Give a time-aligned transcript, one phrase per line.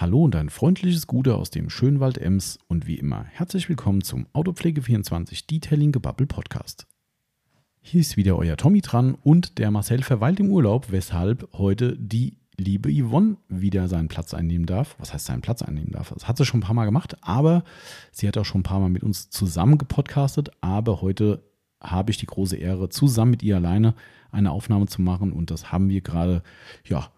[0.00, 4.00] Hallo und ein freundliches Gute aus dem schönen Wald Ems und wie immer herzlich willkommen
[4.00, 6.86] zum Autopflege24 Detailing Gebubble Podcast.
[7.82, 12.38] Hier ist wieder euer Tommy dran und der Marcel verweilt im Urlaub, weshalb heute die
[12.56, 14.96] liebe Yvonne wieder seinen Platz einnehmen darf.
[14.98, 16.14] Was heißt seinen Platz einnehmen darf?
[16.14, 17.62] Das hat sie schon ein paar Mal gemacht, aber
[18.10, 20.50] sie hat auch schon ein paar Mal mit uns zusammen gepodcastet.
[20.62, 21.42] Aber heute
[21.78, 23.94] habe ich die große Ehre, zusammen mit ihr alleine
[24.30, 26.42] eine Aufnahme zu machen und das haben wir gerade,
[26.86, 27.10] ja,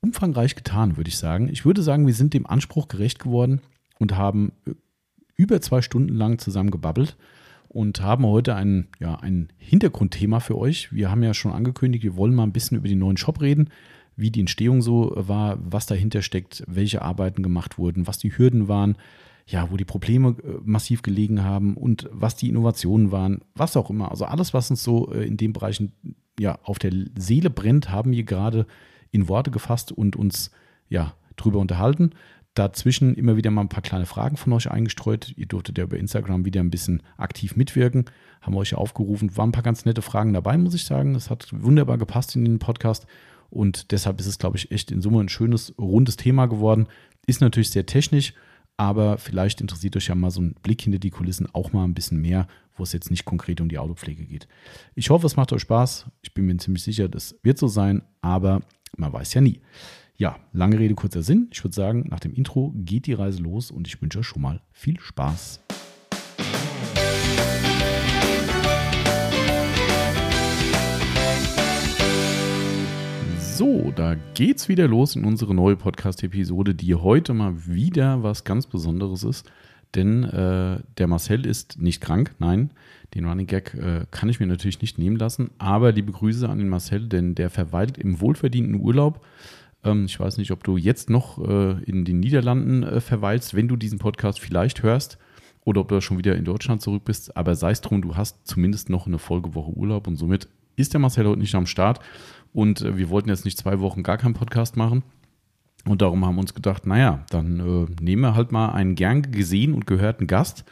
[0.00, 1.48] umfangreich getan, würde ich sagen.
[1.48, 3.60] Ich würde sagen, wir sind dem Anspruch gerecht geworden
[3.98, 4.72] und haben äh,
[5.36, 7.16] über zwei Stunden lang zusammen gebabbelt
[7.68, 10.92] und haben heute ein, ja, ein Hintergrundthema für euch.
[10.92, 13.70] Wir haben ja schon angekündigt, wir wollen mal ein bisschen über den neuen Shop reden,
[14.16, 18.66] wie die Entstehung so war, was dahinter steckt, welche Arbeiten gemacht wurden, was die Hürden
[18.66, 18.96] waren,
[19.46, 23.90] ja, wo die Probleme äh, massiv gelegen haben und was die Innovationen waren, was auch
[23.90, 24.10] immer.
[24.10, 25.92] Also alles, was uns so äh, in den Bereichen
[26.38, 28.66] ja auf der Seele brennt, haben wir gerade
[29.10, 30.50] in Worte gefasst und uns
[30.88, 32.10] ja drüber unterhalten.
[32.54, 35.32] Dazwischen immer wieder mal ein paar kleine Fragen von euch eingestreut.
[35.36, 38.06] Ihr durftet ja über Instagram wieder ein bisschen aktiv mitwirken.
[38.40, 39.36] Haben euch aufgerufen.
[39.36, 41.14] Waren ein paar ganz nette Fragen dabei, muss ich sagen.
[41.14, 43.06] Das hat wunderbar gepasst in den Podcast.
[43.50, 46.88] Und deshalb ist es, glaube ich, echt in Summe ein schönes, rundes Thema geworden.
[47.26, 48.34] Ist natürlich sehr technisch,
[48.76, 51.94] aber vielleicht interessiert euch ja mal so ein Blick hinter die Kulissen auch mal ein
[51.94, 54.48] bisschen mehr, wo es jetzt nicht konkret um die Autopflege geht.
[54.94, 56.06] Ich hoffe, es macht euch Spaß.
[56.22, 58.62] Ich bin mir ziemlich sicher, das wird so sein, aber
[58.96, 59.60] man weiß ja nie.
[60.16, 61.48] Ja, lange Rede, kurzer Sinn.
[61.52, 64.42] Ich würde sagen, nach dem Intro geht die Reise los und ich wünsche euch schon
[64.42, 65.60] mal viel Spaß.
[73.58, 78.66] So, da geht's wieder los in unsere neue Podcast-Episode, die heute mal wieder was ganz
[78.66, 79.50] Besonderes ist.
[79.94, 82.70] Denn äh, der Marcel ist nicht krank, nein,
[83.14, 85.50] den Running Gag äh, kann ich mir natürlich nicht nehmen lassen.
[85.58, 89.24] Aber liebe Grüße an den Marcel, denn der verweilt im wohlverdienten Urlaub.
[89.84, 93.68] Ähm, ich weiß nicht, ob du jetzt noch äh, in den Niederlanden äh, verweilst, wenn
[93.68, 95.18] du diesen Podcast vielleicht hörst.
[95.64, 97.36] Oder ob du schon wieder in Deutschland zurück bist.
[97.36, 100.06] Aber sei es drum, du hast zumindest noch eine Folgewoche Urlaub.
[100.06, 102.00] Und somit ist der Marcel heute nicht am Start.
[102.52, 105.02] Und äh, wir wollten jetzt nicht zwei Wochen gar keinen Podcast machen.
[105.86, 109.22] Und darum haben wir uns gedacht, naja, dann äh, nehmen wir halt mal einen gern
[109.22, 110.64] gesehen und gehörten Gast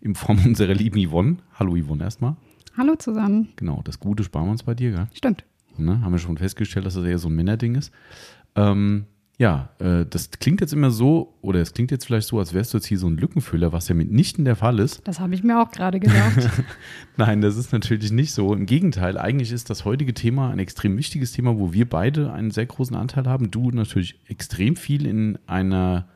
[0.00, 1.36] in Form unserer lieben Yvonne.
[1.58, 2.36] Hallo Yvonne erstmal.
[2.76, 3.48] Hallo zusammen.
[3.56, 5.08] Genau, das Gute sparen wir uns bei dir, gell?
[5.12, 5.44] Stimmt.
[5.76, 7.92] Ne, haben wir schon festgestellt, dass das eher so ein Männerding ist.
[8.54, 9.06] Ähm,
[9.42, 12.72] ja, äh, das klingt jetzt immer so, oder es klingt jetzt vielleicht so, als wärst
[12.72, 15.00] du jetzt hier so ein Lückenfüller, was ja mitnichten der Fall ist.
[15.02, 16.48] Das habe ich mir auch gerade gedacht.
[17.16, 18.54] Nein, das ist natürlich nicht so.
[18.54, 22.52] Im Gegenteil, eigentlich ist das heutige Thema ein extrem wichtiges Thema, wo wir beide einen
[22.52, 23.50] sehr großen Anteil haben.
[23.50, 26.06] Du natürlich extrem viel in einer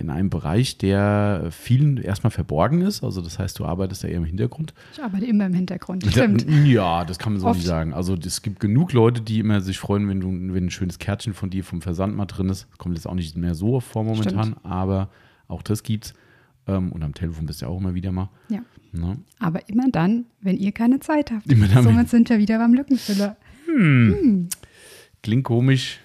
[0.00, 3.04] in einem Bereich, der vielen erstmal verborgen ist.
[3.04, 4.74] Also das heißt, du arbeitest ja eher im Hintergrund.
[4.92, 6.46] Ich arbeite immer im Hintergrund, stimmt.
[6.64, 7.58] Ja, das kann man so Oft.
[7.58, 7.92] nicht sagen.
[7.92, 11.34] Also es gibt genug Leute, die immer sich freuen, wenn du wenn ein schönes Kärtchen
[11.34, 12.66] von dir vom Versand mal drin ist.
[12.70, 14.64] Das kommt jetzt auch nicht mehr so vor momentan, stimmt.
[14.64, 15.08] aber
[15.48, 16.14] auch das gibt's.
[16.66, 18.30] Ähm, und am Telefon bist du ja auch immer wieder mal.
[18.48, 18.60] Ja.
[18.92, 19.18] Ne?
[19.38, 21.50] Aber immer dann, wenn ihr keine Zeit habt.
[21.50, 23.36] Immer dann, Somit sind wir wieder beim Lückenfüller.
[23.66, 24.14] Hm.
[24.20, 24.48] Hm.
[25.22, 26.00] Klingt komisch,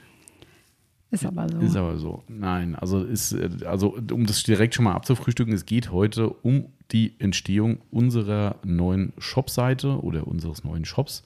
[1.12, 1.60] ist aber so.
[1.60, 2.24] Ist aber so.
[2.28, 7.16] Nein, also ist, also um das direkt schon mal abzufrühstücken, es geht heute um die
[7.20, 11.24] Entstehung unserer neuen Shopseite oder unseres neuen Shops.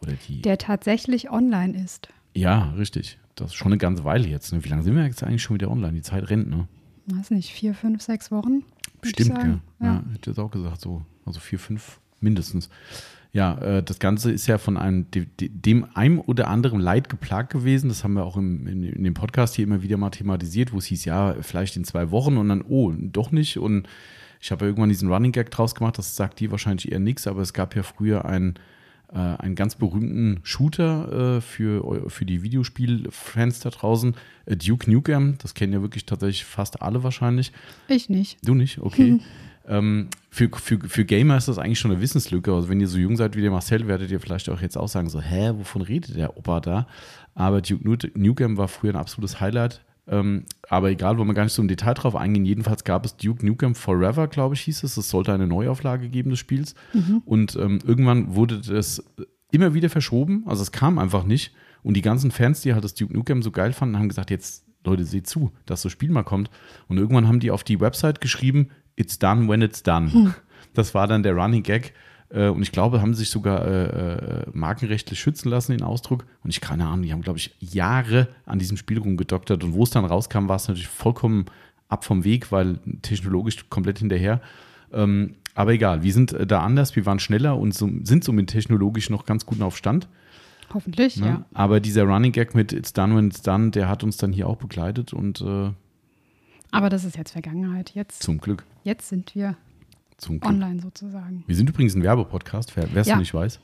[0.00, 2.08] Oder die, Der tatsächlich online ist.
[2.34, 3.18] Ja, richtig.
[3.34, 4.52] Das ist schon eine ganze Weile jetzt.
[4.52, 4.64] Ne?
[4.64, 5.92] Wie lange sind wir jetzt eigentlich schon wieder online?
[5.94, 6.68] Die Zeit rennt, ne?
[7.06, 8.62] Weiß nicht, vier, fünf, sechs Wochen?
[9.02, 9.44] Stimmt, ja.
[9.44, 9.60] ja.
[9.80, 9.94] ja.
[10.12, 11.02] Hätte ich jetzt auch gesagt, so.
[11.26, 12.70] Also vier, fünf mindestens.
[13.32, 15.06] Ja, äh, das Ganze ist ja von einem,
[15.38, 17.88] dem einem oder anderen Leid geplagt gewesen.
[17.88, 20.78] Das haben wir auch im, in, in, dem Podcast hier immer wieder mal thematisiert, wo
[20.78, 23.58] es hieß, ja, vielleicht in zwei Wochen und dann, oh, doch nicht.
[23.58, 23.88] Und
[24.40, 27.26] ich habe ja irgendwann diesen Running Gag draus gemacht, das sagt dir wahrscheinlich eher nichts,
[27.26, 28.54] aber es gab ja früher einen,
[29.12, 34.16] äh, einen ganz berühmten Shooter äh, für, für die Videospielfans da draußen,
[34.46, 35.36] äh, Duke Nukem.
[35.38, 37.52] Das kennen ja wirklich tatsächlich fast alle wahrscheinlich.
[37.86, 38.38] Ich nicht.
[38.44, 38.78] Du nicht?
[38.78, 39.20] Okay.
[39.70, 39.76] Hm.
[39.76, 42.52] Ähm, für, für, für Gamer ist das eigentlich schon eine Wissenslücke.
[42.52, 44.88] Also wenn ihr so jung seid wie der Marcel, werdet ihr vielleicht auch jetzt auch
[44.88, 46.86] sagen, so, hä, wovon redet der Opa da?
[47.34, 49.82] Aber Duke Nukem war früher ein absolutes Highlight.
[50.06, 52.44] Ähm, aber egal, wollen wir gar nicht so im Detail drauf eingehen.
[52.44, 54.96] Jedenfalls gab es Duke Nukem Forever, glaube ich, hieß es.
[54.96, 56.74] Es sollte eine Neuauflage geben des Spiels.
[56.92, 57.22] Mhm.
[57.24, 59.04] Und ähm, irgendwann wurde das
[59.52, 60.44] immer wieder verschoben.
[60.46, 61.54] Also es kam einfach nicht.
[61.82, 64.64] Und die ganzen Fans, die halt das Duke Nukem so geil fanden, haben gesagt, jetzt
[64.84, 66.50] Leute, seht zu, dass das Spiel mal kommt.
[66.88, 70.12] Und irgendwann haben die auf die Website geschrieben, it's done when it's done.
[70.12, 70.34] Hm.
[70.74, 71.94] Das war dann der Running Gag.
[72.30, 76.26] Äh, und ich glaube, haben sich sogar äh, äh, markenrechtlich schützen lassen, den Ausdruck.
[76.44, 79.64] Und ich keine Ahnung, die haben, glaube ich, Jahre an diesem Spiel rumgedoktert.
[79.64, 81.46] Und wo es dann rauskam, war es natürlich vollkommen
[81.88, 84.40] ab vom Weg, weil technologisch komplett hinterher.
[84.92, 89.10] Ähm, aber egal, wir sind da anders, wir waren schneller und so, sind somit technologisch
[89.10, 90.08] noch ganz gut auf Stand.
[90.72, 91.26] Hoffentlich, ne?
[91.26, 91.44] ja.
[91.52, 94.48] Aber dieser Running Gag mit It's done when it's done, der hat uns dann hier
[94.48, 95.70] auch begleitet und äh,
[96.72, 97.92] Aber das ist jetzt Vergangenheit.
[97.94, 98.64] Jetzt, Zum Glück.
[98.84, 99.56] jetzt sind wir
[100.18, 100.52] Zum Glück.
[100.52, 101.44] online sozusagen.
[101.46, 103.16] Wir sind übrigens ein Werbepodcast, wer es Ja.
[103.16, 103.60] nicht weiß.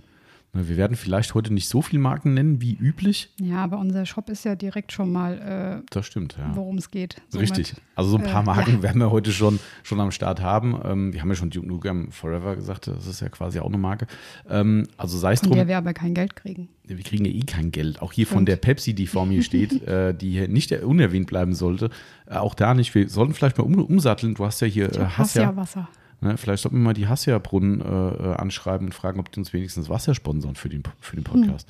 [0.56, 3.30] Ne, Wir werden vielleicht heute nicht so viele Marken nennen wie üblich.
[3.40, 6.50] Ja, aber unser Shop ist ja direkt schon mal, Das stimmt, äh, ja.
[6.54, 7.16] worum es geht.
[7.28, 7.74] Somit- Richtig.
[7.94, 8.82] Also so ein paar äh, Marken ja.
[8.82, 10.78] werden wir heute schon, schon am Start haben.
[10.84, 13.78] Ähm, wir haben ja schon Duke Nukem Forever gesagt, das ist ja quasi auch eine
[13.78, 14.06] Marke.
[14.48, 16.68] Ähm, also sei es Von drum, der wir aber kein Geld kriegen.
[16.84, 18.02] wir kriegen ja eh kein Geld.
[18.02, 21.54] Auch hier von der Pepsi, die vor mir steht, äh, die hier nicht unerwähnt bleiben
[21.54, 21.90] sollte.
[22.26, 22.94] Äh, auch da nicht.
[22.94, 24.34] Wir sollten vielleicht mal um, umsatteln.
[24.34, 25.42] Du hast ja hier Ich äh, hasse Hassia.
[25.42, 25.88] ja Wasser.
[26.20, 29.52] Ne, vielleicht sollten wir mal die Hassia-Brunnen äh, äh, anschreiben und fragen, ob die uns
[29.52, 31.68] wenigstens Wasser sponsern für den, für den Podcast.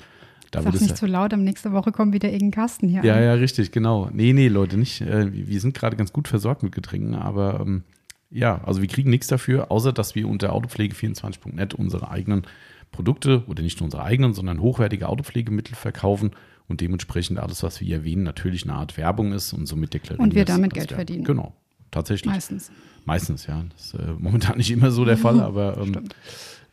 [0.51, 3.15] Da Sag nicht ja, zu laut, am nächste Woche kommt wieder irgendein Kasten hier ja,
[3.15, 3.23] an.
[3.23, 4.09] ja, richtig, genau.
[4.13, 5.01] Nee, nee, Leute, nicht.
[5.01, 7.83] Äh, wir sind gerade ganz gut versorgt mit Getränken, aber ähm,
[8.29, 12.43] ja, also wir kriegen nichts dafür, außer dass wir unter autopflege24.net unsere eigenen
[12.91, 16.31] Produkte oder nicht nur unsere eigenen, sondern hochwertige Autopflegemittel verkaufen
[16.67, 20.23] und dementsprechend alles, was wir hier erwähnen, natürlich eine Art Werbung ist und somit deklarieren
[20.23, 21.23] Und wir damit Geld verdienen.
[21.23, 21.53] Genau,
[21.91, 22.31] tatsächlich.
[22.31, 22.71] Meistens.
[23.07, 23.63] Meistens, ja.
[23.71, 26.09] Das ist äh, momentan nicht immer so der Fall, aber ähm,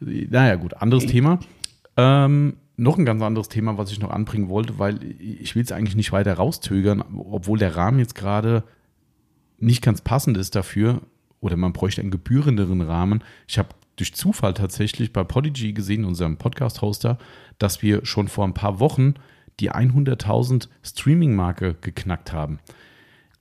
[0.00, 1.38] naja, gut, anderes Thema.
[1.96, 5.70] Ähm, noch ein ganz anderes Thema, was ich noch anbringen wollte, weil ich will es
[5.70, 8.64] eigentlich nicht weiter rauszögern, obwohl der Rahmen jetzt gerade
[9.58, 11.02] nicht ganz passend ist dafür
[11.38, 13.22] oder man bräuchte einen gebührenderen Rahmen.
[13.46, 17.16] Ich habe durch Zufall tatsächlich bei Podigy gesehen, unserem Podcast-Hoster,
[17.58, 19.14] dass wir schon vor ein paar Wochen
[19.60, 22.58] die 100.000 Streaming-Marke geknackt haben.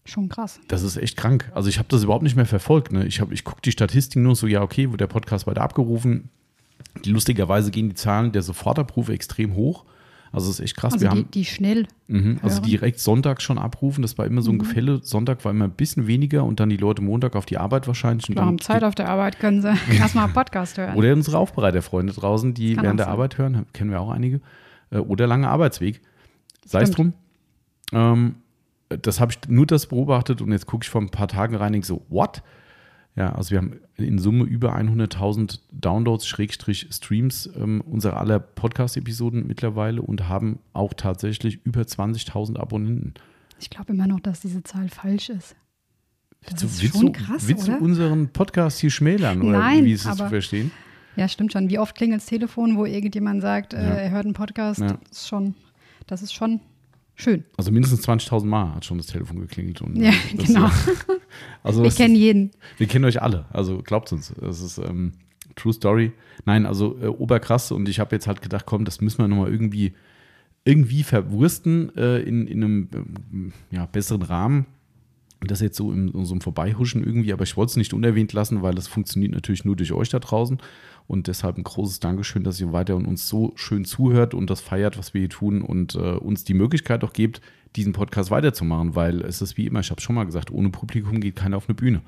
[0.06, 0.60] Schon krass.
[0.68, 1.50] Das ist echt krank.
[1.56, 2.92] Also ich habe das überhaupt nicht mehr verfolgt.
[2.92, 3.06] Ne?
[3.06, 6.30] Ich, hab- ich gucke die Statistiken nur so, ja, okay, wird der Podcast weiter abgerufen.
[7.06, 9.86] Lustigerweise gehen die Zahlen der Sofortabrufe extrem hoch.
[10.32, 10.94] Also es ist echt krass.
[10.94, 11.88] Also Wir die, haben die schnell.
[12.08, 14.02] mhm, also direkt Sonntag schon abrufen.
[14.02, 15.00] Das war immer so ein Gefälle.
[15.04, 18.28] Sonntag war immer ein bisschen weniger und dann die Leute Montag auf die Arbeit wahrscheinlich.
[18.30, 20.96] Wir haben Zeit auf der Arbeit, können sie erstmal Podcast hören.
[20.96, 23.14] oder unsere Aufbereiterfreunde draußen, die während der sein.
[23.14, 24.42] Arbeit hören, kennen wir auch einige.
[24.90, 26.02] Äh, Oder langer Arbeitsweg.
[26.66, 27.14] Sei es drum.
[27.92, 28.36] Ähm,
[28.98, 31.68] das habe ich nur das beobachtet und jetzt gucke ich vor ein paar Tagen rein
[31.68, 32.42] und denke so, what?
[33.16, 39.46] Ja, also wir haben in Summe über 100.000 Downloads, Schrägstrich Streams ähm, unserer aller Podcast-Episoden
[39.46, 43.14] mittlerweile und haben auch tatsächlich über 20.000 Abonnenten.
[43.60, 45.56] Ich glaube immer noch, dass diese Zahl falsch ist.
[46.42, 47.78] Das Willst du- ist willst schon du, krass, willst oder?
[47.78, 50.72] du unseren Podcast hier schmälern oder Nein, wie ist das zu verstehen?
[51.16, 51.70] Ja, stimmt schon.
[51.70, 53.80] Wie oft klingelt das Telefon, wo irgendjemand sagt, Ja.
[53.80, 54.80] äh, er hört einen Podcast?
[54.82, 54.88] Ja.
[55.08, 55.54] Das ist schon,
[56.08, 56.60] das ist schon
[57.16, 57.44] schön.
[57.58, 59.82] Also mindestens 20.000 Mal hat schon das Telefon geklingelt.
[59.82, 60.70] Und, Ja, äh, das, genau.
[61.64, 62.52] Also Ich es kenne ist- jeden.
[62.78, 64.32] Wir kennen euch alle, also glaubt uns.
[64.42, 65.14] Es ist ähm,
[65.56, 66.12] True Story.
[66.46, 69.52] Nein, also äh, oberkrass und ich habe jetzt halt gedacht, komm, das müssen wir nochmal
[69.52, 69.94] irgendwie,
[70.66, 74.66] irgendwie verwursten äh, in, in einem ähm, ja, besseren Rahmen.
[75.42, 77.94] Und Das jetzt so in, in so einem Vorbeihuschen irgendwie, aber ich wollte es nicht
[77.94, 80.58] unerwähnt lassen, weil das funktioniert natürlich nur durch euch da draußen.
[81.08, 84.62] Und deshalb ein großes Dankeschön, dass ihr weiter und uns so schön zuhört und das
[84.62, 87.42] feiert, was wir hier tun und äh, uns die Möglichkeit auch gebt,
[87.76, 90.70] diesen Podcast weiterzumachen, weil es ist wie immer, ich habe es schon mal gesagt, ohne
[90.70, 92.02] Publikum geht keiner auf eine Bühne.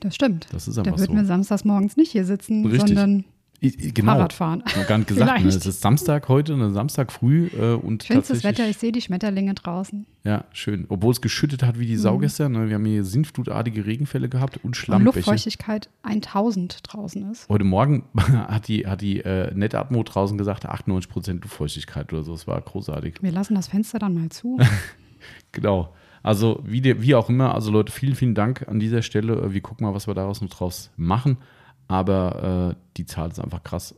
[0.00, 0.46] Das stimmt.
[0.52, 1.16] Das ist Da einfach würden so.
[1.16, 2.88] wir samstags morgens nicht hier sitzen, Richtig.
[2.88, 3.24] sondern
[3.62, 4.12] Ich, genau.
[4.12, 4.62] Fahrrad fahren.
[4.74, 5.42] Noch gar nicht gesagt.
[5.42, 5.48] Ne?
[5.48, 6.70] Es ist Samstag heute, ne?
[6.70, 10.06] Samstag früh äh, und Schönstes Wetter, ich sehe die Schmetterlinge draußen.
[10.24, 10.86] Ja, schön.
[10.88, 12.52] Obwohl es geschüttet hat wie die Sau gestern.
[12.52, 12.68] Ne?
[12.68, 15.18] Wir haben hier sinnflutartige Regenfälle gehabt und Und Schlammbäche.
[15.18, 17.48] Luftfeuchtigkeit 1000 draußen ist.
[17.50, 22.32] Heute Morgen hat die, hat die äh, Netatmo draußen gesagt, 98% Luftfeuchtigkeit oder so.
[22.32, 23.16] Das war großartig.
[23.20, 24.58] Wir lassen das Fenster dann mal zu.
[25.52, 25.92] Genau.
[26.22, 29.34] Also wie, der, wie auch immer, also Leute, vielen, vielen Dank an dieser Stelle.
[29.34, 31.38] Äh, Wir gucken mal, was wir daraus noch draus machen.
[31.90, 33.96] Aber äh, die Zahl ist einfach krass.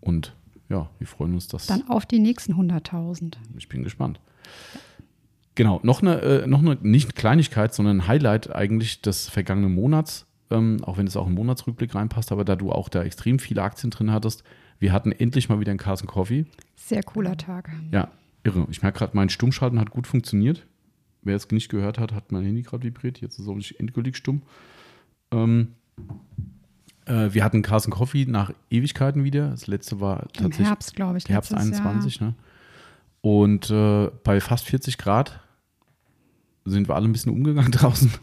[0.00, 0.36] Und
[0.68, 1.66] ja, wir freuen uns, dass.
[1.66, 3.34] Dann auf die nächsten 100.000.
[3.58, 4.20] Ich bin gespannt.
[5.56, 9.74] Genau, noch eine, äh, noch eine, nicht eine Kleinigkeit, sondern ein Highlight eigentlich des vergangenen
[9.74, 13.40] Monats, ähm, auch wenn es auch im Monatsrückblick reinpasst, aber da du auch da extrem
[13.40, 14.44] viele Aktien drin hattest,
[14.78, 16.46] wir hatten endlich mal wieder einen Carson Coffee.
[16.76, 17.70] Sehr cooler Tag.
[17.90, 18.08] Ja,
[18.44, 18.68] irre.
[18.70, 20.64] Ich merke gerade, mein Stummschalten hat gut funktioniert.
[21.22, 23.20] Wer es nicht gehört hat, hat mein Handy gerade vibriert.
[23.20, 24.42] Jetzt ist es auch nicht endgültig stumm.
[25.32, 25.74] Ähm,
[27.06, 29.48] äh, wir hatten Carson Coffee nach Ewigkeiten wieder.
[29.50, 31.28] Das letzte war Im tatsächlich Herbst, glaube ich.
[31.28, 32.34] Herbst letztes 21, ne?
[33.20, 35.40] Und äh, bei fast 40 Grad
[36.64, 38.10] sind wir alle ein bisschen umgegangen draußen.
[38.10, 38.20] Jahr.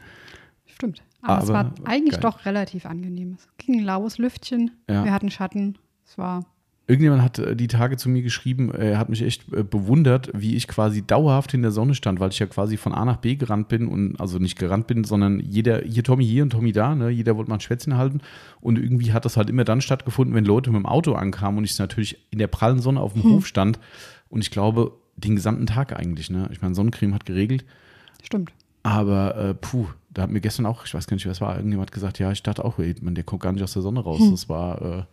[0.66, 1.02] Stimmt.
[1.22, 2.22] Aber, es Aber war eigentlich geil.
[2.22, 3.38] doch relativ angenehm.
[3.38, 4.72] Es ging ein laues Lüftchen.
[4.90, 5.04] Ja.
[5.04, 5.78] Wir hatten Schatten.
[6.06, 6.46] Es war
[6.90, 10.56] Irgendjemand hat äh, die Tage zu mir geschrieben, er hat mich echt äh, bewundert, wie
[10.56, 13.36] ich quasi dauerhaft in der Sonne stand, weil ich ja quasi von A nach B
[13.36, 16.96] gerannt bin und also nicht gerannt bin, sondern jeder, hier Tommy hier und Tommy da,
[16.96, 17.10] ne?
[17.10, 18.22] jeder wollte mal ein Schwätzchen halten
[18.60, 21.64] und irgendwie hat das halt immer dann stattgefunden, wenn Leute mit dem Auto ankamen und
[21.64, 23.80] ich natürlich in der prallen Sonne auf dem Hof stand
[24.30, 26.50] und ich glaube, den gesamten Tag eigentlich, ne?
[26.52, 27.66] Ich meine, Sonnencreme hat geregelt,
[28.24, 28.52] stimmt.
[28.82, 31.56] Aber äh, puh, da hat mir gestern auch, ich weiß gar nicht, wer es war,
[31.56, 34.00] irgendjemand gesagt, ja, ich dachte auch, ey, man, der kommt gar nicht aus der Sonne
[34.00, 34.22] raus.
[34.32, 35.04] Das war, äh,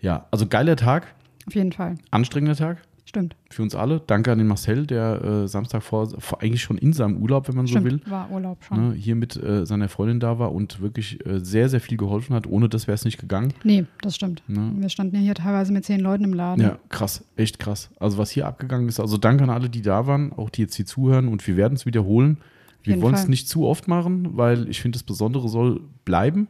[0.00, 1.14] ja, also geiler Tag,
[1.46, 1.96] Auf jeden Fall.
[2.10, 2.78] anstrengender Tag.
[3.08, 3.36] Stimmt.
[3.48, 4.02] Für uns alle.
[4.06, 7.56] Danke an den Marcel, der äh, Samstag vor, vor, eigentlich schon in seinem Urlaub, wenn
[7.56, 8.90] man Stimmt, so will, war Urlaub schon.
[8.90, 12.34] ne, hier mit äh, seiner Freundin da war und wirklich äh, sehr, sehr viel geholfen
[12.34, 12.46] hat.
[12.46, 13.54] Ohne das wäre es nicht gegangen.
[13.64, 14.42] Nee, das stimmt.
[14.46, 14.72] Ne?
[14.76, 16.62] Wir standen ja hier teilweise mit zehn Leuten im Laden.
[16.62, 17.88] Ja, krass, echt krass.
[17.98, 20.74] Also was hier abgegangen ist, also danke an alle, die da waren, auch die jetzt
[20.74, 22.36] hier zuhören und wir werden es wiederholen.
[22.82, 26.46] Wir wollen es nicht zu oft machen, weil ich finde, das Besondere soll bleiben.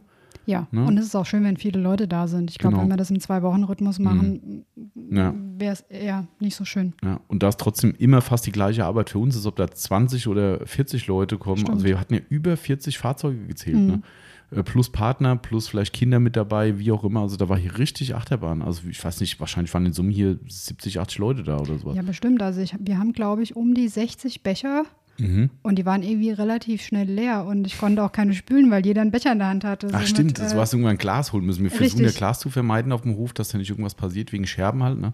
[0.49, 0.85] Ja, Ne?
[0.87, 2.51] und es ist auch schön, wenn viele Leute da sind.
[2.51, 2.85] Ich glaube, Genau.
[2.85, 2.89] Mhm.
[2.91, 4.65] wenn wir das im Zwei-Wochen-Rhythmus machen,
[5.11, 5.35] Ja.
[5.59, 6.95] wäre es eher nicht so schön.
[7.05, 9.71] Ja, und da ist trotzdem immer fast die gleiche Arbeit für uns ist, ob da
[9.71, 11.59] 20 oder 40 Leute kommen.
[11.59, 11.75] Stimmt.
[11.77, 13.87] Also wir hatten ja über 40 Fahrzeuge gezählt, Mhm.
[13.87, 14.03] ne?
[14.51, 17.21] Äh, Plus Partner, plus vielleicht Kinder mit dabei, wie auch immer.
[17.21, 18.63] Also da war hier richtig Achterbahn.
[18.63, 21.95] Also ich weiß nicht, wahrscheinlich waren in Summe hier 70, 80 Leute da oder sowas.
[21.95, 22.41] Ja, bestimmt.
[22.41, 24.85] Also ich, wir haben, glaube ich, um die 60 Becher
[25.19, 25.51] Mhm.
[25.63, 29.01] und die waren irgendwie relativ schnell leer und ich konnte auch keine spülen, weil jeder
[29.01, 29.89] einen Becher in der Hand hatte.
[29.89, 31.65] Ach Somit, stimmt, das äh, war irgendwann ein Glas holen müssen.
[31.65, 32.11] Wir versuchen ja.
[32.11, 34.99] Glas zu vermeiden auf dem Hof, dass da nicht irgendwas passiert wegen Scherben halt.
[34.99, 35.13] Ne?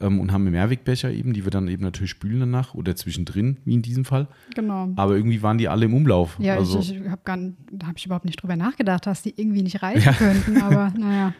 [0.00, 3.74] Ähm, Und haben Mehrwegbecher eben, die wir dann eben natürlich spülen danach oder zwischendrin, wie
[3.74, 4.26] in diesem Fall.
[4.54, 4.88] Genau.
[4.96, 6.36] Aber irgendwie waren die alle im Umlauf.
[6.40, 9.22] Ja, also, ich, ich habe gar nicht- da habe ich überhaupt nicht drüber nachgedacht, dass
[9.22, 11.32] die irgendwie nicht reichen könnten, aber naja.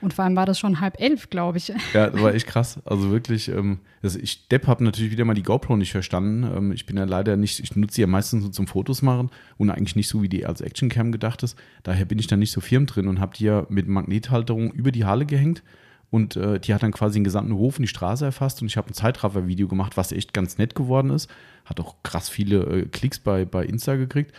[0.00, 1.68] Und vor allem war das schon halb elf, glaube ich.
[1.94, 2.80] Ja, das war echt krass.
[2.84, 6.44] Also wirklich, ähm, das, ich Depp habe natürlich wieder mal die GoPro nicht verstanden.
[6.56, 9.30] Ähm, ich bin ja leider nicht, ich nutze sie ja meistens nur zum Fotos machen
[9.56, 11.56] und eigentlich nicht so, wie die als Actioncam gedacht ist.
[11.82, 14.92] Daher bin ich da nicht so firm drin und habe die ja mit Magnethalterung über
[14.92, 15.62] die Halle gehängt.
[16.10, 18.76] Und äh, die hat dann quasi den gesamten Hof und die Straße erfasst und ich
[18.76, 21.30] habe ein Zeitraffer-Video gemacht, was echt ganz nett geworden ist.
[21.64, 24.32] Hat auch krass viele äh, Klicks bei, bei Insta gekriegt.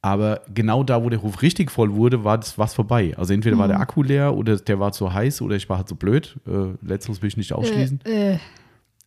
[0.00, 3.14] Aber genau da, wo der Hof richtig voll wurde, war das was vorbei.
[3.18, 3.72] Also entweder war Mhm.
[3.72, 6.38] der Akku leer oder der war zu heiß oder ich war halt so blöd.
[6.46, 8.00] Äh, letzteres will ich nicht ausschließen.
[8.06, 8.38] Äh, äh,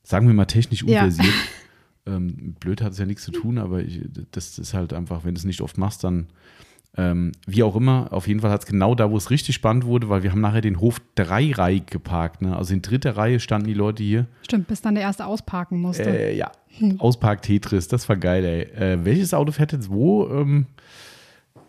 [0.04, 1.04] Sagen wir mal technisch Ja.
[1.06, 1.34] unversiert.
[2.06, 4.02] ähm, blöd hat es ja nichts zu tun, aber ich,
[4.32, 6.28] das ist halt einfach, wenn du es nicht oft machst, dann
[6.98, 9.86] ähm, wie auch immer, auf jeden Fall hat es genau da, wo es richtig spannend
[9.86, 12.42] wurde, weil wir haben nachher den Hof dreireihig geparkt.
[12.42, 12.56] Ne?
[12.56, 14.28] Also in dritter Reihe standen die Leute hier.
[14.44, 16.10] stimmt, bis dann der erste ausparken musste.
[16.10, 16.52] Äh, ja,
[16.98, 18.62] Auspark Tetris, das war geil, ey.
[18.62, 20.28] Äh, welches Auto fährt jetzt wo?
[20.28, 20.66] Ähm,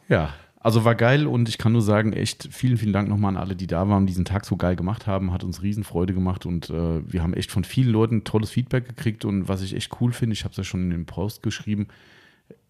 [0.09, 3.37] ja, also war geil und ich kann nur sagen, echt vielen, vielen Dank nochmal an
[3.37, 5.33] alle, die da waren, diesen Tag so geil gemacht haben.
[5.33, 9.25] Hat uns Riesenfreude gemacht und äh, wir haben echt von vielen Leuten tolles Feedback gekriegt
[9.25, 11.89] und was ich echt cool finde, ich habe es ja schon in dem Post geschrieben,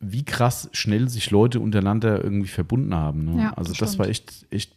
[0.00, 3.24] wie krass schnell sich Leute untereinander irgendwie verbunden haben.
[3.24, 3.42] Ne?
[3.42, 4.10] Ja, also das das war stimmt.
[4.10, 4.72] echt, echt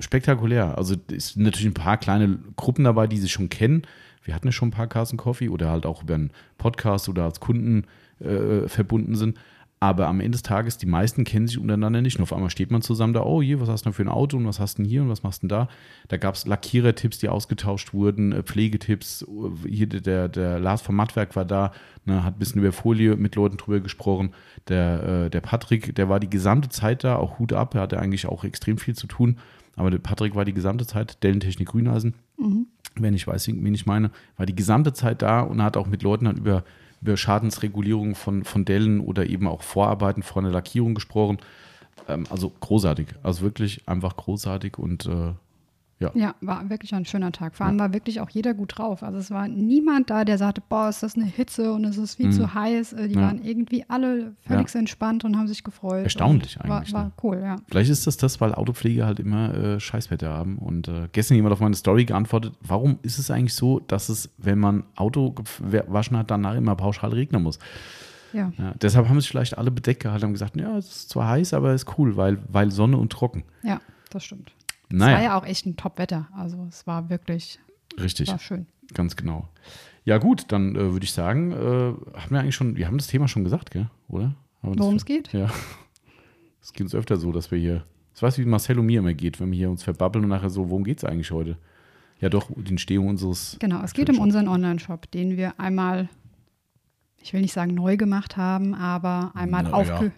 [0.00, 0.76] spektakulär.
[0.76, 3.82] Also es sind natürlich ein paar kleine Gruppen dabei, die sich schon kennen.
[4.22, 7.24] Wir hatten ja schon ein paar Carson Coffee oder halt auch über einen Podcast oder
[7.24, 7.84] als Kunden
[8.20, 9.38] äh, verbunden sind.
[9.80, 12.16] Aber am Ende des Tages, die meisten kennen sich untereinander nicht.
[12.16, 14.08] Und auf einmal steht man zusammen da, oh, hier, was hast du denn für ein
[14.08, 15.68] Auto und was hast du denn hier und was machst du denn da?
[16.08, 19.24] Da gab es Lackierertipps, die ausgetauscht wurden, äh, Pflegetipps.
[19.66, 21.72] Hier der, der Lars vom Mattwerk war da,
[22.06, 24.30] ne, hat ein bisschen über Folie mit Leuten drüber gesprochen.
[24.66, 28.00] Der, äh, der Patrick, der war die gesamte Zeit da, auch Hut ab, er hatte
[28.00, 29.38] eigentlich auch extrem viel zu tun.
[29.76, 32.14] Aber der Patrick war die gesamte Zeit, Dellentechnik Grüneisen,
[32.96, 36.02] wenn ich weiß, wen ich meine, war die gesamte Zeit da und hat auch mit
[36.02, 36.64] Leuten dann über, über
[37.16, 41.38] Schadensregulierung von, von Dellen oder eben auch Vorarbeiten vor einer Lackierung gesprochen.
[42.08, 45.32] Ähm, also großartig, also wirklich einfach großartig und äh,
[46.00, 46.10] ja.
[46.14, 47.54] Ja, war wirklich ein schöner Tag.
[47.56, 49.02] Vor allem war wirklich auch jeder gut drauf.
[49.02, 52.14] Also es war niemand da, der sagte, boah, ist das eine Hitze und es ist
[52.16, 52.92] viel zu heiß.
[52.92, 53.20] Äh, Die Mhm.
[53.20, 53.26] Ja.
[53.26, 54.78] waren irgendwie alle völlig Ja.
[54.80, 56.04] entspannt und haben sich gefreut.
[56.04, 57.12] Erstaunlich und war, eigentlich, War ne?
[57.22, 57.56] cool, ja.
[57.68, 60.58] Vielleicht ist das das, weil Autopflege halt immer äh, Scheißwetter haben.
[60.58, 64.30] Und äh, gestern jemand auf meine Story geantwortet, warum ist es eigentlich so, dass es,
[64.38, 67.58] wenn man Auto gewaschen hat, danach immer pauschal regnen muss?
[68.32, 71.28] Ja, Ja, deshalb haben sich vielleicht alle bedeckt gehalten und gesagt, ja, es ist zwar
[71.28, 73.42] heiß, aber es ist cool, weil, weil Sonne und trocken.
[73.62, 74.52] ja das stimmt.
[74.90, 75.16] Es Naja.
[75.16, 76.28] war ja auch echt ein Top-Wetter.
[76.34, 77.58] Also es war wirklich,
[78.00, 78.66] Richtig, war schön.
[78.94, 79.48] ganz genau.
[80.04, 83.08] Ja gut, dann äh, würde ich sagen, äh, haben wir eigentlich schon, wir haben das
[83.08, 83.90] Thema schon gesagt, gell?
[84.08, 84.34] oder?
[84.62, 85.32] Worum es geht?
[85.32, 85.50] Ja.
[86.60, 89.14] Es geht uns öfter so, dass wir hier, das weiß wie Marcel und mir immer
[89.14, 91.56] geht, wenn wir hier uns verbabbeln und nachher so, worum geht es eigentlich heute?
[92.20, 96.10] Ja doch, die Entstehung unseres Genau, es geht um unseren Online-Shop, den wir einmal,
[97.22, 100.12] ich will nicht sagen neu gemacht haben, aber einmal Na aufge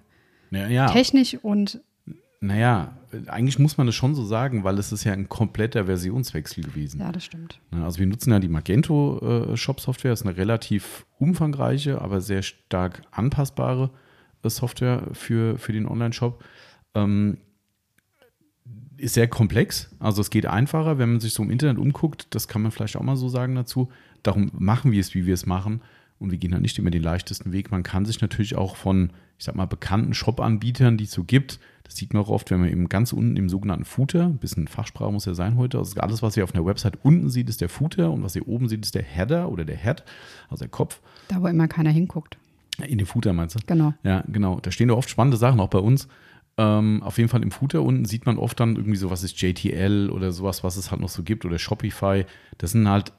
[0.51, 0.67] ja.
[0.67, 1.81] Ja, technisch und
[2.41, 6.65] naja, eigentlich muss man das schon so sagen, weil es ist ja ein kompletter Versionswechsel
[6.65, 7.01] gewesen.
[7.01, 7.61] ja, das stimmt.
[7.71, 12.43] Also wir nutzen ja die Magento äh, Shop Software, ist eine relativ umfangreiche, aber sehr
[12.43, 13.91] stark anpassbare
[14.43, 16.43] äh, Software für, für den Online-Shop.
[16.95, 17.39] Ähm,
[18.97, 22.49] ist sehr komplex, also es geht einfacher, wenn man sich so im Internet umguckt, das
[22.49, 23.91] kann man vielleicht auch mal so sagen dazu.
[24.23, 25.81] Darum machen wir es, wie wir es machen
[26.21, 27.73] und wir gehen halt nicht immer den leichtesten Weg.
[27.73, 31.59] Man kann sich natürlich auch von, ich sag mal, bekannten Shop-Anbietern, die es so gibt,
[31.91, 34.69] das sieht man auch oft, wenn man eben ganz unten im sogenannten Footer, ein bisschen
[34.69, 37.61] Fachsprache muss ja sein heute, also alles, was ihr auf einer Website unten sieht, ist
[37.61, 40.05] der Footer und was ihr oben seht, ist der Header oder der Head,
[40.49, 41.01] also der Kopf.
[41.27, 42.39] Da, wo immer keiner hinguckt.
[42.87, 43.61] In dem Footer meinst du?
[43.67, 43.93] Genau.
[44.05, 44.61] Ja, genau.
[44.61, 46.07] Da stehen da oft spannende Sachen, auch bei uns.
[46.59, 49.41] Ähm, auf jeden Fall im Footer unten sieht man oft dann irgendwie so, was ist
[49.41, 52.25] JTL oder sowas, was es halt noch so gibt oder Shopify.
[52.59, 53.13] Das sind halt,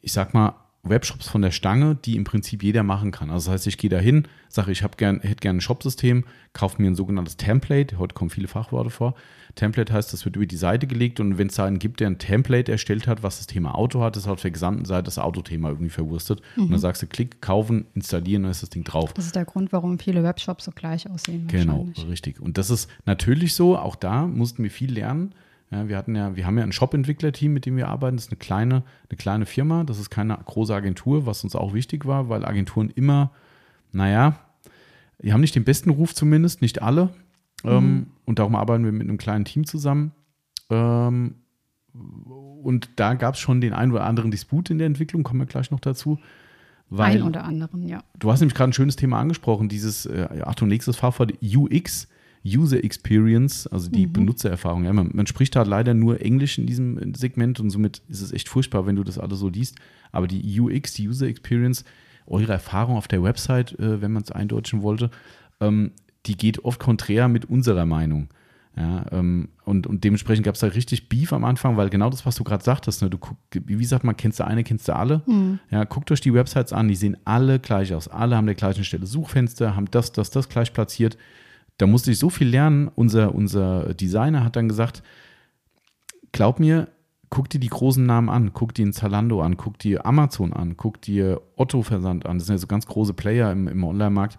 [0.00, 3.30] ich sag mal, Webshops von der Stange, die im Prinzip jeder machen kann.
[3.30, 6.24] Also das heißt, ich gehe da hin, sage, ich gern, hätte gerne ein Shopsystem,
[6.54, 7.98] kaufe mir ein sogenanntes Template.
[7.98, 9.14] Heute kommen viele Fachworte vor.
[9.54, 12.18] Template heißt, das wird über die Seite gelegt und wenn es einen gibt, der ein
[12.18, 15.68] Template erstellt hat, was das Thema Auto hat, ist auf der gesamten Seite das Autothema
[15.68, 16.40] irgendwie verwurstet.
[16.56, 16.64] Mhm.
[16.64, 19.12] Und dann sagst du, klick, kaufen, installieren, dann ist das Ding drauf.
[19.12, 21.46] Das ist der Grund, warum viele Webshops so gleich aussehen.
[21.46, 22.40] Genau, richtig.
[22.40, 25.32] Und das ist natürlich so, auch da mussten wir viel lernen.
[25.72, 28.16] Ja, wir hatten ja, wir haben ja ein Shop-Entwicklerteam, mit dem wir arbeiten.
[28.16, 29.84] Das ist eine kleine, eine kleine Firma.
[29.84, 33.30] Das ist keine große Agentur, was uns auch wichtig war, weil Agenturen immer,
[33.90, 34.38] naja,
[35.22, 37.08] die haben nicht den besten Ruf zumindest, nicht alle.
[37.64, 37.78] Ähm, mhm.
[37.78, 40.12] Ähm, und darum arbeiten wir mit einem kleinen Team zusammen.
[40.68, 41.36] Ähm,
[41.94, 45.46] und da gab es schon den einen oder anderen Disput in der Entwicklung, kommen wir
[45.46, 46.18] gleich noch dazu.
[46.90, 48.04] Weil, ein oder anderen, ja.
[48.18, 52.08] Du hast nämlich gerade ein schönes Thema angesprochen, dieses, äh, Achtung, nächstes Fachwort, UX.
[52.44, 54.12] User Experience, also die mhm.
[54.12, 54.84] Benutzererfahrung.
[54.84, 58.32] Ja, man, man, spricht da leider nur Englisch in diesem Segment und somit ist es
[58.32, 59.76] echt furchtbar, wenn du das alles so liest.
[60.10, 61.84] Aber die UX, die User Experience,
[62.26, 65.10] eure Erfahrung auf der Website, äh, wenn man es eindeutschen wollte,
[65.60, 65.92] ähm,
[66.26, 68.28] die geht oft konträr mit unserer Meinung.
[68.76, 72.24] Ja, ähm, und, und dementsprechend gab es da richtig Beef am Anfang, weil genau das,
[72.24, 74.96] was du gerade sagtest, ne, du guck, wie sagt man, kennst du eine, kennst du
[74.96, 75.22] alle?
[75.26, 75.58] Mhm.
[75.70, 78.08] Ja, guckt euch die Websites an, die sehen alle gleich aus.
[78.08, 81.18] Alle haben der gleichen Stelle Suchfenster, haben das, das, das gleich platziert
[81.78, 82.90] da musste ich so viel lernen.
[82.94, 85.02] Unser, unser Designer hat dann gesagt,
[86.32, 86.88] glaub mir,
[87.32, 91.00] guck dir die großen Namen an, guck dir Zalando an, guck dir Amazon an, guck
[91.00, 92.38] dir Otto Versand an.
[92.38, 94.36] Das sind ja so ganz große Player im, im Online-Markt.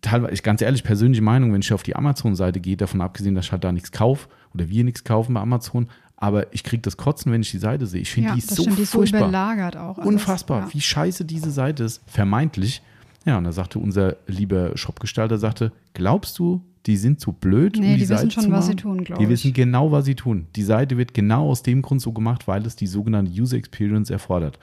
[0.00, 3.46] Teilweise, ich ganz ehrlich, persönliche Meinung, wenn ich auf die Amazon-Seite gehe, davon abgesehen, dass
[3.46, 6.96] ich halt da nichts kaufe oder wir nichts kaufen bei Amazon, aber ich kriege das
[6.96, 8.00] Kotzen, wenn ich die Seite sehe.
[8.00, 9.20] Ich finde ja, die so die ist furchtbar.
[9.20, 9.98] so überlagert auch.
[9.98, 10.08] Alles.
[10.08, 10.74] Unfassbar, ja.
[10.74, 12.82] wie scheiße diese Seite ist, vermeintlich.
[13.24, 17.86] Ja, und da sagte unser lieber Shopgestalter, sagte, glaubst du, die sind zu blöd, nee,
[17.86, 19.26] um die, die Seite wissen schon, was sie tun, glaube ich.
[19.26, 20.48] Die wissen genau, was sie tun.
[20.56, 24.10] Die Seite wird genau aus dem Grund so gemacht, weil es die sogenannte User Experience
[24.10, 24.58] erfordert.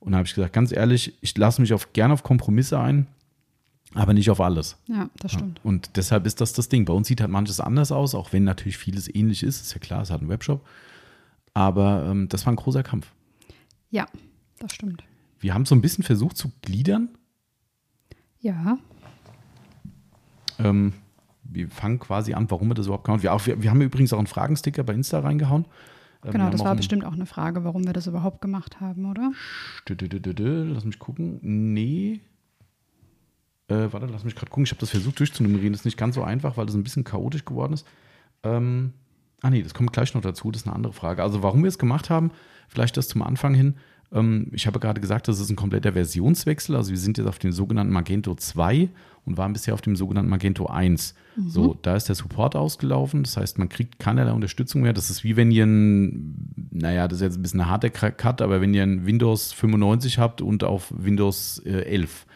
[0.00, 3.06] Und da habe ich gesagt, ganz ehrlich, ich lasse mich auf, gerne auf Kompromisse ein,
[3.94, 4.76] aber nicht auf alles.
[4.86, 5.60] Ja, das stimmt.
[5.64, 6.84] Ja, und deshalb ist das das Ding.
[6.84, 9.62] Bei uns sieht halt manches anders aus, auch wenn natürlich vieles ähnlich ist.
[9.62, 10.66] Ist ja klar, es hat einen Webshop.
[11.54, 13.12] Aber ähm, das war ein großer Kampf.
[13.90, 14.06] Ja,
[14.58, 15.04] das stimmt.
[15.40, 17.08] Wir haben so ein bisschen versucht zu gliedern,
[18.44, 18.78] ja.
[20.58, 20.92] Ähm,
[21.42, 23.22] wir fangen quasi an, warum wir das überhaupt machen.
[23.22, 25.64] Wir, wir, wir haben übrigens auch einen Fragensticker bei Insta reingehauen.
[26.24, 29.32] Ähm, genau, das war bestimmt auch eine Frage, warum wir das überhaupt gemacht haben, oder?
[30.64, 31.38] Lass mich gucken.
[31.42, 32.20] Nee.
[33.68, 34.64] Äh, warte, lass mich gerade gucken.
[34.64, 35.72] Ich habe das versucht durchzunummerieren.
[35.72, 37.86] Das ist nicht ganz so einfach, weil das ein bisschen chaotisch geworden ist.
[38.42, 38.92] Ähm,
[39.40, 40.50] ah, nee, das kommt gleich noch dazu.
[40.50, 41.22] Das ist eine andere Frage.
[41.22, 42.30] Also, warum wir es gemacht haben,
[42.68, 43.76] vielleicht das zum Anfang hin.
[44.14, 46.76] Ähm, ich habe gerade gesagt, das ist ein kompletter Versionswechsel.
[46.76, 48.88] Also wir sind jetzt auf dem sogenannten Magento 2
[49.26, 51.14] und waren bisher auf dem sogenannten Magento 1.
[51.36, 51.48] Mhm.
[51.48, 53.24] So, da ist der Support ausgelaufen.
[53.24, 54.92] Das heißt, man kriegt keinerlei Unterstützung mehr.
[54.92, 58.40] Das ist wie wenn ihr ein, naja, das ist jetzt ein bisschen ein harter Cut,
[58.40, 62.26] aber wenn ihr ein Windows 95 habt und auf Windows 11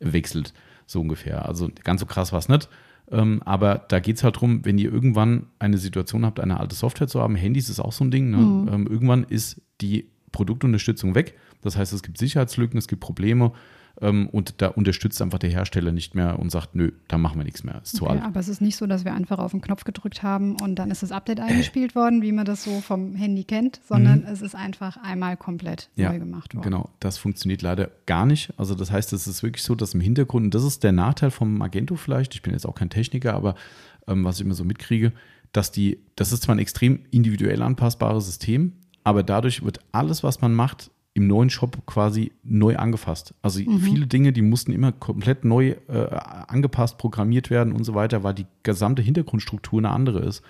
[0.00, 0.52] äh, wechselt,
[0.86, 1.46] so ungefähr.
[1.46, 2.68] Also ganz so krass war es nicht.
[3.10, 6.74] Ähm, aber da geht es halt darum, wenn ihr irgendwann eine Situation habt, eine alte
[6.74, 8.38] Software zu haben, Handys ist auch so ein Ding, ne?
[8.38, 8.68] mhm.
[8.72, 11.34] ähm, irgendwann ist die Produktunterstützung weg.
[11.62, 13.52] Das heißt, es gibt Sicherheitslücken, es gibt Probleme
[14.00, 17.44] ähm, und da unterstützt einfach der Hersteller nicht mehr und sagt, nö, da machen wir
[17.44, 18.22] nichts mehr, ist zu okay, alt.
[18.22, 20.90] Aber es ist nicht so, dass wir einfach auf den Knopf gedrückt haben und dann
[20.90, 21.42] ist das Update äh.
[21.42, 24.26] eingespielt worden, wie man das so vom Handy kennt, sondern mhm.
[24.26, 26.64] es ist einfach einmal komplett ja, neu gemacht worden.
[26.64, 28.52] Genau, das funktioniert leider gar nicht.
[28.56, 31.30] Also das heißt, es ist wirklich so, dass im Hintergrund, und das ist der Nachteil
[31.30, 33.54] vom Magento vielleicht, ich bin jetzt auch kein Techniker, aber
[34.08, 35.12] ähm, was ich immer so mitkriege,
[35.52, 38.72] dass die, das ist zwar ein extrem individuell anpassbares System,
[39.04, 43.34] aber dadurch wird alles, was man macht, im neuen Shop quasi neu angefasst.
[43.42, 43.80] Also mhm.
[43.80, 46.06] viele Dinge, die mussten immer komplett neu äh,
[46.48, 50.42] angepasst, programmiert werden und so weiter, weil die gesamte Hintergrundstruktur eine andere ist.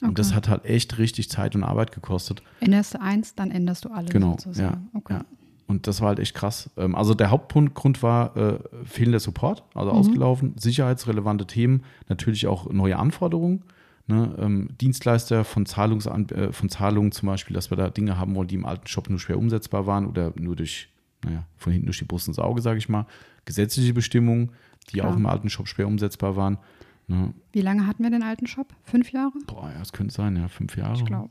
[0.00, 0.14] Und okay.
[0.16, 2.42] das hat halt echt richtig Zeit und Arbeit gekostet.
[2.60, 4.10] Änderst du eins, dann änderst du alles.
[4.10, 5.14] Genau, ja, okay.
[5.14, 5.24] ja.
[5.68, 6.70] Und das war halt echt krass.
[6.76, 9.98] Ähm, also der Hauptgrund war äh, fehlender Support, also mhm.
[9.98, 13.62] ausgelaufen, sicherheitsrelevante Themen, natürlich auch neue Anforderungen.
[14.08, 18.34] Ne, ähm, Dienstleister von, Zahlungsan äh, von Zahlungen zum Beispiel, dass wir da Dinge haben
[18.34, 20.88] wollen, die im alten Shop nur schwer umsetzbar waren oder nur durch,
[21.24, 23.06] naja, von hinten durch die Brust ins Auge, sage ich mal.
[23.44, 24.50] Gesetzliche Bestimmungen,
[24.90, 25.12] die Klar.
[25.12, 26.58] auch im alten Shop schwer umsetzbar waren.
[27.06, 27.32] Ne.
[27.52, 28.74] Wie lange hatten wir den alten Shop?
[28.82, 29.34] Fünf Jahre?
[29.46, 30.94] Boah, ja, das könnte sein, ja, fünf Jahre.
[30.94, 31.30] Ich glaube.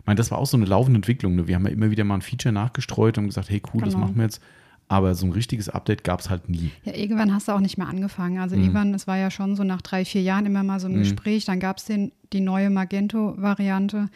[0.00, 1.34] Ich meine, das war auch so eine laufende Entwicklung.
[1.34, 1.48] Ne?
[1.48, 3.84] Wir haben ja immer wieder mal ein Feature nachgestreut und gesagt, hey, cool, genau.
[3.84, 4.40] das machen wir jetzt.
[4.88, 6.70] Aber so ein richtiges Update gab es halt nie.
[6.84, 8.38] Ja, irgendwann hast du auch nicht mehr angefangen.
[8.38, 8.62] Also mhm.
[8.62, 11.00] irgendwann, es war ja schon so nach drei, vier Jahren immer mal so ein mhm.
[11.00, 11.44] Gespräch.
[11.44, 14.08] Dann gab es die neue Magento-Variante.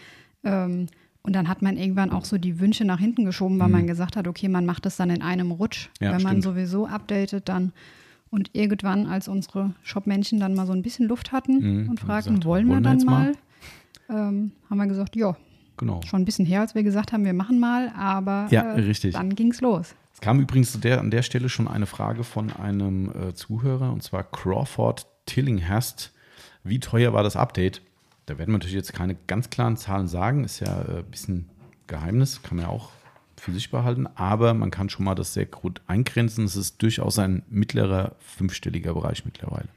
[0.45, 0.87] Ähm,
[1.23, 3.73] und dann hat man irgendwann auch so die Wünsche nach hinten geschoben, weil mhm.
[3.73, 5.89] man gesagt hat, okay, man macht das dann in einem Rutsch.
[6.01, 6.45] Ja, Wenn man stimmt.
[6.45, 7.73] sowieso updatet, dann
[8.31, 11.91] und irgendwann, als unsere Shop-Menschen dann mal so ein bisschen Luft hatten mhm.
[11.91, 13.33] und fragten, gesagt, wollen wir dann mal,
[14.09, 15.37] ähm, haben wir gesagt, ja,
[15.81, 16.03] Genau.
[16.05, 19.35] Schon ein bisschen her, als wir gesagt haben, wir machen mal, aber Ja, äh, dann
[19.35, 19.95] ging es los.
[20.21, 24.03] Es kam übrigens der, an der Stelle schon eine Frage von einem äh, Zuhörer, und
[24.03, 26.13] zwar Crawford Tillinghast.
[26.63, 27.81] Wie teuer war das Update?
[28.27, 31.49] Da werden wir natürlich jetzt keine ganz klaren Zahlen sagen, ist ja äh, ein bisschen
[31.87, 32.91] Geheimnis, kann man ja auch
[33.39, 36.45] für sich behalten, aber man kann schon mal das sehr gut eingrenzen.
[36.45, 39.69] Es ist durchaus ein mittlerer, fünfstelliger Bereich mittlerweile.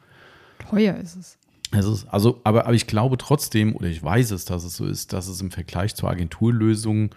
[0.59, 1.37] Teuer ist es.
[1.71, 4.85] Es ist, also, aber, aber ich glaube trotzdem, oder ich weiß es, dass es so
[4.85, 7.11] ist, dass es im Vergleich zur Agenturlösung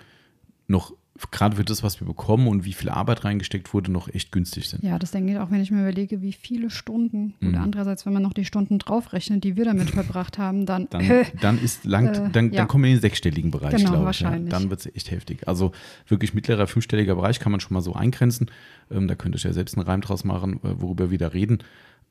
[0.69, 0.93] noch,
[1.31, 4.69] gerade für das, was wir bekommen und wie viel Arbeit reingesteckt wurde, noch echt günstig
[4.69, 4.83] sind.
[4.83, 7.35] Ja, das denke ich auch, wenn ich mir überlege, wie viele Stunden.
[7.41, 7.49] Mhm.
[7.49, 10.89] Oder andererseits, wenn man noch die Stunden draufrechnet, die wir damit verbracht haben, dann.
[10.91, 11.05] Dann,
[11.41, 12.59] dann ist langt, Äh, dann, ja.
[12.59, 14.21] dann kommen wir in den sechsstelligen Bereich, Genau, glaube ich.
[14.21, 14.37] Ja.
[14.39, 15.47] Dann wird es echt heftig.
[15.49, 15.73] Also
[16.09, 18.51] wirklich mittlerer, fünfstelliger Bereich kann man schon mal so eingrenzen.
[18.91, 21.29] Ähm, da könnt ihr euch ja selbst einen Reim draus machen, äh, worüber wir da
[21.29, 21.59] reden.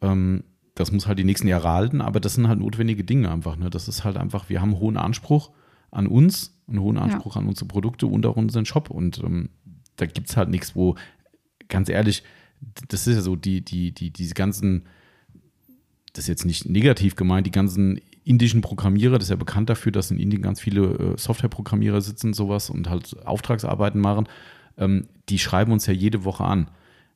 [0.01, 3.55] Ähm, das muss halt die nächsten Jahre halten, aber das sind halt notwendige Dinge einfach.
[3.55, 3.69] Ne?
[3.69, 5.51] Das ist halt einfach, wir haben einen hohen Anspruch
[5.91, 8.89] an uns, einen hohen Anspruch an unsere Produkte und auch unseren Shop.
[8.89, 9.49] Und ähm,
[9.95, 10.95] da gibt es halt nichts, wo,
[11.69, 12.23] ganz ehrlich,
[12.87, 14.85] das ist ja so, die, die, die, diese ganzen
[16.15, 19.91] das ist jetzt nicht negativ gemeint, die ganzen indischen Programmierer, das ist ja bekannt dafür,
[19.91, 24.27] dass in Indien ganz viele äh, Softwareprogrammierer sitzen, sowas und halt Auftragsarbeiten machen,
[24.77, 26.69] ähm, die schreiben uns ja jede Woche an.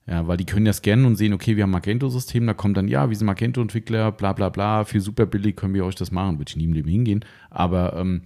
[0.06, 2.78] Ja, weil die können ja scannen und sehen, okay, wir haben ein Magento-System, da kommt
[2.78, 6.10] dann, ja, wir sind Magento-Entwickler, bla bla bla, für super billig können wir euch das
[6.10, 6.40] machen.
[6.40, 7.24] Würde ich nie im Leben hingehen.
[7.52, 8.24] Aber ähm,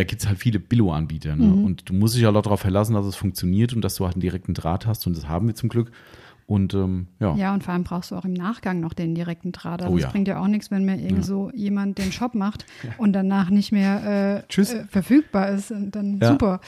[0.00, 1.36] da gibt es halt viele Billo-Anbieter.
[1.36, 1.52] Ne?
[1.52, 4.14] Und du musst dich halt auch darauf verlassen, dass es funktioniert und dass du halt
[4.14, 5.90] einen direkten Draht hast und das haben wir zum Glück.
[6.46, 7.34] Und ähm, ja.
[7.36, 9.82] Ja, und vor allem brauchst du auch im Nachgang noch den direkten Draht.
[9.82, 10.10] Also Oh es ja.
[10.10, 12.64] bringt ja auch nichts, wenn mir irgend so jemand den Shop macht
[12.98, 14.60] und danach nicht mehr äh.
[14.60, 15.70] Äh, verfügbar ist.
[15.70, 16.28] Und dann Ja.
[16.32, 16.60] super.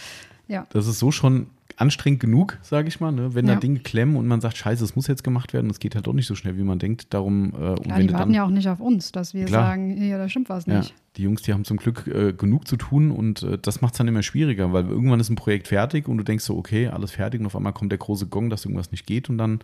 [0.47, 0.67] Ja.
[0.71, 3.35] Das ist so schon anstrengend genug, sage ich mal, ne?
[3.35, 3.59] wenn da Ja.
[3.61, 5.71] Dinge klemmen und man sagt, scheiße, es muss jetzt gemacht werden.
[5.71, 7.13] Es geht halt doch nicht so schnell, wie man denkt.
[7.15, 9.47] Darum, äh, und Ja, wenn die warten dann, ja auch nicht auf uns, dass wir
[9.47, 9.63] Klar.
[9.67, 10.95] sagen, ja, da stimmt was ja, nicht.
[11.17, 13.99] die Jungs, die haben zum Glück äh, genug zu tun und äh, das macht es
[13.99, 17.11] dann immer schwieriger, weil irgendwann ist ein Projekt fertig und du denkst so, okay, alles
[17.13, 19.61] fertig und auf einmal kommt der große Gong, dass irgendwas nicht geht und dann,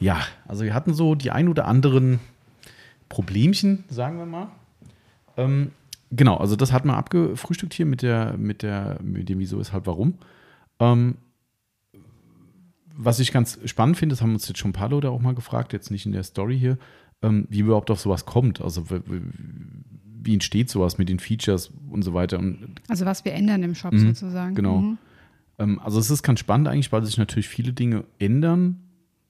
[0.00, 2.20] ja, also wir hatten so die ein oder anderen
[3.08, 4.48] Problemchen, sagen wir mal.
[5.36, 5.70] Ähm,
[6.10, 9.86] genau, also das hat man abgefrühstückt hier mit der, mit der, mit dem Wieso, Weshalb,
[9.86, 10.14] Warum.
[10.92, 11.16] Ähm,
[12.96, 15.34] was ich ganz spannend finde, das haben uns jetzt schon ein paar Leute auch mal
[15.34, 16.78] gefragt, jetzt nicht in der Story hier,
[17.22, 18.60] ähm, wie überhaupt auf sowas kommt.
[18.60, 18.84] Also
[20.22, 22.38] wie entsteht sowas mit den Features und so weiter.
[22.38, 24.54] Und Also was wir ändern im Shop Mhm, sozusagen.
[24.54, 24.78] genau.
[24.78, 24.98] Mhm.
[25.58, 28.80] ähm, also es ist ganz spannend eigentlich, weil sich natürlich viele Dinge ändern,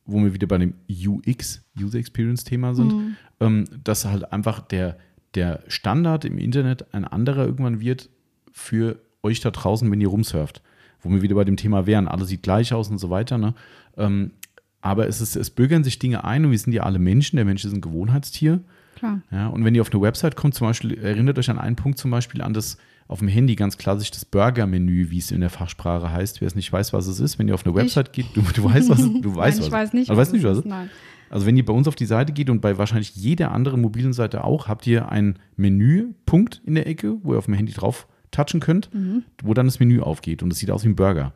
[0.05, 3.17] wo wir wieder bei dem UX, User Experience Thema sind, Mhm.
[3.41, 4.99] ähm, dass halt einfach der,
[5.35, 8.11] der Standard im Internet ein anderer irgendwann wird
[8.53, 10.61] für euch da draußen, wenn ihr rumsurft.
[11.05, 13.39] Wo wir wieder bei dem Thema wären, alles sieht gleich aus und so weiter.
[13.39, 13.55] Ne?
[13.97, 14.33] Ähm,
[14.81, 17.37] aber es, ist, es bürgern sich Dinge ein und wir sind ja alle Menschen.
[17.37, 18.61] Der Mensch ist ein Gewohnheitstier.
[18.97, 19.21] Klar.
[19.31, 21.99] Ja, und wenn ihr auf eine Website kommt, zum Beispiel, erinnert euch an einen Punkt
[21.99, 25.51] zum Beispiel an das auf dem Handy ganz klassisch das Burger-Menü, wie es in der
[25.51, 26.41] Fachsprache heißt.
[26.41, 28.65] Wer es nicht weiß, was es ist, wenn ihr auf eine Website geht, du, du
[28.65, 30.11] weißt, was es Du weißt, Nein, ich was weiß nicht.
[30.11, 30.67] Also, weißt was nicht, was ist.
[30.67, 30.91] Nein.
[31.29, 34.13] also wenn ihr bei uns auf die Seite geht und bei wahrscheinlich jeder anderen mobilen
[34.13, 38.07] Seite auch, habt ihr einen Menüpunkt in der Ecke, wo ihr auf dem Handy drauf
[38.35, 39.23] touchen könnt, Mhm.
[39.43, 41.33] wo dann das Menü aufgeht und es sieht aus wie ein Burger.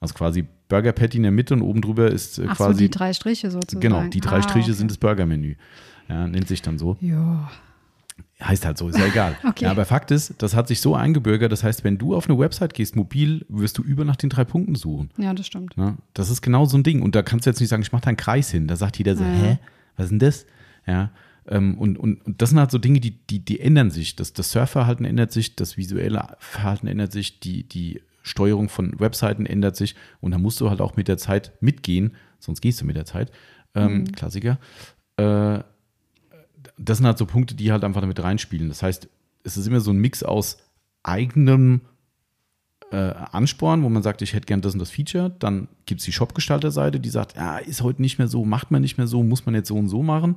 [0.00, 2.84] Also quasi Burger Patty in der Mitte und oben drüber ist äh, Ach so, quasi
[2.84, 3.80] die drei Striche sozusagen.
[3.80, 4.72] genau, die drei Ah, Striche okay.
[4.72, 5.54] sind das Burger-Menü.
[6.08, 6.96] Ja, nennt sich dann so.
[7.00, 7.50] Ja.
[8.42, 9.36] Heißt halt so, ist ja egal.
[9.48, 9.64] Okay.
[9.64, 12.38] Ja, aber Fakt ist, das hat sich so eingebürgert, das heißt, wenn du auf eine
[12.38, 15.10] Website gehst, mobil, wirst du über nach den drei Punkten suchen.
[15.16, 15.76] ja, das stimmt.
[15.76, 15.96] Ne?
[16.12, 17.00] Das ist genau so ein Ding.
[17.00, 18.66] Und da kannst du jetzt nicht sagen, ich mache da einen Kreis hin.
[18.68, 19.30] Da sagt jeder so, Ja.
[19.30, 19.58] hä,
[19.96, 20.46] was ist denn das?
[20.86, 21.10] Ja.
[21.48, 24.16] Ähm, und, und, und das sind halt so Dinge, die, die, die ändern sich.
[24.16, 29.46] Das, das Surfverhalten ändert sich, das visuelle Verhalten ändert sich, die, die Steuerung von Webseiten
[29.46, 29.94] ändert sich.
[30.20, 33.04] Und da musst du halt auch mit der Zeit mitgehen, sonst gehst du mit der
[33.04, 33.30] Zeit.
[33.74, 34.58] Ähm, Klassiker.
[35.16, 35.60] Äh,
[36.78, 38.68] das sind halt so Punkte, die halt einfach damit reinspielen.
[38.68, 39.08] Das heißt,
[39.44, 40.58] es ist immer so ein Mix aus
[41.02, 41.82] eigenem
[42.90, 45.34] äh, Ansporn, wo man sagt, ich hätte gern das und das Feature.
[45.38, 48.80] Dann gibt es die Shop-Gestalter-Seite, die sagt, ja, ist heute nicht mehr so, macht man
[48.82, 50.36] nicht mehr so, muss man jetzt so und so machen,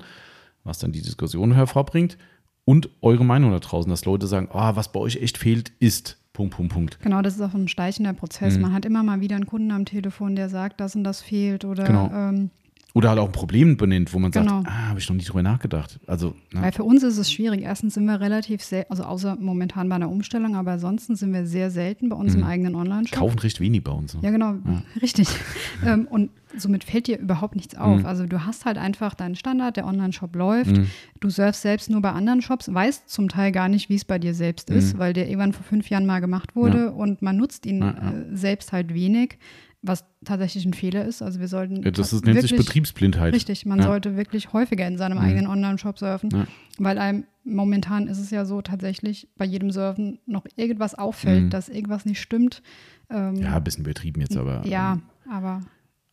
[0.67, 2.17] was dann die Diskussion hervorbringt.
[2.65, 6.17] Und eure Meinung da draußen, dass Leute sagen, ah, was bei euch echt fehlt, ist
[6.34, 6.99] Punkt, Punkt, Punkt.
[7.01, 8.56] Genau, das ist auch ein schleichender Prozess.
[8.58, 8.62] Mhm.
[8.63, 11.65] Man hat immer mal wieder einen Kunden am Telefon, der sagt, das und das fehlt
[11.65, 12.12] oder Genau.
[12.13, 12.51] ähm,
[12.97, 14.63] Oder halt auch ein Problem benennt, wo man Genau.
[14.63, 15.99] sagt, ah, habe ich noch nie drüber nachgedacht.
[16.07, 16.62] Also, ne?
[16.63, 17.62] Weil für uns ist es schwierig.
[17.62, 21.45] Erstens sind wir relativ sehr, also außer momentan bei einer Umstellung, aber ansonsten sind wir
[21.45, 23.19] sehr selten bei uns im eigenen Online-Shop.
[23.19, 24.15] kaufen recht wenig bei uns.
[24.15, 24.21] Ne?
[24.23, 24.55] Ja, genau,
[25.01, 25.27] richtig.
[25.86, 27.99] ähm, und somit fällt dir überhaupt nichts auf.
[27.99, 28.05] Mhm.
[28.07, 30.79] Also du hast halt einfach deinen Standard, der Online-Shop läuft.
[31.19, 34.17] Du surfst selbst nur bei anderen Shops, weißt zum Teil gar nicht, wie es bei
[34.17, 37.65] dir selbst ist, weil der irgendwann vor fünf Jahren mal gemacht wurde und man nutzt
[37.67, 37.81] ihn Mhm.
[37.83, 38.12] Ja, ja.
[38.12, 39.38] äh, selbst halt wenig.
[39.81, 41.21] Was tatsächlich ein Fehler ist.
[41.21, 41.83] Also wir sollten.
[41.83, 43.33] Ja, das ist, nennt sich Betriebsblindheit.
[43.33, 43.85] Richtig, man ja.
[43.85, 45.23] sollte wirklich häufiger in seinem mhm.
[45.23, 46.47] eigenen Online-Shop surfen, ja.
[46.77, 51.49] weil einem momentan ist es ja so tatsächlich bei jedem Surfen noch irgendwas auffällt, mhm.
[51.49, 52.61] dass irgendwas nicht stimmt.
[53.09, 54.65] Ähm, ja, ein bisschen übertrieben jetzt, aber.
[54.65, 55.61] Ja, ähm, aber.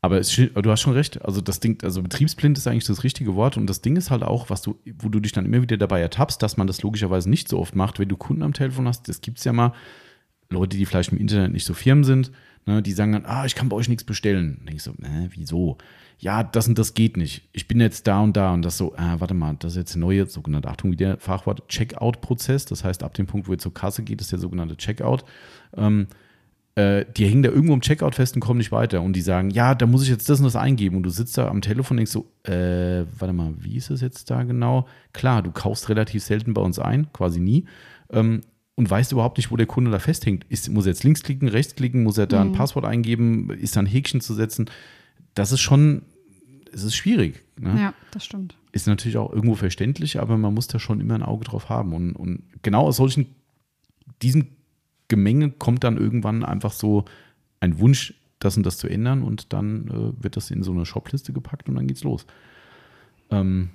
[0.00, 1.24] Aber es, du hast schon recht.
[1.24, 3.56] Also das Ding, also betriebsblind ist eigentlich das richtige Wort.
[3.56, 6.02] Und das Ding ist halt auch, was du, wo du dich dann immer wieder dabei
[6.02, 9.08] ertappst, dass man das logischerweise nicht so oft macht, wenn du Kunden am Telefon hast.
[9.08, 9.72] Das gibt es ja mal.
[10.50, 12.30] Leute, die vielleicht im Internet nicht so firm sind,
[12.66, 14.58] Ne, die sagen dann, ah, ich kann bei euch nichts bestellen.
[14.60, 15.76] Und ich so, äh, wieso?
[16.18, 17.48] Ja, das und das geht nicht.
[17.52, 19.96] Ich bin jetzt da und da und das so, äh, warte mal, das ist jetzt
[19.96, 22.64] ein neuer, sogenannte, Achtung, wieder Fachwort, Checkout-Prozess.
[22.64, 25.24] Das heißt, ab dem Punkt, wo ihr zur Kasse geht, ist der sogenannte Checkout.
[25.76, 26.06] Ähm,
[26.76, 29.02] äh, die hängen da irgendwo im Checkout fest und kommen nicht weiter.
[29.02, 30.96] Und die sagen, ja, da muss ich jetzt das und das eingeben.
[30.96, 34.00] Und du sitzt da am Telefon und denkst so, äh, warte mal, wie ist es
[34.00, 34.88] jetzt da genau?
[35.12, 37.66] Klar, du kaufst relativ selten bei uns ein, quasi nie.
[38.10, 38.40] Ähm,
[38.76, 40.44] und weißt überhaupt nicht, wo der Kunde da festhängt.
[40.48, 42.54] Ist, muss er jetzt links klicken, rechts klicken, muss er da ein mhm.
[42.54, 44.70] Passwort eingeben, ist da ein Häkchen zu setzen?
[45.34, 46.02] Das ist schon,
[46.72, 47.42] es ist schwierig.
[47.58, 47.76] Ne?
[47.78, 48.56] Ja, das stimmt.
[48.72, 51.92] Ist natürlich auch irgendwo verständlich, aber man muss da schon immer ein Auge drauf haben.
[51.92, 53.26] Und, und genau aus solchen,
[54.22, 54.48] diesem
[55.06, 57.04] Gemenge kommt dann irgendwann einfach so
[57.60, 60.84] ein Wunsch, das und das zu ändern und dann äh, wird das in so eine
[60.84, 62.26] Shopliste gepackt und dann geht's los.
[63.30, 63.70] Ähm,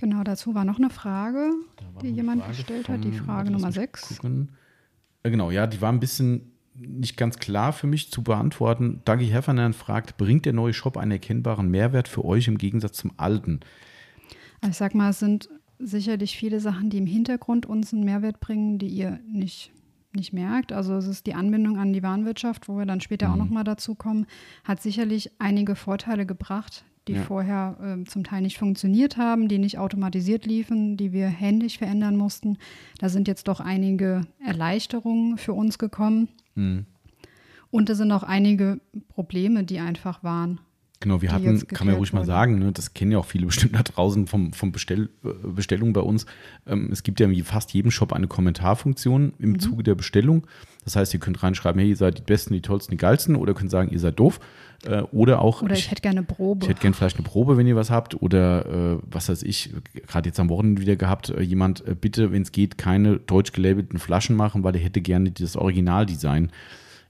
[0.00, 1.52] Genau, dazu war noch eine Frage,
[2.00, 4.18] die jemand Frage gestellt von, hat, die Frage Nummer 6.
[5.22, 9.02] Äh, genau, ja, die war ein bisschen nicht ganz klar für mich zu beantworten.
[9.04, 13.12] Dagi Heffernan fragt, bringt der neue Shop einen erkennbaren Mehrwert für euch im Gegensatz zum
[13.18, 13.60] alten?
[14.62, 18.40] Also ich sag mal, es sind sicherlich viele Sachen, die im Hintergrund uns einen Mehrwert
[18.40, 19.70] bringen, die ihr nicht,
[20.14, 20.72] nicht merkt.
[20.72, 23.34] Also es ist die Anbindung an die Warenwirtschaft, wo wir dann später mhm.
[23.34, 24.24] auch nochmal dazu kommen,
[24.64, 27.22] hat sicherlich einige Vorteile gebracht, die ja.
[27.22, 32.16] vorher äh, zum Teil nicht funktioniert haben, die nicht automatisiert liefen, die wir händisch verändern
[32.16, 32.58] mussten.
[32.98, 36.28] Da sind jetzt doch einige Erleichterungen für uns gekommen.
[36.54, 36.86] Mhm.
[37.70, 40.60] Und es sind auch einige Probleme, die einfach waren.
[41.02, 43.46] Genau, wir hatten, kann man ja ruhig mal sagen, ne, das kennen ja auch viele
[43.46, 46.26] bestimmt da draußen vom, vom Bestell, äh, Bestellung bei uns.
[46.66, 49.60] Ähm, es gibt ja wie fast jedem Shop eine Kommentarfunktion im mhm.
[49.60, 50.46] Zuge der Bestellung.
[50.84, 53.54] Das heißt, ihr könnt reinschreiben, hey, ihr seid die Besten, die Tollsten, die Geilsten oder
[53.54, 54.40] könnt sagen, ihr seid doof.
[54.84, 55.62] Äh, oder auch.
[55.62, 56.64] Oder ich, ich hätte gerne eine Probe.
[56.64, 58.20] Ich hätte gerne vielleicht eine Probe, wenn ihr was habt.
[58.20, 59.70] Oder äh, was weiß ich,
[60.06, 63.52] gerade jetzt am Wochenende wieder gehabt, äh, jemand, äh, bitte, wenn es geht, keine deutsch
[63.52, 66.50] gelabelten Flaschen machen, weil er hätte gerne das Originaldesign.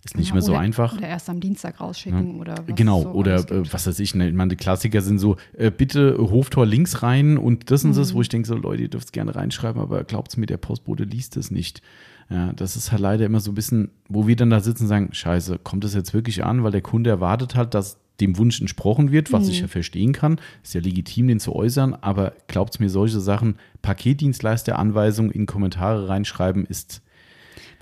[0.04, 0.96] Ist nicht ja, mehr so oder, einfach.
[0.96, 2.40] Oder erst am Dienstag rausschicken ja.
[2.40, 5.18] oder was Genau, so oder äh, was weiß ich, ne, ich meine, die Klassiker sind
[5.18, 7.96] so, äh, bitte Hoftor links rein und das und mhm.
[7.96, 10.56] das, wo ich denke, so Leute, ihr dürft es gerne reinschreiben, aber glaubt mir, der
[10.56, 11.82] Postbote liest es nicht.
[12.30, 14.88] Ja, das ist halt leider immer so ein bisschen, wo wir dann da sitzen und
[14.88, 18.60] sagen, scheiße, kommt das jetzt wirklich an, weil der Kunde erwartet halt, dass dem Wunsch
[18.60, 19.50] entsprochen wird, was mhm.
[19.50, 20.40] ich ja verstehen kann.
[20.62, 26.08] Ist ja legitim, den zu äußern, aber glaubt mir, solche Sachen, Paketdienstleister, Anweisungen in Kommentare
[26.08, 27.02] reinschreiben, ist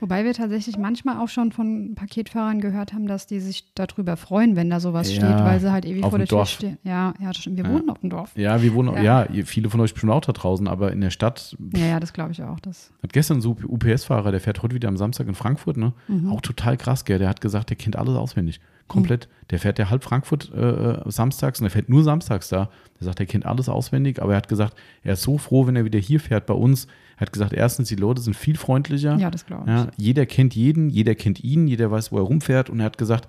[0.01, 4.55] Wobei wir tatsächlich manchmal auch schon von Paketfahrern gehört haben, dass die sich darüber freuen,
[4.55, 6.79] wenn da sowas ja, steht, weil sie halt ewig vor der Tür stehen.
[6.85, 7.57] Ja, ja, das stimmt.
[7.57, 7.73] Wir ja.
[7.73, 8.31] wohnen auf dem Dorf.
[8.37, 9.27] Ja, wir wohnen, ja.
[9.31, 9.45] ja.
[9.45, 11.57] viele von euch bestimmt auch da draußen, aber in der Stadt.
[11.75, 12.61] Ja, ja, das glaube ich auch.
[12.61, 15.93] Das hat gestern so UPS-Fahrer, der fährt heute wieder am Samstag in Frankfurt, ne?
[16.07, 16.31] Mhm.
[16.31, 17.19] Auch total krass, gell?
[17.19, 18.61] Der hat gesagt, der kennt alles auswendig.
[18.87, 19.27] Komplett.
[19.27, 19.47] Mhm.
[19.51, 22.71] Der fährt der halb Frankfurt äh, äh, samstags und der fährt nur samstags da.
[23.01, 25.77] Der sagt, er kennt alles auswendig, aber er hat gesagt, er ist so froh, wenn
[25.77, 26.87] er wieder hier fährt bei uns
[27.19, 29.17] er hat gesagt, erstens, die Leute sind viel freundlicher.
[29.17, 29.71] Ja, das glaube ich.
[29.71, 32.71] Ja, jeder kennt jeden, jeder kennt ihn, jeder weiß, wo er rumfährt.
[32.71, 33.29] Und er hat gesagt,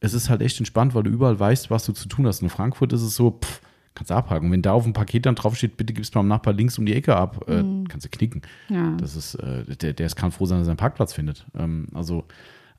[0.00, 2.42] es ist halt echt entspannt, weil du überall weißt, was du zu tun hast.
[2.42, 3.60] In Frankfurt ist es so, pff,
[3.94, 4.50] kannst du abhaken.
[4.50, 7.14] Wenn da auf dem Paket dann draufsteht, bitte gib's beim Nachbar links um die Ecke
[7.14, 7.86] ab, äh, mhm.
[7.86, 8.42] kannst du knicken.
[8.68, 8.96] Ja.
[8.96, 11.46] Das ist, äh, der, der ist kann froh sein, dass er einen Parkplatz findet.
[11.56, 12.24] Ähm, also,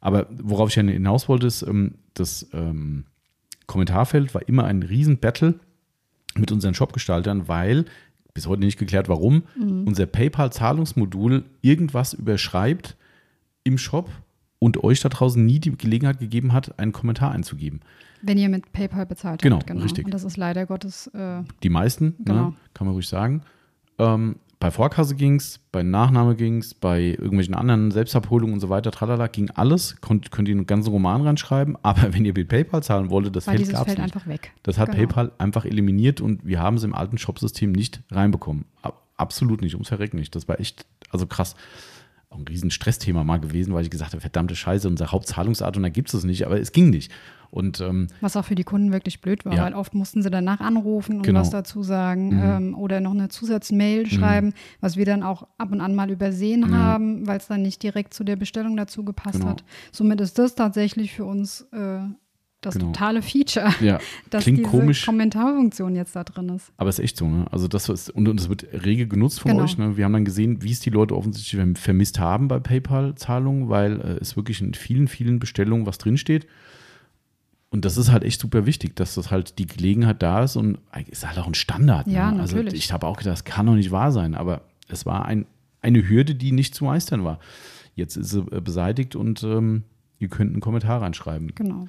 [0.02, 3.06] aber worauf ich hinaus wollte, ist, ähm, das ähm,
[3.66, 5.56] Kommentarfeld war immer ein Riesen-Battle
[6.36, 7.86] mit unseren Shopgestaltern, weil
[8.34, 9.86] bis heute nicht geklärt, warum, mhm.
[9.86, 12.96] unser PayPal-Zahlungsmodul irgendwas überschreibt
[13.64, 14.10] im Shop
[14.60, 17.82] und euch da draußen nie die Gelegenheit gegeben hat, einen Kommentar einzugeben.
[18.22, 19.68] Wenn ihr mit PayPal bezahlt genau, habt.
[19.68, 20.06] Genau, richtig.
[20.06, 21.08] Und das ist leider Gottes.
[21.08, 22.50] Äh, die meisten, ne, genau.
[22.50, 23.44] ne, kann man ruhig sagen.
[23.98, 28.68] Ähm, bei Vorkasse ging es, bei Nachname ging es, bei irgendwelchen anderen Selbstabholungen und so
[28.68, 30.02] weiter, tralala, ging alles.
[30.02, 33.48] Konnt, könnt ihr einen ganzen Roman reinschreiben, aber wenn ihr mit PayPal zahlen wolltet, das
[33.48, 34.04] Weil Feld gab es nicht.
[34.04, 34.52] einfach weg.
[34.64, 35.06] Das hat genau.
[35.06, 38.66] PayPal einfach eliminiert und wir haben es im alten Shopsystem nicht reinbekommen.
[39.16, 40.36] Absolut nicht, ums Verrecken nicht.
[40.36, 41.56] Das war echt, also krass
[42.30, 45.84] auch ein riesen Stressthema mal gewesen, weil ich gesagt habe, verdammte Scheiße, unsere Hauptzahlungsart und
[45.84, 47.12] da gibt es es nicht, aber es ging nicht.
[47.52, 49.64] Und, ähm, was auch für die Kunden wirklich blöd war, ja.
[49.64, 51.40] weil oft mussten sie danach anrufen und genau.
[51.40, 52.44] was dazu sagen mhm.
[52.44, 54.10] ähm, oder noch eine Zusatzmail mhm.
[54.10, 56.76] schreiben, was wir dann auch ab und an mal übersehen mhm.
[56.76, 59.52] haben, weil es dann nicht direkt zu der Bestellung dazu gepasst genau.
[59.52, 59.64] hat.
[59.92, 62.02] Somit ist das tatsächlich für uns äh,
[62.62, 62.88] das genau.
[62.88, 64.00] totale Feature, ja.
[64.30, 65.06] dass Klingt diese komisch.
[65.06, 66.72] Kommentarfunktion jetzt da drin ist.
[66.78, 67.46] Aber es ist echt so, ne?
[67.52, 69.64] Also das ist, und, und das wird rege genutzt von genau.
[69.64, 69.78] euch.
[69.78, 69.96] Ne?
[69.96, 74.04] Wir haben dann gesehen, wie es die Leute offensichtlich vermisst haben bei PayPal-Zahlungen, weil äh,
[74.20, 76.48] es wirklich in vielen, vielen Bestellungen was drinsteht.
[77.72, 80.80] Und das ist halt echt super wichtig, dass das halt die Gelegenheit da ist und
[81.10, 82.08] ist halt auch ein Standard.
[82.08, 82.38] Ja, ne?
[82.40, 82.66] natürlich.
[82.68, 85.46] Also ich habe auch gedacht, das kann doch nicht wahr sein, aber es war ein,
[85.82, 87.40] eine Hürde, die nicht zu meistern war.
[87.96, 89.84] Jetzt ist sie äh, beseitigt und ähm,
[90.20, 91.52] ihr könnt einen Kommentar reinschreiben.
[91.56, 91.88] Genau.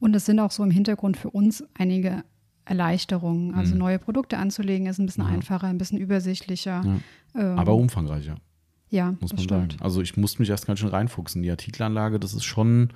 [0.00, 2.22] Und es sind auch so im Hintergrund für uns einige
[2.64, 3.54] Erleichterungen.
[3.54, 3.78] Also Mhm.
[3.80, 5.30] neue Produkte anzulegen ist ein bisschen Ja.
[5.30, 6.82] einfacher, ein bisschen übersichtlicher.
[7.34, 8.36] Ähm, Aber umfangreicher,
[8.90, 9.72] ja, muss man stimmt.
[9.72, 9.82] sagen.
[9.82, 11.42] Also ich musste mich erst ganz schön reinfuchsen.
[11.42, 12.90] Die Artikelanlage, das ist schon,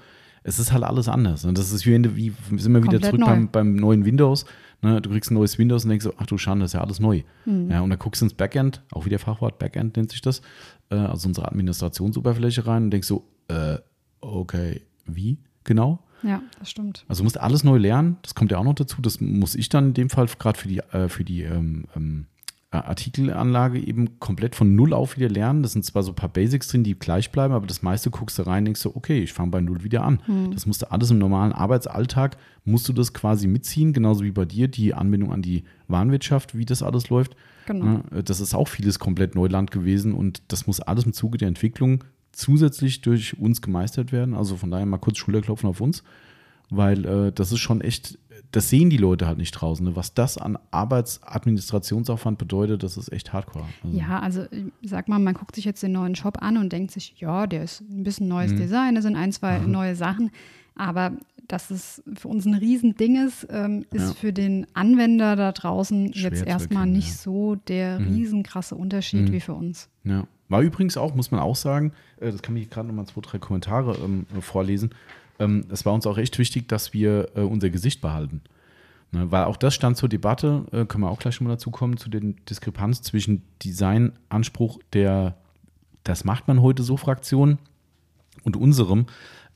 [0.45, 1.45] es ist halt alles anders.
[1.45, 3.27] Und das ist wie, wie sind wir wieder Komplett zurück neu.
[3.27, 4.45] beim, beim neuen Windows.
[4.83, 5.01] Ne?
[5.01, 7.01] Du kriegst ein neues Windows und denkst so, ach du Schande, das ist ja alles
[7.01, 7.23] neu.
[7.45, 7.71] Mhm.
[7.71, 10.43] Ja, und dann guckst du ins Backend, auch wieder Fachwort, Backend nennt sich das,
[10.91, 13.79] äh, also unsere Administrationsoberfläche rein und denkst so, äh,
[14.21, 16.01] okay, wie genau?
[16.25, 17.05] Ja, das stimmt.
[17.09, 19.03] Also du musst alles neu lernen, das kommt ja auch noch dazu.
[19.03, 22.27] Das muss ich dann in dem Fall gerade für die, äh, für die ähm, ähm,
[22.27, 22.32] äh,
[22.73, 25.63] Artikelanlage eben komplett von Null auf wieder lernen.
[25.63, 28.39] Das sind zwar so ein paar Basics drin, die gleich bleiben, aber das meiste guckst
[28.39, 30.21] du rein und denkst so, okay, ich fange bei Null wieder an.
[30.53, 34.45] Das musst du alles im normalen Arbeitsalltag, musst du das quasi mitziehen, genauso wie bei
[34.45, 37.37] dir die Anbindung an die Warenwirtschaft, wie das alles läuft.
[37.67, 38.03] Genau.
[38.11, 41.49] Ne, Das ist auch vieles komplett Neuland gewesen und das muss alles im Zuge der
[41.49, 44.35] Entwicklung zusätzlich durch uns gemeistert werden.
[44.35, 46.03] Also von daher mal kurz Schulterklopfen auf uns,
[46.71, 48.19] weil äh, das ist schon echt,
[48.51, 49.85] das sehen die Leute halt nicht draußen.
[49.87, 49.97] Ne?
[49.97, 50.59] Was das an
[51.33, 53.65] Arbeitsadministrationsaufwand bedeutet, das ist echt hardcore.
[53.83, 54.45] Also, Ja, also
[54.81, 57.47] ich sag mal, man guckt sich jetzt den neuen Shop an und denkt sich, ja,
[57.47, 58.57] der ist ein bisschen neues Mhm.
[58.59, 60.31] Design, da sind ein, zwei neue Sachen,
[60.75, 61.13] aber
[61.49, 64.15] dass es für uns ein Riesending ist, ähm, ist Ja.
[64.15, 67.15] für den Anwender da draußen Schwer jetzt erstmal nicht ja.
[67.15, 69.89] so der riesenkrasse Unterschied wie für uns.
[70.05, 70.27] Ja.
[70.49, 73.39] War übrigens auch, muss man auch sagen, äh, das kann ich gerade nochmal zwei, drei
[73.39, 74.91] Kommentare ähm, vorlesen.
[75.43, 78.43] Ähm, es war uns auch echt wichtig, dass wir äh, unser Gesicht behalten.
[79.13, 81.71] Ne, weil auch das stand zur Debatte, äh, können wir auch gleich schon mal dazu
[81.71, 85.37] kommen, zu den Diskrepanz zwischen Designanspruch der,
[86.05, 87.59] das macht man heute so Fraktion
[88.45, 89.07] und unserem.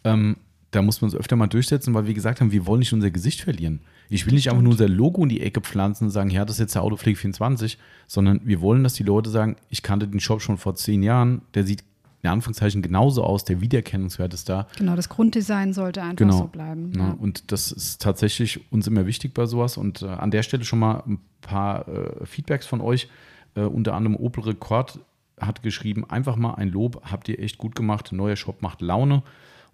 [0.05, 0.37] Ähm,
[0.72, 3.11] da muss man uns öfter mal durchsetzen, weil wir gesagt haben, wir wollen nicht unser
[3.11, 3.81] Gesicht verlieren.
[4.11, 6.57] Ich will nicht einfach nur unser Logo in die Ecke pflanzen und sagen, ja, das
[6.57, 10.20] ist jetzt der Autopflege 24, sondern wir wollen, dass die Leute sagen, ich kannte den
[10.20, 11.83] Shop schon vor zehn Jahren, der sieht
[12.27, 14.67] in Anführungszeichen genauso aus, der Wiedererkennungswert ist da.
[14.77, 16.39] Genau, das Grunddesign sollte einfach Genau.
[16.39, 16.93] so bleiben.
[16.97, 19.77] Ja, und das ist tatsächlich uns immer wichtig bei sowas.
[19.77, 23.09] Und äh, an der Stelle schon mal ein paar äh, Feedbacks von euch.
[23.55, 24.99] Äh, unter anderem Opel Rekord
[25.41, 28.11] hat geschrieben, einfach mal ein Lob, habt ihr echt gut gemacht.
[28.12, 29.23] Neuer Shop macht Laune.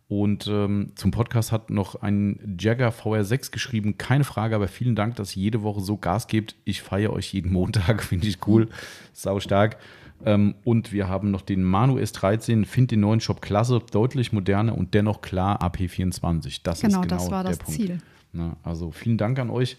[0.09, 3.97] Und ähm, zum Podcast hat noch ein Jagger VR6 geschrieben.
[3.97, 6.55] Keine Frage, aber vielen Dank, dass ihr jede Woche so Gas gebt.
[6.65, 8.69] Ich feiere euch jeden Montag, finde ich cool.
[9.15, 9.79] Sau stark.
[10.25, 12.65] Ähm, und wir haben noch den Manu S13.
[12.65, 16.61] Finde den neuen Shop klasse, deutlich moderner und dennoch klar AP24.
[16.63, 17.81] Das Genau, ist genau das war das Punkt.
[17.81, 17.99] Ziel.
[18.33, 19.77] Na, also vielen Dank an euch.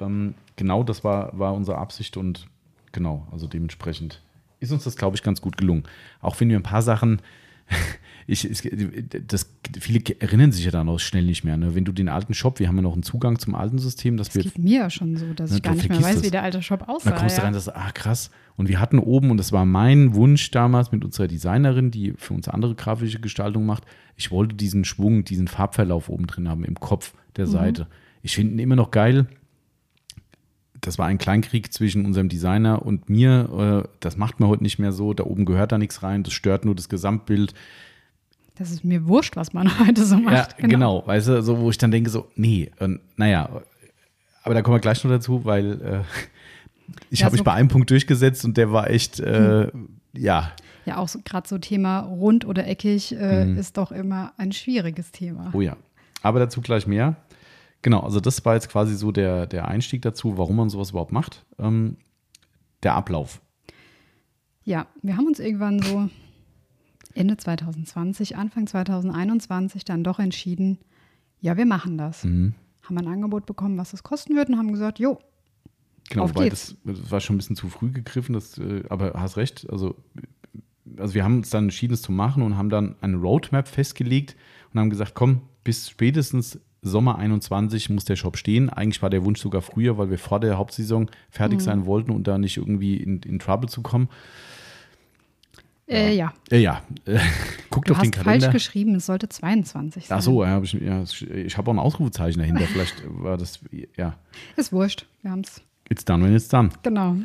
[0.00, 2.48] Ähm, genau das war, war unsere Absicht und
[2.92, 4.20] genau, also dementsprechend
[4.60, 5.84] ist uns das, glaube ich, ganz gut gelungen.
[6.20, 7.20] Auch wenn wir ein paar Sachen,
[8.26, 8.62] ich, es,
[9.26, 9.50] das,
[9.80, 11.56] viele erinnern sich ja dann auch schnell nicht mehr.
[11.56, 11.74] Ne?
[11.74, 14.28] Wenn du den alten Shop, wir haben ja noch einen Zugang zum alten System, dass
[14.28, 16.22] Es wir geht mir ja schon so, dass Ja, ich gar nicht mehr weiß, es.
[16.22, 17.10] wie der alte Shop aussah.
[17.10, 17.44] da kommst du ja.
[17.44, 18.30] rein, das ah krass.
[18.56, 22.34] Und wir hatten oben, und das war mein Wunsch damals mit unserer Designerin, die für
[22.34, 23.84] uns andere grafische Gestaltung macht,
[24.16, 27.88] ich wollte diesen Schwung, diesen Farbverlauf oben drin haben, im Kopf der Seite.
[28.22, 29.26] Ich finde ihn immer noch geil.
[30.84, 33.84] Das war ein Kleinkrieg zwischen unserem Designer und mir.
[33.86, 35.14] Äh, Das macht man heute nicht mehr so.
[35.14, 36.22] Da oben gehört da nichts rein.
[36.22, 37.54] Das stört nur das Gesamtbild.
[38.56, 40.56] Das ist mir wurscht, was man heute so macht.
[40.60, 41.02] Ja, genau.
[41.06, 43.48] Weißt du, so wo ich dann denke, so, nee, und, naja,
[44.42, 46.00] aber da kommen wir gleich noch dazu, weil äh,
[47.10, 49.68] ich Ja, habe mich so- bei einem Punkt durchgesetzt und der war echt, äh,
[50.12, 50.52] ja,
[50.84, 55.10] Ja, auch so, gerade so Thema rund oder eckig äh, ist doch immer ein schwieriges
[55.12, 55.50] Thema.
[55.54, 55.76] oh ja.
[56.22, 57.16] Aber dazu gleich mehr.
[57.84, 61.12] Genau, also das war jetzt quasi so der, der Einstieg dazu, warum man sowas überhaupt
[61.12, 61.44] macht.
[61.58, 61.98] Ähm,
[62.82, 63.42] der Ablauf.
[64.62, 66.08] Ja, wir haben uns irgendwann so
[67.12, 70.78] Ende 2020, Anfang 2021 dann doch entschieden,
[71.42, 72.24] ja, wir machen das.
[72.24, 72.54] Mhm.
[72.84, 75.18] Haben ein Angebot bekommen, was es kosten wird und haben gesagt, jo,
[76.08, 76.76] Genau, Auf weil geht's.
[76.84, 79.68] das, das war schon ein bisschen zu früh gegriffen, das, äh, aber hast recht.
[79.70, 79.94] Also,
[80.98, 84.36] also wir haben uns dann entschieden, es zu machen und haben dann eine Roadmap festgelegt
[84.72, 88.68] und haben gesagt, komm, bis spätestens Sommer 21 muss der Shop stehen.
[88.70, 91.62] Eigentlich war der Wunsch sogar früher, weil wir vor der Hauptsaison fertig Mhm.
[91.64, 94.08] sein wollten und da nicht irgendwie in, in Trouble zu kommen.
[95.88, 96.82] äh, ja, Äh, ja,
[97.70, 98.48] guckt du auf den hast falsch Kalender.
[98.50, 100.18] geschrieben, es sollte 22 sein.
[100.18, 102.64] Ach so, ja, hab ich, ja, ich habe auch ein Ausrufezeichen dahinter.
[102.66, 103.60] Vielleicht war das,
[103.96, 104.16] ja,
[104.56, 105.60] Ist wurscht, wir haben es.
[105.90, 106.70] it's done when it's done.
[106.82, 107.16] Genau.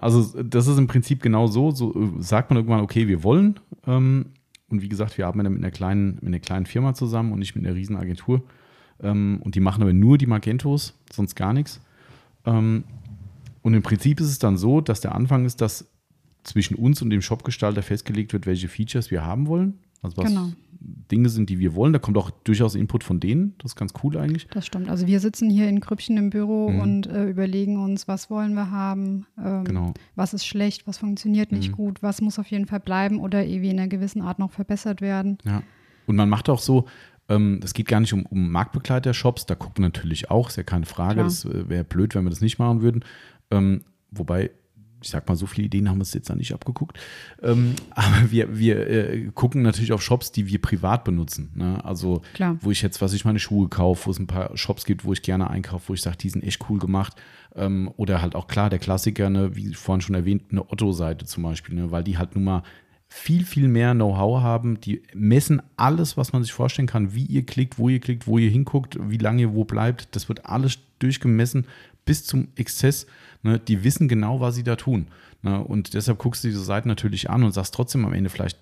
[0.00, 1.70] Also das ist im Prinzip genau so.
[1.72, 3.58] So äh, sagt man irgendwann, okay, wir wollen.
[3.86, 4.26] Ähm,
[4.68, 7.54] und wie gesagt, wir arbeiten mit einer kleinen, mit einer kleinen Firma zusammen und nicht
[7.56, 8.42] mit einer riesen Agentur.
[9.02, 11.80] Ähm, und die machen aber nur die Magentos, sonst gar nichts.
[12.44, 12.84] Ähm,
[13.62, 15.86] und im Prinzip ist es dann so, dass der Anfang ist, dass
[16.42, 19.78] zwischen uns und dem Shopgestalter festgelegt wird, welche Features wir haben wollen.
[20.02, 20.52] Also was genau.
[21.10, 21.94] Dinge sind, die wir wollen.
[21.94, 23.54] Da kommt auch durchaus Input von denen.
[23.58, 24.46] Das ist ganz cool eigentlich.
[24.48, 24.90] Das stimmt.
[24.90, 26.80] Also wir sitzen hier in Krüppchen im Büro mhm.
[26.80, 29.94] und äh, überlegen uns, was wollen wir haben, ähm, genau.
[30.14, 31.76] was ist schlecht, was funktioniert nicht mhm.
[31.76, 35.00] gut, was muss auf jeden Fall bleiben oder irgendwie in einer gewissen Art noch verbessert
[35.00, 35.38] werden.
[35.44, 35.62] Ja.
[36.06, 36.84] Und man macht auch so,
[37.28, 40.62] ähm, es geht gar nicht um, um Marktbegleiter-Shops, da gucken wir natürlich auch, ist ja
[40.62, 41.14] keine Frage.
[41.14, 41.24] Klar.
[41.24, 43.04] Das äh, wäre blöd, wenn wir das nicht machen würden.
[43.50, 44.50] Ähm, wobei
[45.04, 46.98] ich sag mal, so viele Ideen haben wir es jetzt da nicht abgeguckt.
[47.42, 51.52] Ähm, aber wir, wir äh, gucken natürlich auf Shops, die wir privat benutzen.
[51.54, 51.84] Ne?
[51.84, 52.56] Also, Klar.
[52.60, 55.12] wo ich jetzt, was ich meine Schuhe kaufe, wo es ein paar Shops gibt, wo
[55.12, 57.14] ich gerne einkaufe, wo ich sage, die sind echt cool gemacht.
[57.54, 61.42] Ähm, oder halt auch klar, der Klassiker, ne, wie vorhin schon erwähnt, eine Otto-Seite zum
[61.44, 61.90] Beispiel, ne?
[61.90, 62.62] weil die halt nun mal
[63.16, 64.80] viel, viel mehr Know-how haben.
[64.80, 68.38] Die messen alles, was man sich vorstellen kann, wie ihr klickt, wo ihr klickt, wo
[68.38, 70.08] ihr hinguckt, wie lange ihr wo bleibt.
[70.16, 71.66] Das wird alles durchgemessen
[72.04, 73.06] bis zum Exzess.
[73.44, 75.06] Ne, die wissen genau, was sie da tun.
[75.42, 78.58] Ne, und deshalb guckst du diese Seiten natürlich an und sagst trotzdem am Ende vielleicht,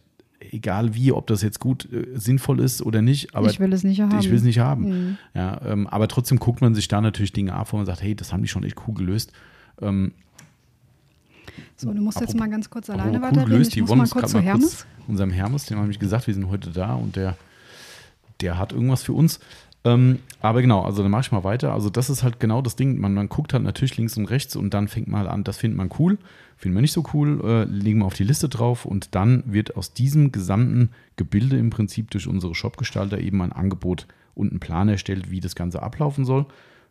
[0.50, 3.84] egal wie, ob das jetzt gut äh, sinnvoll ist oder nicht, aber ich will es
[3.84, 4.18] nicht haben.
[4.20, 4.84] Ich will es nicht haben.
[4.84, 5.18] Mhm.
[5.34, 8.14] Ja, ähm, aber trotzdem guckt man sich da natürlich Dinge ab, wo man sagt, hey,
[8.14, 9.32] das haben die schon echt cool gelöst.
[9.80, 10.12] Ähm,
[11.76, 13.50] so, du musst jetzt mal ganz kurz alleine cool weiterreden.
[13.50, 13.76] Gelöst.
[13.76, 14.86] Ich muss mal kurz zu Hermes.
[14.86, 17.36] Kurz unserem Hermes, dem habe ich gesagt, wir sind heute da und der,
[18.40, 19.40] der hat irgendwas für uns.
[19.84, 21.72] Ähm, aber genau, also dann mache ich mal weiter.
[21.72, 22.98] Also das ist halt genau das Ding.
[22.98, 25.76] Man, man guckt halt natürlich links und rechts und dann fängt mal an, das findet
[25.76, 26.18] man cool,
[26.56, 29.76] finden wir nicht so cool, äh, legen wir auf die Liste drauf und dann wird
[29.76, 34.88] aus diesem gesamten Gebilde im Prinzip durch unsere Shopgestalter eben ein Angebot und einen Plan
[34.88, 36.46] erstellt, wie das Ganze ablaufen soll.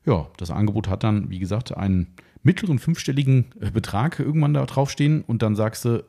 [0.05, 2.07] Ja, das Angebot hat dann, wie gesagt, einen
[2.43, 6.03] mittleren fünfstelligen äh, Betrag irgendwann da draufstehen und dann sagst du,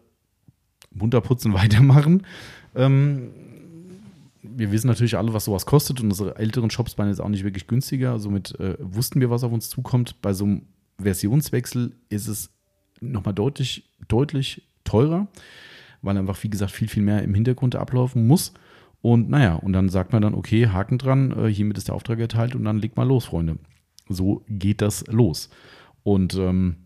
[0.90, 2.26] munter putzen, weitermachen.
[2.74, 3.30] Ähm,
[4.42, 7.44] wir wissen natürlich alle, was sowas kostet und unsere älteren Shops waren jetzt auch nicht
[7.44, 8.18] wirklich günstiger.
[8.18, 10.20] Somit äh, wussten wir, was auf uns zukommt.
[10.20, 10.62] Bei so einem
[11.00, 12.50] Versionswechsel ist es
[13.00, 15.28] nochmal deutlich, deutlich teurer,
[16.02, 18.52] weil einfach, wie gesagt, viel, viel mehr im Hintergrund ablaufen muss.
[19.00, 22.18] Und naja, und dann sagt man dann, okay, Haken dran, äh, hiermit ist der Auftrag
[22.18, 23.58] erteilt und dann legt mal los, Freunde.
[24.08, 25.50] So geht das los.
[26.02, 26.76] Und ähm,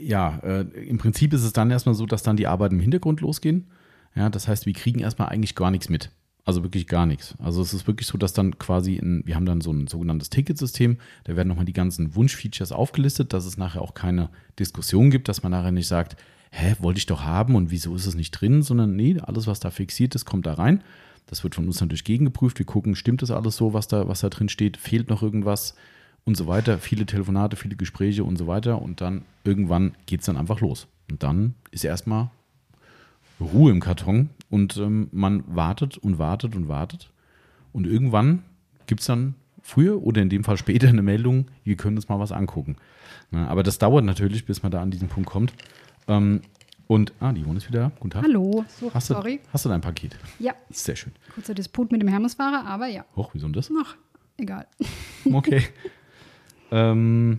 [0.00, 3.20] ja, äh, im Prinzip ist es dann erstmal so, dass dann die Arbeiten im Hintergrund
[3.20, 3.68] losgehen.
[4.14, 6.10] Ja, das heißt, wir kriegen erstmal eigentlich gar nichts mit.
[6.44, 7.36] Also wirklich gar nichts.
[7.38, 10.28] Also es ist wirklich so, dass dann quasi, in, wir haben dann so ein sogenanntes
[10.28, 14.28] Ticketsystem, da werden nochmal die ganzen Wunschfeatures aufgelistet, dass es nachher auch keine
[14.58, 16.16] Diskussion gibt, dass man nachher nicht sagt,
[16.50, 19.60] hä, wollte ich doch haben und wieso ist es nicht drin, sondern nee, alles, was
[19.60, 20.82] da fixiert ist, kommt da rein.
[21.26, 22.58] Das wird von uns natürlich gegengeprüft.
[22.58, 25.76] Wir gucken, stimmt das alles so, was da, was da drin steht, fehlt noch irgendwas
[26.24, 26.78] und so weiter.
[26.78, 28.80] Viele Telefonate, viele Gespräche und so weiter.
[28.80, 30.86] Und dann irgendwann geht es dann einfach los.
[31.10, 32.30] Und dann ist erstmal
[33.40, 37.10] Ruhe im Karton und ähm, man wartet und wartet und wartet.
[37.72, 38.42] Und irgendwann
[38.86, 42.18] gibt es dann früher oder in dem Fall später eine Meldung, wir können uns mal
[42.18, 42.76] was angucken.
[43.30, 45.52] Na, aber das dauert natürlich, bis man da an diesen Punkt kommt.
[46.08, 46.42] Ähm,
[46.86, 47.90] und, ah, die Wohn ist wieder.
[48.00, 48.24] Guten Tag.
[48.24, 49.40] Hallo, so, hast sorry.
[49.42, 50.16] Du, hast du dein Paket?
[50.38, 50.52] Ja.
[50.70, 51.12] Sehr schön.
[51.34, 53.04] Kurzer Disput mit dem Hermesfahrer, aber ja.
[53.16, 53.70] Hoch, wieso denn das?
[53.80, 53.96] Ach,
[54.36, 54.66] egal.
[55.24, 55.62] Okay.
[56.72, 57.38] ähm,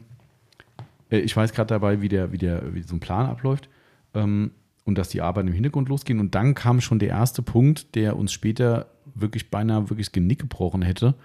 [1.10, 3.68] äh, ich weiß gerade dabei, wie, der, wie, der, wie so ein Plan abläuft.
[4.14, 4.52] Ähm,
[4.86, 6.20] und dass die Arbeiten im Hintergrund losgehen.
[6.20, 10.40] Und dann kam schon der erste Punkt, der uns später wirklich beinahe wirklich das Genick
[10.40, 11.16] gebrochen hätte.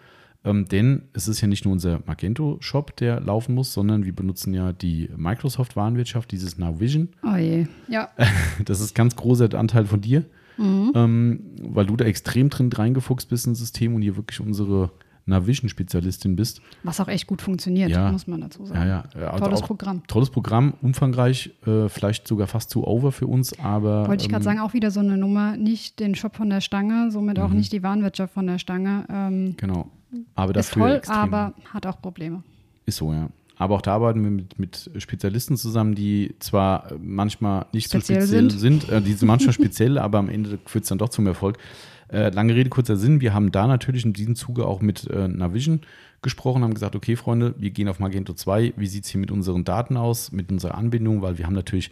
[0.45, 4.55] Ähm, denn es ist ja nicht nur unser Magento-Shop, der laufen muss, sondern wir benutzen
[4.55, 7.09] ja die Microsoft-Warenwirtschaft, dieses Now Vision.
[7.25, 8.11] Oh je, ja.
[8.65, 10.25] Das ist ganz großer Anteil von dir,
[10.57, 10.93] mhm.
[10.95, 14.93] ähm, weil du da extrem drin reingefuchst bist ins System und hier wirklich unsere
[15.29, 16.61] Navision-Spezialistin bist.
[16.83, 18.11] Was auch echt gut funktioniert, ja.
[18.11, 18.89] muss man dazu sagen.
[18.89, 19.31] Ja, ja.
[19.31, 20.07] Also tolles Programm.
[20.07, 24.09] Tolles Programm, umfangreich, äh, vielleicht sogar fast zu over für uns, aber.
[24.09, 26.61] Wollte ich gerade ähm, sagen, auch wieder so eine Nummer, nicht den Shop von der
[26.61, 27.45] Stange, somit mhm.
[27.45, 29.05] auch nicht die Warenwirtschaft von der Stange.
[29.11, 29.91] Ähm, genau.
[30.35, 31.17] Aber dafür ist toll, extrem.
[31.17, 32.43] aber hat auch Probleme.
[32.87, 33.29] Ist so, ja.
[33.59, 38.27] Aber auch da arbeiten wir mit, mit Spezialisten zusammen, die zwar manchmal nicht speziell so
[38.27, 41.09] speziell sind, sind äh, die sind manchmal speziell, aber am Ende führt es dann doch
[41.09, 41.59] zum Erfolg.
[42.11, 43.21] Äh, lange Rede, kurzer Sinn.
[43.21, 45.81] Wir haben da natürlich in diesem Zuge auch mit äh, Navision
[46.23, 48.75] gesprochen, haben gesagt, okay, Freunde, wir gehen auf Magento 2.
[48.77, 51.23] Wie sieht es hier mit unseren Daten aus, mit unserer Anbindung?
[51.23, 51.91] Weil wir haben natürlich,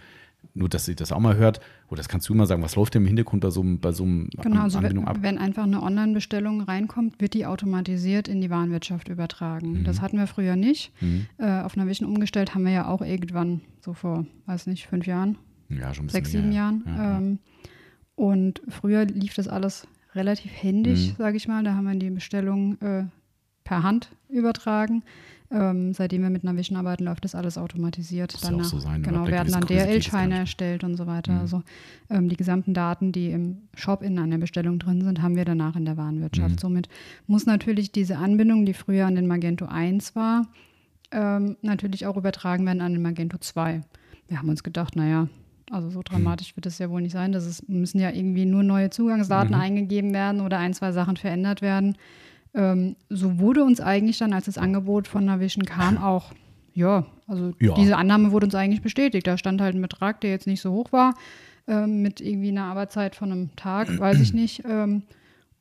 [0.55, 2.95] nur dass ihr das auch mal hört, oder das kannst du immer sagen, was läuft
[2.95, 5.19] denn im Hintergrund bei so einem, bei so einem genau, also Anbindung wenn, ab?
[5.21, 9.81] Wenn einfach eine Online-Bestellung reinkommt, wird die automatisiert in die Warenwirtschaft übertragen.
[9.81, 9.85] Mhm.
[9.85, 10.93] Das hatten wir früher nicht.
[11.01, 11.27] Mhm.
[11.39, 15.37] Äh, auf Navision umgestellt haben wir ja auch irgendwann, so vor, weiß nicht, fünf Jahren.
[15.69, 16.85] Ja, schon ein Sechs, sieben Jahren.
[16.87, 17.39] Ja, ähm,
[18.15, 19.87] und früher lief das alles
[20.17, 21.17] relativ händisch, mhm.
[21.17, 21.63] sage ich mal.
[21.63, 23.05] Da haben wir die Bestellung äh,
[23.65, 25.03] per Hand übertragen.
[25.49, 28.35] Ähm, seitdem wir mit Navision arbeiten, läuft das alles automatisiert.
[28.35, 31.33] Das Danach, so sein, genau, werden dann DRL-Scheine erstellt und so weiter.
[31.33, 31.41] Mhm.
[31.41, 31.63] Also
[32.11, 35.77] ähm, die gesamten Daten, die im Shop in einer Bestellung drin sind, haben wir danach
[35.77, 36.57] in der Warenwirtschaft.
[36.57, 36.59] Mhm.
[36.59, 36.89] Somit
[37.29, 40.49] muss natürlich diese Anbindung, die früher an den Magento 1 war,
[41.13, 43.83] ähm, natürlich auch übertragen werden an den Magento 2.
[44.27, 45.29] Wir haben uns gedacht, naja,
[45.71, 47.33] also so dramatisch wird es ja wohl nicht sein.
[47.33, 49.61] Das ist, müssen ja irgendwie nur neue Zugangsdaten Mhm.
[49.61, 51.97] eingegeben werden oder ein, zwei Sachen verändert werden.
[52.55, 56.33] Ähm, so wurde uns eigentlich dann, als das Angebot von Navision kam, auch,
[56.73, 57.75] ja, also Ja.
[57.75, 59.27] diese Annahme wurde uns eigentlich bestätigt.
[59.27, 61.15] Da stand halt ein Betrag, der jetzt nicht so hoch war,
[61.67, 64.63] ähm, mit irgendwie einer Arbeitszeit von einem Tag, weiß ich nicht.
[64.65, 65.03] Ähm,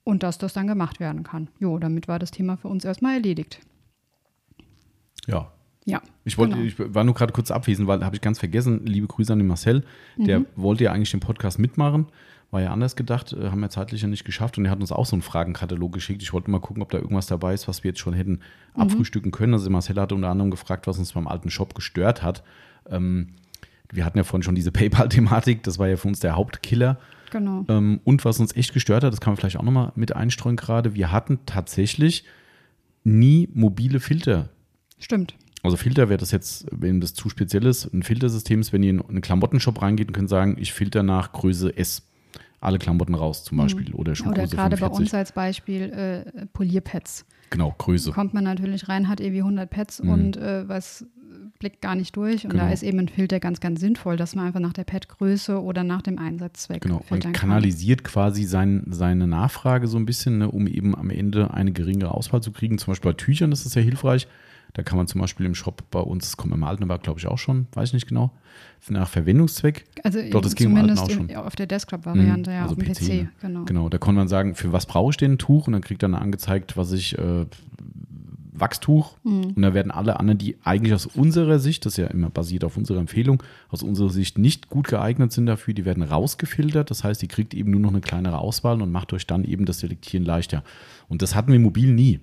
[0.03, 1.47] und dass das dann gemacht werden kann.
[1.59, 3.59] Jo, damit war das Thema für uns erstmal erledigt.
[5.27, 5.51] Ja.
[5.85, 5.99] Ja.
[6.25, 6.65] Ich, wollte, genau.
[6.65, 8.85] ich war nur gerade kurz abwesend, weil habe ich ganz vergessen.
[8.85, 9.83] Liebe Grüße an den Marcel.
[10.17, 10.45] Der Mhm.
[10.55, 12.07] wollte ja eigentlich den Podcast mitmachen.
[12.51, 14.91] War ja anders gedacht, äh, haben wir zeitlich ja nicht geschafft und er hat uns
[14.91, 16.21] auch so einen Fragenkatalog geschickt.
[16.23, 18.39] Ich wollte mal gucken, ob da irgendwas dabei ist, was wir jetzt schon hätten
[18.75, 18.81] Mhm.
[18.81, 19.53] abfrühstücken können.
[19.53, 22.43] Also Marcel hatte unter anderem gefragt, was uns beim alten Shop gestört hat.
[22.89, 23.29] Ähm,
[23.91, 26.97] wir hatten ja vorhin schon diese PayPal-Thematik, das war ja für uns der Hauptkiller.
[27.31, 27.65] Genau.
[27.67, 30.55] Ähm, und was uns echt gestört hat, das kann man vielleicht auch nochmal mit einstreuen
[30.55, 32.23] gerade, wir hatten tatsächlich
[33.03, 34.49] nie mobile Filter.
[34.99, 35.35] Stimmt.
[35.65, 38.91] Also Filter wäre das jetzt, wenn das zu speziell ist, ein Filtersystem ist, wenn ihr
[38.91, 42.03] in einen Klamottenshop reingeht und könnt sagen, ich filter nach Größe S.
[42.61, 43.99] Alle Klamotten raus zum Beispiel oder Mhm.
[43.99, 44.99] Oder Schuhgröße gerade bei 45.
[44.99, 47.25] uns als Beispiel äh, Polierpads.
[47.51, 48.11] Genau, Größe.
[48.11, 50.09] Kommt man natürlich rein, hat irgendwie 100 Pads Mhm.
[50.09, 51.05] und äh, was
[51.59, 52.43] blickt gar nicht durch.
[52.43, 52.63] Und Genau.
[52.65, 55.83] da ist eben ein Filter ganz, ganz sinnvoll, dass man einfach nach der Padgröße oder
[55.83, 57.49] nach dem Einsatzzweck Genau, man filtern kann.
[57.49, 62.11] kanalisiert quasi sein, seine Nachfrage so ein bisschen, ne, um eben am Ende eine geringere
[62.15, 62.77] Auswahl zu kriegen.
[62.79, 64.27] Zum Beispiel bei Tüchern ist das sehr hilfreich.
[64.75, 67.19] Da kann man zum Beispiel im Shop bei uns, das kommt im alten aber glaube
[67.19, 68.31] ich auch schon, weiß ich nicht genau,
[68.89, 69.85] nach Verwendungszweck.
[70.03, 71.45] Also Doch, das ging im Alten zumindest auch schon.
[71.45, 73.07] auf der Desktop-Variante, Mhm, ja, also auf dem PC, PC.
[73.09, 73.29] ne?
[73.41, 73.63] genau.
[73.65, 75.67] Genau, da kann man sagen, für was brauche ich denn ein Tuch?
[75.67, 77.45] Und dann kriegt er dann angezeigt, was ich, äh,
[78.57, 79.17] Wachstuch.
[79.23, 79.53] Mhm.
[79.55, 82.63] Und da werden alle anderen, die eigentlich aus unserer Sicht, das ist ja immer basiert
[82.63, 86.89] auf unserer Empfehlung, aus unserer Sicht nicht gut geeignet sind dafür, die werden rausgefiltert.
[86.89, 89.65] Das heißt, ihr kriegt eben nur noch eine kleinere Auswahl und macht euch dann eben
[89.65, 90.63] das Selektieren leichter.
[91.09, 92.19] Und das hatten wir mobil nie.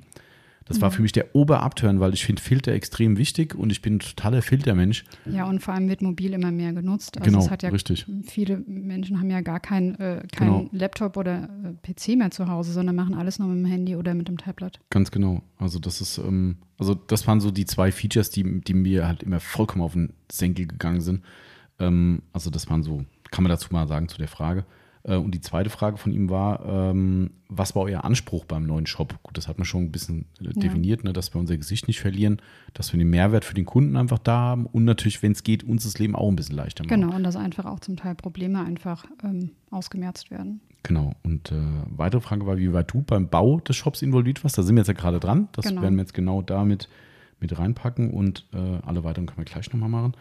[0.72, 0.82] Das Mhm.
[0.82, 3.98] war für mich der Oberabturn, weil ich finde Filter extrem wichtig und ich bin ein
[3.98, 5.04] totaler Filtermensch.
[5.26, 7.18] Ja, und vor allem wird mobil immer mehr genutzt.
[7.20, 8.06] Also Genau, ja richtig.
[8.24, 10.68] viele Menschen haben ja gar keinen äh, kein Genau.
[10.72, 11.48] Laptop oder
[11.84, 14.38] äh, PC mehr zu Hause, sondern machen alles nur mit dem Handy oder mit dem
[14.38, 14.80] Tablet.
[14.88, 15.42] Ganz genau.
[15.58, 19.22] Also das ist, ähm, also das waren so die zwei Features, die, die mir halt
[19.22, 21.22] immer vollkommen auf den Senkel gegangen sind.
[21.78, 24.64] Ähm, also das waren so, kann man dazu mal sagen zu der Frage.
[25.04, 28.86] Äh, und die zweite Frage von ihm war, ähm, was war euer Anspruch beim neuen
[28.86, 29.18] Shop?
[29.22, 32.00] Gut, das hat man schon ein bisschen äh, definiert, ne, dass wir unser Gesicht nicht
[32.00, 32.40] verlieren,
[32.74, 35.64] dass wir den Mehrwert für den Kunden einfach da haben und natürlich, wenn es geht,
[35.64, 37.00] uns das Leben auch ein bisschen leichter machen.
[37.00, 40.60] Genau, und dass einfach auch zum Teil Probleme einfach ähm, ausgemerzt werden.
[40.84, 41.12] Genau.
[41.22, 41.56] Und äh,
[41.90, 44.58] weitere Frage war, wie weit du beim Bau des Shops involviert warst.
[44.58, 45.48] Da sind wir jetzt ja gerade dran.
[45.52, 45.82] Das Genau.
[45.82, 46.88] werden wir jetzt genau damit
[47.38, 50.14] mit reinpacken und äh, alle weiteren können wir gleich nochmal machen.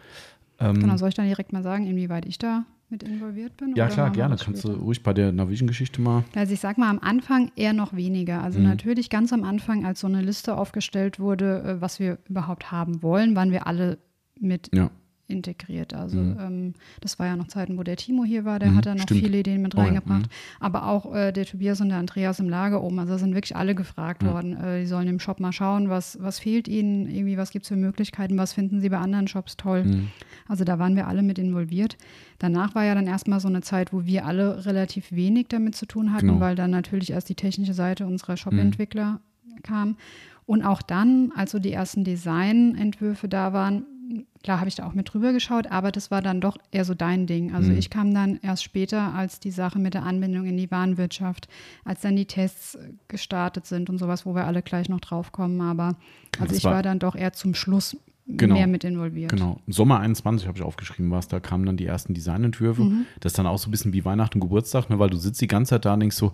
[0.59, 3.75] Ähm, Genau, soll ich dann direkt mal sagen, inwieweit ich da mit involviert bin?
[3.75, 4.35] ja, klar, gerne.
[4.35, 6.23] Kannst du ruhig bei der Navision-Geschichte mal.
[6.35, 8.41] Also ich sag mal am Anfang eher noch weniger.
[8.43, 8.65] Also Mhm.
[8.65, 13.01] natürlich ganz am Anfang, als so eine Liste aufgestellt wurde, äh, was wir überhaupt haben
[13.01, 13.97] wollen, waren wir alle
[14.39, 14.91] mit Ja.
[15.31, 15.93] Integriert.
[15.93, 16.37] Also Mhm.
[16.39, 18.93] ähm, das war ja noch Zeiten, wo der Timo hier war, der Mhm, hat da
[18.95, 19.19] noch stimmt.
[19.21, 20.23] viele Ideen mit Oh reingebracht.
[20.23, 20.27] mhm.
[20.59, 23.55] Aber auch äh, der Tobias und der Andreas im Lager oben, also da sind wirklich
[23.55, 24.55] alle gefragt worden.
[24.57, 27.69] Äh, die sollen im Shop mal schauen, was, was fehlt ihnen, irgendwie, was gibt es
[27.69, 29.83] für Möglichkeiten, was finden sie bei anderen Shops toll.
[29.85, 30.07] Mhm.
[30.47, 31.97] Also da waren wir alle mit involviert.
[32.39, 35.85] Danach war ja dann erstmal so eine Zeit, wo wir alle relativ wenig damit zu
[35.85, 36.39] tun hatten, Genau.
[36.39, 39.19] weil dann natürlich erst die technische Seite unserer Shop-Entwickler
[39.63, 39.95] kam.
[40.45, 43.85] Und auch dann, als so die ersten Designentwürfe da waren,
[44.43, 46.93] klar habe ich da auch mit drüber geschaut, aber das war dann doch eher so
[46.93, 47.53] dein Ding.
[47.53, 47.77] Also Mhm.
[47.77, 51.47] ich kam dann erst später, als die Sache mit der Anbindung in die Warenwirtschaft,
[51.85, 52.77] als dann die Tests
[53.07, 55.61] gestartet sind und sowas, wo wir alle gleich noch drauf kommen.
[55.61, 55.95] Aber
[56.37, 58.55] also Das ich war- war dann doch eher zum Schluss Genau.
[58.55, 59.31] mehr mit involviert.
[59.31, 59.59] Genau.
[59.67, 62.83] Sommer 21 habe ich aufgeschrieben, was da kamen dann die ersten Designentwürfe.
[62.83, 63.05] Mhm.
[63.19, 65.41] Das ist dann auch so ein bisschen wie Weihnachten und Geburtstag, ne, weil du sitzt
[65.41, 66.33] die ganze Zeit da und denkst so,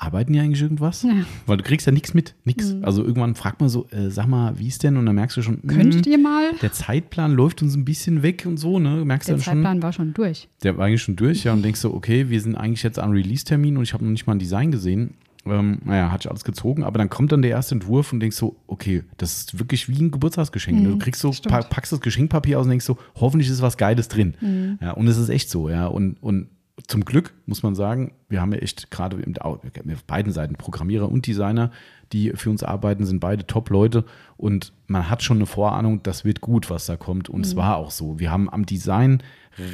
[0.00, 1.02] arbeiten die eigentlich irgendwas?
[1.02, 1.10] Ja.
[1.46, 2.72] Weil du kriegst ja nichts mit, nichts.
[2.72, 2.84] Mhm.
[2.84, 4.96] Also irgendwann fragt man so, äh, sag mal, wie ist denn?
[4.96, 6.50] Und dann merkst du schon, Könntet mh, ihr mal?
[6.62, 9.04] der Zeitplan läuft uns ein bisschen weg und so, ne?
[9.04, 10.48] Merkst du Der dann schon, Zeitplan war schon durch.
[10.62, 13.10] der war eigentlich schon durch, ja, und denkst so, okay, wir sind eigentlich jetzt an
[13.12, 15.14] Release-Termin und ich habe noch nicht mal ein Design gesehen.
[15.46, 18.36] Ähm, naja, hat sich alles gezogen, aber dann kommt dann der erste Entwurf und denkst
[18.36, 20.78] so, okay, das ist wirklich wie ein Geburtstagsgeschenk.
[20.82, 20.88] ne?
[20.88, 23.78] Mhm, du kriegst so, pa packst das Geschenkpapier aus und denkst so, hoffentlich ist was
[23.78, 24.34] Geiles drin.
[24.40, 24.78] Mhm.
[24.82, 25.86] Ja, und es ist echt so, ja.
[25.86, 26.48] Und, und
[26.90, 31.26] zum Glück muss man sagen, wir haben ja echt gerade auf beiden Seiten Programmierer und
[31.26, 31.70] Designer,
[32.12, 34.04] die für uns arbeiten, sind beide Top-Leute
[34.36, 37.28] und man hat schon eine Vorahnung, das wird gut, was da kommt.
[37.28, 38.18] Und es war auch so.
[38.18, 39.22] Wir haben am Design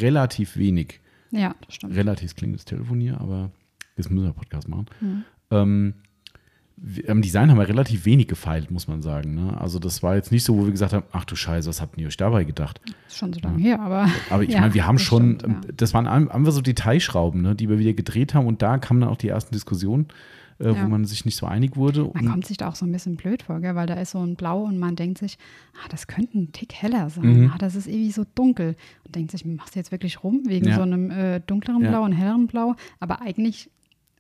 [0.01, 1.01] relativ wenig
[1.31, 1.97] Ja, das stimmt.
[1.97, 3.51] relativ klingt das Telefon hier, aber
[3.97, 4.87] jetzt müssen wir einen Podcast machen.
[5.51, 6.06] Ähm, wir-
[7.09, 9.35] am Design haben wir relativ wenig gefeilt, muss man sagen.
[9.35, 9.59] Ne?
[9.59, 11.97] Also das war jetzt nicht so, wo wir gesagt haben, ach du Scheiße, was habt
[11.99, 12.81] ihr euch dabei gedacht?
[13.09, 14.09] Ist schon so lange her, aber.
[14.29, 15.71] Aber ich Ja, meine, wir haben das schon, stimmt, ja.
[15.75, 19.01] das waren ein- einfach so Detailschrauben, ne, die wir wieder gedreht haben und da kamen
[19.01, 20.09] dann auch die ersten Diskussionen.
[20.59, 20.85] äh, ja.
[20.85, 22.11] wo man sich nicht so einig wurde.
[22.15, 23.75] Man kommt sich da auch so ein bisschen blöd vor, gell?
[23.75, 25.37] weil da ist so ein Blau und man denkt sich,
[25.75, 27.43] ah, das könnte ein Tick heller sein.
[27.43, 27.51] Mhm.
[27.55, 28.75] Ah, das ist irgendwie so dunkel.
[29.05, 30.77] Und denkt sich, machst du jetzt wirklich rum wegen ja.
[30.77, 32.75] so einem äh, dunkleren Blau und helleren Blau?
[33.01, 33.69] Aber eigentlich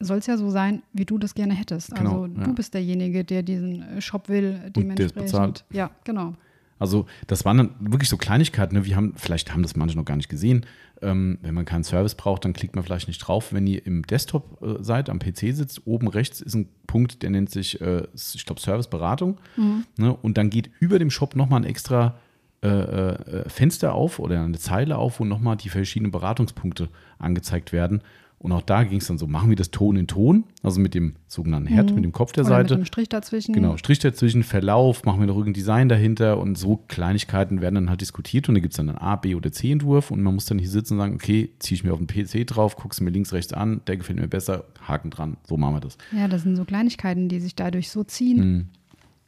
[0.00, 1.94] soll es ja so sein, wie du das gerne hättest.
[1.94, 4.90] Genau, also du bist derjenige, der diesen äh, Shop will, dementsprechend.
[4.90, 5.64] Und der bezahlt.
[5.70, 6.34] Ja, genau.
[6.78, 8.76] Also das waren dann wirklich so Kleinigkeiten.
[8.76, 8.84] Ne?
[8.84, 10.66] Wir haben, vielleicht haben das manche noch gar nicht gesehen.
[11.00, 13.52] Ähm, wenn man keinen Service braucht, dann klickt man vielleicht nicht drauf.
[13.52, 17.30] Wenn ihr im Desktop äh, seid, am PC sitzt, oben rechts ist ein Punkt, der
[17.30, 19.38] nennt sich, äh, ich glaube, Serviceberatung.
[19.56, 19.84] Mhm.
[19.96, 20.14] Ne?
[20.14, 22.16] Und dann geht über dem Shop nochmal ein extra
[22.62, 26.88] äh, äh, Fenster auf oder eine Zeile auf, wo nochmal die verschiedenen Beratungspunkte
[27.18, 28.02] angezeigt werden.
[28.38, 30.94] Und auch da ging es dann so, machen wir das Ton in Ton, also mit
[30.94, 31.94] dem sogenannten Herd, mhm.
[31.96, 32.74] mit dem Kopf der Oder Seite.
[32.74, 33.54] Mit dem Strich dazwischen.
[33.54, 37.88] Genau, Strich dazwischen, Verlauf, machen wir noch irgendein Design dahinter und so Kleinigkeiten werden dann
[37.88, 40.44] halt diskutiert und da gibt es dann einen A, B oder C-Entwurf und man muss
[40.44, 43.10] dann hier sitzen und sagen, okay, ziehe ich mir auf den PC drauf, guck's mir
[43.10, 45.96] links, rechts an, der gefällt mir besser, Haken dran, so machen wir das.
[46.12, 48.38] Ja, das sind so Kleinigkeiten, die sich dadurch so ziehen.
[48.38, 48.66] Mhm.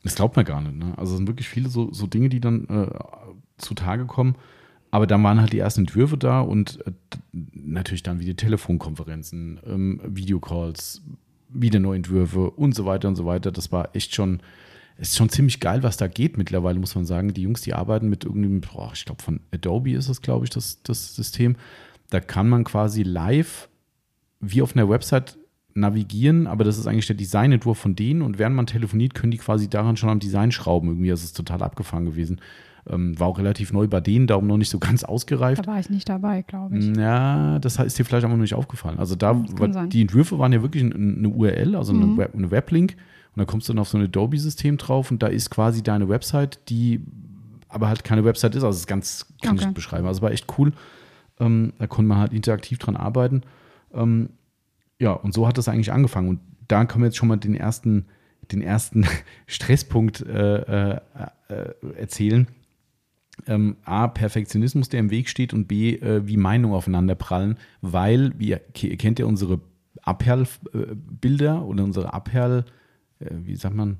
[0.03, 0.77] Das glaubt man gar nicht.
[0.77, 0.93] Ne?
[0.97, 2.87] Also es sind wirklich viele so, so Dinge, die dann äh,
[3.57, 4.37] zutage kommen.
[4.91, 6.93] Aber dann waren halt die ersten Entwürfe da und äh,
[7.53, 11.03] natürlich dann wieder Telefonkonferenzen, ähm, Videocalls,
[11.49, 13.53] wieder neue Entwürfe und so weiter und so weiter.
[13.53, 14.41] Das war echt schon,
[14.97, 17.35] ist schon ziemlich geil, was da geht mittlerweile, muss man sagen.
[17.35, 20.51] Die Jungs, die arbeiten mit irgendeinem, boah, ich glaube von Adobe ist es, glaube ich,
[20.51, 21.57] das, das System.
[22.11, 23.69] Da kann man quasi live
[24.41, 25.37] wie auf einer Website
[25.75, 29.39] navigieren, aber das ist eigentlich der Designentwurf von denen und während man telefoniert, können die
[29.39, 30.89] quasi daran schon am Design schrauben.
[30.89, 32.41] Irgendwie, das ist total abgefahren gewesen.
[32.91, 35.67] Ähm, war auch relativ neu bei denen, darum noch nicht so ganz ausgereift.
[35.67, 36.97] Da war ich nicht dabei, glaube ich.
[36.97, 38.99] Ja, das ist dir vielleicht einfach noch nicht aufgefallen.
[38.99, 42.17] Also da, war, die Entwürfe waren ja wirklich eine URL, also eine, mhm.
[42.17, 42.97] Web, eine Weblink.
[43.35, 46.09] Und da kommst du dann auf so ein Adobe-System drauf und da ist quasi deine
[46.09, 47.01] Website, die
[47.69, 48.65] aber halt keine Website ist.
[48.65, 49.67] Also es ist ganz, kann okay.
[49.69, 50.07] ich beschreiben.
[50.07, 50.73] Also war echt cool.
[51.39, 53.43] Ähm, da konnte man halt interaktiv dran arbeiten.
[53.93, 54.31] Ähm,
[54.99, 56.29] ja, und so hat das eigentlich angefangen.
[56.29, 58.07] Und da können wir jetzt schon mal den ersten,
[58.51, 59.07] den ersten
[59.47, 61.01] Stresspunkt äh, äh,
[61.49, 62.49] äh erzählen
[63.47, 68.33] ähm, A, Perfektionismus, der im Weg steht und B, äh, wie Meinungen aufeinander prallen, weil,
[68.39, 69.61] wie kennt ihr unsere
[70.03, 72.65] Abperlbilder oder unsere Abperl,
[73.21, 73.99] äh, wie sagt man,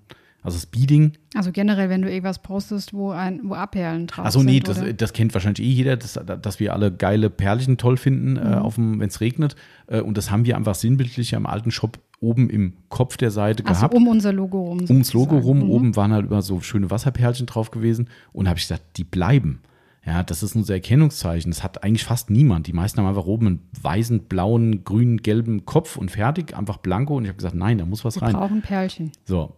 [0.49, 1.13] also Speeding.
[1.35, 5.13] Also generell, wenn du irgendwas postest, wo, ein, wo Abperlen drauf Achso, nee, das, das,
[5.13, 8.95] kennt wahrscheinlich eh jeder, dass, dass wir alle geile Perlchen toll finden, äh, mhm.
[8.97, 9.57] äh, wenn es regnet.
[9.87, 13.65] Äh, und das haben wir einfach sinnbildlich im alten Shop oben im Kopf der Seite
[13.65, 13.95] also gehabt.
[13.95, 14.85] um unser Logo rum.
[14.89, 15.59] Ums Logo rum.
[15.59, 15.71] Mhm.
[15.71, 18.09] Oben waren halt immer so schöne Wasserperlchen drauf gewesen.
[18.33, 19.61] Und habe ich gesagt, die bleiben.
[20.09, 21.51] Ja, das ist unser Erkennungszeichen.
[21.51, 22.67] Das hat eigentlich fast niemand.
[22.67, 27.17] Die meisten haben einfach oben einen weißen, blauen, grünen, gelben Kopf und fertig, einfach blanko.
[27.17, 28.33] Und ich habe gesagt, nein, da muss was Wir rein.
[28.33, 29.13] Wir brauchen Perlchen.
[29.27, 29.55] So.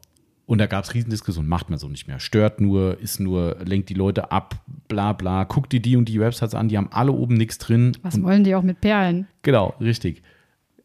[0.51, 2.19] Und da gab es Riesendiskussionen, macht man so nicht mehr.
[2.19, 4.57] Stört nur, ist nur, lenkt die Leute ab,
[4.89, 5.45] bla bla.
[5.45, 7.97] Guckt die die und die Websites an, die haben alle oben nichts drin.
[8.03, 9.29] Was wollen die auch mit Perlen?
[9.43, 10.25] Genau, richtig.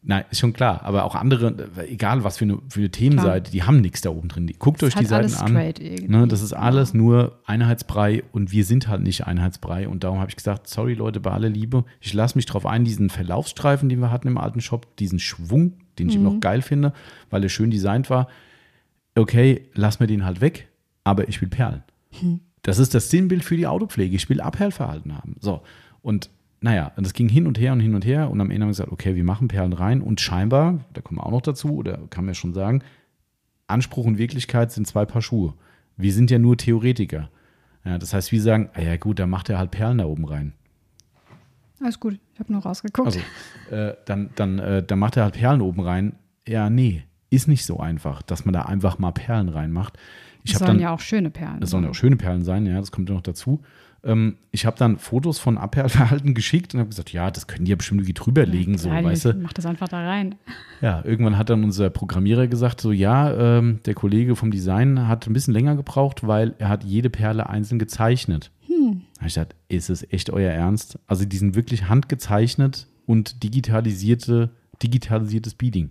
[0.02, 0.82] Nein, ist schon klar.
[0.84, 4.28] Aber auch andere, egal was für eine, für eine Themenseite, die haben nichts da oben
[4.28, 4.48] drin.
[4.56, 5.52] Guckt euch die Seiten an.
[5.52, 9.88] Ne, das ist alles nur Einheitsbrei und wir sind halt nicht Einheitsbrei.
[9.88, 12.84] Und darum habe ich gesagt, sorry Leute, bei aller Liebe, ich lasse mich drauf ein,
[12.84, 16.20] diesen Verlaufsstreifen, den wir hatten im alten Shop, diesen Schwung, den ich mhm.
[16.20, 16.92] immer noch geil finde,
[17.30, 18.28] weil er schön designt war.
[19.16, 20.68] Okay, lass mir den halt weg,
[21.04, 21.82] aber ich will Perlen.
[22.20, 22.40] Mhm.
[22.62, 24.14] Das ist das Sinnbild für die Autopflege.
[24.14, 25.36] Ich will Abperlverhalten haben.
[25.40, 25.62] So.
[26.02, 28.62] Und naja, und das ging hin und her und hin und her und am Ende
[28.62, 31.42] haben wir gesagt, okay, wir machen Perlen rein und scheinbar, da kommen wir auch noch
[31.42, 32.82] dazu, oder kann man ja schon sagen,
[33.66, 35.54] Anspruch und Wirklichkeit sind zwei Paar Schuhe.
[35.96, 37.30] Wir sind ja nur Theoretiker.
[37.84, 40.24] Ja, das heißt, wir sagen, ah ja gut, dann macht er halt Perlen da oben
[40.24, 40.52] rein.
[41.80, 43.06] Alles gut, ich habe nur rausgeguckt.
[43.06, 43.20] Also,
[43.70, 46.16] äh, dann, dann, äh, dann macht er halt Perlen oben rein.
[46.48, 47.04] Ja, nee,
[47.36, 49.98] ist nicht so einfach, dass man da einfach mal Perlen reinmacht.
[50.42, 51.60] Ich das sollen dann, ja auch schöne Perlen.
[51.60, 53.62] Das sollen ja auch schöne Perlen sein, ja, das kommt ja noch dazu.
[54.04, 57.70] Ähm, ich habe dann Fotos von Abperlverhalten geschickt und habe gesagt, ja, das können die
[57.70, 59.34] ja bestimmt irgendwie drüberlegen, ja, so, weißt du.
[59.34, 60.36] Mach das einfach da rein.
[60.80, 65.26] Ja, irgendwann hat dann unser Programmierer gesagt, so, ja, ähm, der Kollege vom Design hat
[65.26, 68.50] ein bisschen länger gebraucht, weil er hat jede Perle einzeln gezeichnet.
[68.66, 69.02] Hm.
[69.14, 70.98] Da habe ich gesagt, ist es echt euer Ernst?
[71.08, 74.50] Also die sind wirklich handgezeichnet und digitalisierte,
[74.82, 75.90] digitalisiertes Beading.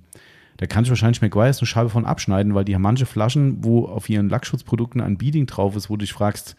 [0.58, 3.86] Da kann ich wahrscheinlich McGuire's eine Scheibe von abschneiden, weil die haben manche Flaschen, wo
[3.86, 6.56] auf ihren Lackschutzprodukten ein Beading drauf ist, wo du dich fragst,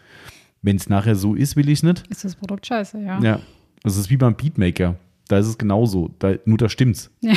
[0.62, 2.04] wenn es nachher so ist, will ich es nicht.
[2.08, 3.20] Ist das Produkt scheiße, ja.
[3.20, 3.40] Ja.
[3.82, 4.96] Das ist wie beim Beatmaker.
[5.28, 6.14] Da ist es genauso.
[6.18, 7.10] Da, nur da stimmt's.
[7.20, 7.34] Ja.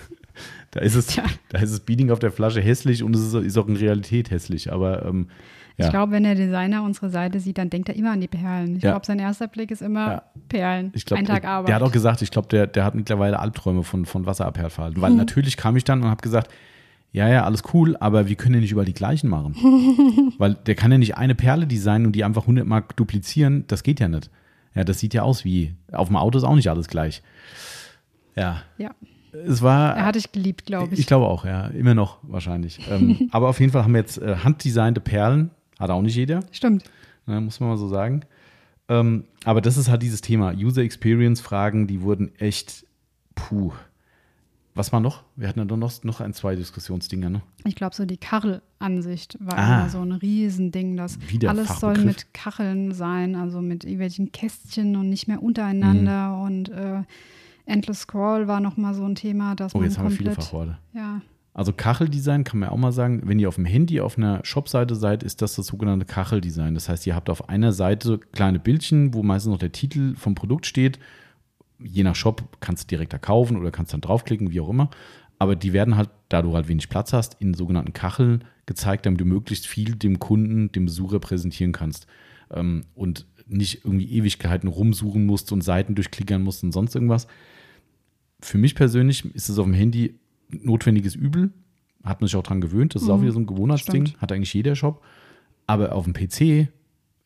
[0.70, 1.24] da, ist es, ja.
[1.50, 4.30] da ist das Beating auf der Flasche hässlich und es ist, ist auch in Realität
[4.30, 4.72] hässlich.
[4.72, 5.28] Aber ähm,
[5.76, 5.86] ja.
[5.86, 8.76] Ich glaube, wenn der Designer unsere Seite sieht, dann denkt er immer an die Perlen.
[8.76, 8.92] Ich ja.
[8.92, 10.22] glaube, sein erster Blick ist immer ja.
[10.48, 10.92] Perlen.
[10.94, 11.68] Ich glaub, Ein Tag Arbeit.
[11.68, 15.02] Der hat auch gesagt, ich glaube, der, der hat mittlerweile Albträume von, von Wasserabperlverhalten.
[15.02, 15.16] Weil mhm.
[15.16, 16.48] natürlich kam ich dann und habe gesagt,
[17.10, 19.54] ja, ja, alles cool, aber wir können ja nicht überall die gleichen machen.
[20.38, 23.64] Weil der kann ja nicht eine Perle designen und die einfach 100 Mark duplizieren.
[23.68, 24.30] Das geht ja nicht.
[24.74, 27.22] Ja, das sieht ja aus wie, auf dem Auto ist auch nicht alles gleich.
[28.36, 28.62] Ja.
[28.78, 28.90] Ja.
[29.32, 29.96] es war.
[29.96, 31.00] Er hat dich geliebt, glaube ich.
[31.00, 31.68] Ich glaube auch, ja.
[31.68, 32.80] Immer noch wahrscheinlich.
[32.90, 35.50] ähm, aber auf jeden Fall haben wir jetzt äh, handdesignte Perlen.
[35.78, 36.40] Hat auch nicht jeder.
[36.52, 36.84] Stimmt.
[37.26, 38.22] Ne, muss man mal so sagen.
[38.88, 40.52] Ähm, aber das ist halt dieses Thema.
[40.54, 42.86] User Experience Fragen, die wurden echt
[43.34, 43.72] puh.
[44.76, 45.22] Was war noch?
[45.36, 47.42] Wir hatten ja doch noch, noch ein, zwei Diskussionsdinger, ne?
[47.64, 49.80] Ich glaube, so die Kachelansicht war Ah.
[49.82, 50.96] immer so ein Riesending.
[50.96, 51.16] dass
[51.46, 56.30] alles soll mit Kacheln sein, also mit irgendwelchen Kästchen und nicht mehr untereinander.
[56.36, 56.42] Mhm.
[56.42, 57.02] Und äh,
[57.66, 60.44] Endless Scroll war nochmal so ein Thema, dass Oh, man jetzt haben wir viele komplett,
[60.44, 60.78] Fachworte.
[60.92, 61.20] ja,
[61.54, 64.96] Also Kacheldesign kann man auch mal sagen, wenn ihr auf dem Handy auf einer Shopseite
[64.96, 66.74] seid, ist das das sogenannte Kacheldesign.
[66.74, 70.34] Das heißt, ihr habt auf einer Seite kleine Bildchen, wo meistens noch der Titel vom
[70.34, 70.98] Produkt steht.
[71.78, 74.90] Je nach Shop kannst du direkt da kaufen oder kannst dann draufklicken, wie auch immer.
[75.38, 79.20] Aber die werden halt, da du halt wenig Platz hast, in sogenannten Kacheln gezeigt, damit
[79.20, 82.08] du möglichst viel dem Kunden, dem Besucher präsentieren kannst.
[82.50, 87.28] Ähm, und nicht irgendwie Ewigkeiten rumsuchen musst und Seiten durchklickern musst und sonst irgendwas.
[88.40, 90.18] Für mich persönlich ist es auf dem Handy
[90.62, 91.52] notwendiges Übel.
[92.02, 92.94] Hat man sich auch dran gewöhnt.
[92.94, 94.06] Das ist auch wieder so ein Gewohnheitsding.
[94.06, 94.22] stimmt.
[94.22, 95.02] Hat eigentlich jeder Shop.
[95.66, 96.68] Aber auf dem PC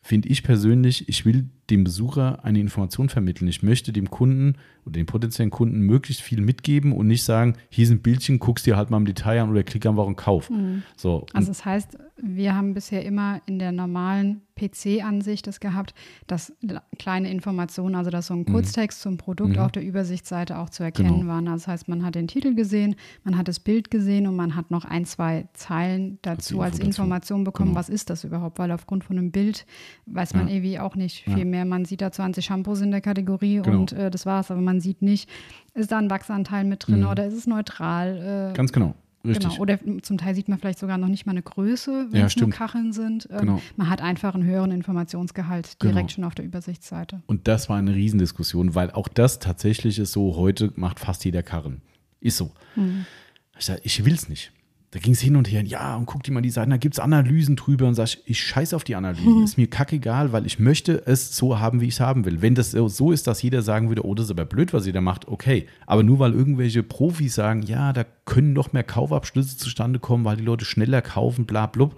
[0.01, 3.47] finde ich persönlich, ich will dem Besucher eine Information vermitteln.
[3.47, 4.55] Ich möchte dem Kunden
[4.85, 8.75] oder dem potenziellen Kunden möglichst viel mitgeben und nicht sagen, hier sind Bildchen, guckst dir
[8.77, 10.49] halt mal im Detail an oder klick einfach und kauf.
[10.97, 15.93] So, und Also das heißt, wir haben bisher immer in der normalen PC-Ansicht es gehabt,
[16.27, 16.53] dass
[16.97, 21.09] kleine Informationen, also dass so ein Kurztext zum Produkt auf der Übersichtsseite auch zu erkennen
[21.11, 21.19] Mhm.
[21.21, 21.31] Genau.
[21.31, 21.47] waren.
[21.47, 24.55] Also das heißt, man hat den Titel gesehen, man hat das Bild gesehen und man
[24.55, 26.79] hat noch ein, zwei Zeilen dazu als.
[26.79, 27.79] Information bekommen, Genau.
[27.79, 29.65] was ist das überhaupt, weil aufgrund von einem Bild
[30.07, 30.53] weiß man Ja.
[30.55, 31.35] irgendwie auch nicht Ja.
[31.35, 31.65] viel mehr.
[31.65, 33.79] Man sieht da 20 Shampoos in der Kategorie Genau.
[33.79, 35.29] und äh, das war's, aber man sieht nicht,
[35.73, 38.51] ist da ein Wachsanteil mit drin oder ist es neutral?
[38.51, 38.95] Äh, ganz genau.
[39.25, 39.49] Richtig.
[39.49, 42.27] Genau, oder zum Teil sieht man vielleicht sogar noch nicht mal eine Größe, wenn Ja,
[42.27, 42.53] es nur stimmt.
[42.53, 43.27] Kacheln sind.
[43.29, 43.61] Ähm, Genau.
[43.75, 46.07] Man hat einfach einen höheren Informationsgehalt direkt Genau.
[46.09, 47.21] schon auf der Übersichtsseite.
[47.27, 51.43] Und das war eine Riesendiskussion, weil auch das tatsächlich ist so, heute macht fast jeder
[51.43, 51.81] Karren.
[52.21, 52.51] Ist so.
[53.57, 54.53] Ich sage, ich will es nicht.
[54.91, 56.95] Da ging es hin und her, ja, und guck dir mal die Seiten, da gibt
[56.95, 59.43] es Analysen drüber und sag ich, ich scheiß auf die Analysen.
[59.43, 62.41] Ist mir kackegal, weil ich möchte es so haben, wie ich es haben will.
[62.41, 64.93] Wenn das so- ist, dass jeder sagen würde, oh, das ist aber blöd, was ihr
[64.93, 65.67] da macht, okay.
[65.85, 70.37] Aber nur weil irgendwelche Profis sagen, ja, da können noch mehr Kaufabschlüsse zustande kommen, weil
[70.37, 71.95] die Leute schneller kaufen, bla blub.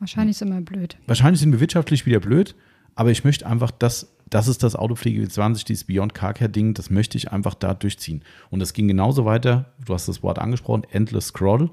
[0.00, 0.96] Wahrscheinlich ist immer blöd.
[1.06, 2.56] Wahrscheinlich sind wir wirtschaftlich wieder blöd,
[2.96, 6.74] aber ich möchte einfach, dass das ist das Autopflege 20, dieses Beyond Car Care Ding,
[6.74, 8.22] das möchte ich einfach da durchziehen.
[8.50, 11.70] Und das ging genauso weiter, du hast das Wort angesprochen, Endless Scroll.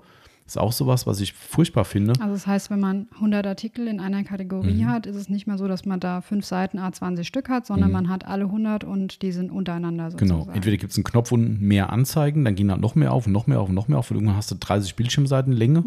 [0.50, 2.14] Ist auch sowas, was ich furchtbar finde.
[2.20, 4.88] Also das heißt, wenn man 100 Artikel in einer Kategorie Mhm.
[4.88, 7.91] hat, ist es nicht mehr so, dass man da fünf Seiten A20 Stück hat, sondern
[7.91, 10.41] man hat alle 100 und die sind untereinander sozusagen.
[10.45, 10.52] Genau.
[10.52, 13.32] Entweder gibt es einen Knopf und mehr Anzeigen, dann gehen halt noch mehr auf und
[13.34, 15.84] noch mehr auf und noch mehr auf und irgendwann hast du 30 Bildschirmseiten Länge.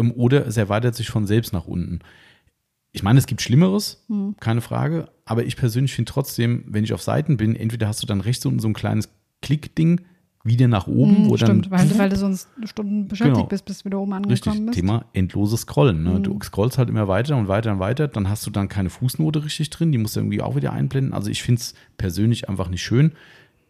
[0.00, 2.00] Ähm, Oder es erweitert sich von selbst nach unten.
[2.90, 4.04] Ich meine, es gibt Schlimmeres,
[4.40, 8.06] keine Frage, aber ich persönlich finde trotzdem, wenn ich auf Seiten bin, entweder hast du
[8.08, 9.08] dann rechts unten so ein kleines
[9.42, 10.00] Klickding
[10.44, 13.48] wieder nach oben, Mhm, wo stimmt, dann weil, weil du sonst Stunden beschäftigt Genau.
[13.48, 14.74] bist, bis du wieder oben Richtig, angekommen bist.
[14.78, 16.02] Thema endloses Scrollen.
[16.02, 16.20] Ne?
[16.20, 19.44] Du scrollst halt immer weiter und weiter und weiter, dann hast du dann keine Fußnote
[19.44, 21.12] richtig drin, die musst du irgendwie auch wieder einblenden.
[21.14, 23.12] Also ich finde es persönlich einfach nicht schön.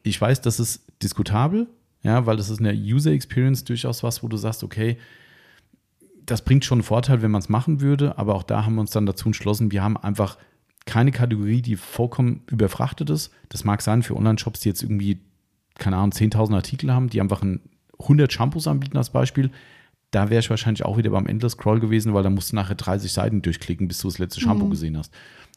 [0.03, 1.67] Ich weiß, das ist diskutabel,
[2.03, 4.97] ja, weil das ist in der User Experience durchaus was, wo du sagst, okay,
[6.25, 8.81] das bringt schon einen Vorteil, wenn man es machen würde, aber auch da haben wir
[8.81, 10.39] uns dann dazu entschlossen, wir haben einfach
[10.87, 13.31] keine Kategorie, die vollkommen überfrachtet ist.
[13.51, 15.21] Das mag sein für Online-Shops, die jetzt irgendwie,
[15.79, 17.61] keine Ahnung, 10.000 Artikel haben, die einfach ein
[18.01, 19.51] 100 Shampoos anbieten als Beispiel.
[20.11, 22.75] Da wäre ich wahrscheinlich auch wieder beim Endless Scroll gewesen, weil da musst du nachher
[22.75, 25.11] 30 Seiten durchklicken, bis du das letzte Shampoo gesehen hast.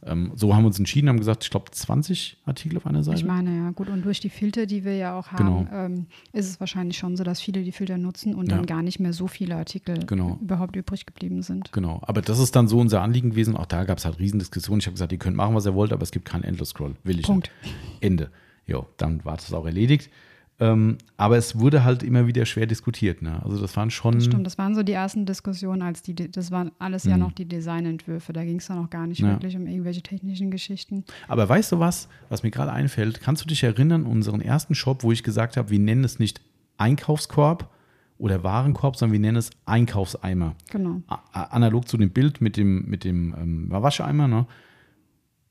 [0.05, 3.17] Ähm, so haben wir uns entschieden, haben gesagt, ich glaube 20 Artikel auf einer Seite.
[3.17, 3.89] Ich meine, ja, gut.
[3.89, 5.65] Und durch die Filter, die wir ja auch Genau.
[5.71, 8.55] haben, ähm, ist es wahrscheinlich schon so, dass viele die Filter nutzen und Ja.
[8.57, 10.37] dann gar nicht mehr so viele Artikel Genau.
[10.41, 11.71] überhaupt übrig geblieben sind.
[11.73, 13.57] Genau, aber das ist dann so unser Anliegen gewesen.
[13.57, 14.79] Auch da gab es halt Riesendiskussionen.
[14.79, 16.95] Ich habe gesagt, ihr könnt machen, was ihr wollt, aber es gibt keinen Endless Scroll.
[17.03, 17.49] Will ich Punkt.
[17.63, 17.73] nicht.
[18.01, 18.29] Ende.
[18.67, 20.09] Jo, dann war das auch erledigt.
[20.57, 23.21] Ähm, aber es wurde halt immer wieder schwer diskutiert.
[23.21, 23.41] Ne?
[23.43, 24.13] Also das waren schon.
[24.13, 27.33] Das stimmt, das waren so die ersten Diskussionen, als die, das waren alles ja noch
[27.33, 28.31] die Designentwürfe.
[28.31, 29.19] Da ging es dann auch gar nicht.
[29.19, 29.31] Ja.
[29.33, 31.03] wirklich um irgendwelche technischen Geschichten.
[31.27, 33.19] Aber weißt du was, was mir gerade einfällt?
[33.21, 36.39] Kannst du dich erinnern, unseren ersten Shop, wo ich gesagt habe, wir nennen es nicht
[36.77, 37.69] Einkaufskorb
[38.17, 40.55] oder Warenkorb, sondern wir nennen es Einkaufseimer.
[40.71, 41.01] Genau.
[41.07, 44.47] A- analog zu dem Bild mit dem, mit dem ähm, Wascheimer, ne?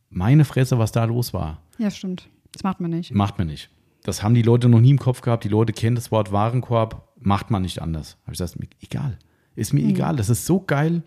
[0.08, 1.60] Meine Fresse, was da los war.
[1.76, 2.28] Ja, stimmt.
[2.54, 3.14] Das macht man nicht.
[3.14, 3.68] Macht man nicht.
[4.04, 5.44] Das haben die Leute noch nie im Kopf gehabt.
[5.44, 7.08] Die Leute kennen das Wort Warenkorb.
[7.20, 8.16] Macht man nicht anders.
[8.22, 9.18] Habe ich gesagt, mir egal.
[9.56, 10.16] Ist mir egal.
[10.16, 11.02] Das ist so geil.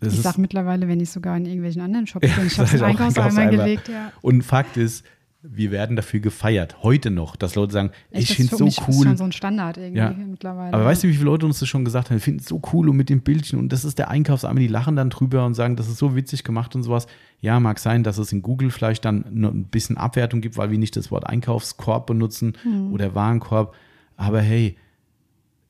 [0.00, 0.18] Das Mhm.
[0.18, 3.50] Ich sage mittlerweile, wenn ich sogar in irgendwelchen anderen Shops bin, ich habe es Einkaufseimer.
[3.50, 3.88] gelegt.
[3.88, 4.12] Ja.
[4.20, 5.04] Und Fakt ist,
[5.44, 6.82] wir werden dafür gefeiert.
[6.84, 9.06] Heute noch, dass Leute sagen, ich das finde es so mich ist cool.
[9.06, 10.10] schon so ein Standard irgendwie Ja.
[10.12, 10.72] mittlerweile.
[10.72, 12.16] Aber weißt du, wie viele Leute uns das schon gesagt haben?
[12.16, 14.60] Wir finden es so cool und mit dem Bildchen und das ist der Einkaufseimer.
[14.60, 17.06] Die lachen dann drüber und sagen, das ist so witzig gemacht und sowas.
[17.40, 20.78] Ja, mag sein, dass es in Google vielleicht dann ein bisschen Abwertung gibt, weil wir
[20.78, 22.92] nicht das Wort Einkaufskorb benutzen Hm.
[22.92, 23.74] oder Warenkorb.
[24.16, 24.76] Aber hey,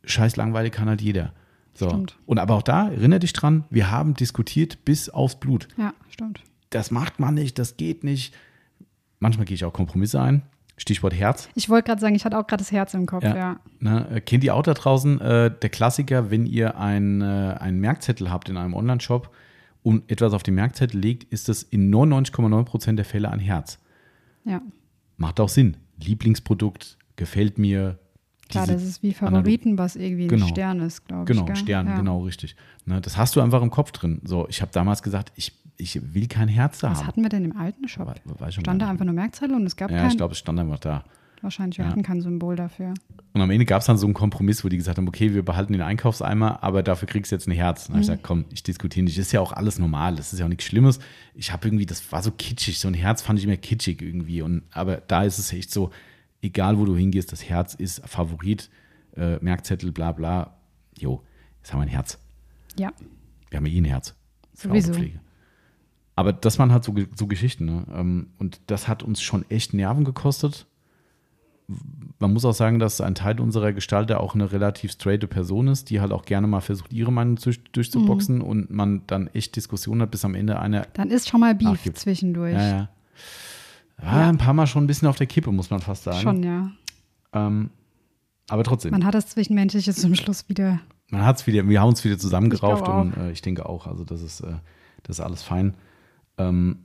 [0.04, 1.32] scheiß langweilig kann halt jeder.
[1.74, 1.88] So.
[1.88, 2.18] Stimmt.
[2.26, 5.68] Und aber auch da, erinnere dich dran, wir haben diskutiert bis aufs Blut.
[5.78, 6.40] Ja, stimmt.
[6.68, 8.34] Das macht man nicht, das geht nicht.
[9.22, 10.42] Manchmal gehe ich auch Kompromisse ein.
[10.76, 11.48] Stichwort Herz.
[11.54, 13.60] Ich wollte gerade sagen, ich hatte auch gerade das Herz im Kopf, ja.
[13.78, 17.24] Ne, äh, kennt ihr auch da draußen äh, der Klassiker, wenn ihr ein, äh,
[17.60, 19.30] einen Merkzettel habt in einem Online-Shop
[19.84, 23.78] und etwas auf den Merkzettel legt, ist das in 99,9% der Fälle ein Herz.
[24.44, 24.60] Ja.
[25.18, 25.76] Macht auch Sinn.
[26.02, 28.00] Lieblingsprodukt, gefällt mir.
[28.48, 30.46] Klar, das ist wie Favoriten, was irgendwie Genau.
[30.46, 31.38] ein Stern ist, glaube ich.
[31.38, 31.54] Genau?
[31.54, 31.96] Stern, ja.
[31.96, 32.56] genau, richtig.
[32.86, 34.20] Ne, das hast du einfach im Kopf drin.
[34.24, 37.06] So, ich habe damals gesagt, ich, ich will kein Herz da Was haben.
[37.08, 38.14] hatten wir denn im alten Shop?
[38.24, 40.38] Weiß schon Stand da einfach nur Merkzettel und es gab Ja, kein, ich glaube, es
[40.38, 41.04] stand einfach da.
[41.40, 41.90] wahrscheinlich, wir Ja.
[41.90, 42.94] hatten kein Symbol dafür.
[43.32, 45.44] Und am Ende gab es dann so einen Kompromiss, wo die gesagt haben, okay, wir
[45.44, 47.88] behalten den Einkaufseimer, aber dafür kriegst du jetzt ein Herz.
[47.88, 49.18] Und dann hab ich gesagt, komm, ich diskutiere nicht.
[49.18, 51.00] Das ist ja auch alles normal, das ist ja auch nichts Schlimmes.
[51.34, 54.42] Ich habe irgendwie, das war so kitschig, so ein Herz fand ich immer kitschig irgendwie.
[54.42, 55.90] Und, aber da ist es echt so,
[56.42, 58.70] egal wo du hingehst, das Herz ist Favorit,
[59.16, 60.54] äh, Merkzettel, bla bla.
[60.96, 61.22] Jo,
[61.60, 62.18] jetzt haben wir ein Herz.
[62.78, 62.92] Ja,
[63.50, 64.14] Wir haben ja eh ein Herz
[64.54, 64.90] Sowieso.
[64.92, 65.18] Autopflege.
[66.14, 67.64] Aber das waren halt so, so Geschichten.
[67.64, 67.84] Ne?
[67.94, 70.66] Ähm, Und das hat uns schon echt Nerven gekostet.
[72.18, 75.88] Man muss auch sagen, dass ein Teil unserer Gestalter auch eine relativ straighte Person ist,
[75.90, 78.42] die halt auch gerne mal versucht, ihre Meinung durch, durchzuboxen Mhm.
[78.42, 80.86] und man dann echt Diskussionen hat, bis am Ende einer.
[80.92, 81.98] dann ist schon mal Beef Nachgibt.
[81.98, 82.52] zwischendurch.
[82.54, 82.88] Ja, ja.
[83.98, 84.28] War Ja.
[84.28, 86.18] ein paar Mal schon ein bisschen auf der Kippe, muss man fast sagen.
[86.18, 86.70] Schon, ja.
[87.32, 87.70] Ähm,
[88.50, 90.80] aber trotzdem, Man hat das Zwischenmenschliche zum Schluss wieder.
[91.10, 93.86] man hat es wieder, wir haben uns wieder zusammengerauft Ich und äh, ich denke auch,
[93.86, 94.54] also das ist, äh,
[95.04, 95.74] das ist alles fein.
[96.38, 96.78] Ähm,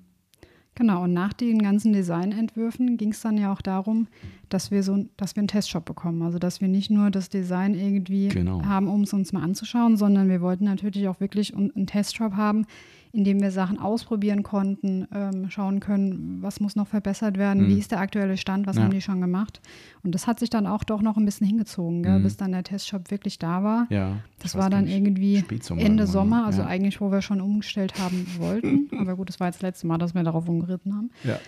[0.78, 4.08] Genau, und nach den ganzen Designentwürfen ging es dann ja auch darum,
[4.48, 6.22] dass wir so, dass wir einen Testshop bekommen.
[6.22, 8.64] Also dass wir nicht nur das Design irgendwie Genau.
[8.64, 12.68] haben, um es uns mal anzuschauen, sondern wir wollten natürlich auch wirklich einen Testshop haben,
[13.14, 17.68] in dem wir Sachen ausprobieren konnten, ähm, schauen können, was muss noch verbessert werden, Mhm.
[17.70, 18.84] wie ist der aktuelle Stand, was Ja.
[18.84, 19.62] haben die schon gemacht.
[20.04, 22.24] Und das hat sich dann auch doch noch ein bisschen hingezogen, gell, Mhm.
[22.24, 23.88] bis dann der Testshop wirklich da war.
[23.90, 24.18] ja.
[24.40, 26.68] Das war dann irgendwie Spätsommer Ende irgendwann, Sommer, also ja.
[26.68, 28.90] eigentlich, wo wir schon umgestellt haben wollten.
[29.00, 31.10] Aber gut, das war jetzt das letzte Mal, dass wir darauf umgeritten haben.
[31.24, 31.40] Ja.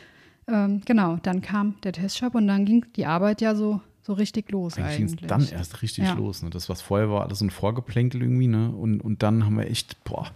[0.47, 4.51] Ähm, genau, dann kam der Testshop und dann ging die Arbeit ja so, so richtig
[4.51, 5.21] los Eigentlich ging eigentlich.
[5.21, 6.13] es dann erst richtig Ja.
[6.13, 6.41] los.
[6.41, 6.49] Ne?
[6.49, 8.47] Das, was vorher war, alles so ein Vorgeplänkel irgendwie.
[8.47, 8.71] Ne?
[8.71, 10.31] Und, und dann haben wir echt, boah,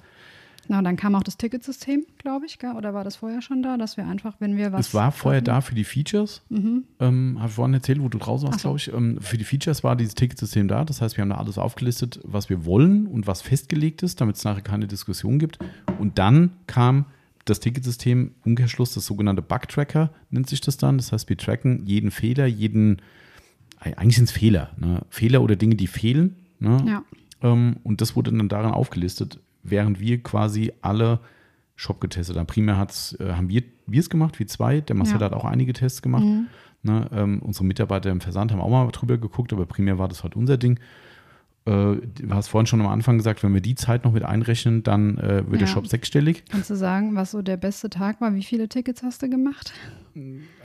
[0.67, 2.71] Genau, dann kam auch das Ticketsystem, glaube ich, gell?
[2.77, 4.87] oder war das vorher schon da, dass wir einfach, wenn wir was.
[4.87, 6.41] es war vorher hatten- da für die Features.
[6.49, 6.83] Mhm.
[6.99, 8.69] Ähm, habe ich vorhin erzählt, wo du draußen warst, so.
[8.69, 8.93] glaube ich.
[8.93, 10.85] Ähm, für die Features war dieses Ticketsystem da.
[10.85, 14.37] Das heißt, wir haben da alles aufgelistet, was wir wollen und was festgelegt ist, damit
[14.37, 15.59] es nachher keine Diskussion gibt.
[15.99, 17.05] Und dann kam
[17.45, 20.95] das Ticketsystem, Umkehrschluss, das sogenannte Bug-Tracker nennt sich das dann.
[20.97, 23.01] Das heißt, wir tracken jeden Fehler, jeden,
[23.79, 25.01] eigentlich sind es Fehler, ne?
[25.09, 26.37] Fehler oder Dinge, die fehlen.
[26.59, 26.77] Ne?
[26.87, 27.03] Ja.
[27.41, 31.19] Ähm, und das wurde dann daran aufgelistet, während wir quasi alle
[31.75, 32.45] Shop getestet haben.
[32.47, 34.81] Primär hat's, äh, haben wir es gemacht, wie zwei.
[34.81, 35.25] Der Marcel Ja.
[35.25, 36.23] hat auch einige Tests gemacht.
[36.23, 36.47] Mhm.
[36.85, 40.23] Ne, ähm, unsere Mitarbeiter im Versand haben auch mal drüber geguckt, aber primär war das
[40.23, 40.79] halt unser Ding.
[41.65, 44.83] Äh, du hast vorhin schon am Anfang gesagt, wenn wir die Zeit noch mit einrechnen,
[44.83, 45.73] dann äh, wird der Ja.
[45.73, 46.43] Shop sechsstellig.
[46.49, 48.33] Kannst du sagen, was so der beste Tag war?
[48.35, 49.71] Wie viele Tickets hast du gemacht?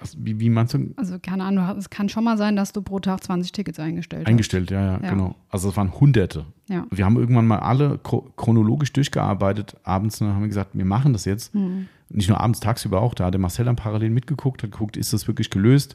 [0.01, 0.91] Also, wie, wie meinst du?
[0.97, 3.79] Also, keine Ahnung, hast- es kann schon mal sein, dass du pro Tag 20 Tickets
[3.79, 5.11] eingestellt Eingestellt, ja, ja, Ja.
[5.11, 5.37] genau.
[5.49, 6.41] Also es waren Hunderte.
[6.41, 6.75] hast.
[6.75, 6.87] Ja.
[6.91, 9.77] Wir haben irgendwann mal alle chro- chronologisch durchgearbeitet.
[9.85, 11.55] Abends ne, haben wir gesagt, wir machen das jetzt.
[11.55, 11.87] Mhm.
[12.11, 13.15] Nicht nur abends, tagsüber auch.
[13.15, 15.95] Da hat der Marcel dann parallel mitgeguckt, hat geguckt, ist das wirklich gelöst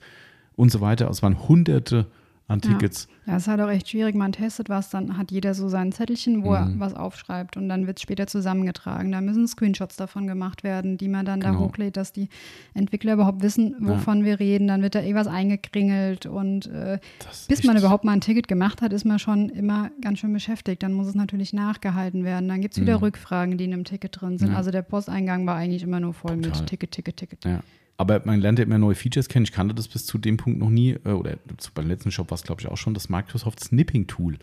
[0.56, 1.08] und so weiter.
[1.08, 2.08] Also es waren Hunderte
[2.48, 2.72] an Ja.
[2.72, 3.08] Tickets.
[3.26, 4.16] Ja, es ist halt auch echt schwierig.
[4.16, 6.56] Man testet was, dann hat jeder so sein Zettelchen, wo Mhm.
[6.56, 9.12] er was aufschreibt und dann wird es später zusammengetragen.
[9.14, 11.62] Da müssen Screenshots davon gemacht werden, die man dann da Genau.
[11.62, 12.28] hochlädt, dass die
[12.74, 14.68] Entwickler überhaupt wissen, wovon wir reden.
[14.68, 17.00] Dann wird da irgendwas eingekringelt und äh,
[17.48, 20.84] bis man überhaupt mal ein Ticket gemacht hat, ist man schon immer ganz schön beschäftigt.
[20.84, 22.50] Dann muss es natürlich nachgehalten werden.
[22.50, 24.50] Dann gibt es wieder Rückfragen, die in einem Ticket drin sind.
[24.50, 24.54] Mhm.
[24.54, 24.58] Ja.
[24.58, 26.60] Also der Posteingang war eigentlich immer nur voll Total.
[26.62, 27.46] mit Ticket, Ticket, Ticket.
[27.46, 27.62] Ja.
[27.98, 29.46] Aber man lernt ja immer neue Features kennen.
[29.46, 30.98] Ich kannte das bis zu dem Punkt noch nie.
[31.06, 31.38] äh, Oder
[31.76, 34.38] beim letzten Shop war es, glaube ich, auch schon das Microsoft Snipping Tool.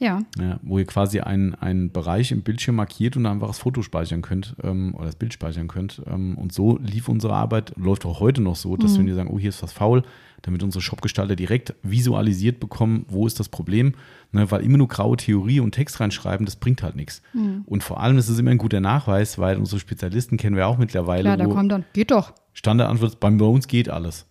[0.00, 3.80] Ja, Ja, wo ihr quasi einen, einen Bereich im Bildschirm markiert und einfach das Foto
[3.82, 6.02] speichern könnt ähm, oder das Bild speichern könnt.
[6.06, 9.30] Ähm, und so lief unsere Arbeit, läuft auch heute noch so, dass wenn wir sagen,
[9.32, 10.02] oh, hier ist was faul,
[10.44, 13.94] damit unsere Shopgestalter direkt visualisiert bekommen, wo ist das Problem.
[14.32, 17.22] Ne, weil immer nur graue Theorie und Text reinschreiben, das bringt halt nichts.
[17.66, 20.76] Und vor allem ist es immer ein guter Nachweis, weil unsere Spezialisten kennen wir auch
[20.76, 22.32] mittlerweile, klar, da kommt dann, geht doch.
[22.52, 24.26] Standardantwort bei uns geht alles.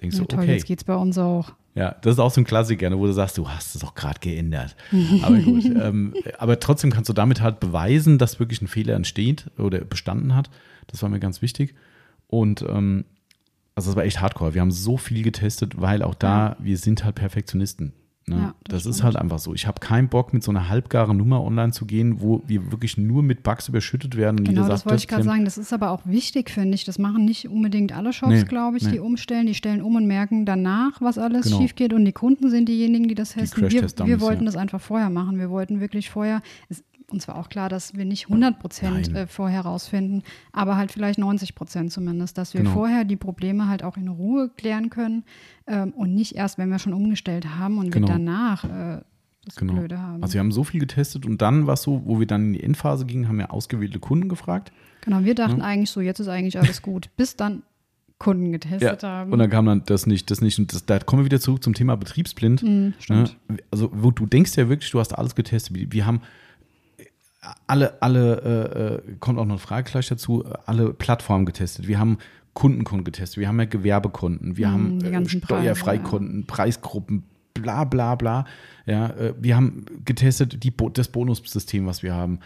[0.00, 0.52] Denkst Ja, du, toll, okay.
[0.54, 1.52] jetzt geht's bei uns auch.
[1.74, 3.94] Ja, das ist auch so ein Klassiker, ne, wo du sagst, du hast es auch
[3.94, 4.76] gerade geändert.
[5.22, 9.50] Aber gut, ähm, aber trotzdem kannst du damit halt beweisen, dass wirklich ein Fehler entsteht
[9.58, 10.50] oder bestanden hat.
[10.88, 11.74] Das war mir ganz wichtig.
[12.26, 13.04] Und ähm,
[13.80, 14.52] also das war echt hardcore.
[14.54, 17.94] Wir haben so viel getestet, weil auch da, wir sind halt Perfektionisten.
[18.26, 18.36] Ne?
[18.36, 19.54] Ja, das das ist halt einfach so.
[19.54, 22.98] Ich habe keinen Bock, mit so einer halbgaren Nummer online zu gehen, wo wir wirklich
[22.98, 24.38] nur mit Bugs überschüttet werden.
[24.38, 25.44] Und Genau, das sagt, wollte ich gerade sagen.
[25.44, 26.84] Das ist aber auch wichtig, finde ich.
[26.84, 28.92] Das machen nicht unbedingt alle Shops, Nee, glaube ich, nee.
[28.92, 29.46] die umstellen.
[29.46, 31.58] Die stellen um und merken danach, was alles Genau.
[31.58, 31.92] schief geht.
[31.94, 33.62] Und die Kunden sind diejenigen, die das testen.
[33.62, 34.46] Wir, Crash-Test-Dummies, wir wollten ja.
[34.46, 35.38] das einfach vorher machen.
[35.38, 39.26] Wir wollten wirklich vorher, es, uns war auch klar, dass wir nicht 100 Prozent äh,
[39.26, 42.72] vorher rausfinden, aber halt vielleicht 90 Prozent zumindest, dass wir Genau.
[42.72, 45.24] vorher die Probleme halt auch in Ruhe klären können
[45.66, 48.08] ähm, und nicht erst, wenn wir schon umgestellt haben und Genau.
[48.08, 49.00] wir danach äh,
[49.44, 49.72] das Genau.
[49.74, 50.22] Blöde haben.
[50.22, 52.52] Also wir haben so viel getestet und dann war es so, wo wir dann in
[52.52, 54.70] die Endphase gingen, haben wir ausgewählte Kunden gefragt.
[55.00, 57.62] genau, wir dachten eigentlich so, jetzt ist eigentlich alles gut, bis dann
[58.18, 59.32] Kunden getestet haben.
[59.32, 60.58] Und dann kam dann das nicht, das nicht.
[60.58, 62.62] Und das, da kommen wir wieder zurück zum Thema betriebsblind.
[62.62, 63.38] Mhm, stimmt.
[63.48, 63.56] Ne?
[63.70, 65.74] Also, wo du denkst ja wirklich, du hast alles getestet.
[65.90, 66.20] Wir haben
[67.66, 71.88] alle, alle, äh, äh, kommt auch noch eine Frage gleich dazu, alle Plattformen getestet.
[71.88, 72.18] Wir haben
[72.54, 77.24] Kundenkunden getestet, wir haben ja Gewerbekonten, wir Mhm, haben äh, Preise, Steuerfreikonten, Preisgruppen,
[77.54, 78.44] bla bla bla.
[78.86, 82.40] Ja, äh, wir haben getestet die, das Bonussystem, was wir haben,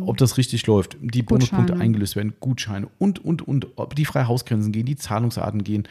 [0.00, 1.84] ob das richtig läuft, die Bonuspunkte Gutscheine.
[1.84, 5.86] eingelöst werden, Gutscheine und, und, und, ob die Freihausgrenzen gehen, die Zahlungsarten gehen.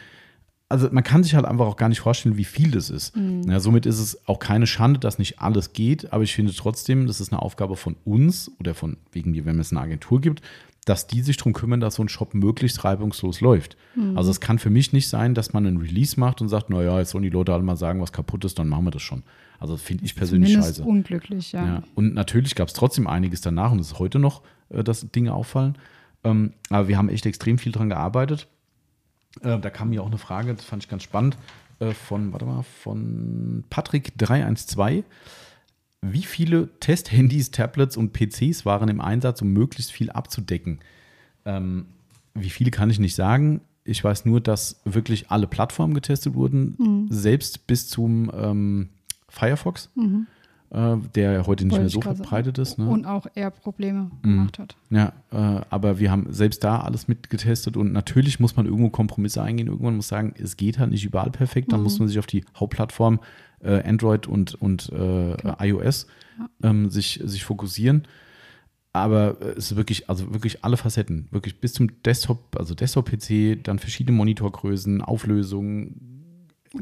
[0.70, 3.14] Also man kann sich halt einfach auch gar nicht vorstellen, wie viel das ist.
[3.46, 7.06] Ja, somit ist es auch keine Schande, dass nicht alles geht, aber ich finde trotzdem,
[7.06, 10.42] das ist eine Aufgabe von uns oder von wegen mir, wenn es eine Agentur gibt,
[10.84, 13.76] dass die sich darum kümmern, dass so ein Shop möglichst reibungslos läuft.
[14.14, 16.98] Also es kann für mich nicht sein, dass man einen Release macht und sagt, naja,
[16.98, 19.22] jetzt sollen die Leute alle mal sagen, was kaputt ist, dann machen wir das schon.
[19.58, 20.88] Also das finde ich persönlich Zumindest scheiße.
[20.88, 21.66] unglücklich, ja.
[21.66, 25.10] Ja, und natürlich gab es trotzdem einiges danach und es ist heute noch, äh, dass
[25.10, 25.76] Dinge auffallen.
[26.24, 28.48] Ähm, aber wir haben echt extrem viel dran gearbeitet.
[29.42, 31.36] Äh, da kam mir auch eine Frage, das fand ich ganz spannend,
[31.80, 35.04] äh, von, warte mal, von Patrick312.
[36.00, 40.78] Wie viele Testhandys, Tablets und PCs waren im Einsatz, um möglichst viel abzudecken?
[41.44, 41.86] Ähm,
[42.34, 43.60] wie viele kann ich nicht sagen.
[43.84, 47.06] Ich weiß nur, dass wirklich alle Plattformen getestet wurden, Mhm.
[47.10, 48.90] selbst bis zum ähm,
[49.28, 50.00] Firefox, äh,
[50.70, 52.78] der heute nicht Wollte mehr so verbreitet ist.
[52.78, 52.86] Ne?
[52.86, 54.76] Und auch eher Probleme gemacht hat.
[54.90, 59.42] Ja, äh, aber wir haben selbst da alles mitgetestet und natürlich muss man irgendwo Kompromisse
[59.42, 59.68] eingehen.
[59.68, 61.72] Irgendwann muss sagen, es geht halt nicht überall perfekt.
[61.72, 63.20] Dann muss man sich auf die Hauptplattform
[63.60, 66.06] äh, Android und, und äh, iOS
[66.62, 68.06] ähm, sich, sich fokussieren.
[68.92, 73.62] Aber äh, es ist wirklich, also wirklich alle Facetten, wirklich bis zum Desktop, also Desktop-PC,
[73.62, 76.17] dann verschiedene Monitorgrößen, Auflösungen.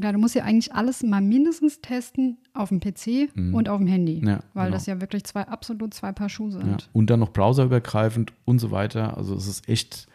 [0.01, 3.87] Ja, du musst ja eigentlich alles mal mindestens testen auf dem PC und auf dem
[3.87, 4.20] Handy.
[4.20, 4.28] Mhm.
[4.28, 4.76] Ja, weil genau.
[4.76, 6.82] das ja wirklich zwei absolut zwei Paar Schuhe sind.
[6.82, 6.89] Ja.
[6.93, 9.16] Und dann noch browserübergreifend und so weiter.
[9.16, 10.09] Also es ist echt,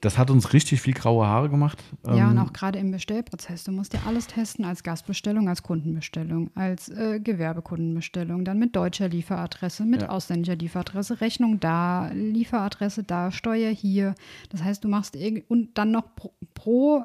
[0.00, 1.82] das hat uns richtig viel graue Haare gemacht.
[2.06, 3.64] Ja, und Ähm, auch gerade im Bestellprozess.
[3.64, 9.08] Du musst ja alles testen als Gastbestellung, als Kundenbestellung, als äh, Gewerbekundenbestellung, dann mit deutscher
[9.08, 10.10] Lieferadresse, mit Ja.
[10.10, 14.14] ausländischer Lieferadresse, Rechnung da, Lieferadresse da, Steuer hier.
[14.50, 17.04] Das heißt, du machst irg- und dann noch pro, pro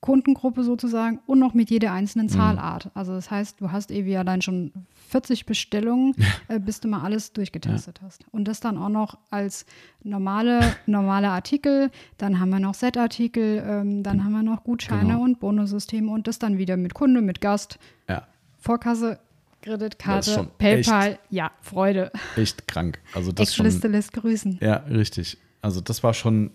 [0.00, 1.96] Kundengruppe sozusagen und noch mit jeder Mhm.
[1.96, 2.90] einzelnen Zahlart.
[2.94, 4.72] Also das heißt, du hast irgendwie allein schon
[5.08, 6.14] 40 Bestellungen,
[6.48, 8.24] äh, bis du mal alles durchgetestet hast.
[8.30, 9.64] Und das dann auch noch als
[10.02, 11.90] normale, normale Artikel.
[12.18, 15.22] Dann haben wir noch Set-Artikel, ähm, dann haben wir noch Gutscheine Genau.
[15.22, 17.78] und Bonussysteme und das dann wieder mit Kunde, mit Gast,
[18.08, 18.26] ja,
[18.58, 19.18] Vorkasse,
[19.62, 21.18] Kreditkarte, PayPal.
[21.30, 22.12] Ja, Freude.
[22.36, 23.00] echt krank.
[23.14, 24.58] Also das schon, Excel-Liste lässt grüßen.
[24.60, 25.38] ja, richtig.
[25.62, 26.50] Also das war schon,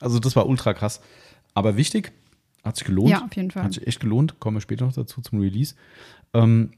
[0.00, 1.00] also das war ultra krass.
[1.54, 2.12] Aber wichtig,
[2.66, 3.10] hat sich gelohnt.
[3.10, 3.62] Ja, auf jeden Fall.
[3.62, 4.38] Hat sich echt gelohnt.
[4.40, 5.74] Kommen wir später noch dazu zum Release.
[6.34, 6.70] Ähm,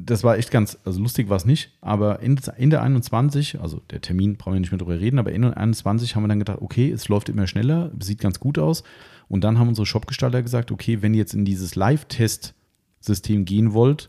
[0.00, 4.00] das war echt ganz, also lustig war es nicht, aber Ende, Ende 21, also der
[4.00, 6.88] Termin, brauchen wir nicht mehr drüber reden, aber Ende 21 haben wir dann gedacht, okay,
[6.92, 8.84] es läuft immer schneller, sieht ganz gut aus.
[9.26, 14.08] Und dann haben unsere Shopgestalter gesagt, okay, wenn ihr jetzt in dieses Live-Test-System gehen wollt,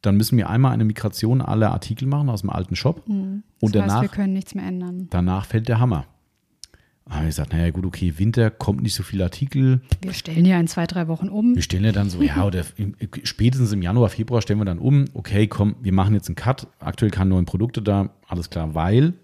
[0.00, 3.02] dann müssen wir einmal eine Migration aller Artikel machen aus dem alten Shop.
[3.06, 3.42] Und Mhm.
[3.60, 5.06] Das danach heißt, wir können nichts mehr ändern.
[5.10, 6.06] danach fällt der Hammer.
[7.08, 9.80] Da habe ich gesagt, naja gut, okay, Winter kommt nicht so viel Artikel.
[10.02, 11.54] Wir stellen ja in zwei, drei Wochen um.
[11.54, 14.80] Wir stellen ja dann so, ja, oder im, spätestens im Januar, Februar stellen wir dann
[14.80, 15.04] um.
[15.14, 16.66] Okay, komm, wir machen jetzt einen Cut.
[16.80, 19.14] Aktuell keine neuen Produkte da, alles klar, weil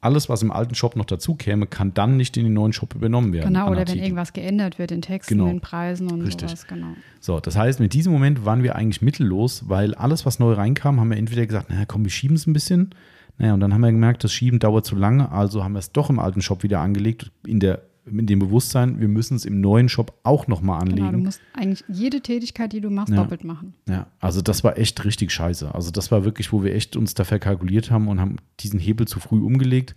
[0.00, 2.94] alles, was im alten Shop noch dazu käme, kann dann nicht in den neuen Shop
[2.94, 3.48] übernommen werden.
[3.52, 4.04] Genau, oder wenn Artikeln.
[4.04, 5.50] irgendwas geändert wird in Texten, Genau.
[5.50, 6.48] in Preisen und Richtig.
[6.48, 6.94] sowas, genau.
[7.20, 11.00] So, das heißt, mit diesem Moment waren wir eigentlich mittellos, weil alles, was neu reinkam,
[11.00, 12.90] haben wir entweder gesagt, naja, komm, wir schieben es ein bisschen.
[13.38, 15.92] Naja, und dann haben wir gemerkt, das Schieben dauert zu lange, also haben wir es
[15.92, 19.60] doch im alten Shop wieder angelegt, in, der, in dem Bewusstsein, wir müssen es im
[19.60, 21.24] neuen Shop auch nochmal Genau, du anlegen.
[21.24, 23.16] musst eigentlich jede Tätigkeit, die du machst, Ja.
[23.22, 23.74] doppelt machen.
[23.88, 25.74] Ja, also das war echt richtig scheiße.
[25.74, 29.06] Also das war wirklich, wo wir echt uns da verkalkuliert haben und haben diesen Hebel
[29.06, 29.94] zu früh umgelegt.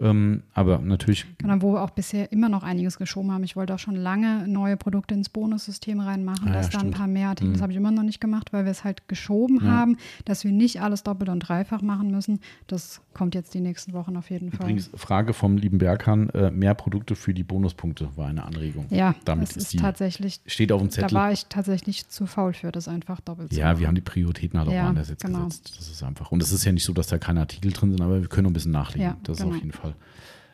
[0.00, 1.26] Ähm, aber natürlich.
[1.38, 3.44] Genau, wo wir auch bisher immer noch einiges geschoben haben.
[3.44, 6.80] Ich wollte auch schon lange neue Produkte ins Bonussystem reinmachen, Ah, ja, dass da ein
[6.86, 6.96] stimmt.
[6.96, 7.62] paar mehr Artikel, das Mhm.
[7.62, 9.70] habe ich immer noch nicht gemacht, weil wir es halt geschoben Ja.
[9.70, 12.40] haben, dass wir nicht alles doppelt und dreifach machen müssen.
[12.66, 14.60] Das kommt jetzt die nächsten Wochen auf jeden Fall.
[14.60, 18.86] Übrigens, Frage vom lieben Berghahn: äh, mehr Produkte für die Bonuspunkte war eine Anregung.
[18.90, 21.14] ja, damit das ist ist die- tatsächlich, Steht auf dem da Zettel.
[21.18, 23.80] war ich tatsächlich zu faul für, das einfach doppelt zu Ja, machen.
[23.80, 25.44] wir haben die Prioritäten halt auch Ja, anders jetzt genau.
[25.44, 25.74] gesetzt.
[25.78, 26.32] Das ist einfach.
[26.32, 28.44] Und es ist ja nicht so, dass da keine Artikel drin sind, aber wir können
[28.44, 29.02] noch ein bisschen nachlegen.
[29.02, 29.54] Ja, das ist genau.
[29.56, 29.89] auf jeden Fall.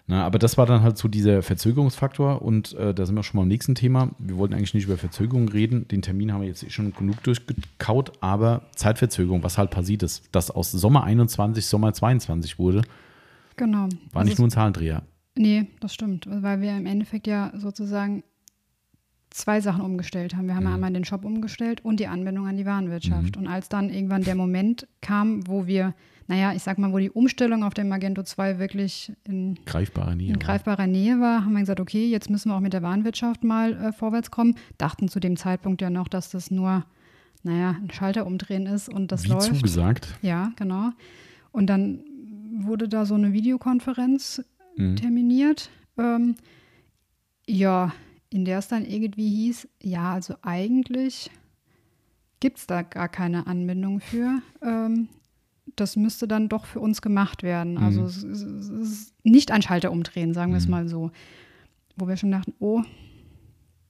[0.08, 3.38] Na, aber das war dann halt so dieser Verzögerungsfaktor und äh, da sind wir schon
[3.38, 4.10] mal am nächsten Thema.
[4.20, 5.88] Wir wollten eigentlich nicht über Verzögerung reden.
[5.88, 10.28] Den Termin haben wir jetzt eh schon genug durchgekaut, aber Zeitverzögerung, was halt passiert ist,
[10.30, 12.82] dass aus Sommer 21 Sommer 22 wurde,
[13.56, 13.88] Genau.
[14.12, 15.02] war Also nicht nur ein Zahlendreher.
[15.34, 18.22] Nee, das stimmt, weil wir im Endeffekt ja sozusagen
[19.36, 20.46] zwei Sachen umgestellt haben.
[20.46, 20.72] Wir haben Mhm.
[20.74, 23.36] einmal den Shop umgestellt und die Anbindung an die Warenwirtschaft.
[23.36, 25.94] Und als dann irgendwann der Moment kam, wo wir,
[26.26, 30.28] naja, ich sag mal, wo die Umstellung auf den Magento 2 wirklich in, Greifbare Nähe.
[30.32, 33.44] in greifbarer Nähe war, haben wir gesagt, okay, jetzt müssen wir auch mit der Warenwirtschaft
[33.44, 34.54] mal äh, vorwärts kommen.
[34.78, 36.84] Dachten zu dem Zeitpunkt ja noch, dass das nur,
[37.42, 39.54] naja, ein Schalter umdrehen ist und das Wie läuft.
[39.54, 40.14] zugesagt.
[40.22, 40.90] Ja, genau.
[41.52, 42.00] Und dann
[42.58, 44.42] wurde da so eine Videokonferenz
[44.78, 44.96] Mhm.
[44.96, 45.70] terminiert.
[45.98, 46.34] Ähm,
[47.46, 47.92] ja,
[48.36, 51.30] in der es dann irgendwie hieß, ja, also eigentlich
[52.40, 54.42] gibt es da gar keine Anbindung für.
[54.62, 55.08] Ähm,
[55.74, 57.78] das müsste dann doch für uns gemacht werden.
[57.78, 58.06] Also Mhm.
[58.06, 60.70] es, es, es ist nicht ein Schalter umdrehen, sagen wir es Mhm.
[60.70, 61.10] mal so.
[61.96, 62.82] Wo wir schon dachten, oh,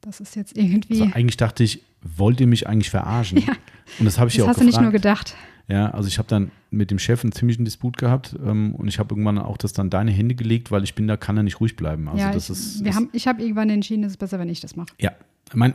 [0.00, 1.00] das ist jetzt irgendwie.
[1.02, 3.38] Also eigentlich dachte ich, wollt ihr mich eigentlich verarschen?
[3.46, 3.52] Ja.
[3.98, 5.32] Und das habe ich das ja auch hast du nicht nur gefragt.
[5.32, 5.36] gedacht.
[5.68, 8.98] Ja, also ich habe dann mit dem Chef einen ziemlichen Disput gehabt ähm, und ich
[8.98, 11.60] habe irgendwann auch das dann deine Hände gelegt, weil ich bin, da kann er nicht
[11.60, 12.08] ruhig bleiben.
[12.08, 14.38] Also ja, das ich, ist, wir ist haben, ich habe irgendwann entschieden, es ist besser,
[14.38, 14.88] wenn ich das mache.
[15.00, 15.12] ja,
[15.48, 15.74] ich mein,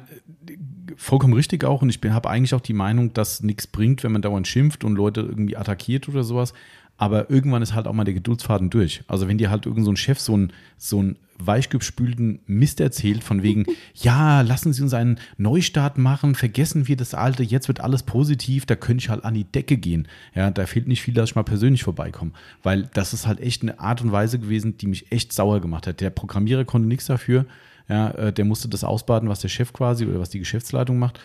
[0.96, 4.22] vollkommen richtig auch und ich habe eigentlich auch die Meinung, dass nichts bringt, wenn man
[4.22, 6.54] dauernd schimpft und Leute irgendwie attackiert oder sowas.
[7.02, 9.02] Aber irgendwann ist halt auch mal der Geduldsfaden durch.
[9.08, 13.24] Also wenn dir halt irgend so ein Chef so ein, so ein weichgespülten Mist erzählt,
[13.24, 17.82] von wegen, ja, lassen Sie uns einen Neustart machen, vergessen wir das Alte, jetzt wird
[17.82, 20.08] alles positiv, da könnte ich halt an die Decke gehen.
[20.36, 22.34] Ja, da fehlt nicht viel, dass ich mal persönlich vorbeikomme.
[22.62, 25.88] Weil das ist halt echt eine Art und Weise gewesen, die mich echt sauer gemacht
[25.88, 26.02] hat.
[26.02, 27.48] Der Programmierer konnte nichts dafür.
[27.90, 31.20] Ja, äh, der musste das ausbaden, was der Chef quasi oder was die Geschäftsleitung macht.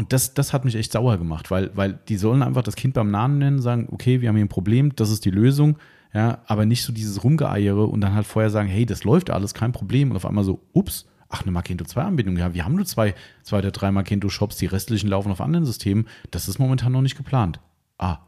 [0.00, 2.94] Und das, das hat mich echt sauer gemacht, weil, weil die sollen einfach das Kind
[2.94, 5.76] beim Namen nennen, sagen, okay, wir haben hier ein Problem, das ist die Lösung,
[6.14, 9.52] ja, aber nicht so dieses Rumgeeiere und dann halt vorher sagen, hey, das läuft alles,
[9.52, 10.08] kein Problem.
[10.10, 13.58] Und auf einmal so, ups, ach, eine Magento 2-Anbindung, ja, wir haben nur zwei, zwei
[13.58, 17.60] oder drei Magento-Shops, die restlichen laufen auf anderen Systemen, das ist momentan noch nicht geplant.
[17.98, 18.20] Ah,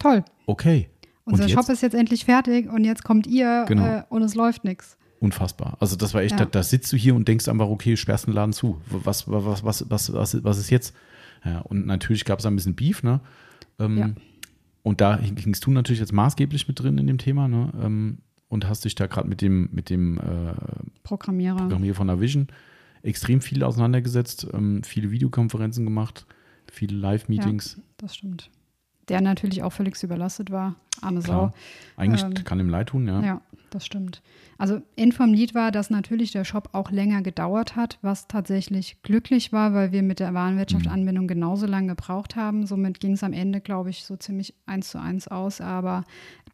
[0.00, 0.24] Toll.
[0.46, 0.90] okay.
[1.22, 3.86] Unser Shop ist jetzt endlich fertig und jetzt kommt ihr Genau.
[3.86, 4.98] äh, und es läuft nichts.
[5.18, 5.76] Unfassbar.
[5.80, 6.38] Also das war echt, Ja.
[6.38, 8.80] da, da sitzt du hier und denkst einfach, okay, sperrst den Laden zu.
[8.90, 10.94] Was, was, was, was, was, was ist jetzt?
[11.44, 13.20] Ja, und natürlich gab es ein bisschen Beef, ne?
[13.78, 14.10] Ähm, Ja.
[14.82, 17.72] Und da hingst du natürlich jetzt maßgeblich mit drin in dem Thema, ne?
[17.82, 20.52] Ähm, und hast dich da gerade mit dem, mit dem äh,
[21.02, 21.56] Programmierer.
[21.56, 22.46] Programmierer von Navision
[23.02, 26.26] extrem viel auseinandergesetzt, ähm, viele Videokonferenzen gemacht,
[26.70, 27.80] viele Live-Meetings.
[27.96, 28.50] Das stimmt.
[29.08, 30.74] Der natürlich auch völlig überlastet war.
[31.00, 31.26] Arme Sau.
[31.26, 31.54] Klar.
[31.96, 33.20] Eigentlich Ähm, kann ihm leid tun, ja.
[33.22, 33.40] Ja,
[33.76, 34.22] das stimmt.
[34.58, 39.02] Also End vom Lied war, dass natürlich der Shop auch länger gedauert hat, was tatsächlich
[39.02, 40.90] glücklich war, weil wir mit der Warenwirtschaft Mhm.
[41.26, 42.66] Genauso lange gebraucht haben.
[42.66, 45.60] Somit ging es am Ende, glaube ich, so ziemlich eins zu eins aus.
[45.60, 46.04] Aber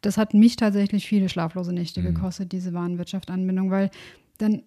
[0.01, 2.05] das hat mich tatsächlich viele schlaflose Nächte Mhm.
[2.13, 3.89] gekostet, diese Warenwirtschaft Anbindung, weil
[4.37, 4.63] dann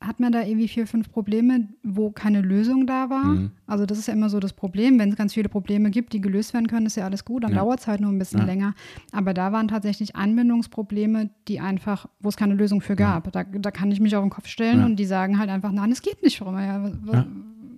[0.00, 3.24] hat man da irgendwie vier, fünf Probleme, wo keine Lösung da war.
[3.24, 3.50] Mhm.
[3.66, 4.98] Also das ist ja immer so das Problem.
[4.98, 7.44] Wenn es ganz viele Probleme gibt, die gelöst werden können, ist ja alles gut.
[7.44, 7.58] Dann Ja.
[7.58, 8.46] dauert es halt nur ein bisschen Ja.
[8.46, 8.74] länger.
[9.12, 13.30] Aber da waren tatsächlich Anbindungsprobleme, die einfach, wo es keine Lösung für gab.
[13.32, 14.86] Da, da kann ich mich auf den Kopf stellen Ja.
[14.86, 16.40] und die sagen halt einfach, nein, es geht nicht.
[16.40, 17.26] Ja, was, Ja.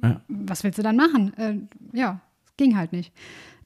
[0.04, 0.20] Ja.
[0.28, 1.32] was willst du dann machen?
[1.36, 1.56] Äh,
[1.92, 3.12] ja, es ging halt nicht.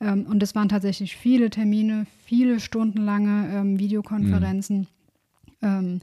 [0.01, 4.79] Ähm, und es waren tatsächlich viele Termine, viele stundenlange ähm, Videokonferenzen.
[4.81, 4.87] Mhm.
[5.63, 6.01] Ähm,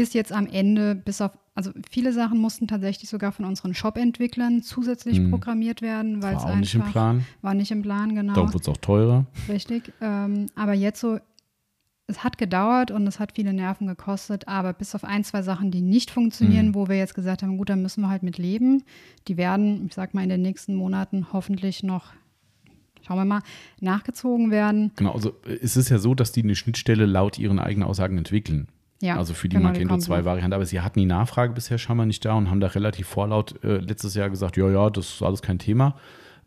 [0.00, 4.62] bis jetzt am Ende, bis auf, also viele Sachen mussten tatsächlich sogar von unseren Shop-Entwicklern
[4.62, 5.30] zusätzlich Mhm.
[5.30, 7.24] programmiert werden, weil es einfach nicht im Plan.
[7.42, 8.34] war nicht im Plan, genau.
[8.34, 9.26] Darum wird es auch teurer.
[9.48, 9.92] Richtig.
[10.00, 11.18] Ähm, aber jetzt so,
[12.06, 15.70] es hat gedauert und es hat viele Nerven gekostet, aber bis auf ein, zwei Sachen,
[15.70, 16.74] die nicht funktionieren, Mhm.
[16.74, 18.82] wo wir jetzt gesagt haben, gut, da müssen wir halt mit leben.
[19.28, 22.06] Die werden, ich sag mal, in den nächsten Monaten hoffentlich noch,
[23.02, 23.42] schauen wir mal,
[23.80, 24.90] nachgezogen werden.
[24.96, 28.18] Genau, also äh, es ist ja so, dass die eine Schnittstelle laut ihren eigenen Aussagen
[28.18, 28.66] entwickeln.
[29.02, 30.24] Ja, also für die genau, Magento kommt 2 noch.
[30.24, 30.54] Variante.
[30.54, 33.78] Aber sie hatten die Nachfrage bisher scheinbar nicht da und haben da relativ vorlaut äh,
[33.78, 35.96] letztes Jahr gesagt, ja, ja, das ist alles kein Thema.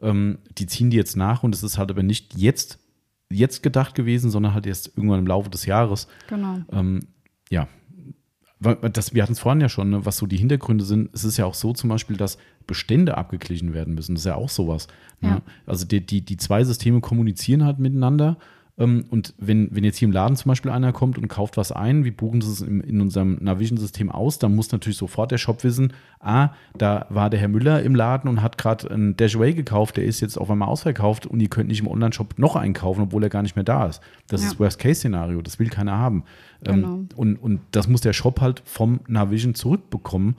[0.02, 2.80] Ähm, die ziehen die jetzt nach und es ist halt aber nicht jetzt,
[3.32, 6.08] jetzt gedacht gewesen, sondern halt erst irgendwann im Laufe des Jahres.
[6.28, 6.60] Genau.
[6.72, 7.08] Ähm,
[7.50, 7.68] ja,
[8.64, 11.10] das, wir hatten es vorhin ja schon, ne, was so die Hintergründe sind.
[11.14, 12.38] Es ist ja auch so zum Beispiel, dass
[12.68, 14.16] Bestände abgeglichen werden müssen.
[14.16, 14.88] Das ist ja auch sowas.
[15.22, 15.30] Ne?
[15.30, 15.42] Ja.
[15.66, 18.38] Also die, die, die zwei Systeme kommunizieren halt miteinander.
[18.78, 21.72] Ähm, und wenn, wenn jetzt hier im Laden zum Beispiel einer kommt und kauft was
[21.72, 25.64] ein, wir buchen das in, in unserem Navision-System aus, dann muss natürlich sofort der Shop
[25.64, 29.98] wissen, ah, da war der Herr Müller im Laden und hat gerade einen Dashway gekauft,
[29.98, 33.24] der ist jetzt auf einmal ausverkauft und ihr könnt nicht im Online-Shop noch einkaufen, obwohl
[33.24, 34.02] er gar nicht mehr da ist.
[34.28, 34.48] Das ja.
[34.48, 36.24] ist Worst-Case-Szenario, das will keiner haben.
[36.66, 37.00] Ähm, genau.
[37.16, 40.36] Und, und das muss der Shop halt vom Navision zurückbekommen.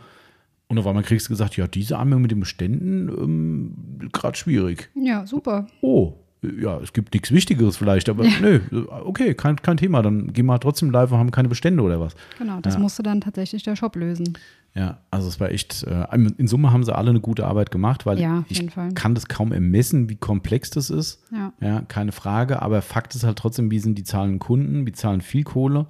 [0.67, 4.91] Und auf einmal kriegst du gesagt, ja, diese Anmeldung mit den Beständen, ähm, gerade schwierig.
[4.95, 5.67] Ja, super.
[5.83, 6.15] Oh,
[6.61, 8.41] ja, es gibt nichts Wichtigeres vielleicht, aber ja.
[8.41, 10.03] nö, okay, kein, kein Thema.
[10.03, 12.15] Dann gehen wir trotzdem live und haben keine Bestände oder was.
[12.39, 12.81] Genau, das ja.
[12.81, 14.37] musste dann tatsächlich der Shop lösen.
[14.75, 16.05] Ja, also es war echt, äh,
[16.37, 19.53] in Summe haben sie alle eine gute Arbeit gemacht, weil ja, ich kann das kaum
[19.53, 21.23] ermessen, wie komplex das ist.
[21.31, 21.53] Ja.
[21.61, 25.21] ja, keine Frage, aber Fakt ist halt trotzdem, wie sind die Zahlen Kunden, die zahlen
[25.21, 25.87] viel Kohle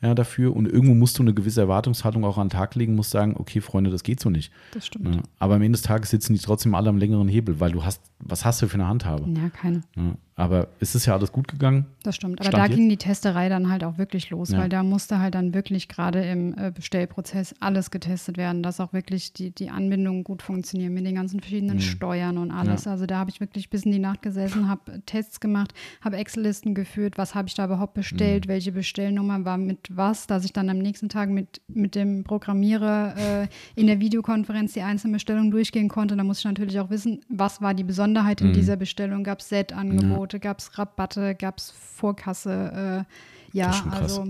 [0.00, 0.54] ja, dafür.
[0.54, 3.60] Und irgendwo musst du eine gewisse Erwartungshaltung auch an den Tag legen, musst sagen, okay,
[3.60, 4.52] Freunde, das geht so nicht.
[4.72, 5.14] Das stimmt.
[5.14, 7.84] Ja, aber am Ende des Tages sitzen die trotzdem alle am längeren Hebel, weil du
[7.84, 9.28] hast, was hast du für eine Handhabe?
[9.28, 9.82] Ja, keine.
[9.96, 11.86] Ja, aber es ist ja alles gut gegangen.
[12.04, 12.38] Das stimmt.
[12.38, 12.76] Aber Stand da jetzt?
[12.76, 14.58] ging die Testerei dann halt auch wirklich los, ja.
[14.58, 18.92] weil da musste halt dann wirklich gerade im äh, Bestellprozess alles getestet werden, dass auch
[18.92, 21.80] wirklich die, die Anbindungen gut funktionieren mit den ganzen verschiedenen mhm.
[21.80, 22.84] Steuern und alles.
[22.84, 22.92] Ja.
[22.92, 26.72] Also da habe ich wirklich bis in die Nacht gesessen, habe Tests gemacht, habe Excel-Listen
[26.72, 28.50] geführt, was habe ich da überhaupt bestellt, mhm.
[28.50, 33.42] welche Bestellnummer war mit was, dass ich dann am nächsten Tag mit, mit dem Programmierer
[33.42, 36.16] äh, in der Videokonferenz die einzelnen Bestellungen durchgehen konnte.
[36.16, 38.52] Da muss ich natürlich auch wissen, was war die Besonderheit in mhm.
[38.52, 40.27] dieser Bestellung, gab es Set-Angebote.
[40.28, 43.04] Angebote, gab es Rabatte, gab es Vorkasse.
[43.52, 44.26] Äh, ja, also.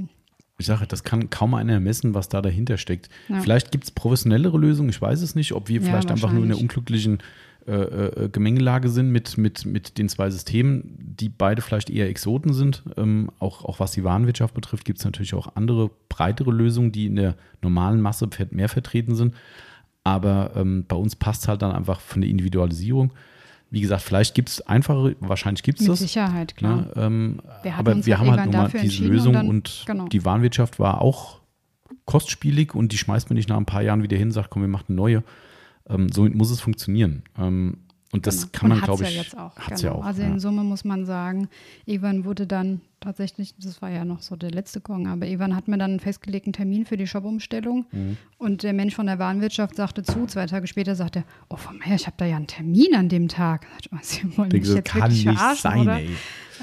[0.60, 3.08] Ich sage, das kann kaum einer ermessen, was da dahinter steckt.
[3.28, 3.40] Ja.
[3.40, 6.42] Vielleicht gibt es professionellere Lösungen, ich weiß es nicht, ob wir ja, vielleicht einfach nur
[6.42, 7.18] in der unglücklichen
[7.66, 12.54] äh, äh, Gemengelage sind mit, mit, mit den zwei Systemen, die beide vielleicht eher Exoten
[12.54, 12.82] sind.
[12.96, 17.06] Ähm, auch, auch was die Warenwirtschaft betrifft, gibt es natürlich auch andere, breitere Lösungen, die
[17.06, 19.34] in der normalen Masse mehr vertreten sind.
[20.02, 23.12] Aber ähm, bei uns passt es halt dann einfach von der Individualisierung.
[23.70, 26.00] Wie gesagt, vielleicht gibt es einfache, wahrscheinlich gibt es das.
[26.00, 26.86] Mit Sicherheit, klar.
[26.96, 30.08] Ja, ähm, wir aber wir haben halt nun mal diese Lösung und, dann, und genau.
[30.08, 31.40] die Warenwirtschaft war auch
[32.06, 34.68] kostspielig und die schmeißt man nicht nach ein paar Jahren wieder hin, sagt, komm, wir
[34.68, 35.24] machen eine neue.
[35.88, 37.22] Ähm, somit muss es funktionieren.
[37.38, 37.78] Ähm,
[38.10, 38.48] und das genau.
[38.52, 39.54] kann man, glaube ich, ja jetzt auch.
[39.56, 39.94] Hat's genau.
[39.94, 40.04] ja auch.
[40.04, 41.48] Also in Summe muss man sagen,
[41.86, 45.68] Evan wurde dann tatsächlich, das war ja noch so der letzte Gong, aber Evan hat
[45.68, 48.16] mir dann einen festgelegten Termin für die Shop-Umstellung mhm.
[48.38, 51.74] und der Mensch von der Warenwirtschaft sagte zu, zwei Tage später sagte er, oh Frau
[51.74, 53.66] Meier, ich habe da ja einen Termin an dem Tag.
[54.00, 55.98] Sie wollen mich jetzt kann wirklich nicht sein, oder?
[55.98, 56.08] Ey.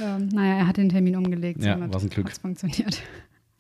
[0.02, 1.64] Ähm, naja, er hat den Termin umgelegt.
[1.64, 2.32] Ja, was ein Glück.
[2.32, 3.02] funktioniert.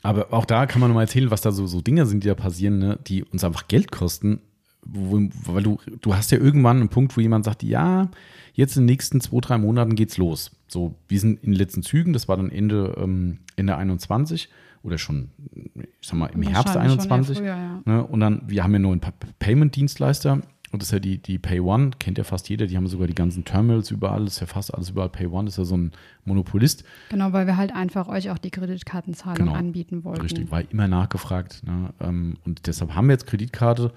[0.01, 2.35] Aber auch da kann man nochmal erzählen, was da so, so Dinge sind, die da
[2.35, 4.41] passieren, ne, die uns einfach Geld kosten
[4.85, 8.09] wo, weil du, du hast ja irgendwann einen Punkt, wo jemand sagt, ja,
[8.53, 10.51] jetzt in den nächsten zwei, drei Monaten geht's los.
[10.67, 14.49] So, wir sind in den letzten Zügen, das war dann Ende, ähm, Ende 21
[14.83, 15.29] oder schon,
[15.75, 17.39] ich sag mal, im Herbst 21.
[17.39, 17.81] Früher, ja.
[17.85, 19.01] ne, und dann, wir haben ja nur einen
[19.39, 20.41] Payment-Dienstleister
[20.75, 23.07] und das ist ja die, die Pay One, kennt ja fast jeder, die haben sogar
[23.07, 25.77] die ganzen Terminals überall, das ist ja fast alles überall Pay One, ist ja so
[25.77, 25.91] ein
[26.25, 26.83] Monopolist.
[27.09, 30.21] Genau, weil wir halt einfach euch auch die Kreditkartenzahlung genau, anbieten wollten.
[30.21, 31.63] Richtig, war immer nachgefragt.
[31.65, 31.93] Ne?
[32.01, 33.93] Ähm, und deshalb haben wir jetzt Kreditkarte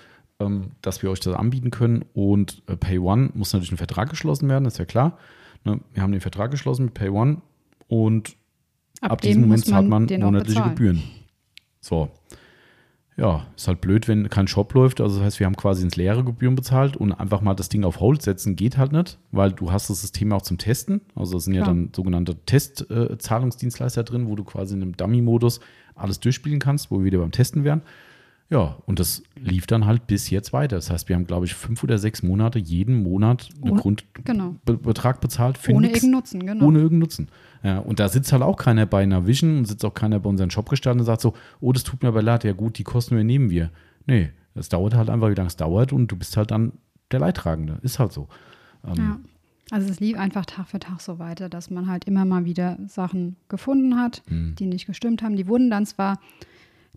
[0.83, 2.05] dass wir euch das anbieten können.
[2.15, 5.19] Und äh, Pay One muss natürlich ein Vertrag geschlossen werden, ist ja klar.
[5.65, 5.81] Ne?
[5.93, 7.43] Wir haben den Vertrag geschlossen mit Pay One
[7.89, 8.37] und
[9.01, 11.03] ab, ab diesem Moment zahlt man monatliche Gebühren.
[11.81, 12.09] So.
[13.17, 15.01] Ja, ist halt blöd, wenn kein Shop läuft.
[15.01, 17.83] Also das heißt, wir haben quasi ins leere Gebühren bezahlt und einfach mal das Ding
[17.83, 21.01] auf Hold setzen geht halt nicht, weil du hast das System auch zum Testen.
[21.17, 21.67] Also das sind Klar.
[21.67, 25.59] ja dann sogenannte Testzahlungsdienstleister äh, drin, wo du quasi in einem Dummy-Modus
[25.97, 27.83] alles durchspielen kannst, wo wir wieder beim Testen wären.
[28.51, 30.77] Ja, und das lief dann halt bis jetzt weiter.
[30.77, 35.21] Das heißt, wir haben, glaube ich, fünf oder sechs Monate jeden Monat einen Grundbetrag genau.
[35.21, 35.59] bezahlt.
[35.59, 36.65] Für ohne irgendeinen Nutzen, genau.
[36.65, 37.29] Ohne irgendeinen Nutzen.
[37.63, 40.31] Ja, und da sitzt halt auch keiner bei einer Vision und sitzt auch keiner bei
[40.31, 43.15] unseren Shopgestaltern und sagt so, oh, das tut mir aber leid, ja gut, die Kosten
[43.15, 43.71] übernehmen wir.
[44.07, 46.73] Nee, das dauert halt einfach, wie lange es dauert und du bist halt dann
[47.11, 47.79] der Leidtragende.
[47.83, 48.29] Ist halt so.
[48.87, 49.21] Ähm, ja.
[49.71, 52.79] Also es lief einfach Tag für Tag so weiter, dass man halt immer mal wieder
[52.87, 54.55] Sachen gefunden hat, mhm.
[54.55, 55.37] die nicht gestimmt haben.
[55.37, 56.19] Die wurden dann zwar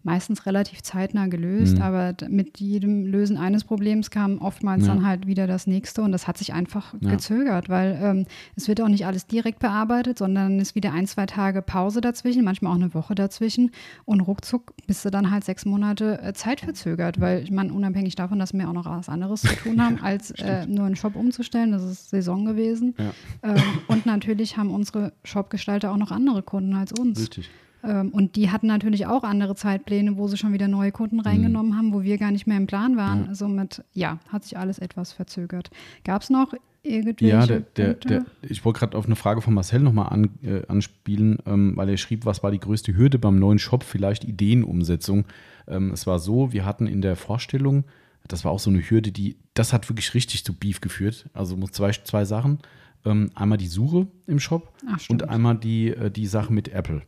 [0.03, 1.82] meistens relativ zeitnah gelöst, mhm.
[1.82, 4.94] aber mit jedem Lösen eines Problems kam oftmals ja.
[4.94, 7.11] dann halt wieder das nächste und das hat sich einfach ja.
[7.11, 8.26] gezögert, weil ähm,
[8.56, 12.02] es wird auch nicht alles direkt bearbeitet, sondern es ist wieder ein, zwei Tage Pause
[12.02, 13.72] dazwischen, manchmal auch eine Woche dazwischen
[14.06, 18.15] und ruckzuck bist du dann halt sechs Monate äh, Zeit verzögert, weil ich meine, unabhängig
[18.15, 21.15] davon, dass wir auch noch was anderes zu tun haben, als äh, nur einen Shop
[21.15, 22.95] umzustellen, das ist Saison gewesen
[23.44, 23.56] ähm,
[23.88, 27.19] und natürlich haben unsere Shopgestalter auch noch andere Kunden als uns.
[27.19, 27.49] Richtig.
[27.83, 31.21] Ähm, und die hatten natürlich auch andere Zeitpläne, wo sie schon wieder neue Kunden mhm.
[31.21, 31.77] reingenommen mhm.
[31.77, 33.25] haben, wo wir gar nicht mehr im Plan waren.
[33.27, 33.35] Ja.
[33.35, 35.69] Somit, ja, hat sich alles etwas verzögert.
[36.03, 36.53] Gab es noch
[36.83, 40.31] irgendwelche Ja, der, der, der, ich wollte gerade auf eine Frage von Marcel nochmal an,
[40.43, 43.83] äh, anspielen, ähm, weil er schrieb, was war die größte Hürde beim neuen Shop?
[43.83, 45.25] Vielleicht Ideenumsetzung.
[45.67, 47.85] Ähm, es war so, wir hatten in der Vorstellung,
[48.27, 51.29] das war auch so eine Hürde, die, das hat wirklich richtig zu Beef geführt.
[51.33, 52.59] Also zwei, zwei Sachen.
[53.03, 57.01] Ähm, einmal die Suche im Shop Ach, und einmal die, äh, die Sache mit Apple.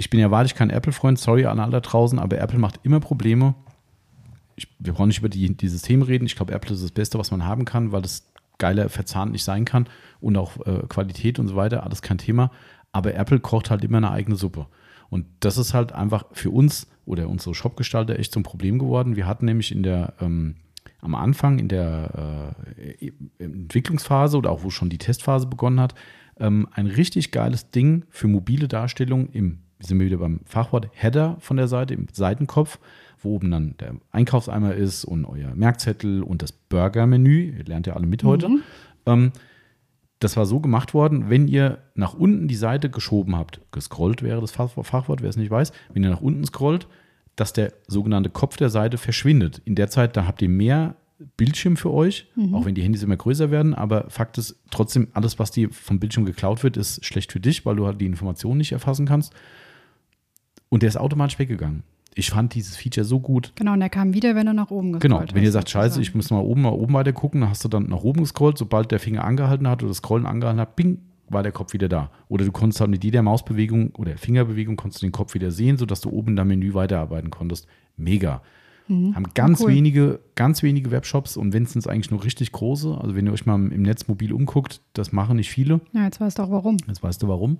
[0.00, 3.00] Ich bin ja wahrlich kein Apple-Freund, sorry an alle da draußen, aber Apple macht immer
[3.00, 3.54] Probleme.
[4.56, 6.24] Ich, wir brauchen nicht über die, die Systeme reden.
[6.24, 9.44] Ich glaube, Apple ist das Beste, was man haben kann, weil das geiler verzahnt nicht
[9.44, 12.50] sein kann und auch äh, Qualität und so weiter, alles kein Thema.
[12.92, 14.68] Aber Apple kocht halt immer eine eigene Suppe.
[15.10, 19.16] Und das ist halt einfach für uns oder unsere Shopgestalter echt zum Problem geworden.
[19.16, 20.56] Wir hatten nämlich in der ähm,
[21.02, 25.94] am Anfang in der äh, Entwicklungsphase oder auch wo schon die Testphase begonnen hat,
[26.38, 31.36] ähm, ein richtig geiles Ding für mobile Darstellung im, sind wir wieder beim Fachwort Header
[31.40, 32.78] von der Seite, im Seitenkopf,
[33.22, 37.56] wo oben dann der Einkaufseimer ist und euer Merkzettel und das Burger-Menü.
[37.58, 38.48] Ihr lernt ja alle mit heute.
[39.06, 39.32] Ähm,
[40.20, 44.40] das war so gemacht worden, wenn ihr nach unten die Seite geschoben habt, gescrollt wäre
[44.40, 46.86] das Fach- Fachwort, wer es nicht weiß, wenn ihr nach unten scrollt,
[47.36, 49.62] dass der sogenannte Kopf der Seite verschwindet.
[49.64, 50.96] In der Zeit, da habt ihr mehr
[51.36, 55.38] Bildschirm für euch, auch wenn die Handys immer größer werden, aber Fakt ist trotzdem, alles,
[55.38, 58.58] was dir vom Bildschirm geklaut wird, ist schlecht für dich, weil du halt die Informationen
[58.58, 59.34] nicht erfassen kannst.
[60.70, 61.82] Und der ist automatisch weggegangen.
[62.14, 63.52] Ich fand dieses Feature so gut.
[63.54, 66.00] Genau, und er kam wieder, wenn du nach oben Genau, gescrollt wenn ihr sagt, scheiße,
[66.00, 68.58] ich muss mal oben, mal oben weiter gucken, dann hast du dann nach oben gescrollt,
[68.58, 70.98] sobald der Finger angehalten hat oder das Scrollen angehalten hat, bing,
[71.28, 72.10] war der Kopf wieder da.
[72.28, 75.76] Oder du konntest halt mit jeder Mausbewegung oder Fingerbewegung konntest du den Kopf wieder sehen,
[75.76, 77.68] sodass du oben in deinem Menü weiterarbeiten konntest.
[77.96, 78.42] Mega.
[78.90, 79.68] Haben ganz cool.
[79.68, 82.98] wenige, ganz wenige Webshops und wenn es eigentlich nur richtig große.
[83.00, 85.80] Also wenn ihr euch mal im Netz mobil umguckt, das machen nicht viele.
[85.92, 86.76] Ja, jetzt weißt du auch warum.
[86.88, 87.58] Jetzt weißt du warum.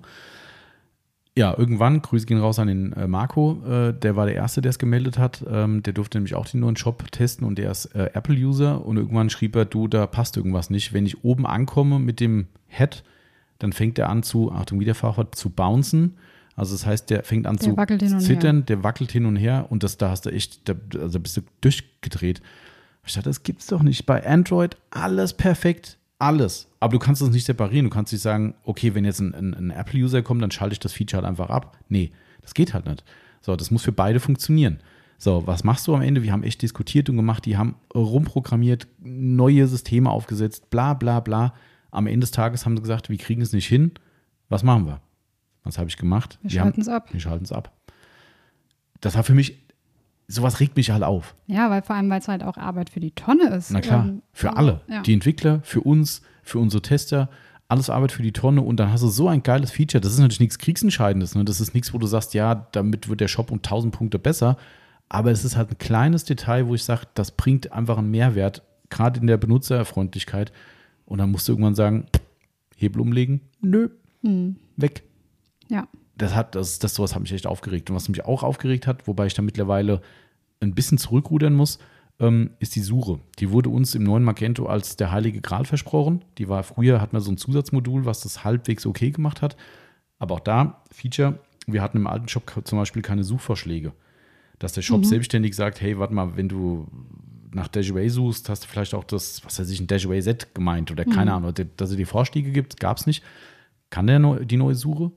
[1.37, 4.71] Ja, irgendwann, Grüße gehen raus an den äh, Marco, äh, der war der Erste, der
[4.71, 5.43] es gemeldet hat.
[5.49, 8.97] Ähm, der durfte nämlich auch den neuen Shop testen und der ist äh, Apple-User und
[8.97, 10.91] irgendwann schrieb er, du, da passt irgendwas nicht.
[10.91, 13.03] Wenn ich oben ankomme mit dem Head,
[13.59, 16.17] dann fängt er an zu, Achtung, wieder Fachwort, zu bouncen.
[16.55, 19.83] Also das heißt, der fängt an Der zu zittern, der wackelt hin und her und
[19.83, 22.41] das, da hast du echt, da, also bist du durchgedreht.
[23.05, 24.05] Ich dachte, das gibt's doch nicht.
[24.05, 26.67] Bei Android alles perfekt, alles.
[26.79, 27.85] Aber du kannst es nicht separieren.
[27.85, 30.79] Du kannst nicht sagen, okay, wenn jetzt ein, ein, ein Apple-User kommt, dann schalte ich
[30.79, 31.77] das Feature halt einfach ab.
[31.89, 32.11] Nee,
[32.41, 33.03] das geht halt nicht.
[33.41, 34.79] So, das muss für beide funktionieren.
[35.17, 36.23] So, was machst du am Ende?
[36.23, 41.53] Wir haben echt diskutiert und gemacht, die haben rumprogrammiert, neue Systeme aufgesetzt, bla bla bla.
[41.91, 43.91] Am Ende des Tages haben sie gesagt, wir kriegen es nicht hin.
[44.49, 45.01] Was machen wir?
[45.63, 46.39] Was habe ich gemacht?
[46.41, 47.09] Wir haben- schalten es ab.
[47.13, 47.71] Wir schalten es ab.
[48.99, 49.59] Das war für mich,
[50.31, 51.35] sowas regt mich halt auf.
[51.47, 53.71] Ja, weil vor allem, weil es halt auch Arbeit für die Tonne ist.
[53.71, 54.81] Na klar, Ähm, für alle.
[54.87, 55.01] Ja.
[55.01, 57.29] Die Entwickler, für uns, für unsere Tester,
[57.67, 60.01] alles Arbeit für die Tonne und dann hast du so ein geiles Feature.
[60.01, 61.35] Das ist natürlich nichts Kriegsentscheidendes.
[61.35, 61.45] Ne?
[61.45, 64.57] Das ist nichts, wo du sagst, ja, damit wird der Shop um 1000 Punkte besser.
[65.07, 68.63] Aber es ist halt ein kleines Detail, wo ich sage, das bringt einfach einen Mehrwert,
[68.89, 70.51] gerade in der Benutzerfreundlichkeit.
[71.05, 72.05] Und dann musst du irgendwann sagen,
[72.75, 73.89] Hebel umlegen, nö,
[74.23, 74.55] Hm.
[74.77, 75.03] weg.
[75.69, 75.87] ja.
[76.17, 77.89] Das hat, das, das sowas hat mich echt aufgeregt.
[77.89, 80.01] Und was mich auch aufgeregt hat, wobei ich da mittlerweile
[80.61, 81.79] ein bisschen zurückrudern muss,
[82.19, 83.19] ähm, ist die Suche.
[83.39, 86.23] Die wurde uns im neuen Magento als der heilige Gral versprochen.
[86.37, 89.57] Die war früher, hat man so ein Zusatzmodul, was das halbwegs okay gemacht hat.
[90.19, 93.93] Aber auch da, Feature, wir hatten im alten Shop zum Beispiel keine Suchvorschläge.
[94.59, 96.87] Dass der Shop selbstständig sagt, hey, warte mal, wenn du
[97.51, 100.91] nach Dashway suchst, hast du vielleicht auch das, was weiß ich, ein Dashway Z gemeint
[100.91, 103.23] oder keine Ahnung, dass er dir Vorschläge gibt, gab es nicht.
[103.89, 105.11] Kann der die neue Suche?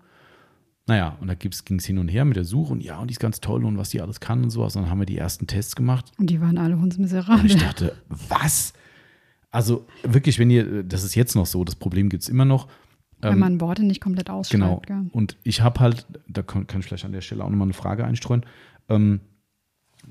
[0.86, 3.12] Naja, und da ging es hin und her mit der Suche und ja, und die
[3.12, 4.76] ist ganz toll und was die alles kann und sowas.
[4.76, 7.46] Und dann haben wir die ersten Tests gemacht Und die waren alle und hundsmiserabel.
[7.46, 8.74] ich dachte, was?
[9.50, 12.68] Also wirklich, wenn ihr, das ist jetzt noch so, das Problem gibt es immer noch.
[13.20, 14.40] Wenn man Worte nicht komplett Genau.
[14.40, 14.86] ausschreibt.
[14.86, 15.06] Gell?
[15.12, 17.72] Und ich habe halt, da kann, kann ich vielleicht an der Stelle auch nochmal eine
[17.72, 18.44] Frage einstreuen.
[18.90, 19.20] Ähm,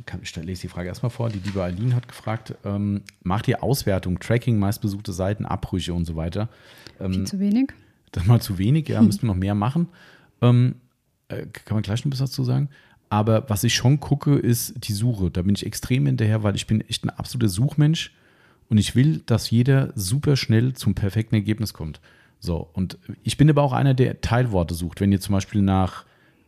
[0.07, 1.29] kann, ich lese die Frage erstmal vor.
[1.29, 6.15] Die liebe Aline hat gefragt, ähm, macht ihr Auswertung, Tracking, meistbesuchte Seiten, Abbrüche und so
[6.15, 6.49] weiter?
[6.99, 7.71] Ähm, Viel zu wenig.
[8.11, 9.89] das ist mal zu wenig, ja, müssen wir noch mehr machen.
[10.43, 10.75] Ähm,
[11.29, 12.69] äh, kann man gleich noch was dazu sagen.
[13.09, 15.29] Aber was ich schon gucke, ist die Suche.
[15.31, 18.11] Da bin ich extrem hinterher, weil ich bin echt ein absoluter Suchmensch
[18.69, 22.01] und ich will, dass jeder super schnell zum perfekten Ergebnis kommt.
[22.39, 24.99] So, und ich bin aber auch einer, der Teilworte sucht.
[24.99, 26.05] Wenn ihr zum Beispiel nach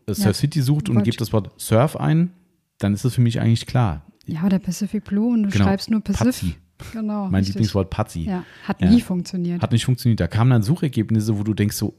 [0.08, 2.32] äh, Surf Ja, City sucht und gebt das Wort Surf ein,
[2.80, 4.04] dann ist das für mich eigentlich klar.
[4.26, 5.66] Ja, oder Pacific Blue und du Genau.
[5.66, 6.58] schreibst nur Pacific.
[6.92, 7.26] Genau.
[7.26, 7.56] Mein richtig.
[7.56, 8.22] Lieblingswort Pazzi.
[8.24, 8.90] Ja, hat Ja.
[8.90, 9.62] nie funktioniert.
[9.62, 10.20] Hat nicht funktioniert.
[10.20, 11.94] Da kamen dann Suchergebnisse, wo du denkst so,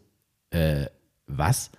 [0.50, 0.86] äh,
[1.26, 1.70] was?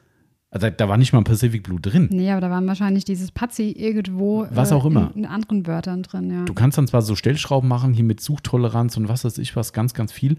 [0.49, 2.07] Also da war nicht mal ein Pacific Blue drin.
[2.09, 5.11] Nee, aber da waren wahrscheinlich dieses Pazzi irgendwo Was auch immer.
[5.13, 6.45] In, in anderen Wörtern drin, ja.
[6.45, 9.73] Du kannst dann zwar so Stellschrauben machen, hier mit Suchtoleranz und was weiß ich was,
[9.73, 10.37] ganz, ganz viel,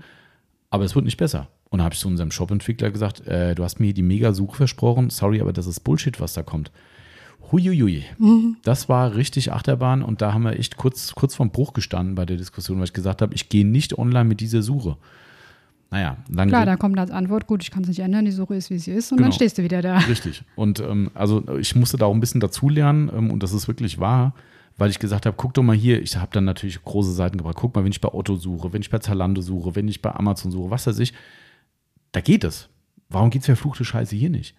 [0.70, 1.48] aber es wird nicht besser.
[1.68, 4.56] Und da habe ich zu unserem Shop-Entwickler gesagt, äh, du hast mir hier die Mega-Suche
[4.56, 6.70] versprochen, sorry, aber das ist Bullshit, was da kommt.
[7.52, 8.04] Huiuiui.
[8.62, 12.26] Das war richtig Achterbahn und da haben wir echt kurz, kurz vorm Bruch gestanden bei
[12.26, 14.96] der Diskussion, weil ich gesagt habe, ich gehe nicht online mit dieser Suche.
[15.90, 18.54] Naja, dann Klar, da kommt als Antwort, gut, ich kann es nicht ändern, die Suche
[18.56, 19.36] ist, wie sie ist, und dann Genau.
[19.36, 19.98] stehst du wieder da.
[19.98, 20.42] Richtig.
[20.54, 23.98] Und ähm, also ich musste da auch ein bisschen dazulernen ähm, und das ist wirklich
[23.98, 24.34] wahr,
[24.76, 27.56] weil ich gesagt habe, guck doch mal hier, ich habe dann natürlich große Seiten gebracht.
[27.58, 30.14] Guck mal, wenn ich bei Otto suche, wenn ich bei Zalando suche, wenn ich bei
[30.14, 31.14] Amazon suche, was weiß ich.
[32.12, 32.68] da geht es.
[33.08, 34.54] Warum geht es verfluchte Scheiße hier nicht?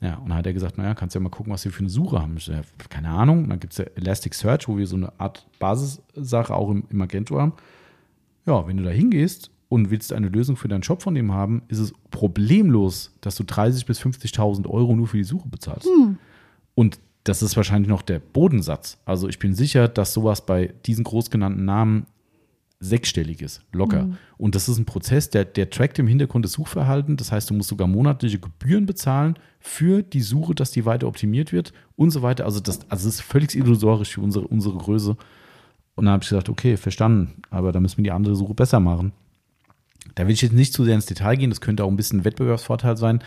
[0.00, 1.88] Ja, und dann hat er gesagt, naja, kannst ja mal gucken, was wir für eine
[1.88, 2.36] Suche haben.
[2.36, 3.44] Ich so, ja, keine Ahnung.
[3.44, 6.98] Und dann gibt es ja Elasticsearch, wo wir so eine Art Basissache auch im, im
[6.98, 7.54] Magento haben.
[8.46, 11.62] Ja, wenn du da hingehst und willst eine Lösung für deinen Shop von dem haben,
[11.68, 15.86] ist es problemlos, dass du 30.000 bis 50.000 Euro nur für die Suche bezahlst.
[16.74, 18.98] Und das ist wahrscheinlich noch der Bodensatz.
[19.04, 22.06] Also ich bin sicher, dass sowas bei diesen großgenannten Namen
[22.80, 24.04] sechsstellig ist, locker.
[24.38, 27.16] Und das ist ein Prozess, der, der trackt im Hintergrund das Suchverhalten.
[27.16, 31.52] Das heißt, du musst sogar monatliche Gebühren bezahlen für die Suche, dass die weiter optimiert
[31.52, 32.44] wird und so weiter.
[32.44, 35.16] Also das, also das ist völlig illusorisch für unsere, unsere Größe.
[35.96, 38.78] Und dann habe ich gesagt, okay, verstanden, aber da müssen wir die andere Suche besser
[38.78, 39.12] machen.
[40.14, 42.20] Da will ich jetzt nicht zu sehr ins Detail gehen, das könnte auch ein bisschen
[42.20, 43.22] ein Wettbewerbsvorteil sein.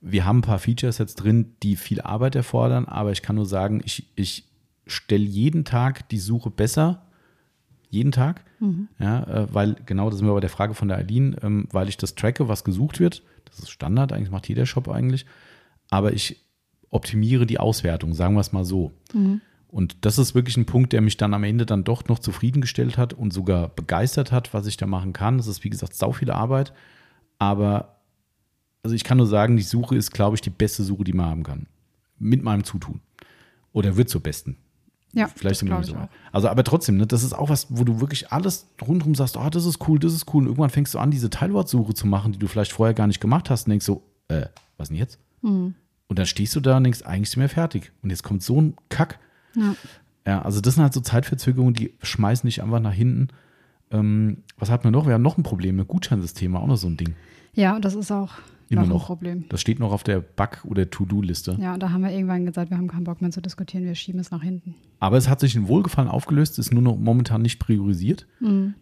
[0.00, 3.46] Wir haben ein paar Features jetzt drin, die viel Arbeit erfordern, aber ich kann nur
[3.46, 4.48] sagen, ich, ich
[4.86, 7.06] stelle jeden Tag die Suche besser.
[7.90, 8.44] Jeden Tag.
[8.98, 11.88] Ja, äh, weil genau das sind wir bei der Frage von der Aline, ähm, weil
[11.88, 13.22] ich das tracke, was gesucht wird.
[13.44, 15.26] Das ist Standard, eigentlich macht jeder Shop eigentlich.
[15.90, 16.42] Aber ich
[16.88, 18.92] optimiere die Auswertung, sagen wir es mal so.
[19.72, 22.98] Und das ist wirklich ein Punkt, der mich dann am Ende dann doch noch zufriedengestellt
[22.98, 25.38] hat und sogar begeistert hat, was ich da machen kann.
[25.38, 26.74] Das ist, wie gesagt, sau viel Arbeit.
[27.38, 27.96] Aber
[28.82, 31.24] also ich kann nur sagen, die Suche ist, glaube ich, die beste Suche, die man
[31.24, 31.66] haben kann.
[32.18, 33.00] Mit meinem Zutun.
[33.72, 34.58] Oder wird zur besten.
[35.14, 35.94] Ja, Vielleicht sind wir so.
[35.94, 36.08] auch.
[36.32, 39.48] Also, aber trotzdem, ne, das ist auch was, wo du wirklich alles rundherum sagst, oh,
[39.48, 40.42] das ist cool, das ist cool.
[40.42, 43.20] Und irgendwann fängst du an, diese Teilwortsuche zu machen, die du vielleicht vorher gar nicht
[43.20, 44.46] gemacht hast und denkst so, äh,
[44.76, 45.18] was denn jetzt?
[45.40, 45.76] Mhm.
[46.08, 47.90] Und dann stehst du da und denkst, eigentlich sind wir fertig.
[48.02, 49.18] Und jetzt kommt so ein Kack.
[49.54, 49.74] Ja.
[50.26, 53.28] Ja, also das sind halt so Zeitverzögerungen, die schmeißen dich einfach nach hinten.
[53.90, 55.06] Ähm, was hatten wir noch?
[55.06, 57.14] Wir haben noch ein Problem, ein Gutscheinsystem, auch noch so ein Ding.
[57.54, 58.30] ja, das ist auch
[58.68, 59.06] Immer noch ein noch.
[59.06, 59.44] Problem.
[59.50, 61.58] Das steht noch auf der Bug- oder To-Do-Liste.
[61.60, 64.20] Ja, da haben wir irgendwann gesagt, wir haben keinen Bock mehr zu diskutieren, wir schieben
[64.20, 64.76] es nach hinten.
[65.00, 68.26] Aber es hat sich in Wohlgefallen aufgelöst, ist nur noch momentan nicht priorisiert,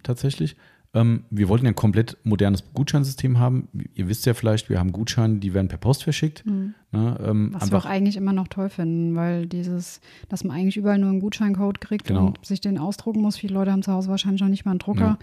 [0.04, 0.56] tatsächlich.
[0.92, 3.68] Ähm, wir wollten ja ein komplett modernes Gutscheinsystem haben.
[3.94, 6.44] Ihr wisst ja vielleicht, wir haben Gutscheine, die werden per Post verschickt.
[6.44, 10.76] Ne, ähm, Was wir auch eigentlich immer noch toll finden, weil dieses, dass man eigentlich
[10.76, 12.26] überall nur einen Gutscheincode kriegt Genau.
[12.26, 13.36] und sich den ausdrucken muss.
[13.36, 15.18] Viele Leute haben zu Hause wahrscheinlich noch nicht mal einen Drucker.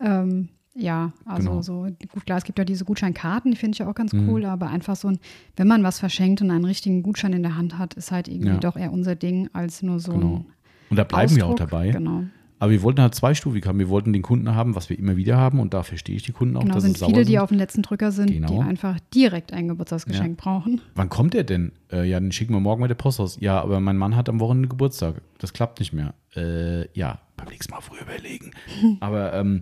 [0.00, 1.62] Ja, ähm, ja also Genau.
[1.62, 4.28] so, gut, klar, es gibt ja diese Gutscheinkarten, die finde ich ja auch ganz Mhm.
[4.28, 5.20] cool, aber einfach so ein,
[5.54, 8.48] wenn man was verschenkt und einen richtigen Gutschein in der Hand hat, ist halt irgendwie
[8.48, 8.56] Ja.
[8.58, 10.26] doch eher unser Ding als nur so Genau.
[10.38, 10.46] ein
[10.90, 11.70] Und da bleiben wir auch Ausdruck.
[11.70, 11.90] dabei.
[11.92, 12.24] Genau.
[12.64, 13.78] Aber wir wollten halt zweistufig haben.
[13.78, 15.60] Wir wollten den Kunden haben, was wir immer wieder haben.
[15.60, 17.40] Und da verstehe ich die Kunden auch, Genau, dass sind viele, die sind.
[17.40, 18.60] auf den letzten Drücker sind, die Genau.
[18.62, 20.80] einfach direkt ein Geburtstagsgeschenk brauchen.
[20.94, 21.72] Wann kommt der denn?
[21.92, 23.36] Äh, ja, den schicken wir morgen mit der Post aus.
[23.38, 25.16] Ja, aber mein Mann hat am Wochenende Geburtstag.
[25.36, 26.14] Das klappt nicht mehr.
[26.34, 28.52] Äh, ja, beim nächsten Mal früh überlegen.
[29.00, 29.60] aber ähm,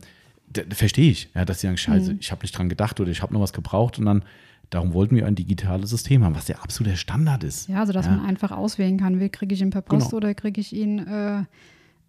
[0.70, 3.34] verstehe ich, ja, dass sie sagen, scheiße, ich habe nicht dran gedacht oder ich habe
[3.34, 3.98] noch was gebraucht.
[3.98, 4.22] Und dann,
[4.70, 7.68] darum wollten wir ein digitales System haben, was der absolute Standard ist.
[7.68, 8.12] Ja, also dass Ja.
[8.14, 10.18] man einfach auswählen kann, will kriege ich ihn per Post Genau.
[10.18, 11.40] oder kriege ich ihn äh,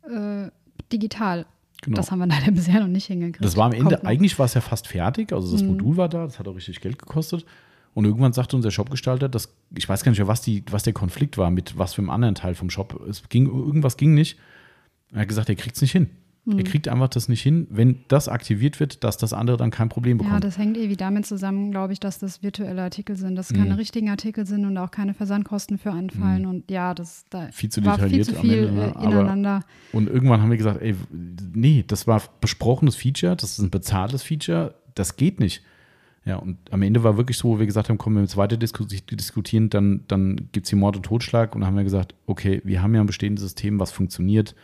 [0.07, 0.52] äh,
[0.91, 1.45] digital.
[1.82, 1.98] Genau.
[1.98, 3.44] Das haben wir leider bisher noch nicht hingekriegt.
[3.44, 5.34] Das war am Ende, eigentlich war es ja fast fertig.
[5.34, 5.70] Also das Mhm.
[5.70, 7.45] Modul war da, das hat auch richtig Geld gekostet.
[7.94, 10.94] Und irgendwann sagte unser Shopgestalter, dass, ich weiß gar nicht mehr, was, die, was der
[10.94, 13.00] Konflikt war mit was für einem anderen Teil vom Shop.
[13.08, 14.40] Es ging, irgendwas ging nicht.
[15.12, 16.10] Er hat gesagt, er kriegt es nicht hin.
[16.45, 16.57] Mhm.
[16.57, 19.88] Er kriegt einfach das nicht hin, wenn das aktiviert wird, dass das andere dann kein
[19.88, 20.44] Problem Ja, bekommt.
[20.44, 23.57] das hängt irgendwie damit zusammen, glaube ich, dass das virtuelle Artikel sind, dass Mhm.
[23.57, 26.45] keine richtigen Artikel sind und auch keine Versandkosten für anfallen.
[26.45, 28.88] Und ja, das da Viel zu war viel detailliert zu am viel Ende, ne?
[28.88, 29.61] äh, Aber- ineinander.
[29.94, 30.95] Und irgendwann haben wir gesagt, ey,
[31.53, 35.64] nee, das war besprochenes Feature, das ist ein bezahltes Feature, das geht nicht.
[36.26, 38.38] Ja, und am Ende war wirklich so, wo wir gesagt haben, komm, wenn wir jetzt
[38.38, 41.53] weiter disku diskutieren, dann, dann gibt es hier Mord und Totschlag.
[41.53, 44.56] Und dann haben wir gesagt, okay, wir haben ja ein bestehendes System, was funktioniert.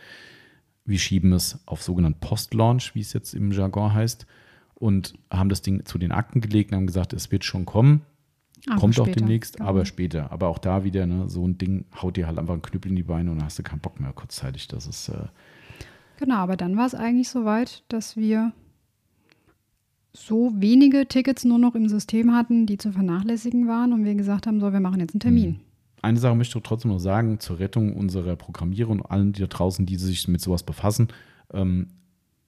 [0.84, 4.26] Wir schieben es auf sogenannten Post-Launch, wie es jetzt im Jargon heißt,
[4.74, 8.02] und haben das Ding zu den Akten gelegt und haben gesagt, es wird schon kommen.
[8.66, 9.68] Aber Kommt auch später, demnächst, genau.
[9.68, 10.32] aber später.
[10.32, 12.96] Aber auch da wieder, ne, so ein Ding haut dir halt einfach einen Knüppel in
[12.96, 14.68] die Beine und dann hast du keinen Bock mehr kurzzeitig.
[14.68, 15.28] Das ist, äh,
[16.20, 18.52] Genau, aber dann war es eigentlich soweit, dass wir
[20.12, 24.46] so wenige Tickets nur noch im System hatten, die zu vernachlässigen waren und wir gesagt
[24.46, 25.60] haben, so, wir machen jetzt einen Termin.
[26.02, 29.46] Eine Sache möchte ich trotzdem noch sagen, zur Rettung unserer Programmierer und allen, die da
[29.46, 31.08] draußen, die sich mit sowas befassen.
[31.52, 31.88] Ähm,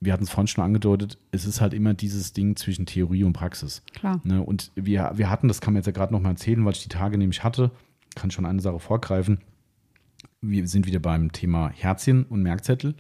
[0.01, 3.35] wir hatten es vorhin schon angedeutet, es ist halt immer dieses Ding zwischen Theorie und
[3.35, 3.83] Praxis.
[3.95, 4.21] Klar.
[4.25, 4.43] Ne?
[4.43, 6.83] Und wir, wir hatten, das kann man jetzt ja gerade noch mal erzählen, weil ich
[6.83, 7.71] die Tage nämlich hatte,
[8.17, 9.39] kann schon eine Sache vorgreifen.
[10.41, 12.95] Wir sind wieder beim Thema Herzchen und Merkzettel.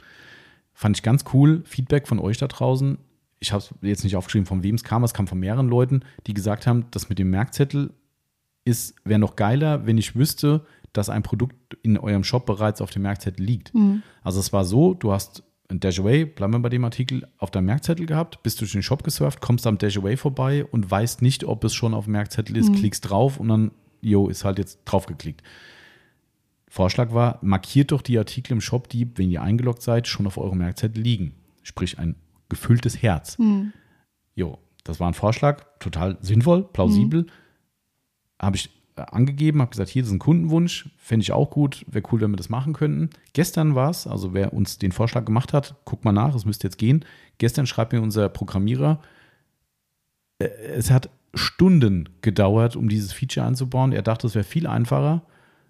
[0.75, 1.63] Fand ich ganz cool.
[1.65, 2.99] Feedback von euch da draußen.
[3.41, 5.03] Ich habe es jetzt nicht aufgeschrieben, von wem es kam.
[5.03, 7.91] Es kam von mehreren Leuten, die gesagt haben, das mit dem Merkzettel
[8.65, 12.91] ist, wäre noch geiler, wenn ich wüsste, dass ein Produkt in eurem Shop bereits auf
[12.91, 13.73] dem Merkzettel liegt.
[14.23, 17.65] Also es war so, du hast ein Dashaway, bleiben wir bei dem Artikel, auf deinem
[17.67, 21.65] Merkzettel gehabt, bist durch den Shop gesurft, kommst am Dashaway vorbei und weißt nicht, ob
[21.65, 23.71] es schon auf dem Merkzettel ist, klickst drauf und dann,
[24.03, 25.43] jo, ist halt jetzt drauf geklickt.
[26.69, 30.39] Vorschlag war, markiert doch die Artikel im Shop, die, wenn ihr eingeloggt seid, schon auf
[30.39, 31.35] eurem Merkzettel liegen.
[31.63, 32.17] Sprich ein
[32.49, 33.37] gefülltes Herz.
[34.35, 37.23] Jo, Das war ein Vorschlag, total sinnvoll, plausibel.
[37.23, 37.27] Mhm.
[38.43, 42.05] Habe ich äh, angegeben, habe gesagt, hier ist ein Kundenwunsch, fände ich auch gut, wäre
[42.13, 43.11] cool, wenn wir das machen könnten.
[43.33, 46.67] Gestern war es, also wer uns den Vorschlag gemacht hat, guck mal nach, es müsste
[46.67, 47.05] jetzt gehen.
[47.39, 49.01] Gestern schreibt mir unser Programmierer,
[50.39, 53.93] äh, es hat Stunden gedauert, um dieses Feature einzubauen.
[53.93, 55.23] Er dachte, es wäre viel einfacher,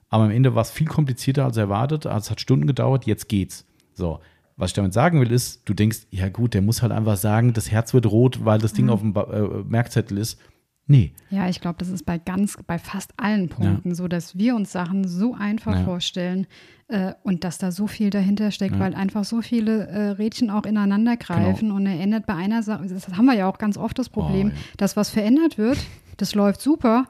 [0.09, 2.07] aber am Ende war es viel komplizierter als erwartet.
[2.07, 3.65] Also es hat Stunden gedauert, jetzt geht's.
[3.94, 4.20] So,
[4.57, 7.53] was ich damit sagen will, ist, du denkst, ja gut, der muss halt einfach sagen,
[7.53, 8.90] das Herz wird rot, weil das Ding mhm.
[8.90, 10.40] auf dem äh, Merkzettel ist.
[10.86, 11.12] Nee.
[11.30, 13.94] Ja, ich glaube, das ist bei ganz, bei fast allen Punkten ja.
[13.94, 15.84] so, dass wir uns Sachen so einfach ja.
[15.84, 16.46] vorstellen
[16.88, 18.80] äh, und dass da so viel dahinter steckt, ja.
[18.80, 21.76] weil einfach so viele äh, Rädchen auch ineinander greifen genau.
[21.76, 24.52] und er ändert bei einer Sache, das haben wir ja auch ganz oft das Problem,
[24.54, 25.78] oh, dass was verändert wird,
[26.16, 27.06] das läuft super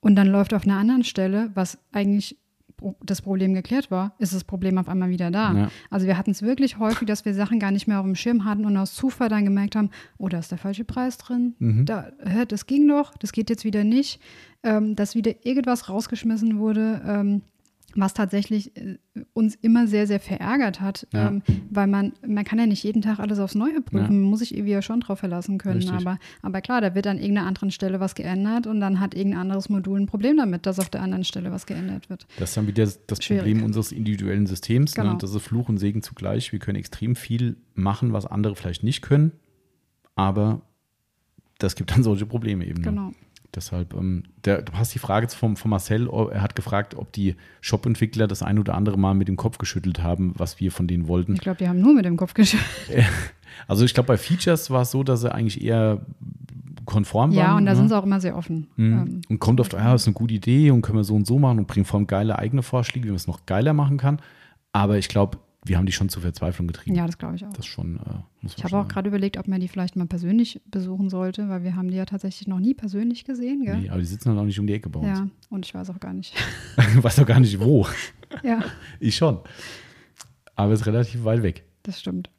[0.00, 2.38] und dann läuft auf einer anderen Stelle, was eigentlich
[3.04, 5.52] das Problem geklärt war, ist das Problem auf einmal wieder da.
[5.54, 5.68] Ja.
[5.90, 8.44] Also wir hatten es wirklich häufig, dass wir Sachen gar nicht mehr auf dem Schirm
[8.44, 11.54] hatten und aus Zufall dann gemerkt haben, oh, da ist der falsche Preis drin.
[11.58, 11.86] Mhm.
[11.86, 12.10] Da,
[12.48, 14.20] das ging doch, das geht jetzt wieder nicht.
[14.62, 17.42] Ähm, dass wieder irgendwas rausgeschmissen wurde, ähm,
[17.96, 18.98] was tatsächlich äh,
[19.32, 21.28] uns immer sehr, sehr verärgert hat, ja.
[21.28, 24.28] ähm, weil man, man kann ja nicht jeden Tag alles aufs Neue prüfen, ja.
[24.28, 25.88] muss sich irgendwie ja schon drauf verlassen können.
[25.90, 29.40] Aber, aber klar, da wird an irgendeiner anderen Stelle was geändert und dann hat irgendein
[29.40, 32.26] anderes Modul ein Problem damit, dass auf der anderen Stelle was geändert wird.
[32.38, 33.42] Das ist dann wieder das Schwierig.
[33.42, 34.96] Problem unseres individuellen Systems.
[34.96, 35.02] Ne?
[35.02, 35.12] Genau.
[35.14, 35.18] Ne?
[35.20, 36.52] Das ist Fluch und Segen zugleich.
[36.52, 39.32] Wir können extrem viel machen, was andere vielleicht nicht können,
[40.14, 40.62] aber
[41.58, 42.82] das gibt dann solche Probleme eben.
[42.82, 43.14] Ne?
[43.56, 47.10] Deshalb, ähm, der, du hast die Frage vom, von Marcel, oh, er hat gefragt, ob
[47.12, 50.86] die Shop-Entwickler das ein oder andere Mal mit dem Kopf geschüttelt haben, was wir von
[50.86, 51.34] denen wollten.
[51.34, 52.66] Ich glaube, die haben nur mit dem Kopf geschüttelt.
[53.68, 56.02] Also ich glaube, bei Features war es so, dass sie eigentlich eher
[56.84, 57.46] konform ja, waren.
[57.46, 57.76] Ja, und da ne?
[57.76, 58.66] sind sie auch immer sehr offen.
[58.76, 58.92] Mhm.
[58.92, 61.38] Ähm, und kommt oft, ja, ist eine gute Idee und können wir so und so
[61.38, 64.20] machen und bringen vor allem geile eigene Vorschläge, wie man es noch geiler machen kann.
[64.72, 66.96] Aber ich glaube, wir haben die schon zur Verzweiflung getrieben.
[66.96, 67.52] Ja, das glaube ich auch.
[67.52, 71.08] Das schon, äh, ich habe auch gerade überlegt, ob man die vielleicht mal persönlich besuchen
[71.08, 73.64] sollte, weil wir haben die ja tatsächlich noch nie persönlich gesehen.
[73.64, 73.78] Gell?
[73.78, 75.18] Nee, aber die sitzen dann auch nicht um die Ecke bei uns.
[75.18, 76.34] Ja, und ich weiß auch gar nicht.
[76.94, 77.86] du weißt auch gar nicht wo.
[78.42, 78.62] ja.
[79.00, 79.40] Ich schon.
[80.54, 81.64] Aber es ist relativ weit weg.
[81.82, 82.30] Das stimmt.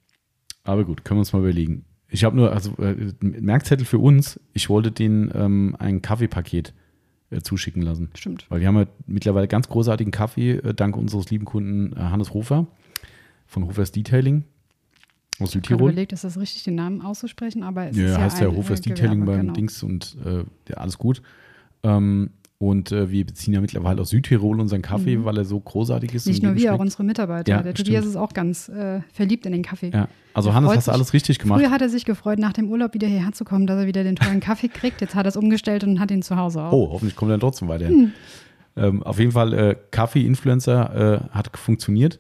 [0.64, 1.86] Aber gut, können wir uns mal überlegen.
[2.10, 6.74] Ich habe nur, also äh, Merkzettel für uns, ich wollte denen ähm, ein Kaffeepaket
[7.30, 8.10] äh, zuschicken lassen.
[8.16, 8.46] Stimmt.
[8.50, 12.34] Weil wir haben ja mittlerweile ganz großartigen Kaffee, äh, dank unseres lieben Kunden äh, Hannes
[12.34, 12.68] Hofer
[13.48, 14.44] von Hofers Detailing
[15.40, 15.78] aus Südtirol.
[15.78, 18.42] Ich habe überlegt, ist das richtig, den Namen auszusprechen, aber es ja, ist ja heißt
[18.42, 19.54] ja Hofers Detailing beim genau.
[19.54, 21.22] Dings und äh, ja, alles gut.
[21.84, 25.26] Ähm, und äh, wir beziehen ja mittlerweile aus Südtirol unseren Kaffee, mhm.
[25.26, 26.26] weil er so großartig ist.
[26.26, 27.52] Nicht nur wir, auch unsere Mitarbeiter.
[27.52, 27.88] Ja, der stimmt.
[27.88, 29.92] Tobias ist auch ganz äh, verliebt in den Kaffee.
[29.94, 30.08] Ja.
[30.34, 31.60] Also Hannes, hast du alles richtig gemacht.
[31.60, 34.04] Früher hat er sich gefreut, nach dem Urlaub wieder hierher zu kommen, dass er wieder
[34.04, 35.02] den tollen Kaffee kriegt.
[35.02, 36.72] Jetzt hat er es umgestellt und hat ihn zu Hause auch.
[36.72, 37.96] Oh, hoffentlich kommt er dann trotzdem weiterhin.
[37.96, 38.12] Hm.
[38.76, 42.20] Ähm, auf jeden Fall, äh, Kaffee-Influencer äh, hat funktioniert.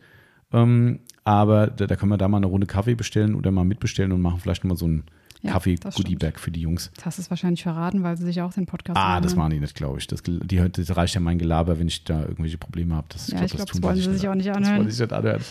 [0.53, 4.13] Ähm, aber da, da können wir da mal eine Runde Kaffee bestellen oder mal mitbestellen
[4.13, 5.03] und machen vielleicht nochmal so ein
[5.41, 6.89] ja, Kaffee-Goodie-Bag für die Jungs.
[6.95, 9.49] Das hast du es wahrscheinlich verraten, weil sie sich auch den Podcast Ah, das machen
[9.49, 10.07] die nicht, glaube ich.
[10.07, 13.07] Das, die, das reicht ja mein Gelaber, wenn ich da irgendwelche Probleme habe.
[13.09, 14.63] Das, ja, ich glaube, glaub, das wollen sie sich auch nicht anhören.
[14.63, 15.41] Das wollen sie sich nicht anhören.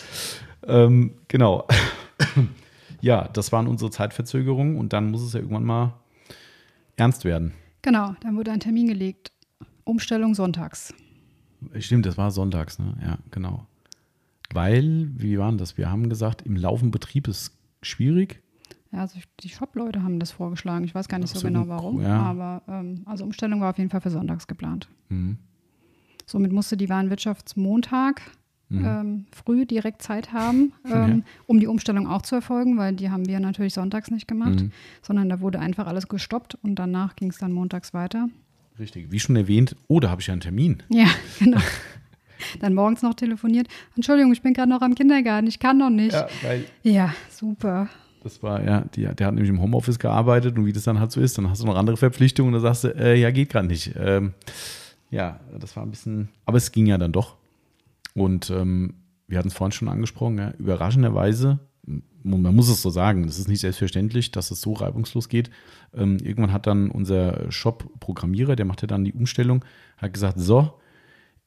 [0.65, 1.67] Ähm, genau.
[3.01, 5.93] ja, das waren unsere Zeitverzögerungen und dann muss es ja irgendwann mal
[6.95, 7.53] ernst werden.
[7.83, 9.31] Genau, dann wurde ein Termin gelegt.
[9.83, 10.91] Umstellung sonntags.
[11.77, 12.95] Stimmt, das war sonntags, ne?
[12.99, 13.67] Ja, genau.
[14.53, 15.77] Weil, wie war das?
[15.77, 18.41] Wir haben gesagt, im laufenden Betrieb ist schwierig.
[18.91, 20.85] Ja, also die Shop-Leute haben das vorgeschlagen.
[20.85, 22.01] Ich weiß gar nicht so, so, genau warum.
[22.01, 22.21] Ja.
[22.21, 24.87] Aber ähm, also Umstellung war auf jeden Fall für sonntags geplant.
[25.09, 25.37] Mhm.
[26.25, 28.21] Somit musste die Warenwirtschaftsmontag
[28.69, 28.85] mhm.
[28.85, 31.23] ähm, früh direkt Zeit haben, ähm, ja.
[31.47, 34.71] um die Umstellung auch zu erfolgen, weil die haben wir natürlich sonntags nicht gemacht, mhm.
[35.01, 38.29] sondern da wurde einfach alles gestoppt und danach ging es dann montags weiter.
[38.79, 39.11] Richtig.
[39.11, 40.83] Wie schon erwähnt, oh, da habe ich ja einen Termin.
[40.89, 41.07] Ja,
[41.39, 41.59] genau.
[42.59, 43.67] Dann morgens noch telefoniert.
[43.95, 46.13] Entschuldigung, ich bin gerade noch am Kindergarten, ich kann noch nicht.
[46.13, 46.65] Ja, geil.
[46.83, 47.89] ja super.
[48.23, 51.11] Das war, ja, die, der hat nämlich im Homeoffice gearbeitet und wie das dann halt
[51.11, 53.49] so ist, dann hast du noch andere Verpflichtungen und dann sagst du, äh, ja, geht
[53.49, 53.93] gerade nicht.
[53.97, 54.33] Ähm,
[55.09, 57.37] ja, das war ein bisschen, aber es ging ja dann doch.
[58.13, 58.95] Und ähm,
[59.27, 61.59] wir hatten es vorhin schon angesprochen, ja, überraschenderweise,
[62.23, 65.49] man muss es so sagen, es ist nicht selbstverständlich, dass es so reibungslos geht.
[65.95, 69.63] Ähm, irgendwann hat dann unser Shop-Programmierer, der machte dann die Umstellung,
[69.97, 70.73] hat gesagt, so,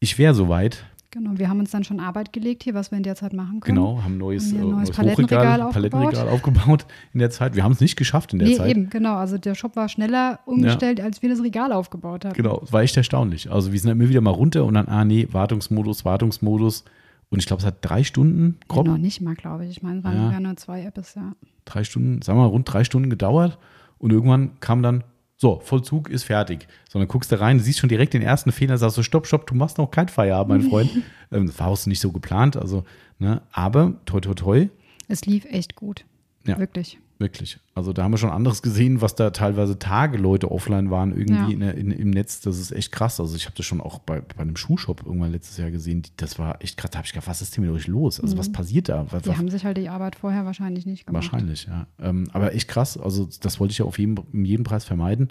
[0.01, 0.85] ich wäre soweit.
[1.13, 3.59] Genau, wir haben uns dann schon Arbeit gelegt hier, was wir in der Zeit machen
[3.59, 3.77] können.
[3.77, 5.73] Genau, haben neues, haben ein neues, neues Palettenregal, aufgebaut.
[5.73, 7.57] Palettenregal aufgebaut in der Zeit.
[7.57, 8.71] Wir haben es nicht geschafft in der nee, Zeit.
[8.71, 9.17] eben, genau.
[9.17, 11.05] Also der Shop war schneller umgestellt, ja.
[11.05, 12.35] als wir das Regal aufgebaut haben.
[12.35, 13.51] Genau, war echt erstaunlich.
[13.51, 16.85] Also wir sind immer wieder mal runter und dann, ah nee, Wartungsmodus, Wartungsmodus.
[17.29, 18.87] Und ich glaube, es hat drei Stunden grob.
[18.87, 19.71] Noch nicht mal, glaube ich.
[19.71, 20.39] Ich meine, es waren ja.
[20.39, 21.33] nur zwei Apps, ja.
[21.65, 23.59] Drei Stunden, sagen wir mal, rund drei Stunden gedauert.
[23.99, 25.03] Und irgendwann kam dann,
[25.41, 26.69] so, Vollzug ist fertig.
[26.91, 29.55] Sondern guckst da rein, siehst schon direkt den ersten Fehler, sagst so, stopp, stopp, du
[29.55, 30.91] machst noch kein Feierabend, mein Freund.
[31.33, 32.85] ähm, das war auch nicht so geplant, also,
[33.19, 34.69] ne, aber toi, toi, toi.
[35.09, 36.05] Es lief echt gut.
[36.47, 36.59] Ja.
[36.59, 36.99] Wirklich.
[37.21, 37.61] Wirklich.
[37.75, 41.35] Also da haben wir schon anderes gesehen, was da teilweise Tage Leute offline waren, irgendwie
[41.35, 41.49] Ja.
[41.49, 42.41] in, der- in, im Netz.
[42.41, 43.21] Das ist echt krass.
[43.21, 46.03] Also ich habe das schon auch bei, bei einem Schuhshop irgendwann letztes Jahr gesehen.
[46.03, 46.91] Die- Das war echt krass.
[46.91, 48.19] Da habe ich gedacht, was ist denn mit euch los?
[48.21, 49.07] Also was passiert da?
[49.11, 51.31] Was, Die was, haben sich halt die Arbeit vorher wahrscheinlich nicht gemacht.
[51.31, 51.87] Wahrscheinlich, ja.
[52.01, 52.97] Ähm, aber echt krass.
[52.99, 55.29] Also, das wollte ich ja auf jeden, um jeden Preis vermeiden.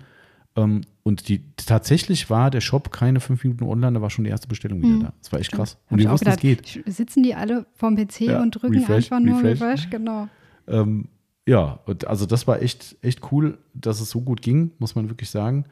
[0.56, 4.32] Ähm, und die, tatsächlich war der Shop keine fünf Minuten online, da war schon die
[4.32, 5.14] erste Bestellung wieder da.
[5.22, 5.78] Das war echt krass.
[5.90, 6.82] Und auch wussten, es geht.
[6.88, 9.61] Sitzen die alle vorm PC Ja, und drücken refresh, einfach nur refresh.
[9.61, 9.90] Refresh?
[9.91, 10.28] Genau.
[10.68, 11.07] Ähm,
[11.50, 15.10] ja, und also das war echt, echt cool, dass es so gut ging, muss man
[15.10, 15.66] wirklich sagen.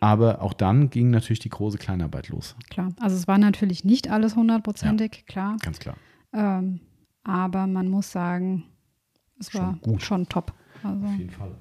[0.00, 2.56] Aber auch dann ging natürlich die große Kleinarbeit los.
[2.70, 2.88] Klar.
[3.00, 5.56] Also es war natürlich nicht alles hundertprozentig, klar.
[5.62, 5.96] Ganz klar.
[6.32, 6.80] Ähm,
[7.24, 8.64] aber man muss sagen,
[9.38, 10.02] es Schon war gut.
[10.02, 10.52] schon top.
[10.82, 11.52] Also Auf jeden Fall.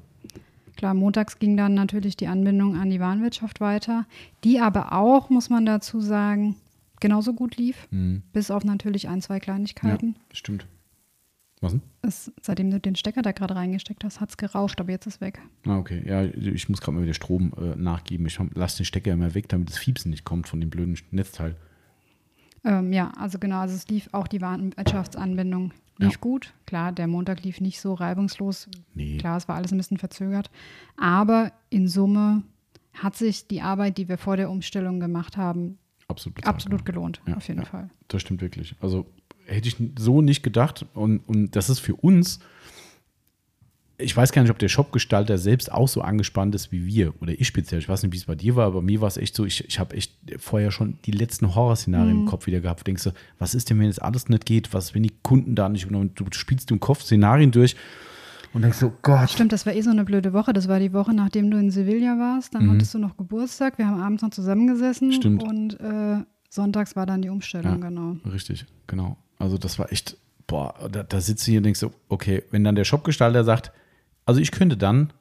[0.76, 4.06] klar, montags ging dann natürlich die Anbindung an die Warenwirtschaft weiter,
[4.44, 6.56] die aber auch, muss man dazu sagen,
[7.00, 8.24] genauso gut lief, Mhm.
[8.34, 10.16] bis auf natürlich ein, zwei Ja, Kleinigkeiten.
[10.34, 10.66] stimmt.
[11.62, 11.82] Was denn?
[12.02, 15.22] Es, seitdem du den Stecker da gerade reingesteckt hast, hat es gerauscht, aber jetzt ist
[15.22, 15.40] weg.
[15.66, 16.02] Ah, okay.
[16.08, 18.26] Ja, ich muss gerade mal wieder Strom äh, nachgeben.
[18.26, 21.56] Ich lasse den Stecker immer weg, damit das Fiepsen nicht kommt von dem blöden Netzteil.
[22.64, 26.18] Ähm, ja, also genau, also es lief auch die Warenwirtschaftsanbindung lief Ja.
[26.20, 26.54] gut.
[26.66, 28.68] Klar, der Montag lief nicht so reibungslos.
[28.96, 29.18] Nee.
[29.18, 30.50] Klar, es war alles ein bisschen verzögert.
[30.98, 32.44] Aber in Summe
[32.94, 35.78] hat sich die Arbeit, die wir vor der Umstellung gemacht haben,
[36.08, 36.46] Absolut.
[36.46, 37.66] absolut gelohnt, Ja, auf jeden ja.
[37.66, 37.90] Fall.
[38.08, 38.76] Das stimmt wirklich.
[38.82, 39.06] Also
[39.52, 40.86] hätte ich so nicht gedacht.
[40.94, 42.40] Und, und das ist für uns,
[43.98, 47.34] ich weiß gar nicht, ob der Shopgestalter selbst auch so angespannt ist wie wir oder
[47.40, 47.80] ich speziell.
[47.80, 49.64] Ich weiß nicht, wie es bei dir war, aber mir war es echt so, ich,
[49.68, 52.22] ich habe echt vorher schon die letzten Horrorszenarien Mhm.
[52.22, 52.80] im Kopf wieder gehabt.
[52.80, 54.74] Du denkst so, was ist denn, wenn jetzt alles nicht geht?
[54.74, 57.76] Was, wenn die Kunden da nicht, und du spielst im Kopf Szenarien durch
[58.54, 59.30] und denkst so, Gott.
[59.30, 60.52] Stimmt, das war eh so eine blöde Woche.
[60.52, 62.56] Das war die Woche, nachdem du in Sevilla warst.
[62.56, 63.78] Dann hattest du noch Geburtstag.
[63.78, 65.10] Wir haben abends noch zusammengesessen.
[65.10, 65.14] Mhm.
[65.14, 65.44] Stimmt.
[65.44, 67.88] Und äh, sonntags war dann die Umstellung, Ja.
[67.90, 68.18] genau.
[68.26, 69.16] Richtig, genau.
[69.42, 72.64] Also das war echt, boah, da, da sitzt du hier und denkst so, okay, wenn
[72.64, 73.72] dann der Shopgestalter sagt,
[74.26, 75.12] also ich könnte dann,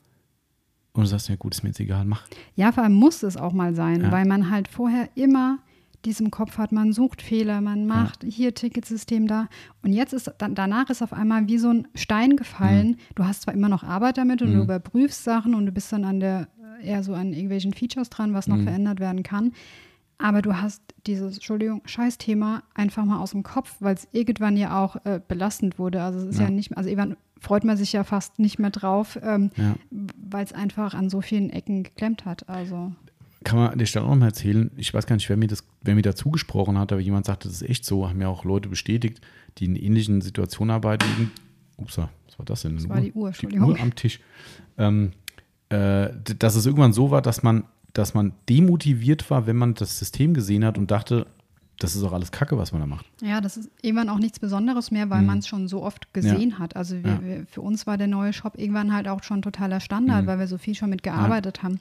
[0.93, 2.23] und du sagst, ja gut, ist mir jetzt egal, mach.
[2.57, 4.13] Ja, vor allem muss es auch mal sein, Ja.
[4.13, 5.59] weil man halt vorher immer
[6.05, 9.49] dies im Kopf hat, man sucht Fehler, man macht hier Ticketsystem da
[9.83, 12.89] und jetzt ist dann danach ist auf einmal wie so ein Stein gefallen.
[12.89, 12.97] Mhm.
[13.17, 16.05] Du hast zwar immer noch Arbeit damit und du überprüfst Sachen und du bist dann
[16.07, 16.49] an der
[16.83, 18.65] eher so an irgendwelchen Features dran, was noch Mhm.
[18.65, 19.53] verändert werden kann.
[20.23, 24.83] Aber du hast dieses, Entschuldigung, Scheißthema einfach mal aus dem Kopf, weil es irgendwann ja
[24.85, 26.03] auch äh, belastend wurde.
[26.03, 26.51] Also es ist ja, Ja.
[26.51, 29.75] nicht, also irgendwann freut man sich ja fast nicht mehr drauf, ähm, Ja.
[29.91, 32.49] weil es einfach an so vielen Ecken geklemmt hat.
[32.51, 32.93] Also
[33.45, 35.47] Kann man an der Stelle auch noch mal erzählen, ich weiß gar nicht, wer mir,
[35.49, 38.29] das, wer mir dazu gesprochen hat, aber jemand sagte, das ist echt so, haben ja
[38.29, 39.23] auch Leute bestätigt,
[39.57, 41.31] die in ähnlichen Situationen arbeiten.
[41.79, 42.77] Ups, was war das denn?
[42.77, 43.69] Das war die Uhr, Entschuldigung.
[43.69, 44.21] Die Uhr am Tisch.
[44.77, 45.13] Ähm,
[45.71, 49.99] äh, dass es irgendwann so war, dass man, dass man demotiviert war, wenn man das
[49.99, 51.27] System gesehen hat und dachte,
[51.79, 53.07] das ist auch alles Kacke, was man da macht.
[53.23, 56.59] Ja, das ist irgendwann auch nichts Besonderes mehr, weil man es schon so oft gesehen
[56.59, 56.77] hat.
[56.77, 57.07] Also wir, Mhm.
[57.07, 57.23] Ja.
[57.23, 60.27] wir, für uns war der neue Shop irgendwann halt auch schon totaler Standard, Mhm.
[60.27, 61.81] weil wir so viel schon mit gearbeitet haben,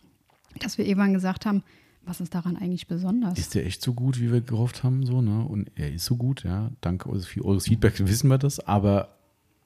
[0.62, 1.64] dass wir irgendwann gesagt haben,
[2.06, 3.38] was ist daran eigentlich besonders?
[3.38, 5.06] Ist der echt so gut, wie wir gehofft haben?
[5.06, 5.44] So, ne?
[5.44, 6.72] Und er ist so gut, ja.
[6.80, 9.18] Dank eures, eures Feedbacks wissen wir das, aber,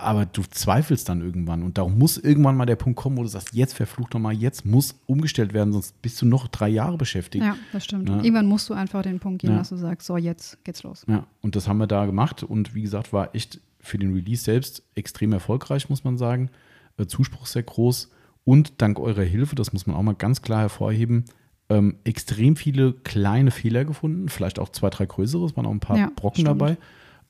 [0.04, 1.64] aber du zweifelst dann irgendwann.
[1.64, 4.66] Und darum muss irgendwann mal der Punkt kommen, wo du sagst, jetzt verflucht nochmal, jetzt
[4.66, 7.44] muss umgestellt werden, sonst bist du noch drei Jahre beschäftigt.
[7.44, 8.10] ja, das stimmt.
[8.10, 8.18] Ja.
[8.18, 9.58] Irgendwann musst du einfach den Punkt gehen, Ja.
[9.58, 11.06] dass du sagst, so jetzt geht's los.
[11.08, 14.44] Ja, und das haben wir da gemacht und wie gesagt, war echt für den Release
[14.44, 16.50] selbst extrem erfolgreich, muss man sagen.
[16.98, 18.10] Äh, Zuspruch sehr groß
[18.46, 21.26] und dank eurer Hilfe, das muss man auch mal ganz klar hervorheben,
[21.70, 25.80] ähm, extrem viele kleine Fehler gefunden, vielleicht auch zwei, drei größere, es waren auch ein
[25.80, 26.62] paar Ja, Brocken stimmt.
[26.62, 26.78] dabei,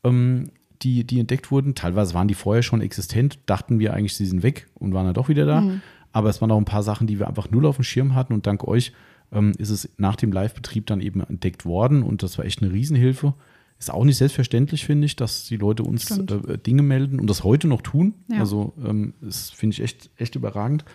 [0.04, 0.50] ähm,
[0.84, 1.76] die, die entdeckt wurden.
[1.76, 5.14] Teilweise waren die vorher schon existent, dachten wir eigentlich, sie sind weg und waren dann
[5.14, 5.62] doch wieder da.
[5.62, 5.82] Mhm.
[6.12, 8.34] Aber es waren auch ein paar Sachen, die wir einfach null auf dem Schirm hatten
[8.34, 8.94] und dank euch
[9.32, 12.72] ähm, ist es nach dem Live-Betrieb dann eben entdeckt worden und das war echt eine
[12.72, 13.34] Riesenhilfe.
[13.80, 16.32] Ist auch nicht selbstverständlich, finde ich, dass die Leute uns Stimmt.
[16.32, 18.14] äh, Dinge melden und das heute noch tun.
[18.30, 18.40] Ja.
[18.40, 20.86] Also ähm, das finde ich echt, echt überragend.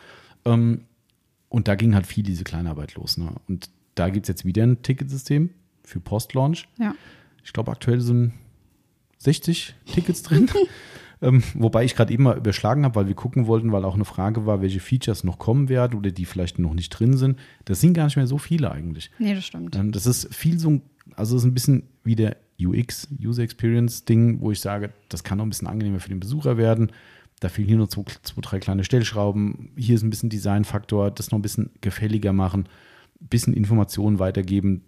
[0.44, 0.82] Ähm,
[1.48, 3.18] und da ging halt viel diese Kleinarbeit los.
[3.18, 3.32] Ne?
[3.48, 5.50] Und da gibt es jetzt wieder ein Ticketsystem
[5.82, 6.68] für Post-Launch.
[6.78, 6.94] Ja.
[7.44, 8.32] Ich glaube, aktuell sind
[9.18, 10.48] 60 Tickets drin.
[11.22, 14.04] ähm, wobei ich gerade eben mal überschlagen habe, weil wir gucken wollten, weil auch eine
[14.04, 17.38] Frage war, welche Features noch kommen werden oder die vielleicht noch nicht drin sind.
[17.64, 19.10] Das sind gar nicht mehr so viele eigentlich.
[19.18, 19.76] Nee, das stimmt.
[19.76, 20.82] Ähm, Das ist viel so, ein-
[21.16, 25.22] also es ist ein bisschen wie der UX, User Experience Ding, wo ich sage, das
[25.24, 26.90] kann noch ein bisschen angenehmer für den Besucher werden.
[27.40, 29.70] Da fehlen hier nur zwei, zwei drei kleine Stellschrauben.
[29.76, 32.68] Hier ist ein bisschen Designfaktor, das noch ein bisschen gefälliger machen,
[33.20, 34.82] ein bisschen Informationen weitergeben.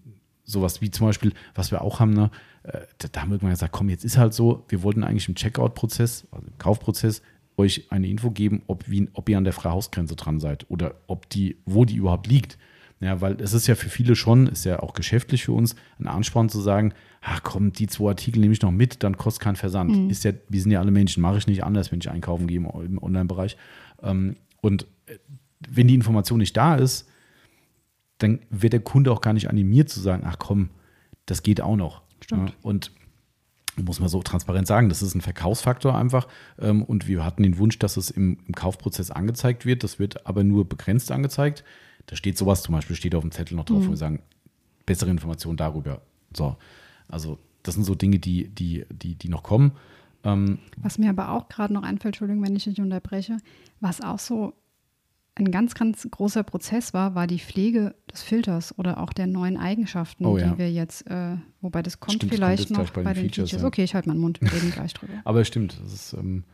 [0.45, 2.31] Sowas wie zum Beispiel, was wir auch haben, ne?
[2.63, 5.35] äh, da, haben wir irgendwann gesagt, komm, jetzt ist halt so, wir wollten eigentlich im
[5.35, 7.23] Checkout-Prozess, also im Kaufprozess,
[7.57, 11.29] euch eine Info geben, ob, wie, ob ihr an der Freihausgrenze dran seid oder ob
[11.29, 12.59] die, wo die überhaupt liegt.
[13.01, 16.07] Ja, weil es ist ja für viele schon, ist ja auch geschäftlich für uns, ein
[16.07, 16.93] Ansporn zu sagen,
[17.23, 20.11] ach komm, die zwei Artikel nehme ich noch mit, dann kostet kein Versand.
[20.11, 22.59] Ist ja, wir sind ja alle Menschen, mache ich nicht anders, wenn ich einkaufen gehe
[22.59, 23.57] im, im Online-Bereich.
[24.03, 25.17] Ähm, und äh,
[25.67, 27.09] wenn die Information nicht da ist,
[28.21, 30.71] dann wird der Kunde auch gar nicht animiert zu sagen, ach komm,
[31.27, 32.03] das geht auch noch.
[32.21, 32.51] Stimmt.
[32.51, 32.93] Ja, und
[33.77, 36.29] muss man so transparent sagen, das ist ein Verkaufsfaktor einfach.
[36.59, 39.85] Ähm, und wir hatten den Wunsch, dass es im, im, Kaufprozess angezeigt wird.
[39.85, 41.65] Das wird aber nur begrenzt angezeigt.
[42.07, 43.87] Da steht sowas zum Beispiel, steht auf dem Zettel noch drauf, mhm.
[43.87, 44.21] wo wir sagen,
[44.87, 46.03] bessere Informationen darüber.
[46.37, 46.57] So,
[47.09, 49.73] also das sind so Dinge, die, die, die, die noch kommen.
[50.25, 53.39] Ähm, was mir aber auch gerade noch einfällt, Entschuldigung, wenn ich dich unterbreche,
[53.81, 54.53] was auch so
[55.41, 59.57] ein ganz, ganz großer Prozess war, war die Pflege des Filters oder auch der neuen
[59.57, 60.51] Eigenschaften, oh, ja.
[60.51, 63.51] die wir jetzt, äh, wobei das kommt stimmt, vielleicht kommt noch bei, bei, den Features.
[63.51, 63.63] Features.
[63.63, 63.69] Ja.
[63.69, 65.15] Okay, ich halte meinen Mund, wir reden gleich drüber.
[65.25, 66.45] Aber es stimmt, das ist, ähm,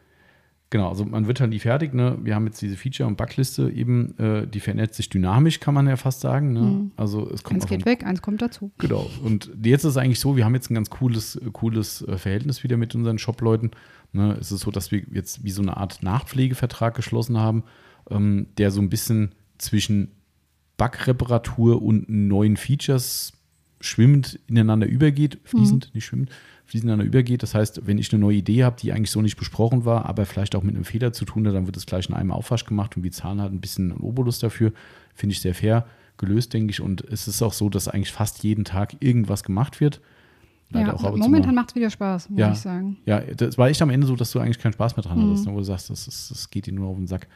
[0.71, 2.19] genau, also man wird halt nie fertig, ne?
[2.23, 5.87] Wir haben jetzt diese Feature- und Backliste eben, äh, die verändert sich dynamisch, kann man
[5.87, 6.61] ja fast sagen, ne?
[6.61, 6.93] Mhm.
[6.97, 8.71] Also es kommt Eins geht weg, eins kommt dazu.
[8.79, 12.19] Genau, und jetzt ist es eigentlich so, wir haben jetzt ein ganz cooles, cooles äh,
[12.19, 13.71] Verhältnis wieder mit unseren Shop-Leuten.
[14.13, 14.37] Ne?
[14.41, 17.65] Es ist so, dass wir jetzt wie so eine Art Nachpflegevertrag geschlossen haben,
[18.11, 20.13] ähm, der so ein bisschen zwischen
[20.77, 23.33] Bug-Reparatur und neuen Features
[23.81, 25.91] schwimmend ineinander übergeht, fließend, mhm.
[25.95, 26.31] nicht schwimmend,
[26.65, 27.43] fließend ineinander übergeht.
[27.43, 30.27] Das heißt, wenn ich eine neue Idee habe, die eigentlich so nicht besprochen war, aber
[30.27, 32.65] vielleicht auch mit einem Fehler zu tun hat, dann wird es gleich in einem Aufwasch
[32.65, 34.73] gemacht und wir zahlen halt ein bisschen einen Obolus dafür.
[35.15, 36.81] Finde ich sehr fair gelöst, denke ich.
[36.81, 40.01] Und es ist auch so, dass eigentlich fast jeden Tag irgendwas gemacht wird.
[40.71, 42.97] Leider ja, momentan macht es wieder Spaß, muss ja, ich sagen.
[43.07, 45.31] Ja, das war echt am Ende so, dass du eigentlich keinen Spaß mehr dran mhm.
[45.31, 47.29] hattest, ne, wo du sagst, das, ist, das geht dir nur auf den Sack.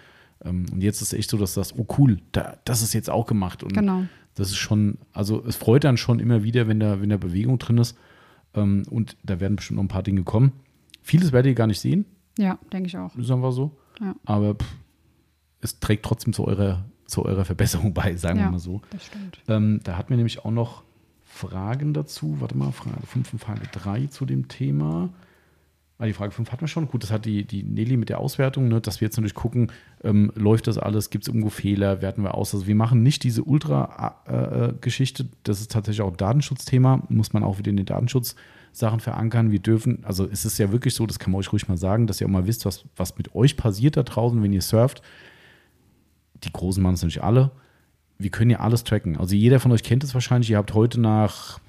[0.44, 2.92] Ähm, und jetzt ist es echt so, dass du sagst, oh cool, da, das ist
[2.92, 3.62] jetzt auch gemacht.
[3.62, 4.04] Und genau.
[4.34, 7.58] das ist schon, also es freut dann schon immer wieder, wenn da, wenn da Bewegung
[7.58, 7.96] drin ist.
[8.54, 10.52] Ähm, und da werden bestimmt noch ein paar Dinge kommen.
[11.02, 12.04] Vieles werdet ihr gar nicht sehen.
[12.38, 13.12] Ja, denke ich auch.
[13.14, 13.76] Das ist einfach so.
[14.00, 14.14] Ja.
[14.24, 14.76] Aber pff,
[15.60, 18.80] es trägt trotzdem zu eurer, zu eurer Verbesserung bei, sagen ja, wir mal so.
[18.90, 19.38] Das stimmt.
[19.48, 20.82] Ähm, da hatten wir nämlich auch noch
[21.22, 22.40] Fragen dazu.
[22.40, 25.10] Warte mal, Frage 5 und Frage 3 zu dem Thema.
[26.01, 26.89] Ah, die Frage 5 hatten wir schon.
[26.89, 29.70] Gut, das hat die, die Nelly mit der Auswertung, ne, dass wir jetzt natürlich gucken,
[30.02, 32.55] ähm, läuft das alles, gibt es irgendwo Fehler, werten wir aus.
[32.55, 37.59] Also wir machen nicht diese Ultra-Geschichte, das ist tatsächlich auch ein Datenschutzthema, muss man auch
[37.59, 39.51] wieder in den Datenschutzsachen verankern.
[39.51, 42.06] Wir dürfen, also es ist ja wirklich so, das kann man euch ruhig mal sagen,
[42.06, 45.02] dass ihr auch mal wisst, was, was mit euch passiert da draußen, wenn ihr surft.
[46.44, 47.51] Die Großen machen es natürlich alle.
[48.16, 49.18] Wir können ja alles tracken.
[49.18, 50.48] Also jeder von euch kennt es wahrscheinlich.
[50.48, 51.60] Ihr habt heute nach,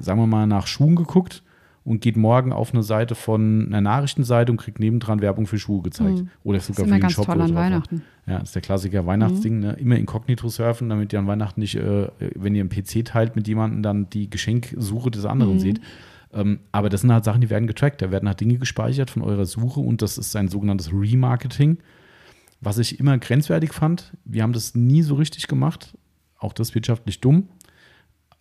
[0.00, 1.43] sagen wir mal, nach Schuhen geguckt
[1.84, 5.82] und geht morgen auf eine Seite von einer Nachrichtenseite und kriegt nebendran Werbung für Schuhe
[5.82, 6.20] gezeigt.
[6.20, 6.28] Mhm.
[6.42, 7.26] Oder sogar für den Shop.
[7.26, 8.02] Toll an Weihnachten.
[8.26, 9.56] Ja, das ist der Klassiker Weihnachtsding.
[9.56, 9.60] Mhm.
[9.60, 9.72] Ne?
[9.74, 13.46] Immer inkognito surfen, damit ihr an Weihnachten nicht, äh, wenn ihr einen PC teilt mit
[13.46, 15.60] jemandem, dann die Geschenksuche des anderen mhm.
[15.60, 15.80] seht.
[16.32, 18.00] Ähm, aber das sind halt Sachen, die werden getrackt.
[18.00, 21.78] Da werden halt Dinge gespeichert von eurer Suche und das ist ein sogenanntes Remarketing.
[22.62, 25.98] Was ich immer grenzwertig fand, wir haben das nie so richtig gemacht.
[26.38, 27.48] Auch das wirtschaftlich dumm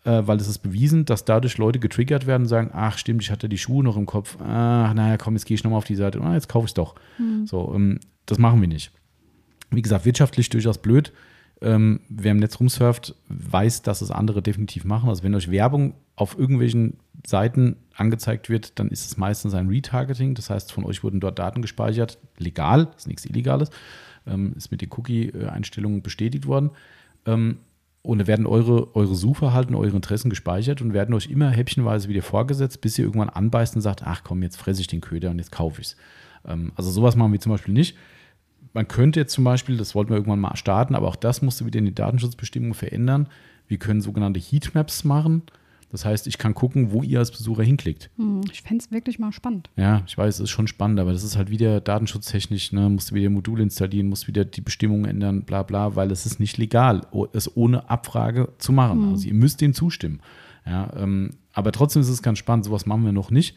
[0.03, 3.47] weil es ist bewiesen, dass dadurch Leute getriggert werden und sagen, ach stimmt, ich hatte
[3.47, 6.19] die Schuhe noch im Kopf, ach naja, komm, jetzt gehe ich nochmal auf die Seite,
[6.21, 6.95] ah, jetzt kaufe ich es doch.
[7.17, 7.47] Mhm.
[7.47, 8.91] So, ähm, das machen wir nicht.
[9.71, 11.13] Wie gesagt, wirtschaftlich durchaus blöd.
[11.61, 15.07] Ähm, wer im Netz rumsurft, weiß, dass es andere definitiv machen.
[15.07, 20.35] Also wenn euch Werbung auf irgendwelchen Seiten angezeigt wird, dann ist es meistens ein Retargeting.
[20.35, 23.69] Das heißt, von euch wurden dort Daten gespeichert, legal, ist nichts Illegales,
[24.27, 26.71] ähm, ist mit den Cookie-Einstellungen bestätigt worden.
[28.03, 32.21] Und da werden eure, eure Suchverhalten, eure Interessen gespeichert und werden euch immer häppchenweise wieder
[32.21, 35.39] vorgesetzt, bis ihr irgendwann anbeißt und sagt, ach komm, jetzt fresse ich den Köder und
[35.39, 35.97] jetzt kaufe ich es.
[36.45, 37.97] Ähm, also sowas machen wir zum Beispiel nicht.
[38.73, 41.65] Man könnte jetzt zum Beispiel, das wollten wir irgendwann mal starten, aber auch das musste
[41.65, 43.29] wieder in die Datenschutzbestimmungen verändern.
[43.67, 45.43] Wir können sogenannte Heatmaps machen.
[45.93, 48.09] Das heißt, ich kann gucken, wo ihr als Besucher hinklickt.
[48.17, 49.69] Hm, ich fände es wirklich mal spannend.
[49.75, 52.89] Ja, ich weiß, es ist schon spannend, aber das ist halt wieder datenschutztechnisch, ne?
[52.89, 56.39] musst du wieder Module installieren, musst wieder die Bestimmungen ändern, bla bla, weil es ist
[56.39, 57.01] nicht legal,
[57.33, 59.03] es ohne Abfrage zu machen.
[59.03, 59.09] Hm.
[59.11, 60.19] Also ihr müsst dem zustimmen.
[60.65, 63.55] Ja, ähm, aber trotzdem ist es ganz spannend, sowas machen wir noch nicht.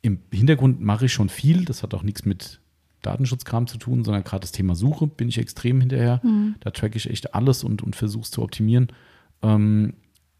[0.00, 2.58] Im Hintergrund mache ich schon viel, das hat auch nichts mit
[3.02, 6.22] Datenschutzkram zu tun, sondern gerade das Thema Suche bin ich extrem hinterher.
[6.22, 6.54] Hm.
[6.60, 8.88] Da tracke ich echt alles und, und versuche es zu optimieren.
[9.42, 9.92] Ähm,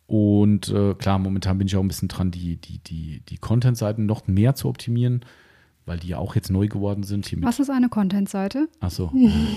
[0.06, 4.06] und äh, klar, momentan bin ich auch ein bisschen dran, die, die, die, die Content-Seiten
[4.06, 5.24] noch mehr zu optimieren,
[5.84, 7.30] weil die ja auch jetzt neu geworden sind.
[7.42, 8.68] Was ist eine Content-Seite?
[8.80, 9.12] Achso.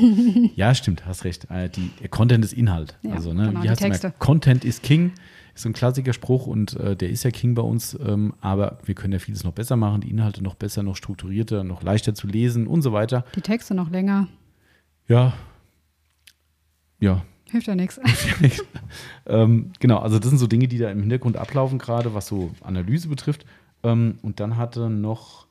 [0.55, 1.49] ja, stimmt, hast recht.
[1.51, 2.97] Äh, die, Content ist Inhalt.
[3.03, 4.13] Ja, also, ne, genau, heißt Texte.
[4.17, 5.11] Content ist King.
[5.53, 7.97] Ist so ein klassischer Spruch und äh, der ist ja King bei uns.
[8.03, 11.63] Ähm, aber wir können ja vieles noch besser machen, die Inhalte noch besser, noch strukturierter,
[11.63, 13.25] noch leichter zu lesen und so weiter.
[13.35, 14.27] Die Texte noch länger.
[15.07, 15.33] Ja.
[16.99, 17.99] Ja, Hilft ja nichts.
[19.25, 22.51] ähm, genau, also das sind so Dinge, die da im Hintergrund ablaufen, gerade was so
[22.61, 23.45] Analyse betrifft.
[23.83, 25.47] Ähm, und dann hatte noch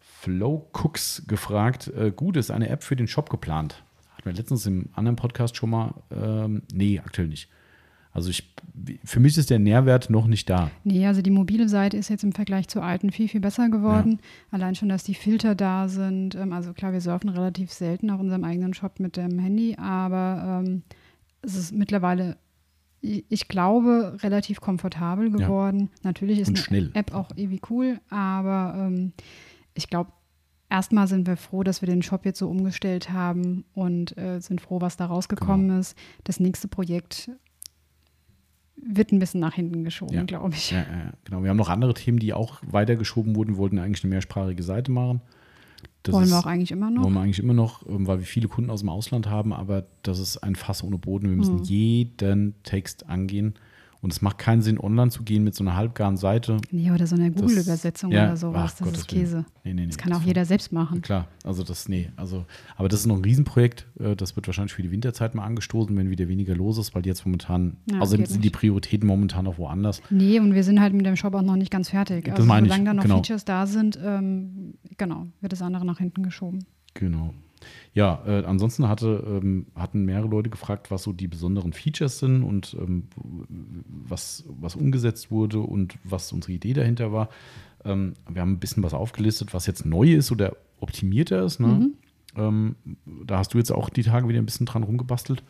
[0.00, 3.84] Flow Cooks gefragt, äh, gut, ist eine App für den Shop geplant?
[4.16, 7.48] Hatten wir letztens im anderen Podcast schon mal, ähm, nee, aktuell nicht.
[8.16, 8.50] Also ich,
[9.04, 10.70] für mich ist der Nährwert noch nicht da.
[10.84, 14.12] Nee, also die mobile Seite ist jetzt im Vergleich zur alten viel, viel besser geworden.
[14.12, 14.56] Ja.
[14.56, 16.34] Allein schon, dass die Filter da sind.
[16.34, 20.62] Ähm, also klar, wir surfen relativ selten auf unserem eigenen Shop mit dem Handy, aber
[20.64, 20.82] ähm,
[21.46, 22.36] es ist mittlerweile,
[23.00, 25.80] ich glaube, relativ komfortabel geworden.
[25.80, 26.00] Ja.
[26.02, 29.12] Natürlich ist Und eine App auch ewig cool, aber ähm,
[29.74, 30.10] ich glaube,
[30.68, 34.60] erstmal sind wir froh, dass wir den Shop jetzt so umgestellt haben und äh, sind
[34.60, 35.80] froh, was da rausgekommen genau.
[35.80, 35.96] ist.
[36.24, 37.30] Das nächste Projekt
[38.76, 40.24] wird ein bisschen nach hinten geschoben, ja.
[40.24, 40.70] glaube ich.
[40.70, 41.42] Ja, ja, genau.
[41.42, 43.54] Wir haben noch andere Themen, die auch weitergeschoben wurden.
[43.54, 45.22] Wir wollten eigentlich eine mehrsprachige Seite machen.
[46.06, 47.02] Das wollen wir auch eigentlich immer noch.
[47.02, 49.84] Wollen wir eigentlich immer noch, ähm, weil wir viele Kunden aus dem Ausland haben, aber
[50.02, 51.28] das ist ein Fass ohne Boden.
[51.28, 51.64] Wir müssen mhm.
[51.64, 53.54] jeden Text angehen.
[54.00, 56.58] Und es macht keinen Sinn, online zu gehen mit so einer halbgaren Seite.
[56.70, 58.74] Nee, oder so einer Google-Übersetzung ja, oder sowas.
[58.74, 59.44] Ach, das Gott, ist Käse.
[59.64, 61.02] Nee, nee, nee, das kann das auch jeder selbst machen.
[61.02, 62.10] Klar, also das, nee.
[62.16, 62.44] Also,
[62.76, 63.86] aber das ist noch ein Riesenprojekt.
[63.98, 67.04] Äh, das wird wahrscheinlich für die Winterzeit mal angestoßen, wenn wieder weniger los ist, weil
[67.06, 70.02] jetzt momentan, ja, also sind die Prioritäten momentan noch woanders.
[70.10, 72.26] Nee, und wir sind halt mit dem Shop auch noch nicht ganz fertig.
[72.26, 73.16] Also, das meine solange ich, da noch genau.
[73.16, 76.66] Features da sind, ähm, genau, wird das andere nach hinten geschoben.
[76.94, 77.34] Genau.
[77.96, 82.42] Ja, äh, ansonsten hatte, ähm, hatten mehrere Leute gefragt, was so die besonderen Features sind
[82.42, 83.04] und ähm,
[83.88, 87.30] was, was umgesetzt wurde und was unsere Idee dahinter war.
[87.86, 91.58] Ähm, wir haben ein bisschen was aufgelistet, was jetzt neu ist oder optimierter ist.
[91.58, 91.68] Ne?
[91.68, 91.94] Mhm.
[92.36, 92.76] Ähm,
[93.24, 95.42] da hast du jetzt auch die Tage wieder ein bisschen dran rumgebastelt.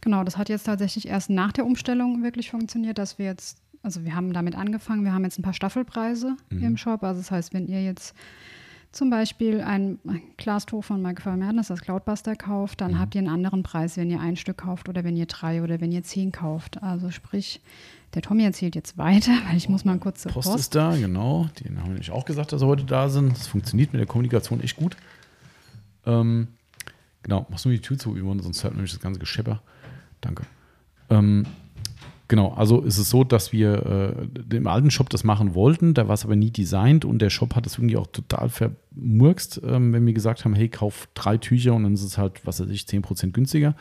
[0.00, 4.04] Genau, das hat jetzt tatsächlich erst nach der Umstellung wirklich funktioniert, dass wir jetzt, also
[4.04, 6.64] wir haben damit angefangen, wir haben jetzt ein paar Staffelpreise mhm.
[6.64, 7.04] im Shop.
[7.04, 8.16] Also das heißt, wenn ihr jetzt
[8.92, 9.98] zum Beispiel ein
[10.36, 12.98] Glastuch von Michael Madness, das Cloudbuster kauft, dann mhm.
[12.98, 15.80] habt ihr einen anderen Preis, wenn ihr ein Stück kauft oder wenn ihr drei oder
[15.80, 16.82] wenn ihr zehn kauft.
[16.82, 17.60] Also sprich,
[18.14, 20.48] der Tommy erzählt jetzt weiter, weil ich muss mal kurz zur Post.
[20.48, 21.48] Post ist da, genau.
[21.60, 23.32] Den haben wir nämlich auch gesagt, dass sie heute da sind.
[23.32, 24.96] Das funktioniert mit der Kommunikation echt gut.
[26.04, 26.48] Ähm,
[27.22, 29.62] genau, machst du die Tür zu, Yvonne, sonst hört nämlich das ganze Geschepper.
[30.20, 30.44] Danke.
[31.08, 31.46] Ähm,
[32.28, 36.08] Genau, also ist es so, dass wir äh, im alten Shop das machen wollten, da
[36.08, 39.92] war es aber nie designt und der Shop hat es irgendwie auch total vermurkst, ähm,
[39.92, 42.70] wenn wir gesagt haben, hey, kauf drei Tücher und dann ist es halt, was weiß
[42.70, 43.74] ich, 10% günstiger.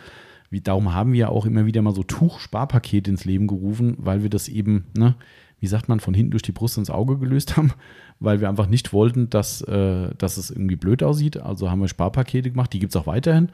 [0.49, 4.29] Wie, darum haben wir auch immer wieder mal so Tuchsparpakete ins Leben gerufen, weil wir
[4.29, 5.15] das eben, ne,
[5.61, 7.71] wie sagt man, von hinten durch die Brust ins Auge gelöst haben,
[8.19, 11.37] weil wir einfach nicht wollten, dass, äh, dass es irgendwie blöd aussieht.
[11.37, 13.49] Also haben wir Sparpakete gemacht, die gibt es auch weiterhin.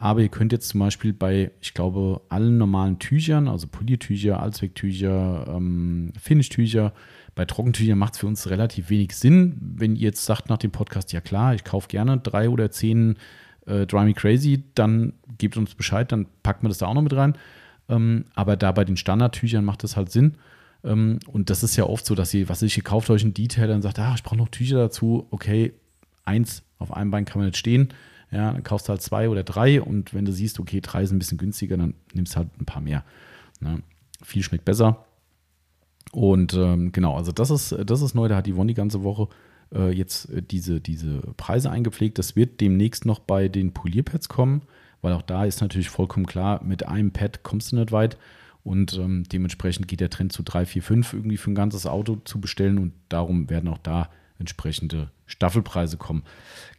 [0.00, 5.44] Aber ihr könnt jetzt zum Beispiel bei, ich glaube, allen normalen Tüchern, also Poliertücher, Allzwecktücher,
[5.46, 6.94] ähm, Finishtücher,
[7.34, 9.58] bei Trockentüchern macht es für uns relativ wenig Sinn.
[9.60, 13.16] Wenn ihr jetzt sagt nach dem Podcast, ja klar, ich kaufe gerne drei oder zehn
[13.66, 17.02] äh, Dry Me Crazy, dann gebt uns Bescheid, dann packt man das da auch noch
[17.02, 17.36] mit rein.
[17.90, 20.36] Ähm, aber da bei den Standardtüchern macht das halt Sinn.
[20.82, 23.74] Ähm, und das ist ja oft so, dass ihr, was ich, kauft euch ein Detailer
[23.74, 25.26] und sagt, ah, ich brauche noch Tücher dazu.
[25.30, 25.74] Okay,
[26.24, 27.92] eins auf einem Bein kann man nicht stehen.
[28.30, 31.16] Ja, dann kaufst du halt zwei oder drei und wenn du siehst, okay, drei sind
[31.16, 33.04] ein bisschen günstiger, dann nimmst du halt ein paar mehr.
[33.60, 33.82] Ne?
[34.22, 35.04] Viel schmeckt besser.
[36.12, 39.28] Und ähm, genau, also das ist, das ist neu, da hat Yvonne die ganze Woche
[39.74, 42.18] äh, jetzt äh, diese, diese Preise eingepflegt.
[42.18, 44.62] Das wird demnächst noch bei den Polierpads kommen,
[45.02, 48.16] weil auch da ist natürlich vollkommen klar, mit einem Pad kommst du nicht weit.
[48.62, 52.16] Und ähm, dementsprechend geht der Trend zu 3, 4, 5 irgendwie für ein ganzes Auto
[52.24, 52.78] zu bestellen.
[52.78, 54.10] Und darum werden auch da
[54.40, 56.24] entsprechende Staffelpreise kommen.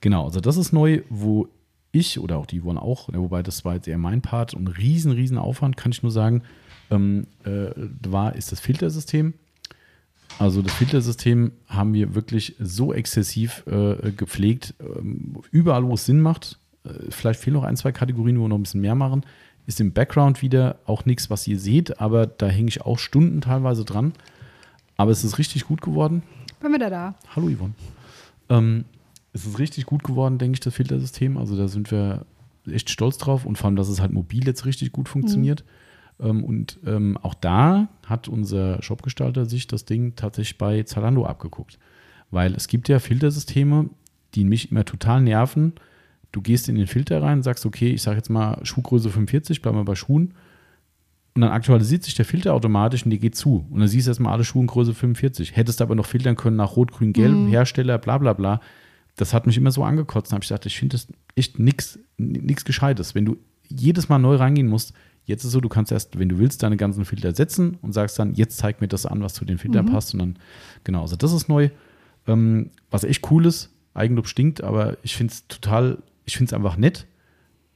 [0.01, 1.47] Genau, also das ist neu, wo
[1.91, 5.11] ich oder auch die Yvonne auch, wobei das war jetzt eher mein Part und riesen,
[5.11, 6.43] riesen Aufwand, kann ich nur sagen,
[6.89, 7.71] ähm, äh,
[8.07, 9.33] war, ist das Filtersystem.
[10.39, 16.21] Also das Filtersystem haben wir wirklich so exzessiv äh, gepflegt, ähm, überall, wo es Sinn
[16.21, 16.57] macht.
[16.83, 19.23] Äh, vielleicht fehlen noch ein, zwei Kategorien, wo wir noch ein bisschen mehr machen.
[19.67, 23.41] Ist im Background wieder auch nichts, was ihr seht, aber da hänge ich auch Stunden
[23.41, 24.13] teilweise dran.
[24.97, 26.23] Aber es ist richtig gut geworden.
[26.61, 27.15] Bin wieder da.
[27.35, 27.73] Hallo Yvonne.
[28.49, 28.85] Ähm,
[29.33, 31.37] es ist richtig gut geworden, denke ich, das Filtersystem.
[31.37, 32.25] Also da sind wir
[32.69, 35.65] echt stolz drauf und vor allem, dass es halt mobil jetzt richtig gut funktioniert.
[36.19, 36.27] Mhm.
[36.27, 41.79] Ähm, und ähm, auch da hat unser Shopgestalter sich das Ding tatsächlich bei Zalando abgeguckt.
[42.29, 43.89] Weil es gibt ja Filtersysteme,
[44.35, 45.73] die mich immer total nerven.
[46.31, 49.77] Du gehst in den Filter rein, sagst, okay, ich sage jetzt mal Schuhgröße 45, bleiben
[49.77, 50.35] wir bei Schuhen.
[51.33, 53.65] Und dann aktualisiert sich der Filter automatisch und die geht zu.
[53.69, 55.55] Und dann siehst du erstmal alle Schuhe in Größe 45.
[55.55, 57.47] Hättest aber noch filtern können nach Rot, Grün, Gelb, mhm.
[57.47, 58.59] Hersteller, bla bla bla.
[59.15, 60.31] Das hat mich immer so angekotzt.
[60.31, 63.15] Da habe ich gesagt, ich finde das echt nichts Gescheites.
[63.15, 63.37] Wenn du
[63.69, 64.93] jedes Mal neu reingehen musst,
[65.25, 67.93] jetzt ist es so, du kannst erst, wenn du willst, deine ganzen Filter setzen und
[67.93, 69.91] sagst dann, jetzt zeig mir das an, was zu den Filtern mhm.
[69.91, 70.13] passt.
[70.13, 70.39] Und dann,
[70.83, 71.69] genau, also das ist neu.
[72.27, 76.53] Ähm, was echt cool ist, Eigenlob stinkt, aber ich finde es total, ich finde es
[76.53, 77.07] einfach nett.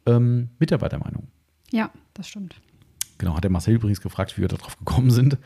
[0.06, 1.28] Ähm, Mitarbeitermeinung.
[1.72, 2.56] Ja, das stimmt.
[3.18, 5.38] Genau, hat der Marcel übrigens gefragt, wie wir darauf gekommen sind.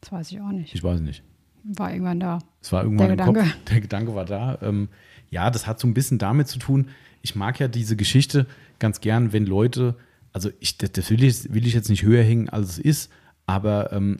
[0.00, 0.74] Das weiß ich auch nicht.
[0.74, 1.22] Ich weiß nicht.
[1.64, 2.38] War irgendwann da.
[2.60, 3.40] Es war irgendwann der Gedanke.
[3.40, 3.64] Kopf.
[3.70, 4.58] Der Gedanke war da.
[4.62, 4.88] Ähm,
[5.30, 6.88] ja, das hat so ein bisschen damit zu tun.
[7.22, 8.46] Ich mag ja diese Geschichte
[8.78, 9.96] ganz gern, wenn Leute,
[10.32, 13.12] also ich, das will ich, will ich jetzt nicht höher hängen, als es ist,
[13.46, 14.18] Aber ähm,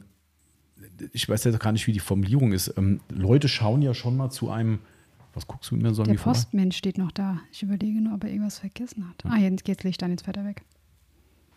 [1.13, 2.73] ich weiß ja gar nicht, wie die Formulierung ist.
[2.77, 4.79] Ähm, Leute schauen ja schon mal zu einem,
[5.33, 6.39] was guckst du immer so an Der mir vorbei?
[6.39, 7.39] Postmensch steht noch da.
[7.51, 9.23] Ich überlege nur, ob er irgendwas vergessen hat.
[9.25, 10.63] Ah, jetzt geht's Licht an, jetzt fährt er weg.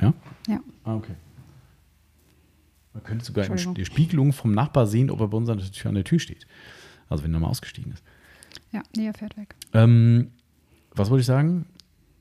[0.00, 0.14] Ja?
[0.48, 0.60] Ja.
[0.84, 1.14] Ah, okay.
[2.94, 5.70] Man könnte sogar in der Spiegelung vom Nachbar sehen, ob er bei uns an der
[5.70, 6.46] Tür, an der Tür steht.
[7.08, 8.02] Also wenn er mal ausgestiegen ist.
[8.72, 9.54] Ja, nee, er fährt weg.
[9.72, 10.28] Ähm,
[10.94, 11.66] was wollte ich sagen?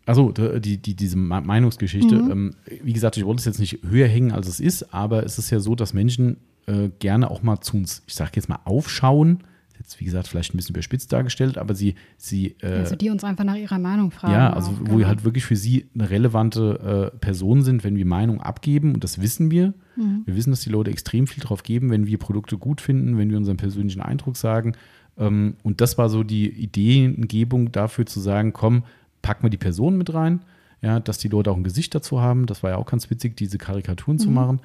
[0.05, 2.15] Also die, die, diese Me- Meinungsgeschichte.
[2.15, 2.31] Mhm.
[2.31, 5.37] Ähm, wie gesagt, ich wollte es jetzt nicht höher hängen, als es ist, aber es
[5.37, 6.37] ist ja so, dass Menschen
[6.67, 9.43] äh, gerne auch mal zu uns, ich sage jetzt mal, aufschauen.
[9.87, 13.23] Jetzt, wie gesagt, vielleicht ein bisschen überspitzt dargestellt, aber sie, sie äh, also die uns
[13.23, 14.33] einfach nach ihrer Meinung fragen.
[14.33, 14.97] ja, also auch, wo genau.
[14.97, 19.05] wir halt wirklich für sie eine relevante äh, Person sind, wenn wir Meinung abgeben und
[19.05, 19.73] das wissen wir.
[19.95, 20.23] Mhm.
[20.25, 23.29] Wir wissen, dass die Leute extrem viel drauf geben, wenn wir Produkte gut finden, wenn
[23.29, 24.73] wir unseren persönlichen Eindruck sagen.
[25.17, 28.83] Ähm, und das war so die Ideengebung dafür zu sagen, komm,
[29.21, 30.41] packen wir die Person mit rein,
[30.81, 32.45] ja, dass die Leute auch ein Gesicht dazu haben.
[32.45, 34.59] Das war ja auch ganz witzig, diese Karikaturen zu machen.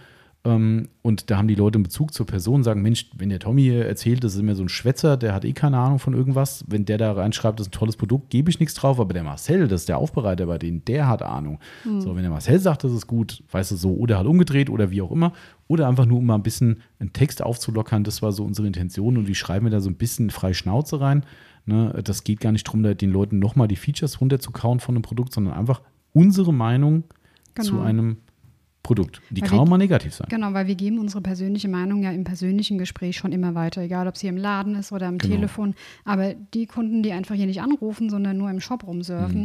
[0.44, 3.62] Ähm, und da haben die Leute einen Bezug zur Person, sagen, Mensch, wenn der Tommy
[3.62, 6.64] hier erzählt, das ist immer so ein Schwätzer, der hat eh keine Ahnung von irgendwas.
[6.66, 8.98] Wenn der da reinschreibt, das ist ein tolles Produkt, gebe ich nichts drauf.
[8.98, 11.60] Aber der Marcel, das ist der Aufbereiter bei denen, der hat Ahnung.
[12.00, 14.90] So, wenn der Marcel sagt, das ist gut, weißt du so, oder halt umgedreht oder
[14.90, 15.32] wie auch immer.
[15.68, 19.16] Oder einfach nur, um mal ein bisschen einen Text aufzulockern, das war so unsere Intention.
[19.16, 21.24] Und wie schreiben wir da so ein bisschen frei Schnauze rein?
[21.66, 25.02] Ne, das geht gar nicht darum, da den Leuten nochmal die Features runterzukauen von einem
[25.02, 25.80] Produkt, sondern einfach
[26.12, 27.04] unsere Meinung
[27.60, 27.84] zu Genau.
[27.84, 28.31] einem Produkt.
[28.88, 30.26] Die Weil kann wir- auch mal negativ sein.
[30.28, 34.08] Genau, weil wir geben unsere persönliche Meinung ja im persönlichen Gespräch schon immer weiter, egal
[34.08, 35.36] ob es hier im Laden ist oder am Genau.
[35.36, 35.74] Telefon.
[36.04, 39.42] Aber die Kunden, die einfach hier nicht anrufen, sondern nur im Shop rumsurfen,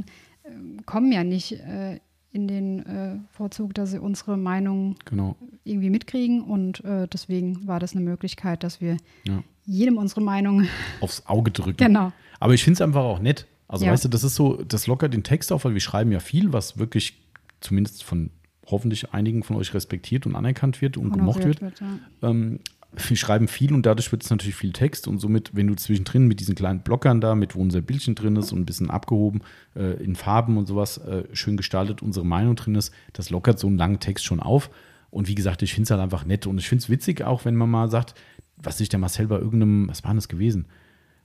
[0.49, 0.79] Mhm.
[0.79, 1.99] äh, kommen ja nicht äh,
[2.31, 5.35] in den äh, Vorzug, dass sie unsere Meinung Genau.
[5.63, 6.41] irgendwie mitkriegen.
[6.41, 9.43] Und äh, deswegen war das eine Möglichkeit, dass wir Ja.
[9.65, 10.67] jedem unsere Meinung,
[10.99, 11.77] Aufs Auge drücken.
[11.77, 13.45] genau, Aber ich finde es einfach auch nett.
[13.67, 13.91] Also Ja.
[13.91, 16.53] weißt du, das ist so, das lockert den Text auf, weil wir schreiben ja viel,
[16.53, 17.21] was wirklich
[17.61, 18.29] zumindest von
[18.67, 21.61] hoffentlich einigen von euch respektiert und anerkannt wird und gemocht wird.
[21.61, 21.79] wird.
[21.79, 22.29] Ja.
[22.29, 22.59] Ähm,
[22.93, 26.27] wir schreiben viel und dadurch wird es natürlich viel Text und somit, wenn du zwischendrin
[26.27, 29.41] mit diesen kleinen Blockern da, mit wo unser Bildchen drin ist und ein bisschen abgehoben
[29.75, 33.67] äh, in Farben und sowas, äh, schön gestaltet, unsere Meinung drin ist, das lockert so
[33.67, 34.69] einen langen Text schon auf.
[35.09, 37.45] Und wie gesagt, ich finde es halt einfach nett und ich finde es witzig auch,
[37.45, 38.15] wenn man mal sagt,
[38.57, 40.67] was sich der Marcel bei irgendeinem, was war denn das gewesen,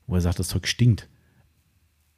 [0.07, 1.09] wo er sagt, das Zeug stinkt.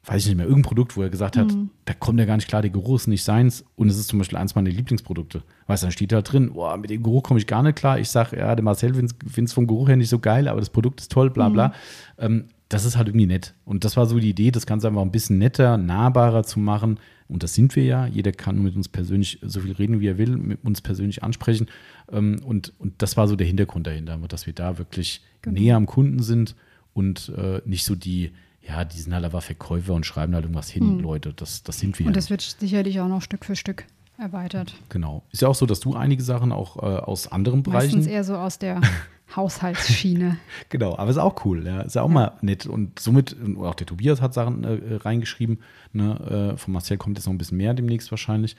[0.05, 1.47] Weiß ich nicht mehr, irgendein Produkt, wo er gesagt hat,
[1.85, 4.19] da kommt er gar nicht klar, der Geruch ist nicht seins und es ist zum
[4.19, 5.41] Beispiel eins meiner Lieblingsprodukte.
[5.67, 7.97] Weißt du, dann steht da drin, boah, mit dem Geruch komme ich gar nicht klar.
[7.99, 10.69] Ich sage, ja, der Marcel findet es vom Geruch her nicht so geil, aber das
[10.69, 11.73] Produkt ist toll, bla bla.
[12.19, 13.53] Ähm, das ist halt irgendwie nett.
[13.63, 16.99] Und das war so die Idee, das Ganze einfach ein bisschen netter, nahbarer zu machen.
[17.27, 18.05] Und das sind wir ja.
[18.07, 21.67] Jeder kann mit uns persönlich so viel reden, wie er will, mit uns persönlich ansprechen.
[22.11, 25.59] Ähm, und, und das war so der Hintergrund dahinter, dass wir da wirklich Genau.
[25.59, 26.55] näher am Kunden sind
[26.93, 28.31] und äh, nicht so die,
[28.67, 31.33] ja, die sind halt einfach Verkäufer und schreiben halt irgendwas hin, Leute.
[31.33, 32.07] Das, das sind wir.
[32.07, 33.85] Und ja das wird sicherlich auch noch Stück für Stück
[34.17, 34.75] erweitert.
[34.89, 35.23] Genau.
[35.31, 37.97] Ist ja auch so, dass du einige Sachen auch äh, aus anderen Bereichen.
[37.97, 38.81] Meistens eher so aus der
[39.35, 40.37] Haushaltsschiene.
[40.69, 41.81] Genau, aber ist auch cool, ja.
[41.81, 42.65] Ist ja auch mal nett.
[42.65, 45.59] Und somit, auch der Tobias hat Sachen äh, reingeschrieben.
[45.93, 46.53] Ne?
[46.55, 48.55] Äh, von Marcel kommt jetzt noch ein bisschen mehr demnächst wahrscheinlich.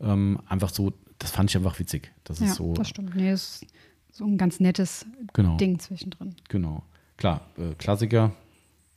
[0.00, 2.12] Ähm, einfach so, das fand ich einfach witzig.
[2.24, 2.74] Das ja, ist so.
[2.74, 3.16] das stimmt.
[3.16, 3.66] Nee, ist
[4.12, 5.56] so ein ganz nettes Genau.
[5.56, 6.34] Ding zwischendrin.
[6.48, 6.82] Genau.
[7.16, 8.32] Klar, äh, Klassiker,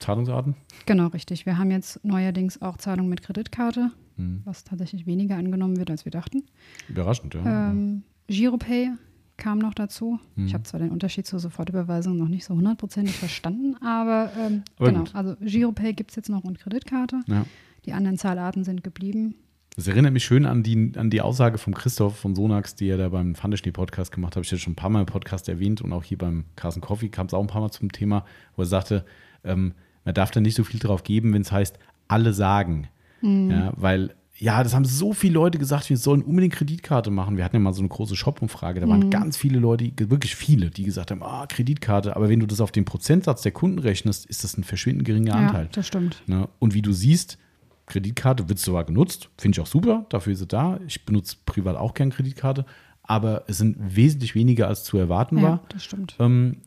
[0.02, 0.56] Zahlungsarten.
[0.86, 1.46] Genau, richtig.
[1.46, 4.42] Wir haben jetzt neuerdings auch Zahlung mit Kreditkarte, Hm.
[4.46, 6.44] was tatsächlich weniger angenommen wird, als wir dachten.
[6.90, 7.70] Überraschend, ja.
[7.72, 8.90] Ähm, Giropay
[9.38, 10.20] kam noch dazu.
[10.36, 10.46] Hm.
[10.46, 14.90] Ich habe zwar den Unterschied zur Sofortüberweisung noch nicht so hundertprozentig verstanden, aber, ähm, Aber
[14.90, 15.00] genau.
[15.04, 15.16] gut.
[15.16, 17.22] Also Giropay gibt es jetzt noch und Kreditkarte.
[17.28, 17.46] ja.
[17.86, 19.34] Die anderen Zahlarten sind geblieben.
[19.76, 22.98] Das erinnert mich schön an die, an die Aussage von Christoph von Sonax, die er
[22.98, 24.36] da beim Pfandeschnee-Podcast gemacht hat.
[24.36, 26.82] Habe ich jetzt schon ein paar Mal im Podcast erwähnt und auch hier beim Carsten
[26.82, 28.24] Coffee kam es auch ein paar Mal zum Thema,
[28.56, 29.04] wo er sagte,
[29.44, 29.74] ähm,
[30.06, 32.88] man darf da nicht so viel drauf geben, wenn es heißt, alle sagen.
[33.24, 37.38] Ja, weil, ja, das haben so viele Leute gesagt, wir sollen unbedingt Kreditkarte machen.
[37.38, 38.80] Wir hatten ja mal so eine große Shop-Umfrage.
[38.80, 42.16] Da waren ganz viele Leute, wirklich viele, die gesagt haben, ah, Kreditkarte.
[42.16, 45.36] Aber wenn du das auf den Prozentsatz der Kunden rechnest, ist das ein verschwindend geringer
[45.36, 45.66] Anteil.
[45.66, 46.24] Ja, das stimmt.
[46.26, 46.50] Ne?
[46.58, 47.38] Und wie du siehst,
[47.86, 50.80] Kreditkarte wird sogar genutzt, finde ich auch super, dafür ist sie da.
[50.88, 52.66] Ich benutze privat auch gern Kreditkarte,
[53.04, 55.62] aber es sind wesentlich weniger als zu erwarten Ja, war.
[55.70, 56.16] das stimmt.
[56.20, 56.58] Ähm,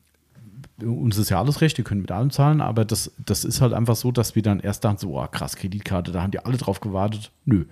[0.83, 3.73] uns ist ja alles recht, wir können mit allem zahlen, aber das, das ist halt
[3.73, 6.57] einfach so, dass wir dann erst dachten, so, oh, krass, Kreditkarte, da haben die alle
[6.57, 7.31] drauf gewartet.
[7.45, 7.65] Nö,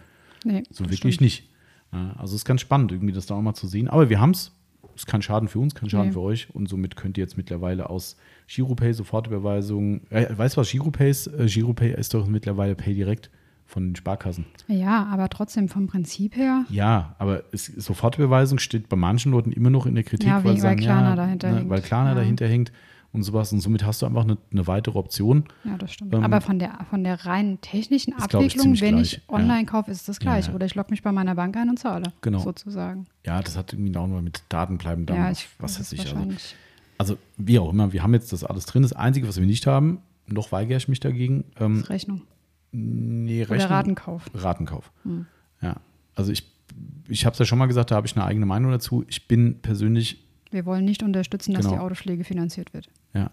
[0.44, 1.20] Nee, so wirklich stimmt.
[1.20, 1.48] nicht.
[1.92, 3.88] Also es ist ganz spannend, irgendwie das da auch mal zu sehen.
[3.88, 4.50] Aber wir haben es.
[4.96, 6.12] Ist kein Schaden für uns, kein Schaden Nee.
[6.12, 6.48] für euch.
[6.54, 8.16] Und somit könnt ihr jetzt mittlerweile aus
[8.48, 11.26] Giropay, Sofortüberweisung, äh, weißt du was Giropay ist?
[11.28, 13.30] Äh, Giropay ist doch mittlerweile Pay direkt
[13.66, 14.44] von den Sparkassen.
[14.68, 16.64] Ja, aber trotzdem vom Prinzip her.
[16.68, 20.56] Ja, aber es, Sofortüberweisung steht bei manchen Leuten immer noch in der Kritik, Ja, weil,
[20.56, 21.68] sie sagen, weil Klarna ja, dahinter ne.
[21.70, 22.14] Weil Klarna Ja.
[22.16, 22.72] dahinter hängt.
[23.12, 23.52] Und sowas.
[23.52, 25.44] Und somit hast du einfach eine, eine weitere Option.
[25.64, 26.14] Ja, das stimmt.
[26.14, 29.28] Ähm, Aber von der, von der rein technischen ist, ich, Abwicklung, ziemlich wenn gleich, ich
[29.28, 29.66] online ja.
[29.66, 30.48] kaufe, ist das gleich.
[30.48, 30.54] ja.
[30.54, 32.12] Oder ich logge mich bei meiner Bank ein und zahle.
[32.22, 32.38] Genau.
[32.38, 33.06] Sozusagen.
[33.26, 35.06] Ja, das hat irgendwie auch noch mit Daten bleiben.
[35.06, 36.00] Dann ja, ich was weiß ich.
[36.00, 36.26] Also,
[36.98, 38.82] also, wie auch immer, wir haben jetzt das alles drin.
[38.82, 41.44] Das Einzige, was wir nicht haben, noch weigere ich mich dagegen.
[41.58, 42.22] Ähm, Das Rechnung.
[42.70, 44.22] nee, Oder Rechnung- Ratenkauf.
[44.34, 44.92] Ratenkauf.
[45.02, 45.26] Hm.
[45.60, 45.76] Ja.
[46.14, 46.50] Also ich,
[47.08, 49.04] ich habe es ja schon mal gesagt, da habe ich eine eigene Meinung dazu.
[49.08, 50.21] Ich bin persönlich
[50.52, 51.76] Wir wollen nicht unterstützen, dass Genau.
[51.76, 52.88] die Autopflege finanziert wird.
[53.14, 53.30] Ja.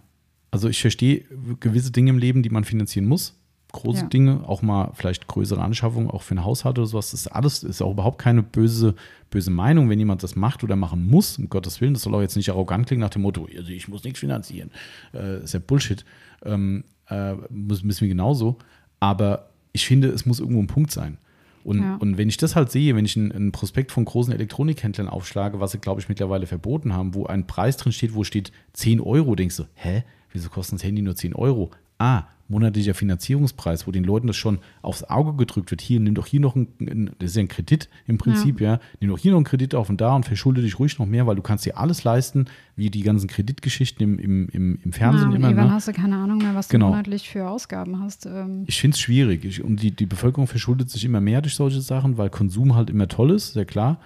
[0.51, 1.23] Also ich verstehe
[1.59, 3.35] gewisse Dinge im Leben, die man finanzieren muss.
[3.71, 4.07] Große Ja.
[4.07, 7.11] Dinge, auch mal vielleicht größere Anschaffungen, auch für einen Haushalt oder sowas.
[7.11, 8.95] Das ist alles, ist auch überhaupt keine böse,
[9.29, 11.93] böse Meinung, wenn jemand das macht oder machen muss, um Gottes Willen.
[11.93, 14.71] Das soll auch jetzt nicht arrogant klingen nach dem Motto, also ich muss nichts finanzieren.
[15.13, 16.03] Äh, ist ja Bullshit.
[16.43, 18.57] Ähm, äh, müssen wir genauso.
[18.99, 21.19] Aber ich finde, es muss irgendwo ein Punkt sein.
[21.63, 21.95] Und, Ja.
[21.97, 25.71] und wenn ich das halt sehe, wenn ich einen, Prospekt von großen Elektronikhändlern aufschlage, was
[25.71, 29.35] sie, glaube ich, mittlerweile verboten haben, wo ein Preis drin steht, wo steht 10 Euro,
[29.35, 31.71] denkst du, hä, wieso kostet das Handy nur 10 Euro?
[31.97, 35.81] Ah, monatlicher Finanzierungspreis, wo den Leuten das schon aufs Auge gedrückt wird.
[35.81, 38.79] Hier, nimm doch hier noch einen, das ist ja ein Kredit im Prinzip, ja.
[38.99, 41.27] Nimm doch hier noch einen Kredit auf und da und verschulde dich ruhig noch mehr,
[41.27, 42.45] weil du kannst dir alles leisten,
[42.75, 45.47] wie die ganzen Kreditgeschichten im, im, im, im Fernsehen Ja, und immer.
[45.49, 45.73] irgendwann Ne?
[45.73, 46.87] hast du keine Ahnung mehr, was Genau.
[46.87, 48.25] du monatlich für Ausgaben hast.
[48.25, 49.45] Ähm, Ich finde es schwierig.
[49.45, 52.89] Ich, und die, die Bevölkerung verschuldet sich immer mehr durch solche Sachen, weil Konsum halt
[52.89, 53.99] immer toll ist, sehr klar.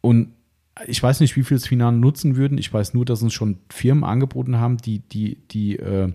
[0.00, 0.28] Und
[0.86, 2.56] ich weiß nicht, wie viel es Finan nutzen würden.
[2.58, 6.12] Ich weiß nur, dass uns schon Firmen angeboten haben, die, die, die äh,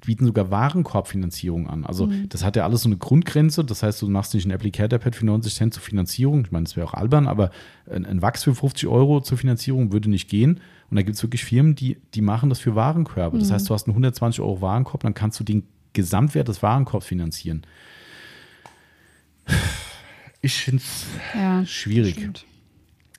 [0.00, 1.84] bieten sogar Warenkorbfinanzierung an.
[1.84, 3.64] Also das hat ja alles so eine Grundgrenze.
[3.64, 6.44] Das heißt, du machst nicht ein Applicator-Pad für 90 Cent zur Finanzierung.
[6.44, 7.50] Ich meine, das wäre auch albern, aber
[7.90, 10.60] ein, ein Wachs für 50 Euro zur Finanzierung würde nicht gehen.
[10.90, 13.38] Und da gibt es wirklich Firmen, die, die machen das für Warenkörbe.
[13.38, 17.06] Das heißt, du hast einen 120 Euro Warenkorb, dann kannst du den Gesamtwert des Warenkorbs
[17.06, 17.62] finanzieren.
[20.42, 22.14] Ich finde es ja, schwierig.
[22.14, 22.46] stimmt.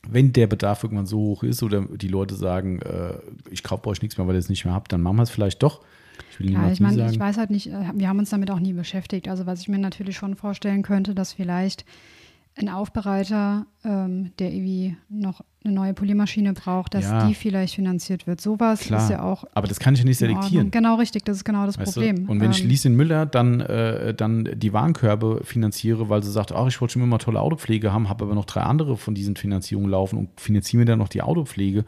[0.09, 3.13] Wenn der Bedarf irgendwann so hoch ist oder die Leute sagen, äh,
[3.51, 5.23] ich kaufe bei euch nichts mehr, weil ihr es nicht mehr habt, dann machen wir
[5.23, 5.81] es vielleicht doch.
[6.39, 8.73] Ich Ja, ich meine, ich weiß halt nicht, äh, wir haben uns damit auch nie
[8.73, 9.27] beschäftigt.
[9.27, 11.85] Also was ich mir natürlich schon vorstellen könnte, dass vielleicht
[12.55, 17.27] ein Aufbereiter, ähm, der irgendwie noch eine neue Poliermaschine braucht, dass Ja.
[17.27, 18.41] die vielleicht finanziert wird.
[18.41, 20.69] Sowas Klar, ist ja auch aber das kann ich ja nicht selektieren.
[20.71, 22.25] Genau richtig, das ist genau das Weißt Problem.
[22.25, 22.31] Du?
[22.31, 26.51] Und wenn ich Ähm, Lieschen Müller dann, äh, dann die Warenkörbe finanziere, weil sie sagt,
[26.51, 29.35] ach, ich wollte schon immer tolle Autopflege haben, habe aber noch drei andere von diesen
[29.37, 31.85] Finanzierungen laufen und finanziere mir dann noch die Autopflege.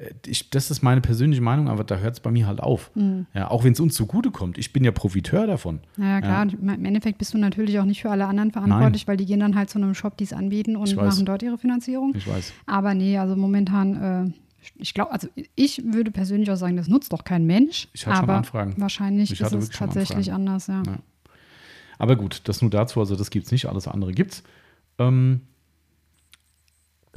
[0.00, 2.90] Äh, Ich, das ist meine persönliche Meinung, aber da hört es bei mir halt auf.
[2.94, 3.26] Mhm.
[3.34, 4.58] Ja, auch wenn es uns zugutekommt.
[4.58, 5.80] Ich bin ja Profiteur davon.
[5.96, 9.26] Naja, klar, im Endeffekt bist du natürlich auch nicht für alle anderen verantwortlich, weil die
[9.26, 12.14] gehen dann halt zu einem Shop, die es anbieten und machen dort ihre Finanzierung.
[12.16, 12.52] Ich weiß.
[12.66, 14.32] Aber nee, also momentan, äh,
[14.76, 17.88] ich glaube, also ich würde persönlich auch sagen, das nutzt doch kein Mensch.
[17.92, 18.74] Ich hatte schon aber Anfragen.
[18.76, 20.82] wahrscheinlich Ich ist es schon tatsächlich anders, ja.
[20.86, 20.98] Ja.
[21.98, 23.00] Aber gut, das nur dazu.
[23.00, 23.66] Also, das gibt es nicht.
[23.66, 24.42] Alles andere gibt es.
[24.98, 25.42] Ähm,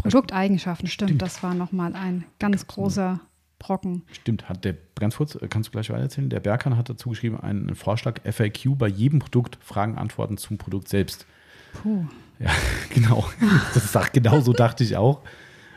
[0.03, 1.21] Produkteigenschaften, stimmt, Stimmt.
[1.21, 3.19] das war nochmal ein ganz großer
[3.59, 4.03] Brocken.
[4.11, 6.29] Stimmt, hat der, ganz kurz, kannst du gleich weitererzählen?
[6.29, 10.89] Der Berkan hat dazu geschrieben, einen Vorschlag FAQ bei jedem Produkt, Fragen, Antworten zum Produkt
[10.89, 11.25] selbst.
[11.73, 12.05] Puh.
[12.39, 12.51] Ja,
[12.89, 13.25] genau.
[13.73, 15.21] Das sagt, genau so dachte ich auch.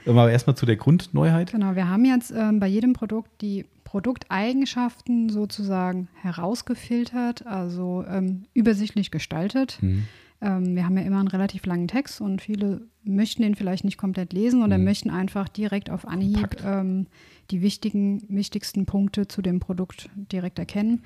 [0.05, 1.53] Aber erstmal zu der Grundneuheit.
[1.53, 9.11] Genau, wir haben jetzt ähm, bei jedem Produkt die Produkteigenschaften sozusagen herausgefiltert, also ähm, übersichtlich
[9.11, 9.78] gestaltet.
[9.81, 10.07] Mhm.
[10.40, 13.96] Ähm, wir haben ja immer einen relativ langen Text und viele möchten den vielleicht nicht
[13.96, 14.84] komplett lesen oder Mhm.
[14.84, 17.06] möchten einfach direkt auf Anhieb ähm,
[17.50, 21.02] die wichtigen, wichtigsten Punkte zu dem Produkt direkt erkennen.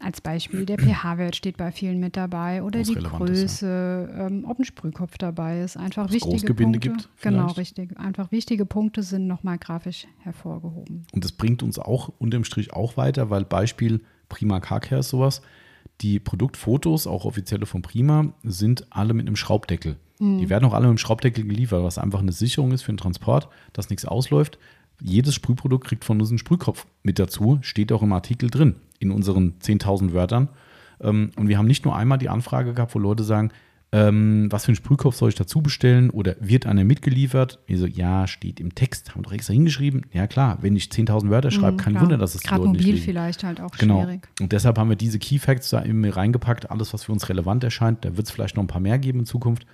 [0.00, 4.44] Als Beispiel, der pH-Wert steht bei vielen mit dabei oder Was die ist, Größe, ähm,
[4.48, 5.76] ob ein Sprühkopf dabei ist.
[5.76, 7.04] Einfach Ob's wichtige Großgebinde Punkte.
[7.04, 7.98] gibt, genau, richtig.
[7.98, 11.06] Einfach wichtige Punkte sind nochmal grafisch hervorgehoben.
[11.12, 15.08] Und das bringt uns auch unterm Strich auch weiter, weil Beispiel Prima Car Care ist
[15.10, 15.42] sowas.
[16.00, 19.96] Die Produktfotos, auch offizielle von Prima, sind alle mit einem Schraubdeckel.
[20.38, 22.98] Die werden auch alle mit einem Schraubdeckel geliefert, was einfach eine Sicherung ist für den
[22.98, 24.58] Transport, dass nichts ausläuft.
[25.00, 29.10] Jedes Sprühprodukt kriegt von uns einen Sprühkopf mit dazu, steht auch im Artikel drin, in
[29.12, 30.48] unseren 10.000 Wörtern.
[31.00, 33.50] Ähm, Und wir haben nicht nur einmal die Anfrage gehabt, wo Leute sagen,
[33.92, 37.58] ähm, was für einen Sprühkopf soll ich dazu bestellen oder wird einer mitgeliefert?
[37.66, 40.06] Wir so, ja, steht im Text, haben wir doch extra hingeschrieben.
[40.12, 42.02] Ja klar, wenn ich 10.000 Wörter schreibe, kein Mhm, Klar.
[42.04, 43.04] Wunder, dass es die Gerade Leute nicht mobil lesen.
[43.04, 44.02] vielleicht halt auch Genau.
[44.04, 44.28] schwierig.
[44.40, 47.64] Und deshalb haben wir diese Key Facts da eben reingepackt, alles, was für uns relevant
[47.64, 48.04] erscheint.
[48.04, 49.66] Da wird es vielleicht noch ein paar mehr geben in Zukunft.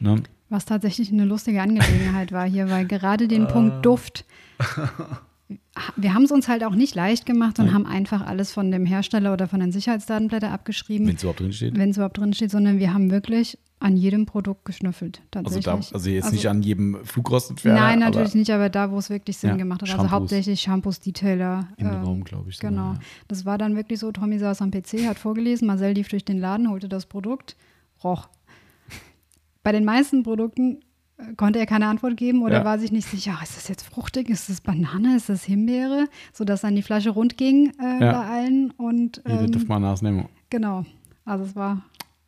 [0.00, 0.22] Ne?
[0.50, 3.46] Was tatsächlich eine lustige Angelegenheit war hier, weil gerade den.
[3.48, 4.26] Punkt Duft,
[5.96, 7.74] wir haben es uns halt auch nicht leicht gemacht und Nein.
[7.74, 11.52] haben einfach alles von dem Hersteller oder von den Sicherheitsdatenblättern abgeschrieben, Wenn es überhaupt drin
[11.52, 11.78] steht.
[11.78, 15.20] wenn es überhaupt drin steht, sondern wir haben wirklich an jedem Produkt geschnüffelt.
[15.34, 15.64] Also, Tatsächlich.
[15.64, 17.78] da, also jetzt nicht an jedem Flugrostentferner.
[17.80, 19.88] Nein, natürlich aber nicht, aber da, wo es wirklich Sinn Ja, gemacht hat.
[19.90, 20.12] Also Shampoos.
[20.12, 21.68] hauptsächlich Shampoos, Detailer.
[21.76, 22.58] Im ähm, Raum, glaube ich.
[22.58, 22.88] Genau.
[22.88, 23.00] sogar, ja.
[23.28, 26.38] Das war dann wirklich so, Tommy saß am PC, hat vorgelesen, Marcel lief durch den
[26.38, 27.56] Laden, holte das Produkt,
[28.04, 28.28] roch.
[29.62, 30.80] Bei den meisten Produkten
[31.36, 32.64] konnte er keine Antwort geben oder Ja.
[32.64, 36.62] war sich nicht sicher, ist das jetzt fruchtig, ist das Banane, ist das Himbeere, sodass
[36.62, 38.12] dann die Flasche rund ging äh, Ja.
[38.12, 40.28] bei allen und Jeder ähm, darf mal nachnehmen.
[40.50, 40.84] genau,
[41.24, 41.82] also es war,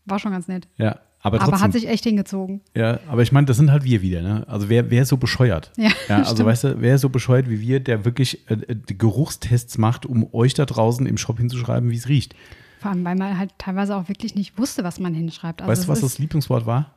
[0.04, 0.68] war schon ganz nett.
[0.76, 1.64] Ja, aber Aber trotzdem.
[1.64, 2.60] hat sich echt hingezogen.
[2.76, 4.44] ja, aber ich meine, das sind halt wir wieder, ne?
[4.46, 5.72] Also wer, wer ist so bescheuert?
[5.76, 6.46] Ja, Ja, also stimmt.
[6.50, 10.32] weißt du, wer ist so bescheuert wie wir, der wirklich äh, äh, Geruchstests macht, um
[10.32, 12.36] euch da draußen im Shop hinzuschreiben, wie es riecht.
[12.78, 15.62] Vor allem, weil man halt teilweise auch wirklich nicht wusste, was man hinschreibt.
[15.62, 16.94] Also weißt du, was ist, das Lieblingswort war?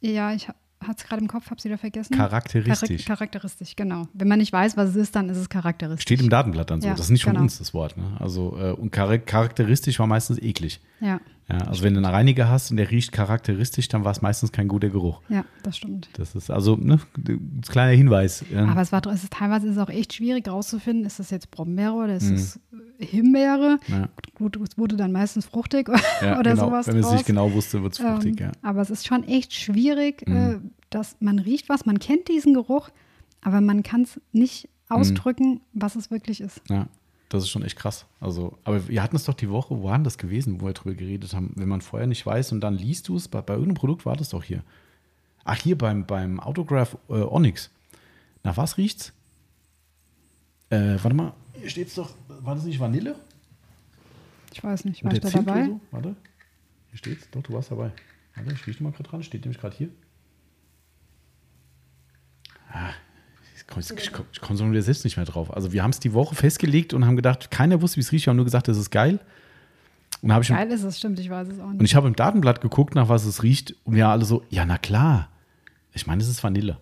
[0.00, 2.14] Ja, ich hatte es gerade im Kopf, habe es wieder vergessen.
[2.16, 3.02] Charakteristisch.
[3.02, 4.06] Charak- charakteristisch, genau.
[4.12, 6.02] Wenn man nicht weiß, was es ist, dann ist es charakteristisch.
[6.02, 6.88] Steht im Datenblatt dann so.
[6.88, 7.42] Ja, das ist nicht von genau.
[7.44, 7.96] uns das Wort.
[7.96, 8.04] Ne?
[8.18, 10.80] Also, äh, und char charakteristisch war meistens eklig.
[11.00, 14.22] Ja, Ja, also wenn du einen Reiniger hast und der riecht charakteristisch, dann war es
[14.22, 15.20] meistens kein guter Geruch.
[15.28, 16.08] ja, das stimmt.
[16.14, 16.98] Das ist also ne,
[17.28, 18.44] ein kleiner Hinweis.
[18.56, 21.50] Aber es war es ist, teilweise ist es auch echt schwierig rauszufinden, ist das jetzt
[21.50, 22.34] Brombeere oder ist Mhm.
[22.36, 22.60] es
[22.98, 23.78] Himbeere?
[23.88, 25.88] ja, Gut, es wurde dann meistens fruchtig
[26.22, 26.66] ja, oder genau.
[26.66, 28.40] sowas Wenn man es nicht genau wusste, wird es fruchtig.
[28.40, 28.52] Ähm, ja.
[28.62, 30.36] Aber es ist schon echt schwierig, Mhm.
[30.36, 30.58] äh,
[30.90, 32.88] dass man riecht was, man kennt diesen Geruch,
[33.42, 34.96] aber man kann es nicht Mhm.
[34.96, 36.60] ausdrücken, was es wirklich ist.
[36.70, 36.86] ja,
[37.34, 38.06] das ist schon echt krass.
[38.20, 40.72] Also, aber wir hatten es doch die Woche, wo war denn das gewesen, wo wir
[40.72, 41.52] drüber geredet haben?
[41.56, 44.16] Wenn man vorher nicht weiß und dann liest du es, bei, bei irgendeinem Produkt war
[44.16, 44.62] das doch hier.
[45.44, 47.70] Ach, hier beim, beim Autograph äh, Onyx.
[48.42, 49.12] Nach was riecht's?
[50.70, 53.16] Äh, warte mal, hier steht's doch, war das nicht Vanille?
[54.52, 55.66] Ich weiß nicht, war ich da dabei?
[55.66, 55.80] So?
[55.90, 56.16] Warte,
[56.90, 57.28] hier steht's.
[57.30, 57.92] Doch, du warst dabei.
[58.34, 59.22] Warte, ich rieche mal gerade dran.
[59.22, 59.88] Steht nämlich gerade hier.
[62.70, 62.92] Ah,
[63.68, 65.54] ich komme konzentriere selbst nicht mehr drauf.
[65.54, 68.26] Also wir haben es die Woche festgelegt und haben gedacht, keiner wusste, wie es riecht.
[68.26, 69.20] Wir haben nur gesagt, das ist geil.
[70.22, 71.90] Und habe ich Geil ist es, stimmt, ich weiß es auch und nicht.
[71.90, 73.74] ich habe im Datenblatt geguckt, nach was es riecht.
[73.84, 75.28] Und wir alle so, ja, na klar.
[75.92, 76.78] Ich meine, es ist Vanille.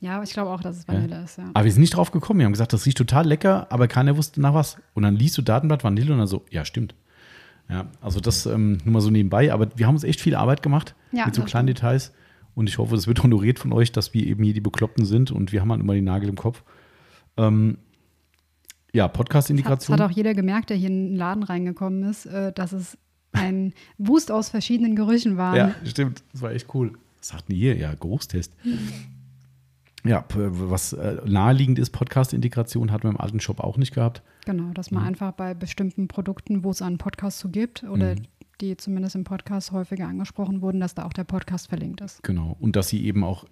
[0.00, 1.50] Ja, aber ich glaube auch, dass es Vanille ist, ja.
[1.54, 2.38] Aber wir sind nicht drauf gekommen.
[2.38, 4.76] Wir haben gesagt, das riecht total lecker, aber keiner wusste nach was.
[4.94, 6.94] Und dann liest du Datenblatt Vanille und dann so, ja, stimmt.
[7.68, 9.52] Ja, also das ähm, nur mal so nebenbei.
[9.52, 12.12] Aber wir haben uns echt viel Arbeit gemacht Ja, mit so kleinen Details.
[12.58, 15.30] Und ich hoffe, das wird honoriert von euch, dass wir eben hier die Bekloppten sind
[15.30, 16.64] und wir haben halt immer die Nagel im Kopf.
[17.36, 17.78] Ähm,
[18.92, 19.96] ja, Das Podcast-Integration.
[19.96, 22.98] hat auch jeder gemerkt, der hier in den Laden reingekommen ist, äh, dass es
[23.30, 25.56] ein Wust aus verschiedenen Gerüchen war.
[25.56, 26.24] Ja, stimmt.
[26.32, 26.94] Das war echt cool.
[27.18, 27.76] Was sagten die hier?
[27.76, 28.52] Ja, Geruchstest.
[30.04, 34.22] Ja, was äh, naheliegend ist, Podcast-Integration hatten wir im alten Shop auch nicht gehabt.
[34.46, 38.22] Genau, dass man einfach bei bestimmten Produkten, wo es einen Podcast zu gibt oder Mhm.
[38.60, 42.22] Die zumindest im Podcast häufiger angesprochen wurden, dass da auch der Podcast verlinkt ist.
[42.22, 42.56] Genau.
[42.60, 43.44] Und dass sie eben auch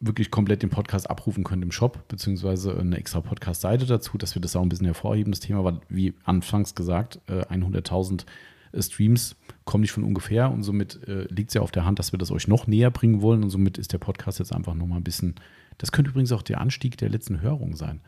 [0.00, 4.42] wirklich komplett den Podcast abrufen können im Shop, beziehungsweise eine extra Podcast-Seite dazu, dass wir
[4.42, 5.32] das auch ein bisschen hervorheben.
[5.32, 8.24] Das Thema war, wie anfangs gesagt, äh, 100.000
[8.72, 11.98] äh, Streams kommen nicht von ungefähr und somit äh, liegt es ja auf der Hand,
[11.98, 14.74] dass wir das euch noch näher bringen wollen und somit ist der Podcast jetzt einfach
[14.74, 15.34] nochmal ein bisschen,
[15.78, 18.00] das könnte übrigens auch der Anstieg der letzten Hörung sein,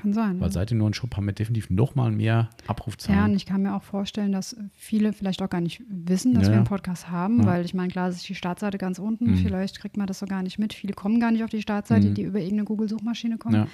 [0.00, 0.40] Kann sein.
[0.40, 0.52] weil ja.
[0.52, 3.18] seit dem neuen Shop haben wir definitiv nochmal mehr Abrufzahlen.
[3.18, 6.44] Ja, und ich kann mir auch vorstellen, dass viele vielleicht auch gar nicht wissen, dass
[6.44, 7.46] Ja, wir einen Podcast haben, Ja.
[7.46, 9.36] weil ich meine, klar ist die Startseite ganz unten, Mhm.
[9.36, 10.72] vielleicht kriegt man das so gar nicht mit.
[10.72, 12.14] Viele kommen gar nicht auf die Startseite, Mhm.
[12.14, 13.66] die über irgendeine Google-Suchmaschine kommen.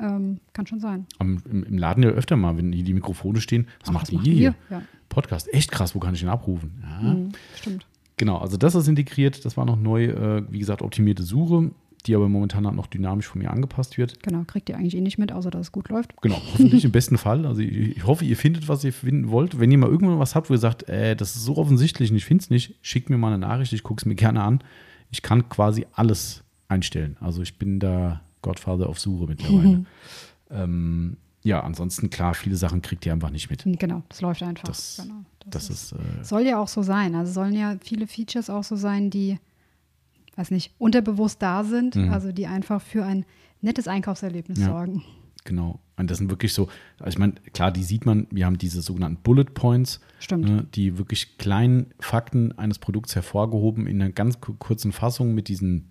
[0.00, 1.06] Ähm, kann schon sein.
[1.18, 4.20] Im, Im Laden ja öfter mal, wenn hier die Mikrofone stehen, was Ach, macht ihr
[4.20, 4.54] hier?
[4.70, 6.82] Ja, Podcast, echt krass, wo kann ich den abrufen?
[6.82, 7.14] Ja.
[7.14, 7.86] mhm, stimmt.
[8.16, 11.70] Genau, also das ist integriert, das war noch neu, äh, wie gesagt, optimierte Suche,
[12.06, 14.22] die aber momentan halt noch dynamisch von mir angepasst wird.
[14.22, 16.20] Genau, kriegt ihr eigentlich eh nicht mit, außer dass es gut läuft.
[16.22, 17.44] Genau, hoffentlich im besten Fall.
[17.44, 19.58] Also ich, ich hoffe, ihr findet, was ihr finden wollt.
[19.60, 22.16] Wenn ihr mal irgendwann was habt, wo ihr sagt, äh, das ist so offensichtlich und
[22.16, 24.60] ich finde es nicht, schickt mir mal eine Nachricht, ich gucke es mir gerne an.
[25.10, 27.16] Ich kann quasi alles einstellen.
[27.20, 29.84] Also ich bin da Godfather auf Suche mittlerweile.
[30.50, 33.64] ähm, ja, ansonsten klar, viele Sachen kriegt ihr einfach nicht mit.
[33.64, 34.64] Genau, das läuft einfach.
[34.64, 37.14] Das- genau, Das ist, äh, Soll ja auch so sein.
[37.14, 39.38] Also sollen ja viele Features auch so sein, die,
[40.38, 42.10] weiß nicht, unterbewusst da sind, Mhm.
[42.12, 43.24] also die einfach für ein
[43.60, 44.66] nettes Einkaufserlebnis Ja.
[44.66, 45.02] sorgen.
[45.44, 45.80] Genau.
[45.96, 48.82] Und das sind wirklich so, also ich meine, klar, die sieht man, wir haben diese
[48.82, 50.44] sogenannten Bullet Points, Stimmt.
[50.44, 55.48] ne, die wirklich kleinen Fakten eines Produkts hervorgehoben in einer ganz ku- kurzen Fassung mit
[55.48, 55.88] diesen,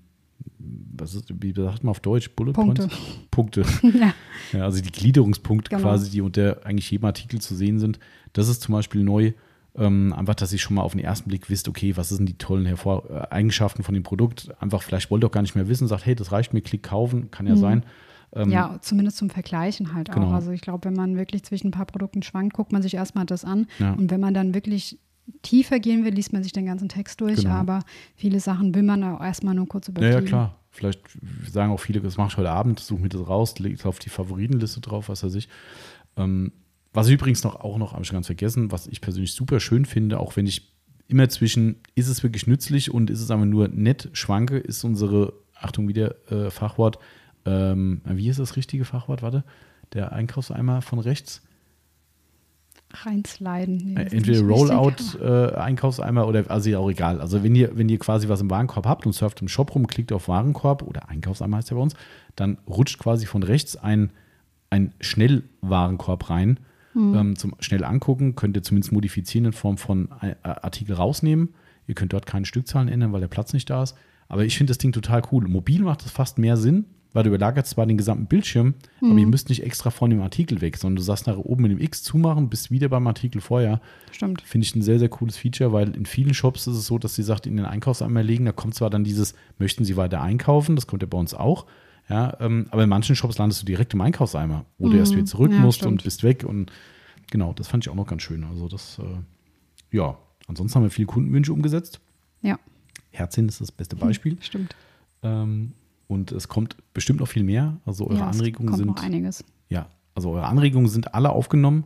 [0.59, 2.87] was ist, wie sagt man auf Deutsch, Bullet Punkte.
[2.87, 2.97] Points?
[3.31, 3.61] Punkte.
[3.99, 4.13] ja.
[4.53, 5.81] Ja, also die Gliederungspunkte Genau.
[5.81, 7.99] quasi, die unter eigentlich jedem Artikel zu sehen sind.
[8.33, 9.33] Das ist zum Beispiel neu.
[9.77, 12.37] Ähm, einfach, dass ihr schon mal auf den ersten Blick wisst, okay, was sind die
[12.37, 14.49] tollen Hervor äh, Eigenschaften von dem Produkt.
[14.59, 16.81] Einfach, vielleicht wollt ihr auch gar nicht mehr wissen, sagt, hey, das reicht mir, klick
[16.83, 17.59] kaufen, kann ja Mhm.
[17.59, 17.85] sein.
[18.33, 20.29] Ähm, ja, zumindest zum Vergleichen halt Genau.
[20.29, 20.33] auch.
[20.33, 23.25] Also ich glaube, wenn man wirklich zwischen ein paar Produkten schwankt, guckt man sich erstmal
[23.25, 23.67] das an.
[23.79, 23.93] Ja.
[23.93, 24.99] Und wenn man dann wirklich
[25.43, 27.37] tiefer gehen will, liest man sich den ganzen Text durch.
[27.37, 27.51] Genau.
[27.51, 27.83] Aber
[28.15, 30.21] viele Sachen will man auch erstmal nur kurz Ja, überfliegen.
[30.23, 30.59] ja, klar.
[30.71, 31.01] Vielleicht
[31.51, 33.99] sagen auch viele, das mache ich heute Abend, suche mir das raus, lege es auf
[33.99, 35.49] die Favoritenliste drauf, was weiß ich.
[36.17, 36.51] Ähm,
[36.97, 39.85] was ich übrigens noch auch noch, habe ich ganz vergessen, was ich persönlich super schön
[39.85, 40.73] finde, auch wenn ich
[41.07, 45.33] immer zwischen, ist es wirklich nützlich und ist es aber nur nett schwanke, ist unsere,
[45.53, 46.97] Achtung wieder, äh, Fachwort,
[47.45, 49.43] ähm, wie ist das richtige Fachwort, warte,
[49.93, 51.43] der Einkaufseimer von rechts?
[53.05, 53.77] reinsliden.
[53.77, 57.21] Nee, äh, Entweder Rollout-Einkaufseimer äh, oder also auch egal.
[57.21, 59.85] Also wenn ihr, wenn ihr quasi was im Warenkorb habt und surft im Shop rum,
[59.85, 61.93] klickt auf Warenkorb oder Einkaufseimer heißt ja bei uns,
[62.35, 64.09] dann rutscht quasi von rechts ein,
[64.71, 66.59] ein Schnellwarenkorb rein.
[66.97, 67.15] Mhm.
[67.15, 71.49] Ähm, zum schnell angucken, könnt ihr zumindest modifizieren in Form von äh, Artikel rausnehmen.
[71.85, 73.95] Ihr könnt dort keine Stückzahlen ändern, weil der Platz nicht da ist.
[74.29, 75.47] Aber ich finde das Ding total cool.
[75.47, 79.11] Mobil macht es fast mehr Sinn, weil du überlagerst zwar den gesamten Bildschirm, mhm.
[79.11, 81.71] aber ihr müsst nicht extra von dem Artikel weg, sondern du sagst nachher oben mit
[81.71, 83.79] dem X zumachen, bist wieder beim Artikel vorher.
[84.11, 84.41] Stimmt.
[84.41, 87.15] Finde ich ein sehr, sehr cooles Feature, weil in vielen Shops ist es so, dass
[87.15, 90.75] sie sagt, in den Einkaufseimer legen, da kommt zwar dann dieses, möchten sie weiter einkaufen,
[90.75, 91.67] das kommt ja bei uns auch.
[92.09, 94.91] Ja, ähm, aber in manchen Shops landest du direkt im Einkaufseimer, wo mhm.
[94.91, 95.93] du erst wieder zurück ja, musst stimmt.
[95.93, 96.43] und bist weg.
[96.43, 96.71] Und
[97.31, 98.43] genau, das fand ich auch noch ganz schön.
[98.45, 100.17] Also das, äh, ja,
[100.47, 101.99] ansonsten haben wir viele Kundenwünsche umgesetzt.
[102.41, 102.57] Ja.
[103.11, 104.33] Herzchen ist das beste Beispiel.
[104.33, 104.75] Hm, stimmt.
[105.23, 105.73] Ähm,
[106.07, 107.77] und es kommt bestimmt noch viel mehr.
[107.85, 108.87] Also eure ja, Anregungen kommt sind.
[108.87, 109.43] Noch einiges.
[109.69, 111.85] Ja, also eure Anregungen sind alle aufgenommen.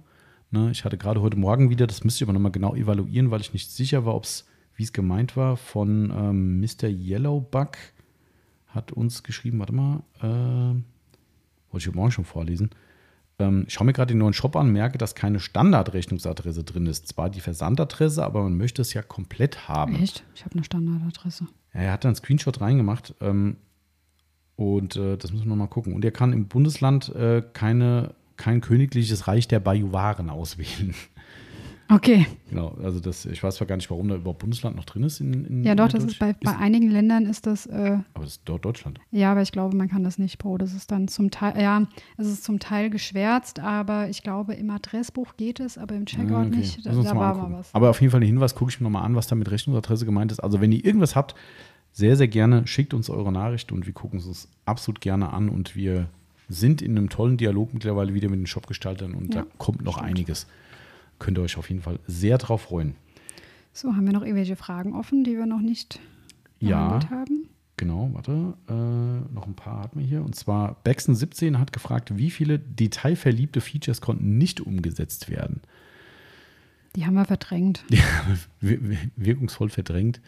[0.51, 3.39] Ne, ich hatte gerade heute Morgen wieder, das müsste ich aber nochmal genau evaluieren, weil
[3.39, 4.45] ich nicht sicher war, ob es,
[4.75, 6.89] wie es gemeint war, von ähm, Mr.
[6.89, 7.77] Yellowbug
[8.73, 10.75] hat uns geschrieben, warte mal, äh,
[11.71, 12.71] wollte ich Morgen schon vorlesen.
[13.39, 17.07] Ähm, ich schaue mir gerade den neuen Shop an, merke, dass keine Standardrechnungsadresse drin ist.
[17.07, 19.95] Zwar die Versandadresse, aber man möchte es ja komplett haben.
[19.95, 20.23] Echt?
[20.35, 21.47] Ich habe eine Standardadresse.
[21.73, 23.15] Ja, er hat da einen Screenshot reingemacht.
[23.21, 23.57] Ähm,
[24.55, 25.93] und äh, das müssen wir nochmal gucken.
[25.93, 30.93] Und er kann im Bundesland äh, keine, kein königliches Reich der Bajuwaren auswählen.
[31.91, 32.25] Okay.
[32.49, 35.19] Genau, also das, ich weiß zwar gar nicht, warum da überhaupt Bundesland noch drin ist.
[35.19, 37.65] In, in ja, doch, das ist bei, bei einigen Ländern ist das.
[37.65, 38.99] Äh, aber das ist dort Deutschland.
[39.11, 40.57] Ja, aber ich glaube, man kann das nicht pro.
[40.57, 41.85] Das ist dann zum Teil, ja,
[42.17, 46.31] es ist zum Teil geschwärzt, aber ich glaube, im Adressbuch geht es, aber im Checkout
[46.31, 46.57] ah, okay.
[46.57, 46.85] nicht.
[46.85, 47.75] Da, da war mal was.
[47.75, 50.05] Aber auf jeden Fall ein Hinweis, gucke ich mir nochmal an, was da mit Rechnungsadresse
[50.05, 50.39] gemeint ist.
[50.39, 51.35] Also, wenn ihr irgendwas habt,
[51.91, 55.49] sehr, sehr gerne schickt uns eure Nachricht und wir gucken es uns absolut gerne an
[55.49, 56.07] und wir
[56.47, 59.97] sind in einem tollen Dialog mittlerweile wieder mit den Shopgestaltern und ja, da kommt noch
[59.97, 60.07] stimmt.
[60.07, 60.47] einiges
[61.21, 62.95] könnt ihr euch auf jeden Fall sehr drauf freuen.
[63.71, 65.99] So, haben wir noch irgendwelche Fragen offen, die wir noch nicht
[66.59, 67.47] ja, haben?
[67.77, 70.23] Genau, warte, äh, noch ein paar hatten wir hier.
[70.23, 75.61] Und zwar Baxen17 hat gefragt, wie viele detailverliebte Features konnten nicht umgesetzt werden?
[76.95, 77.85] Die haben wir verdrängt.
[77.89, 78.03] Ja,
[79.15, 80.21] wirkungsvoll verdrängt.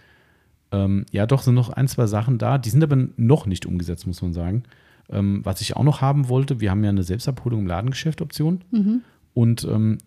[0.72, 2.58] Ähm, ja, doch, sind noch ein, zwei Sachen da.
[2.58, 4.64] Die sind aber noch nicht umgesetzt, muss man sagen.
[5.10, 8.62] Ähm, was ich auch noch haben wollte, wir haben ja eine Selbstabholung im Ladengeschäft-Option.
[8.72, 9.02] Mhm.
[9.34, 9.98] Und ähm,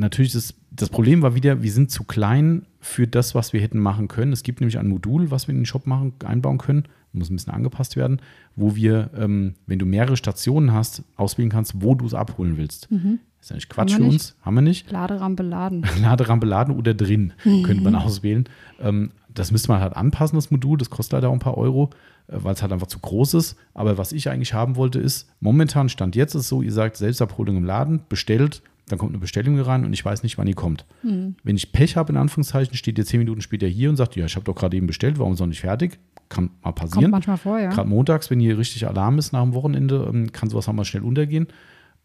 [0.00, 3.78] natürlich ist das Problem war wieder, wir sind zu klein für das, was wir hätten
[3.78, 4.32] machen können.
[4.32, 7.36] Es gibt nämlich ein Modul, was wir in den Shop machen, einbauen können, muss ein
[7.36, 8.20] bisschen angepasst werden,
[8.56, 12.90] wo wir, ähm, wenn du mehrere Stationen hast, auswählen kannst, wo du es abholen willst.
[12.90, 13.18] Mhm.
[13.40, 14.90] Ist ja nicht Quatsch für uns, haben wir nicht.
[14.90, 15.84] Laderampe laden.
[16.02, 17.62] Laderampe laden oder drin mhm.
[17.62, 18.48] könnte man auswählen.
[18.80, 20.78] Ähm, das müsste man halt anpassen, das Modul.
[20.78, 21.90] Das kostet leider auch ein paar Euro,
[22.28, 23.56] äh, weil es halt einfach zu groß ist.
[23.74, 27.56] Aber was ich eigentlich haben wollte, ist, momentan Stand jetzt ist so, ihr sagt Selbstabholung
[27.56, 30.84] im Laden, bestellt, dann kommt eine Bestellung rein und ich weiß nicht, wann die kommt.
[31.02, 31.36] Mhm.
[31.42, 34.26] Wenn ich Pech habe, in Anführungszeichen, steht ihr zehn Minuten später hier und sagt, ja,
[34.26, 35.98] ich habe doch gerade eben bestellt, warum ist noch nicht fertig?
[36.28, 37.04] Kann mal passieren.
[37.04, 37.70] Kommt manchmal vor, ja.
[37.70, 40.84] Gerade montags, wenn hier richtig Alarm ist nach dem Wochenende, ähm, kann sowas auch mal
[40.84, 41.48] schnell untergehen.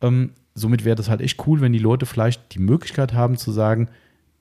[0.02, 3.52] Ähm, somit wäre das halt echt cool, wenn die Leute vielleicht die Möglichkeit haben zu
[3.52, 3.90] sagen,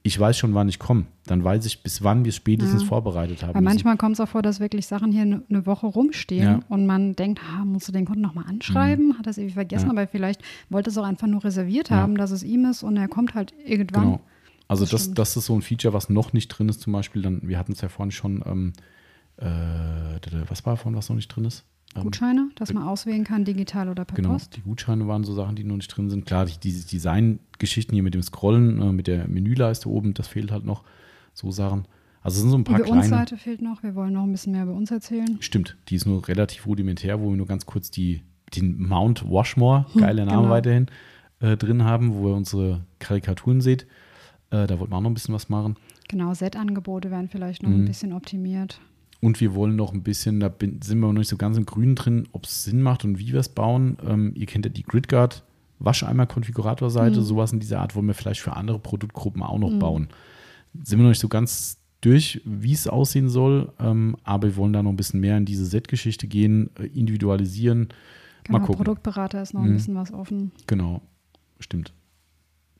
[0.06, 1.06] ich weiß schon, wann ich komme.
[1.24, 2.88] Dann weiß ich, bis wann wir es spätestens ja.
[2.88, 3.54] vorbereitet haben.
[3.54, 6.60] Weil manchmal kommt es auch vor, dass wirklich Sachen hier eine ne Woche rumstehen ja.
[6.68, 9.08] und man denkt, ah, musst du den Kunden nochmal anschreiben?
[9.08, 9.18] Mhm.
[9.18, 9.92] Hat das irgendwie vergessen, ja.
[9.92, 13.08] aber vielleicht wollte es auch einfach nur reserviert haben, dass es ihm ist und er
[13.08, 14.02] kommt halt irgendwann.
[14.02, 14.20] Genau.
[14.68, 17.22] Also das, das, das, ist so ein Feature, was noch nicht drin ist, zum Beispiel.
[17.22, 18.72] Dann, wir hatten es ja vorhin schon, ähm,
[19.38, 19.46] äh,
[20.48, 21.64] was war vorhin, was noch nicht drin ist?
[21.94, 24.56] Ähm, Gutscheine, dass man auswählen kann, digital oder per genau, Post.
[24.56, 26.26] Die Gutscheine waren so Sachen, die noch nicht drin sind.
[26.26, 30.50] Klar, die, diese Design-Geschichten hier mit dem Scrollen, äh, mit der Menüleiste oben, das fehlt
[30.50, 30.82] halt noch.
[31.32, 31.86] So Sachen.
[32.22, 33.02] Also es sind so ein paar die kleine.
[33.02, 33.82] Die Seite fehlt noch.
[33.82, 35.36] Wir wollen noch ein bisschen mehr über uns erzählen.
[35.40, 38.22] Stimmt, die ist nur relativ rudimentär, wo wir nur ganz kurz die,
[38.56, 40.50] den Mount Washmore, hm, geiler Name genau.
[40.50, 40.86] weiterhin,
[41.40, 43.86] äh, drin haben, wo ihr unsere Karikaturen seht.
[44.50, 45.76] Äh, da wollten wir auch noch ein bisschen was machen.
[46.08, 47.82] Genau, Set-Angebote werden vielleicht noch mhm.
[47.82, 48.80] ein bisschen optimiert.
[49.24, 51.94] Und wir wollen noch ein bisschen, da sind wir noch nicht so ganz im Grünen
[51.94, 53.96] drin, ob es Sinn macht und wie wir es bauen.
[54.06, 55.42] Ähm, ihr kennt ja die GridGuard
[55.78, 57.20] Wascheimer-Konfigurator-Seite.
[57.20, 57.24] Mhm.
[57.24, 59.78] Sowas in dieser Art wollen wir vielleicht für andere Produktgruppen auch noch mhm.
[59.78, 60.08] bauen.
[60.74, 64.74] Sind wir noch nicht so ganz durch, wie es aussehen soll, ähm, aber wir wollen
[64.74, 67.88] da noch ein bisschen mehr in diese Set-Geschichte gehen, äh, individualisieren.
[68.42, 68.84] Genau, Mal gucken.
[68.84, 69.76] Produktberater ist noch ein mhm.
[69.76, 70.52] bisschen was offen.
[70.66, 71.00] Genau,
[71.60, 71.94] stimmt.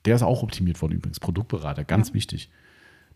[0.05, 1.21] Der ist auch optimiert worden übrigens.
[1.21, 2.15] Produktberater, ganz ja.
[2.15, 2.51] wichtig.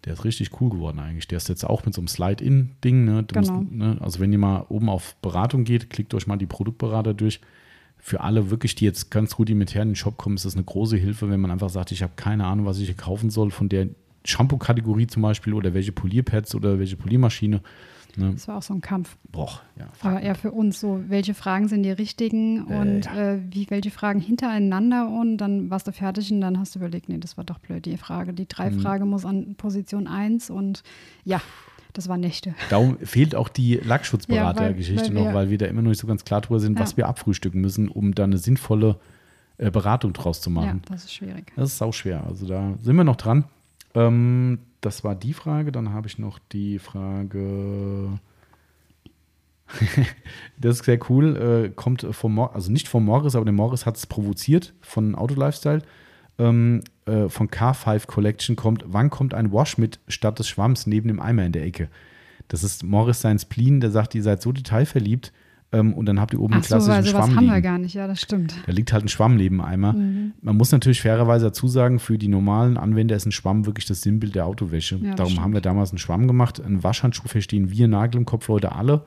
[0.05, 1.29] Der ist richtig cool geworden eigentlich.
[1.29, 3.05] Der ist jetzt auch mit so einem Slide-In-Ding.
[3.05, 3.25] Ne?
[3.27, 3.65] Genau.
[3.69, 3.99] ne?
[4.01, 7.41] Also wenn ihr mal oben auf Beratung geht, klickt euch mal die Produktberater durch.
[8.01, 10.97] Für alle wirklich, die jetzt ganz rudimentär in den Shop kommen, ist das eine große
[10.97, 13.69] Hilfe, wenn man einfach sagt, ich habe keine Ahnung, was ich hier kaufen soll von
[13.69, 13.89] der
[14.25, 17.61] Shampoo-Kategorie zum Beispiel oder welche Polierpads oder welche Poliermaschine.
[18.19, 18.33] Ne?
[18.33, 19.17] Das war auch so ein Kampf.
[19.31, 19.87] Boah, ja.
[20.03, 23.33] Aber eher für uns so, welche Fragen sind die richtigen Äh, und ja.
[23.35, 27.09] äh, wie, welche Fragen hintereinander und dann warst du fertig und dann hast du überlegt,
[27.09, 28.33] nee, das war doch blöd, die Frage.
[28.33, 28.81] Die drei Mhm.
[28.81, 30.83] Frage muss an Position 1 und
[31.25, 31.41] ja,
[31.95, 32.55] das war Nächte.
[32.71, 36.25] Darum fehlt auch die Lackschutzberatergeschichte Ja, noch, weil wir da immer noch nicht so ganz
[36.25, 36.85] klar drüber sind, Ja.
[36.85, 38.99] was wir abfrühstücken müssen, um da eine sinnvolle
[39.57, 40.83] äh, Beratung draus zu Ja, machen.
[40.89, 41.53] das ist schwierig.
[41.57, 42.25] Das ist sau schwer.
[42.29, 43.45] Also da sind wir noch dran.
[43.99, 45.73] Ähm, das war die Frage.
[45.73, 48.19] Dann habe ich noch die Frage.
[50.59, 51.37] das ist sehr cool.
[51.37, 55.15] Äh, kommt vom Mor also nicht von Morris, aber der Morris hat es provoziert von
[55.15, 55.83] Auto Lifestyle.
[56.39, 61.09] Ähm, äh, von K5 Collection kommt, wann kommt ein Wash mit statt des Schwamms neben
[61.09, 61.89] dem Eimer in der Ecke?
[62.47, 65.33] Das ist Morris sein Spleen, der sagt, ihr seid so detailverliebt
[65.71, 67.55] ähm, und dann habt ihr oben einen Ach so, klassischen also was Schwamm haben wir
[67.57, 67.63] liegen.
[67.63, 68.55] gar nicht, ja, das stimmt.
[68.67, 69.93] Da liegt halt ein Schwamm neben Eimer.
[69.93, 70.33] Mhm.
[70.41, 74.01] Man muss natürlich fairerweise dazu sagen, für die normalen Anwender ist ein Schwamm wirklich das
[74.01, 74.97] Sinnbild der Autowäsche.
[74.97, 75.45] Ja, Darum stimmt.
[75.45, 76.61] haben wir damals einen Schwamm gemacht.
[76.61, 79.05] Einen Waschhandschuh verstehen wir Nagel im Kopf, Leute, alle.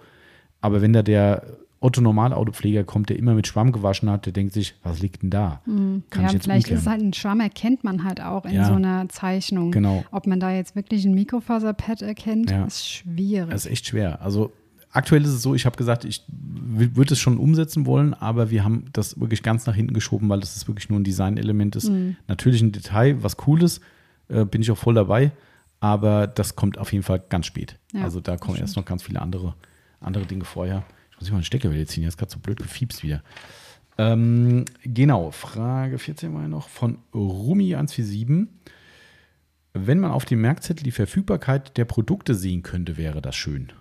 [0.62, 1.44] Aber wenn da der
[1.80, 5.62] Otto-Normal-Autopfleger kommt, der immer mit Schwamm gewaschen hat, der denkt sich, was liegt denn da?
[5.66, 6.92] Kann ja, ich jetzt vielleicht ist umkehren?
[6.92, 8.66] halt ein Schwamm, erkennt man halt auch in Ja.
[8.66, 9.72] so einer Zeichnung.
[9.72, 10.04] Genau.
[10.12, 12.66] Ob man da jetzt wirklich ein Mikrofaserpad erkennt, Ja.
[12.66, 13.50] ist schwierig.
[13.50, 14.22] Das ist echt schwer.
[14.22, 14.52] Also
[14.92, 18.64] aktuell ist es so, ich habe gesagt, ich würde es schon umsetzen wollen, aber wir
[18.64, 21.90] haben das wirklich ganz nach hinten geschoben, weil das ist wirklich nur ein Designelement ist.
[21.90, 22.18] Mhm.
[22.28, 23.82] Natürlich ein Detail, was cool ist,
[24.30, 25.32] äh, bin ich auch voll dabei,
[25.80, 27.78] aber das kommt auf jeden Fall ganz spät.
[27.94, 29.56] Ja, also da kommen erst noch ganz viele andere,
[30.00, 30.84] andere Dinge vorher.
[31.12, 33.24] Ich muss mich mal einen Stecker wieder ziehen, jetzt gerade so blöd gefiebst wieder.
[33.98, 38.48] Ähm, genau, Frage 14 war ja noch von Rumi147.
[39.74, 43.72] Wenn man auf dem Merkzettel die Verfügbarkeit der Produkte sehen könnte, wäre das schön.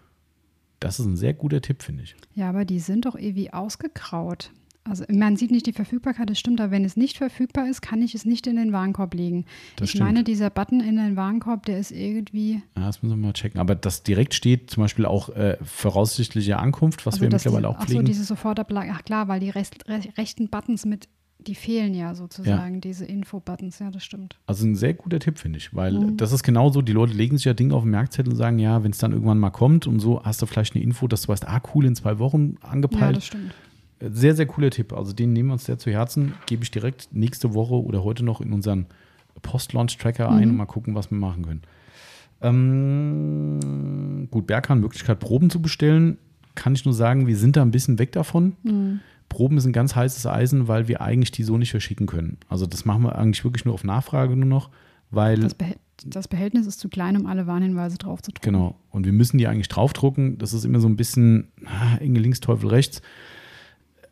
[0.81, 2.17] Das ist ein sehr guter Tipp, finde ich.
[2.35, 4.51] Ja, aber die sind doch irgendwie ausgekraut.
[4.83, 8.01] Also man sieht nicht die Verfügbarkeit, das stimmt, aber wenn es nicht verfügbar ist, kann
[8.01, 9.45] ich es nicht in den Warenkorb legen.
[9.77, 10.07] Das ich stimmt.
[10.07, 12.63] meine, dieser Button in den Warenkorb, der ist irgendwie.
[12.77, 13.61] Ja, das müssen wir mal checken.
[13.61, 17.77] Aber das direkt steht zum Beispiel auch äh, voraussichtliche Ankunft, was also wir mittlerweile auch
[17.77, 18.07] Ach so, pflegen.
[18.07, 18.91] diese Sofortablage.
[18.95, 21.09] Ach klar, weil die rest, re, rechten Buttons mit,
[21.47, 23.79] die fehlen ja sozusagen, diese Info-Buttons.
[23.79, 24.37] Ja, das stimmt.
[24.47, 26.17] Also ein sehr guter Tipp, finde ich, weil Mhm.
[26.17, 28.83] das ist genauso, die Leute legen sich ja Dinge auf den Merkzettel und sagen, ja,
[28.85, 31.29] wenn es dann irgendwann mal kommt und so, hast du vielleicht eine Info, dass du
[31.29, 33.17] weißt, ah, cool, in zwei Wochen Ja, angepeilt.
[33.17, 33.53] das stimmt.
[34.03, 34.93] Sehr, sehr cooler Tipp.
[34.95, 36.33] Also den nehmen wir uns sehr zu Herzen.
[36.47, 38.87] Gebe ich direkt nächste Woche oder heute noch in unseren
[39.43, 41.63] Post-Launch-Tracker ein und mal gucken, was wir machen können.
[42.43, 46.19] Ähm, gut, Berghahn, Möglichkeit, Proben zu bestellen.
[46.55, 48.57] Kann ich nur sagen, wir sind da ein bisschen weg davon.
[49.31, 52.37] Proben ein ganz heißes Eisen, weil wir eigentlich die so nicht verschicken können.
[52.51, 54.69] Also das machen wir eigentlich wirklich nur auf Nachfrage nur noch,
[55.11, 58.53] weil Das, Behält das Behältnis ist zu klein, um alle Warnhinweise drauf zu drucken.
[58.53, 58.77] Genau.
[58.91, 60.39] Und wir müssen die eigentlich draufdrucken.
[60.39, 63.03] Das ist immer so ein bisschen ah, enge links, Teufel rechts.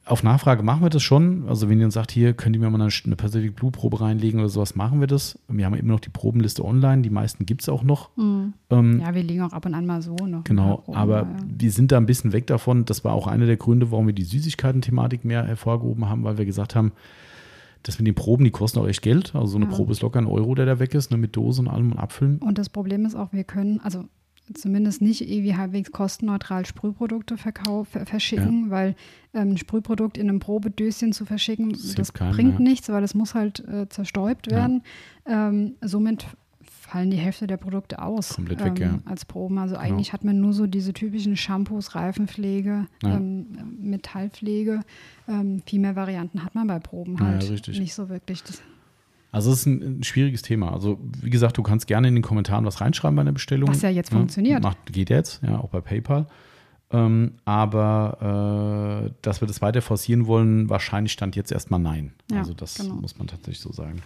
[0.08, 1.48] Auf Nachfrage machen wir das schon.
[1.48, 4.40] Also wenn ihr uns sagt, hier könnt ihr mir mal eine, Pacific Blue Probe reinlegen
[4.40, 5.38] oder sowas, machen wir das.
[5.48, 7.02] Wir haben immer noch die Probenliste online.
[7.02, 8.10] Die meisten gibt es auch noch.
[8.16, 10.44] Ähm, Ja, wir liegen auch ab und an mal so noch.
[10.44, 11.36] Genau, aber ja.
[11.46, 12.84] wir sind da ein bisschen weg davon.
[12.84, 16.46] Das war auch einer der Gründe, warum wir die Süßigkeiten-Thematik mehr hervorgehoben haben, weil wir
[16.46, 16.92] gesagt haben,
[17.82, 19.34] das mit den Proben, die kosten auch echt Geld.
[19.34, 19.70] Also so eine Ja.
[19.72, 21.98] Probe ist locker ein Euro, der da weg ist, ne, mit Dose und allem und
[21.98, 22.38] Abfüllen.
[22.38, 24.04] Und das Problem ist auch, wir können, also
[24.54, 28.94] zumindest nicht irgendwie halbwegs kostenneutral Sprühprodukte verkau- ver verschicken, weil
[29.34, 32.60] ähm, ein Sprühprodukt in einem Probedöschen zu verschicken, Das das, bringt ja.
[32.60, 34.58] nichts, weil es muss halt äh, zerstäubt Ja.
[34.58, 34.82] werden.
[35.26, 36.26] Ähm, somit
[36.62, 38.98] fallen die Hälfte der Produkte aus Komplett weg, ja.
[39.04, 39.58] als Proben.
[39.58, 43.16] Also eigentlich hat man nur so diese typischen Shampoos, Reifenpflege, Ja.
[43.16, 43.46] ähm,
[43.78, 44.80] Metallpflege.
[45.28, 48.42] Ähm, viel mehr Varianten hat man bei Proben Ja, halt nicht so wirklich.
[48.42, 48.62] Das,
[49.30, 50.72] Also es ist ein, ein schwieriges Thema.
[50.72, 53.68] Also wie gesagt, du kannst gerne in den Kommentaren was reinschreiben bei einer Bestellung.
[53.68, 54.62] Was ja jetzt funktioniert.
[54.62, 56.26] Macht, geht jetzt, ja, auch bei PayPal.
[56.90, 62.12] Ähm, aber äh, dass wir das weiter forcieren wollen, wahrscheinlich stand jetzt erstmal nein.
[62.30, 62.94] Ja, also das genau.
[62.94, 64.00] muss man tatsächlich so sagen.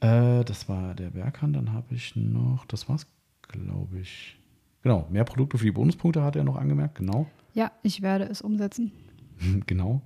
[0.00, 3.08] Äh, das war der Berghahn, dann habe ich noch, das war's,
[3.48, 4.38] glaube ich.
[4.82, 7.26] Genau, mehr Produkte für die Bonuspunkte hat er noch angemerkt, genau.
[7.54, 8.92] ja, ich werde es umsetzen.
[9.66, 10.00] Genau.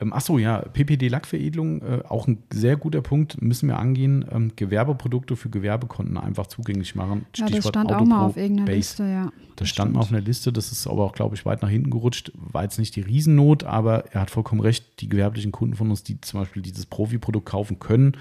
[0.00, 4.24] Ähm, achso, ja, PPD-Lackveredelung, äh, auch ein sehr guter Punkt, müssen wir angehen.
[4.30, 7.26] Ähm, Gewerbeprodukte für Gewerbekonten einfach zugänglich machen.
[7.34, 8.76] Ja, das Stichwort stand auch mal Autopro auf irgendeiner Base.
[8.76, 9.32] Liste, ja.
[9.56, 11.90] Das stand mal auf einer Liste, das ist aber auch, glaube ich, weit nach hinten
[11.90, 12.30] gerutscht.
[12.36, 15.00] War jetzt nicht die Riesennot, aber er hat vollkommen recht.
[15.00, 18.16] Die gewerblichen Kunden von uns, die zum Beispiel dieses Profi-Produkt kaufen können,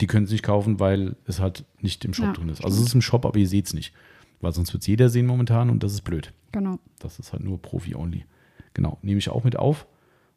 [0.00, 2.64] die können es nicht kaufen, weil es halt nicht im Shop Ja, drin ist.
[2.64, 3.92] Also es ist im Shop, aber ihr seht es nicht.
[4.40, 6.32] Weil sonst wird es jeder sehen momentan und das ist blöd.
[6.52, 6.78] Genau.
[7.00, 8.24] Das ist halt nur Profi-only.
[8.72, 9.86] Genau, nehme ich auch mit auf.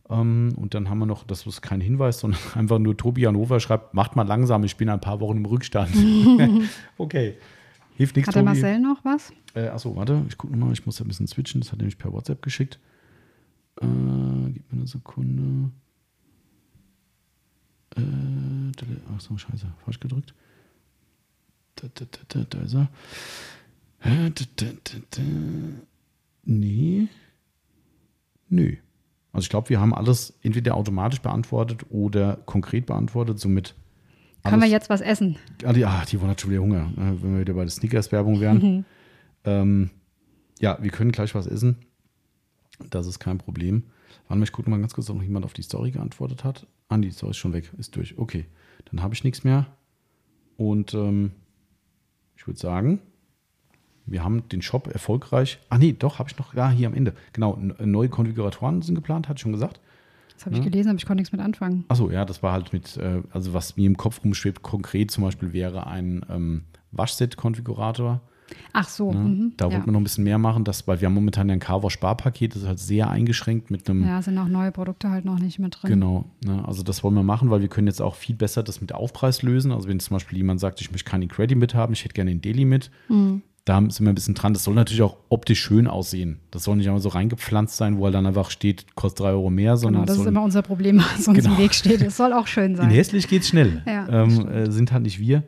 [0.10, 3.60] Ähm, und dann haben wir noch, das ist kein Hinweis, sondern einfach nur Tobi Hannover
[3.60, 5.92] schreibt, macht mal langsam, ich bin ein paar Wochen im Rückstand.
[6.98, 7.36] okay.
[7.96, 8.60] Hilft nichts, Hat der Tobi.
[8.62, 9.32] Marcel noch was?
[9.54, 11.84] Äh, achso, warte, ich gucke nochmal, ich muss ja ein bisschen switchen, das hat er
[11.84, 12.80] nämlich per WhatsApp geschickt.
[13.82, 13.86] Äh,
[14.54, 15.72] gib mir eine Sekunde.
[17.96, 20.34] Äh, achso, scheiße, falsch gedrückt.
[21.76, 22.90] Da, da, da, da, ist er.
[24.02, 25.22] Da, da, da, da.
[26.46, 27.08] Nee.
[28.50, 28.76] Nö.
[29.32, 33.76] Also ich glaube, wir haben alles entweder automatisch beantwortet oder konkret beantwortet, somit.
[34.44, 35.38] Können wir jetzt was essen?
[35.64, 38.40] Ah, die, ah, die wollen schon wieder Hunger, ne, wenn wir wieder bei der Snickers-Werbung
[38.40, 38.58] wären.
[38.58, 38.86] Mhm.
[39.46, 39.90] Ähm,
[40.60, 41.78] ja, wir können gleich was essen.
[42.90, 43.84] Das ist kein Problem.
[44.28, 46.68] Warte mal, ich gucke mal ganz kurz, ob noch jemand auf die Story geantwortet hat.
[46.90, 48.18] Ah, die Story ist schon weg, ist durch.
[48.18, 48.48] Okay,
[48.92, 49.68] dann habe ich nichts mehr.
[50.58, 51.32] Und ähm,
[52.36, 53.00] ich würde sagen,
[54.12, 55.60] wir haben den Shop erfolgreich.
[55.70, 56.54] Ah, nee, doch, habe ich noch.
[56.54, 57.14] Ja, hier am Ende.
[57.34, 59.80] Genau, neue Konfiguratoren sind geplant, hatte ich schon gesagt.
[60.40, 60.70] Das habe ich ja.
[60.70, 61.84] gelesen, aber ich konnte nichts mit anfangen.
[61.90, 65.26] Achso, ja, das war halt mit, äh, also was mir im Kopf rumschwebt, konkret zum
[65.26, 66.64] Beispiel wäre ein ähm,
[66.94, 68.22] Waschset-Konfigurator.
[68.72, 69.12] Ach so.
[69.12, 69.20] Ne?
[69.20, 69.74] Mhm, da ja.
[69.74, 72.56] wollten wir noch ein bisschen mehr machen, das, weil wir haben momentan ja ein Carver-Sparpaket,
[72.56, 74.06] das ist halt sehr eingeschränkt mit einem.
[74.06, 75.92] Ja, sind auch neue Produkte halt noch nicht mit drin.
[75.92, 76.26] Genau.
[76.46, 76.66] Ne?
[76.66, 79.44] Also das wollen wir machen, weil wir können jetzt auch viel besser das mit Aufpreis
[79.44, 79.74] lösen.
[79.74, 82.32] Also wenn zum Beispiel jemand sagt, ich möchte keinen Credit mit haben, ich hätte gerne
[82.32, 84.54] den Daily mit, mhm da sind wir ein bisschen dran.
[84.54, 86.40] Das soll natürlich auch optisch schön aussehen.
[86.52, 89.50] Das soll nicht immer so reingepflanzt sein, wo er dann einfach steht, kostet drei Euro
[89.50, 90.04] mehr, sondern.
[90.04, 91.52] Genau, das ist immer unser Problem, was uns genau.
[91.52, 92.02] im Weg steht.
[92.02, 92.90] Es soll auch schön sein.
[92.90, 93.84] In hässlich geht es schnell.
[93.86, 95.44] Ja, ähm, äh, sind halt nicht wir.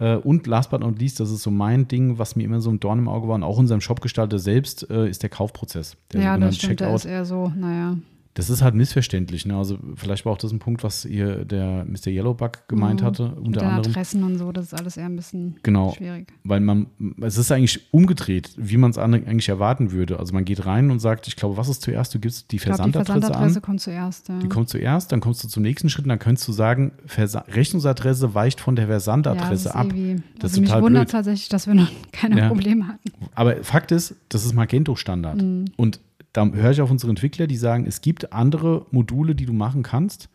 [0.00, 2.70] Äh, und last but not least, das ist so mein Ding, was mir immer so
[2.70, 5.96] ein Dorn im Auge war, und auch unserem Shopgestalter selbst, äh, ist der Kaufprozess.
[6.12, 6.88] Der ja, das stimmt, Checkout.
[6.88, 7.96] der ist eher so, naja.
[8.34, 9.44] Das ist halt missverständlich.
[9.44, 9.56] Ne?
[9.56, 12.08] Also vielleicht war auch das ein Punkt, was hier der Mr.
[12.08, 13.06] Yellowbug gemeint mhm.
[13.06, 13.24] hatte.
[13.24, 13.90] Unter Mit anderem.
[13.90, 16.32] Adressen und so, das ist alles eher ein bisschen genau, schwierig.
[16.44, 16.86] Weil man,
[17.20, 20.20] es ist eigentlich umgedreht, wie man es eigentlich erwarten würde.
[20.20, 22.14] Also man geht rein und sagt, ich glaube, was ist zuerst?
[22.14, 23.62] Du gibst die Versandadresse, glaub, die Versandadresse an.
[23.62, 24.28] kommt zuerst.
[24.28, 24.38] Ja.
[24.38, 27.44] Die kommt zuerst, dann kommst du zum nächsten Schritt und dann könntest du sagen, Versa
[27.48, 29.86] Rechnungsadresse weicht von der Versandadresse ja, das ab.
[29.86, 31.10] Irgendwie, das also ist mich wundert blöd.
[31.10, 32.48] tatsächlich, dass wir noch keine ja.
[32.48, 33.10] Probleme hatten.
[33.34, 35.42] Aber Fakt ist, das ist Magento-Standard.
[35.42, 35.64] Mhm.
[35.76, 36.00] Und
[36.32, 39.82] da höre ich auf unsere Entwickler, die sagen, es gibt andere Module, die du machen
[39.82, 40.28] kannst.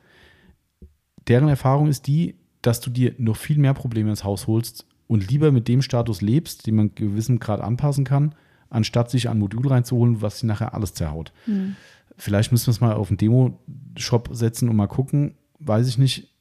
[1.28, 5.30] Deren Erfahrung ist die, dass du dir noch viel mehr Probleme ins Haus holst und
[5.30, 8.36] lieber mit dem Status lebst, den man gewissem Grad anpassen kann,
[8.70, 11.32] anstatt sich ein Modul reinzuholen, was sie nachher alles zerhaut.
[11.46, 11.76] Mhm.
[12.18, 15.36] Vielleicht müssen wir es mal auf einen Demo-Shop setzen und mal gucken.
[15.60, 16.34] Weiß ich nicht.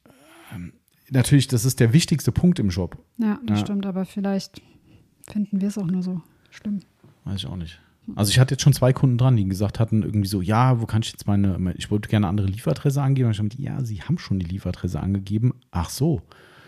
[0.53, 0.73] Ähm,
[1.09, 2.97] natürlich, das ist der wichtigste Punkt im Shop.
[3.17, 3.65] Ja, das ja.
[3.65, 4.61] stimmt, aber vielleicht
[5.29, 6.79] finden wir es auch nur so schlimm.
[7.25, 7.79] Weiß ich auch nicht.
[8.15, 10.85] Also ich hatte jetzt schon zwei Kunden dran, die gesagt hatten, irgendwie so, ja, wo
[10.85, 13.27] kann ich jetzt meine, ich wollte gerne eine andere Lieferadresse angeben.
[13.27, 15.55] Und ich habe ja, sie haben schon die Lieferadresse angegeben.
[15.71, 16.21] Ach so.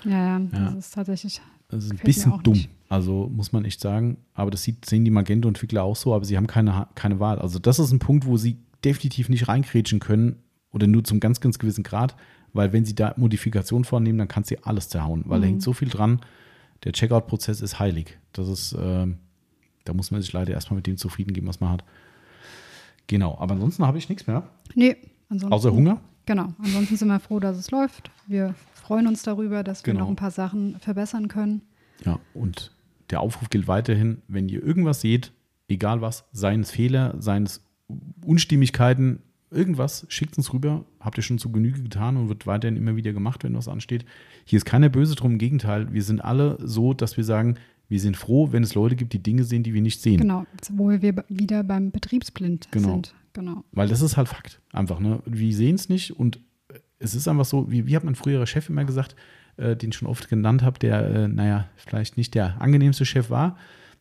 [0.03, 1.41] Ja, ja, das ist tatsächlich.
[1.69, 2.53] Das ist ein bisschen dumm.
[2.53, 2.69] Nicht.
[2.89, 4.17] Also muss man echt sagen.
[4.33, 7.39] Aber das sieht, sehen die Magento-Entwickler auch so, aber sie haben keine, keine Wahl.
[7.39, 10.37] Also das ist ein Punkt, wo sie definitiv nicht reinkrätschen können
[10.71, 12.15] oder nur zum ganz, ganz gewissen Grad,
[12.53, 15.41] weil wenn sie da Modifikationen vornehmen, dann kann sie alles zerhauen, weil mhm.
[15.41, 16.21] da hängt so viel dran.
[16.83, 18.17] Der Checkout-Prozess ist heilig.
[18.31, 19.07] Das ist, äh,
[19.87, 21.83] da muss man sich leider erstmal mit dem zufrieden geben, was man hat.
[23.07, 24.43] Genau, aber ansonsten habe ich nichts mehr.
[24.75, 24.97] Nee,
[25.29, 25.53] ansonsten.
[25.53, 26.01] Außer Hunger?
[26.25, 28.11] Genau, ansonsten sind wir froh, dass es läuft.
[28.27, 29.95] Wir freuen uns darüber, dass genau.
[29.95, 31.61] wir noch ein paar Sachen verbessern können.
[32.05, 32.71] Ja, und
[33.09, 35.31] der Aufruf gilt weiterhin, wenn ihr irgendwas seht,
[35.69, 37.63] egal was, seien es Fehler, seien es
[38.25, 39.19] Unstimmigkeiten,
[39.49, 40.83] irgendwas, schickt uns rüber.
[40.99, 44.05] Habt ihr schon zu Genüge getan und wird weiterhin immer wieder gemacht, wenn was ansteht.
[44.43, 45.93] Hier ist keiner böse drum, im Gegenteil.
[45.93, 47.55] Wir sind alle so, dass wir sagen,
[47.89, 50.19] wir sind froh, wenn es Leute gibt, die Dinge sehen, die wir nicht sehen.
[50.19, 52.89] Genau, wo wir wieder beim Betriebsblind genau.
[52.89, 53.13] sind.
[53.33, 53.63] Genau.
[53.71, 54.61] Weil das ist halt Fakt.
[54.73, 55.19] Einfach, ne?
[55.25, 56.39] Wir sehen es nicht und
[56.99, 59.15] es ist einfach so, wie, wie hat mein früherer Chef immer gesagt,
[59.57, 63.29] äh, den ich schon oft genannt habe, der, äh, naja, vielleicht nicht der angenehmste Chef
[63.29, 63.57] war.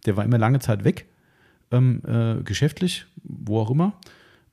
[0.06, 1.06] Der war immer lange Zeit weg,
[1.70, 3.98] ähm, äh, geschäftlich, wo auch immer.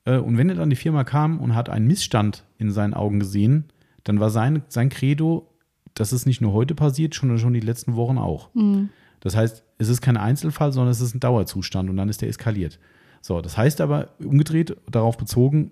[0.05, 3.19] Äh, und wenn er dann die Firma kam und hat einen Missstand in seinen Augen
[3.19, 3.65] gesehen,
[4.03, 5.49] dann war sein, sein Credo,
[5.93, 8.53] das ist nicht nur heute passiert, sondern schon die letzten Wochen auch.
[8.53, 8.89] Mhm.
[9.24, 12.28] Das heißt, es ist kein Einzelfall, sondern es ist ein Dauerzustand und dann ist der
[12.28, 12.78] eskaliert.
[13.22, 15.72] So, das heißt aber umgedreht, darauf bezogen,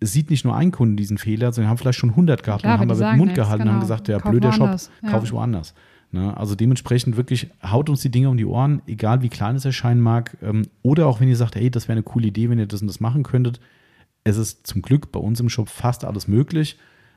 [0.00, 2.74] es sieht nicht nur ein Kunde diesen Fehler, sondern haben vielleicht schon 100 gehabt Klar,
[2.74, 3.70] und haben aber den Mund gehalten genau.
[3.70, 5.10] und haben gesagt, der Kauf blöde Shop, ja.
[5.10, 5.72] kaufe ich woanders.
[6.12, 6.36] Ne?
[6.36, 10.02] Also dementsprechend wirklich haut uns die Dinge um die Ohren, egal wie klein es erscheinen
[10.02, 10.36] mag.
[10.42, 12.82] Ähm, oder auch wenn ihr sagt, hey, das wäre eine coole Idee, wenn ihr das
[12.82, 13.60] und das machen könntet.
[14.24, 16.76] Es ist zum Glück bei uns im Shop fast alles möglich.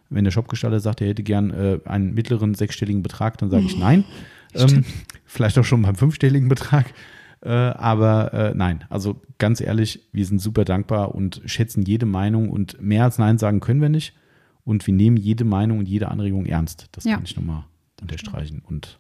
[0.10, 3.78] Wenn der Shopgestalter sagt, er hätte gern äh, einen mittleren sechsstelligen Betrag, dann sage ich
[3.78, 4.06] nein.
[4.56, 4.86] Ähm,
[5.26, 6.94] vielleicht auch schon beim fünfstelligen Betrag.
[7.42, 12.50] Äh, aber äh, nein, also ganz ehrlich, wir sind super dankbar und schätzen jede Meinung
[12.50, 14.16] und mehr als Nein sagen können wir nicht.
[14.64, 16.88] Und wir nehmen jede Meinung und jede Anregung ernst.
[16.94, 17.16] Das ja.
[17.16, 17.66] kann ich nochmal
[18.02, 18.62] unterstreichen.
[18.66, 19.00] Und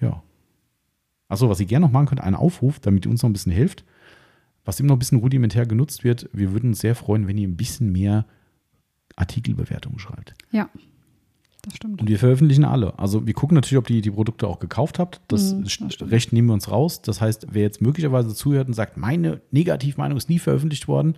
[0.00, 0.22] ja.
[1.28, 3.52] Achso, was ihr gerne noch machen könnt, ein Aufruf, damit ihr uns noch ein bisschen
[3.52, 3.84] hilft.
[4.64, 7.46] Was immer noch ein bisschen rudimentär genutzt wird, wir würden uns sehr freuen, wenn ihr
[7.46, 8.26] ein bisschen mehr
[9.14, 10.34] Artikelbewertungen schreibt.
[10.50, 10.68] Ja,
[11.66, 12.00] das stimmt.
[12.00, 12.98] Und wir veröffentlichen alle.
[12.98, 15.20] Also wir gucken natürlich, ob ihr die Produkte auch gekauft habt.
[15.28, 17.02] Das, mhm, das Recht nehmen wir uns raus.
[17.02, 21.16] Das heißt, wer jetzt möglicherweise zuhört und sagt, meine Negativmeinung ist nie veröffentlicht worden,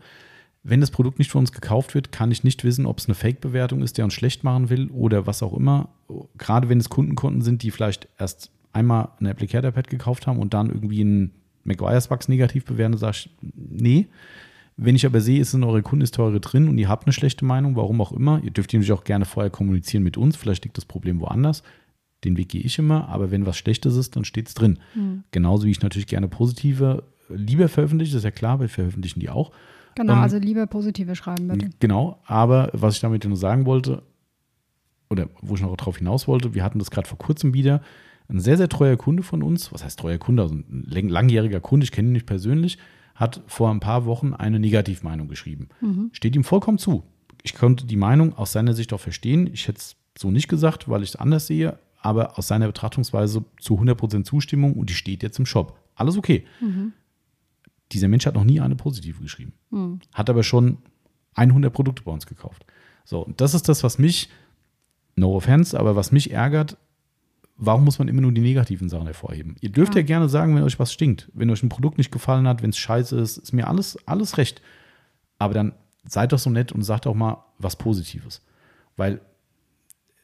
[0.63, 3.15] wenn das Produkt nicht von uns gekauft wird, kann ich nicht wissen, ob es eine
[3.15, 5.91] Fake-Bewertung ist, der uns schlecht machen will oder was auch immer.
[6.37, 10.69] Gerade wenn es Kundenkunden sind, die vielleicht erst einmal ein Applicator-Pad gekauft haben und dann
[10.69, 11.33] irgendwie ein
[11.65, 14.09] McGuire's Wachs negativ bewerten, sage ich, nee.
[14.81, 17.75] Wenn ich aber sehe, ist in eure Kundenhistorie drin und ihr habt eine schlechte Meinung,
[17.75, 20.85] warum auch immer, ihr dürft natürlich auch gerne vorher kommunizieren mit uns, vielleicht liegt das
[20.85, 21.65] Problem woanders.
[22.25, 24.79] Den Weg gehe ich immer, aber wenn was Schlechtes ist, dann steht es drin.
[24.95, 25.25] Mhm.
[25.33, 29.31] Genauso wie ich natürlich gerne positive lieber veröffentliche, das ist ja klar, wir veröffentlichen die
[29.31, 29.51] auch.
[29.97, 31.71] Genau, ähm, also lieber positive schreiben, bitte.
[31.81, 34.03] Genau, aber was ich damit nur sagen wollte,
[35.11, 37.83] oder wo ich noch darauf hinaus wollte, wir hatten das gerade vor kurzem wieder,
[38.29, 41.83] ein sehr, sehr treuer Kunde von uns, was heißt treuer Kunde, also ein langjähriger Kunde,
[41.85, 42.79] ich kenne ihn nicht persönlich,
[43.19, 45.69] hat vor ein paar Wochen eine Negativmeinung geschrieben.
[45.81, 46.11] Mhm.
[46.13, 47.03] Steht ihm vollkommen zu.
[47.43, 49.51] Ich konnte die Meinung aus seiner Sicht auch verstehen.
[49.53, 53.45] Ich hätte es so nicht gesagt, weil ich es anders sehe, aber aus seiner Betrachtungsweise
[53.61, 55.77] zu 100% Zustimmung und die steht jetzt im Shop.
[55.97, 56.47] Alles okay.
[56.61, 56.93] Mhm.
[57.91, 59.53] Dieser Mensch hat noch nie eine positive geschrieben.
[59.71, 60.01] Mhm.
[60.13, 60.79] Hat aber schon
[61.35, 62.67] 100 Produkte bei uns gekauft.
[63.05, 64.31] So, und das ist das, was mich,
[65.17, 66.77] no offense, aber was mich ärgert,
[67.59, 69.57] warum muss man immer nur die negativen Sachen hervorheben?
[69.61, 70.01] Ihr dürft ja.
[70.01, 71.31] ja gerne sagen, wenn euch was stinkt.
[71.35, 74.39] Wenn euch ein Produkt nicht gefallen hat, wenn es scheiße ist, ist mir alles, alles
[74.39, 74.63] recht.
[75.39, 75.75] Aber dann
[76.05, 78.41] seid doch so nett und sagt auch mal was Positives.
[78.97, 79.21] Weil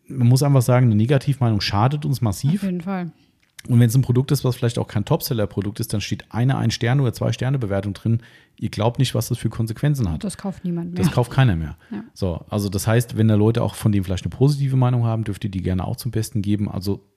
[0.06, 2.62] man muss einfach sagen, eine Negativmeinung schadet uns massiv.
[2.62, 3.12] Auf jeden Fall.
[3.68, 6.58] Und wenn es ein Produkt ist, was vielleicht auch kein Topseller-Produkt ist, dann steht eine
[6.58, 8.20] Ein-Sterne- oder Zwei-Sterne-Bewertung drin.
[8.58, 10.22] Ihr glaubt nicht, was das für Konsequenzen hat.
[10.22, 11.02] Das kauft niemand mehr.
[11.02, 11.78] Das kauft keiner mehr.
[11.90, 12.04] Ja.
[12.12, 15.24] So, also das heißt, wenn da Leute auch von dem vielleicht eine positive Meinung haben,
[15.24, 16.70] dürft ihr die gerne auch zum Besten geben.
[16.70, 17.08] Also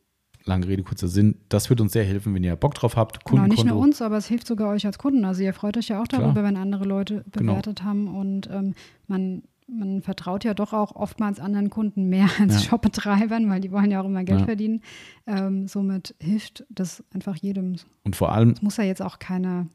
[0.48, 1.36] lange Rede, kurzer Sinn.
[1.50, 3.24] Das wird uns sehr helfen, wenn ihr Bock drauf habt.
[3.26, 5.26] Genau, nicht nur uns, aber es hilft sogar euch als Kunden.
[5.26, 6.46] Also ihr freut euch ja auch darüber, Klar.
[6.46, 7.54] wenn andere Leute genau.
[7.54, 7.90] bewertet genau.
[7.90, 8.74] haben und ähm,
[9.08, 12.70] man man vertraut ja doch auch oftmals anderen Kunden mehr als ja.
[12.70, 14.46] Shopbetreibern, weil die wollen ja auch immer Geld ja.
[14.46, 14.82] verdienen.
[15.26, 17.76] Ähm, somit hilft das einfach jedem.
[18.04, 18.52] Und vor allem.
[18.52, 19.68] Es muss ja jetzt auch keine,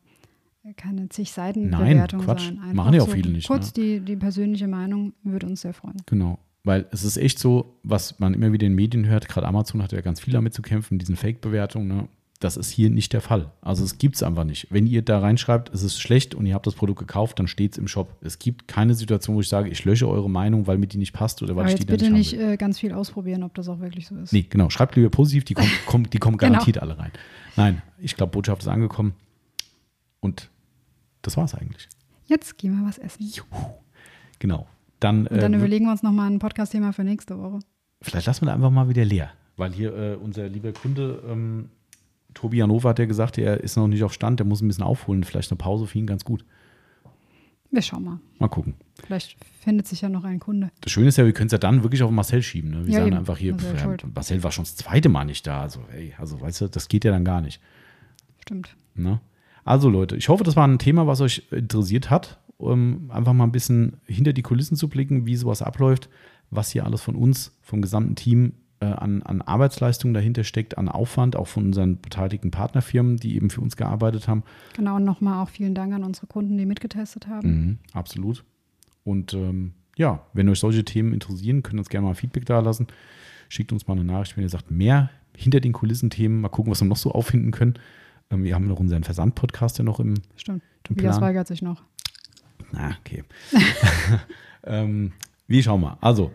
[0.76, 2.46] keine zig Seiten Bewertung Nein, Quatsch.
[2.46, 2.58] sein.
[2.58, 3.46] Einfach Machen ja auch so viele nicht.
[3.46, 3.82] Kurz ne?
[3.82, 5.96] die, die persönliche Meinung würde uns sehr freuen.
[6.06, 6.38] Genau.
[6.64, 9.82] Weil es ist echt so, was man immer wieder in den Medien hört, gerade Amazon
[9.82, 11.88] hat ja ganz viel damit zu kämpfen, diesen Fake-Bewertungen.
[11.88, 12.08] Ne?
[12.38, 13.50] Das ist hier nicht der Fall.
[13.60, 14.68] Also es gibt es einfach nicht.
[14.70, 17.72] Wenn ihr da reinschreibt, es ist schlecht und ihr habt das Produkt gekauft, dann steht
[17.72, 18.16] es im Shop.
[18.20, 21.12] Es gibt keine Situation, wo ich sage, ich lösche eure Meinung, weil mir die nicht
[21.12, 23.54] passt oder weil Aber ich die dann nicht bitte nicht äh, ganz viel ausprobieren, ob
[23.54, 24.32] das auch wirklich so ist.
[24.32, 24.70] Nee, genau.
[24.70, 26.52] Schreibt lieber positiv, die kommen, kommen, die kommen genau.
[26.52, 26.92] garantiert genau.
[26.92, 27.12] alle rein.
[27.56, 29.14] Nein, ich glaube, Botschaft ist angekommen.
[30.20, 30.50] Und
[31.22, 31.88] das war es eigentlich.
[32.26, 33.24] Jetzt gehen wir was essen.
[33.24, 33.74] Juhu.
[34.38, 34.66] Genau.
[35.02, 37.58] Dann, und dann äh, überlegen wir uns nochmal ein Podcast-Thema für nächste Woche.
[38.00, 41.70] Vielleicht lassen wir da einfach mal wieder leer, weil hier äh, unser lieber Kunde ähm,
[42.34, 44.84] Tobi Hannover hat ja gesagt, er ist noch nicht auf Stand, der muss ein bisschen
[44.84, 45.24] aufholen.
[45.24, 46.44] Vielleicht eine Pause für ihn ganz gut.
[47.70, 48.20] Wir schauen mal.
[48.38, 48.74] Mal gucken.
[49.02, 50.70] Vielleicht findet sich ja noch ein Kunde.
[50.82, 52.70] Das Schöne ist ja, wir können es ja dann wirklich auf Marcel schieben.
[52.70, 52.86] Ne?
[52.86, 53.16] Wir ja, sagen eben.
[53.16, 55.62] einfach hier, Marcel, ja, Marcel, war schon das zweite Mal nicht da.
[55.62, 57.60] Also, ey, also weißt du, das geht ja dann gar nicht.
[58.40, 58.76] Stimmt.
[58.94, 59.20] Ne?
[59.64, 63.44] Also Leute, ich hoffe, das war ein Thema, was euch interessiert hat, um einfach mal
[63.44, 66.08] ein bisschen hinter die Kulissen zu blicken, wie sowas abläuft,
[66.50, 70.88] was hier alles von uns, vom gesamten Team äh, an, an Arbeitsleistung dahinter steckt, an
[70.88, 74.42] Aufwand, auch von unseren beteiligten Partnerfirmen, die eben für uns gearbeitet haben.
[74.76, 77.48] Genau, und nochmal auch vielen Dank an unsere Kunden, die mitgetestet haben.
[77.48, 78.44] Mhm, absolut.
[79.04, 82.60] Und ähm, ja, wenn euch solche Themen interessieren, könnt ihr uns gerne mal Feedback da
[82.60, 82.86] lassen.
[83.48, 86.80] Schickt uns mal eine Nachricht, wenn ihr sagt, mehr hinter den Kulissen-Themen, mal gucken, was
[86.80, 87.74] wir noch so auffinden können.
[88.30, 90.62] Ähm, wir haben noch unseren Versand-Podcast ja noch im, Stimmt.
[90.88, 91.28] im Tobias Plan.
[91.28, 91.82] weigert sich noch.
[92.72, 93.24] Na, okay.
[94.64, 95.12] ähm,
[95.46, 95.98] wir schauen mal.
[96.00, 96.32] Also,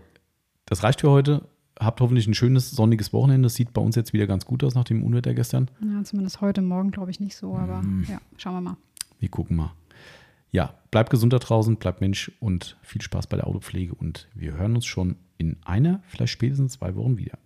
[0.66, 1.48] das reicht für heute
[1.80, 3.46] habt hoffentlich ein schönes sonniges Wochenende.
[3.46, 5.70] Das sieht bei uns jetzt wieder ganz gut aus nach dem Unwetter gestern.
[5.82, 8.06] Ja, zumindest heute Morgen glaube ich nicht so, aber mm.
[8.10, 8.78] ja, schauen wir mal.
[9.20, 9.74] Wir gucken mal.
[10.52, 14.54] Ja, bleibt gesund da draußen, bleibt Mensch und viel Spaß bei der Autopflege und wir
[14.54, 17.38] hören uns schon in einer, vielleicht spätestens zwei Wochen wieder.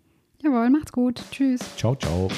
[0.44, 1.24] Jawohl, macht's gut.
[1.32, 1.62] Tschüss.
[1.78, 2.30] Ciao, ciao.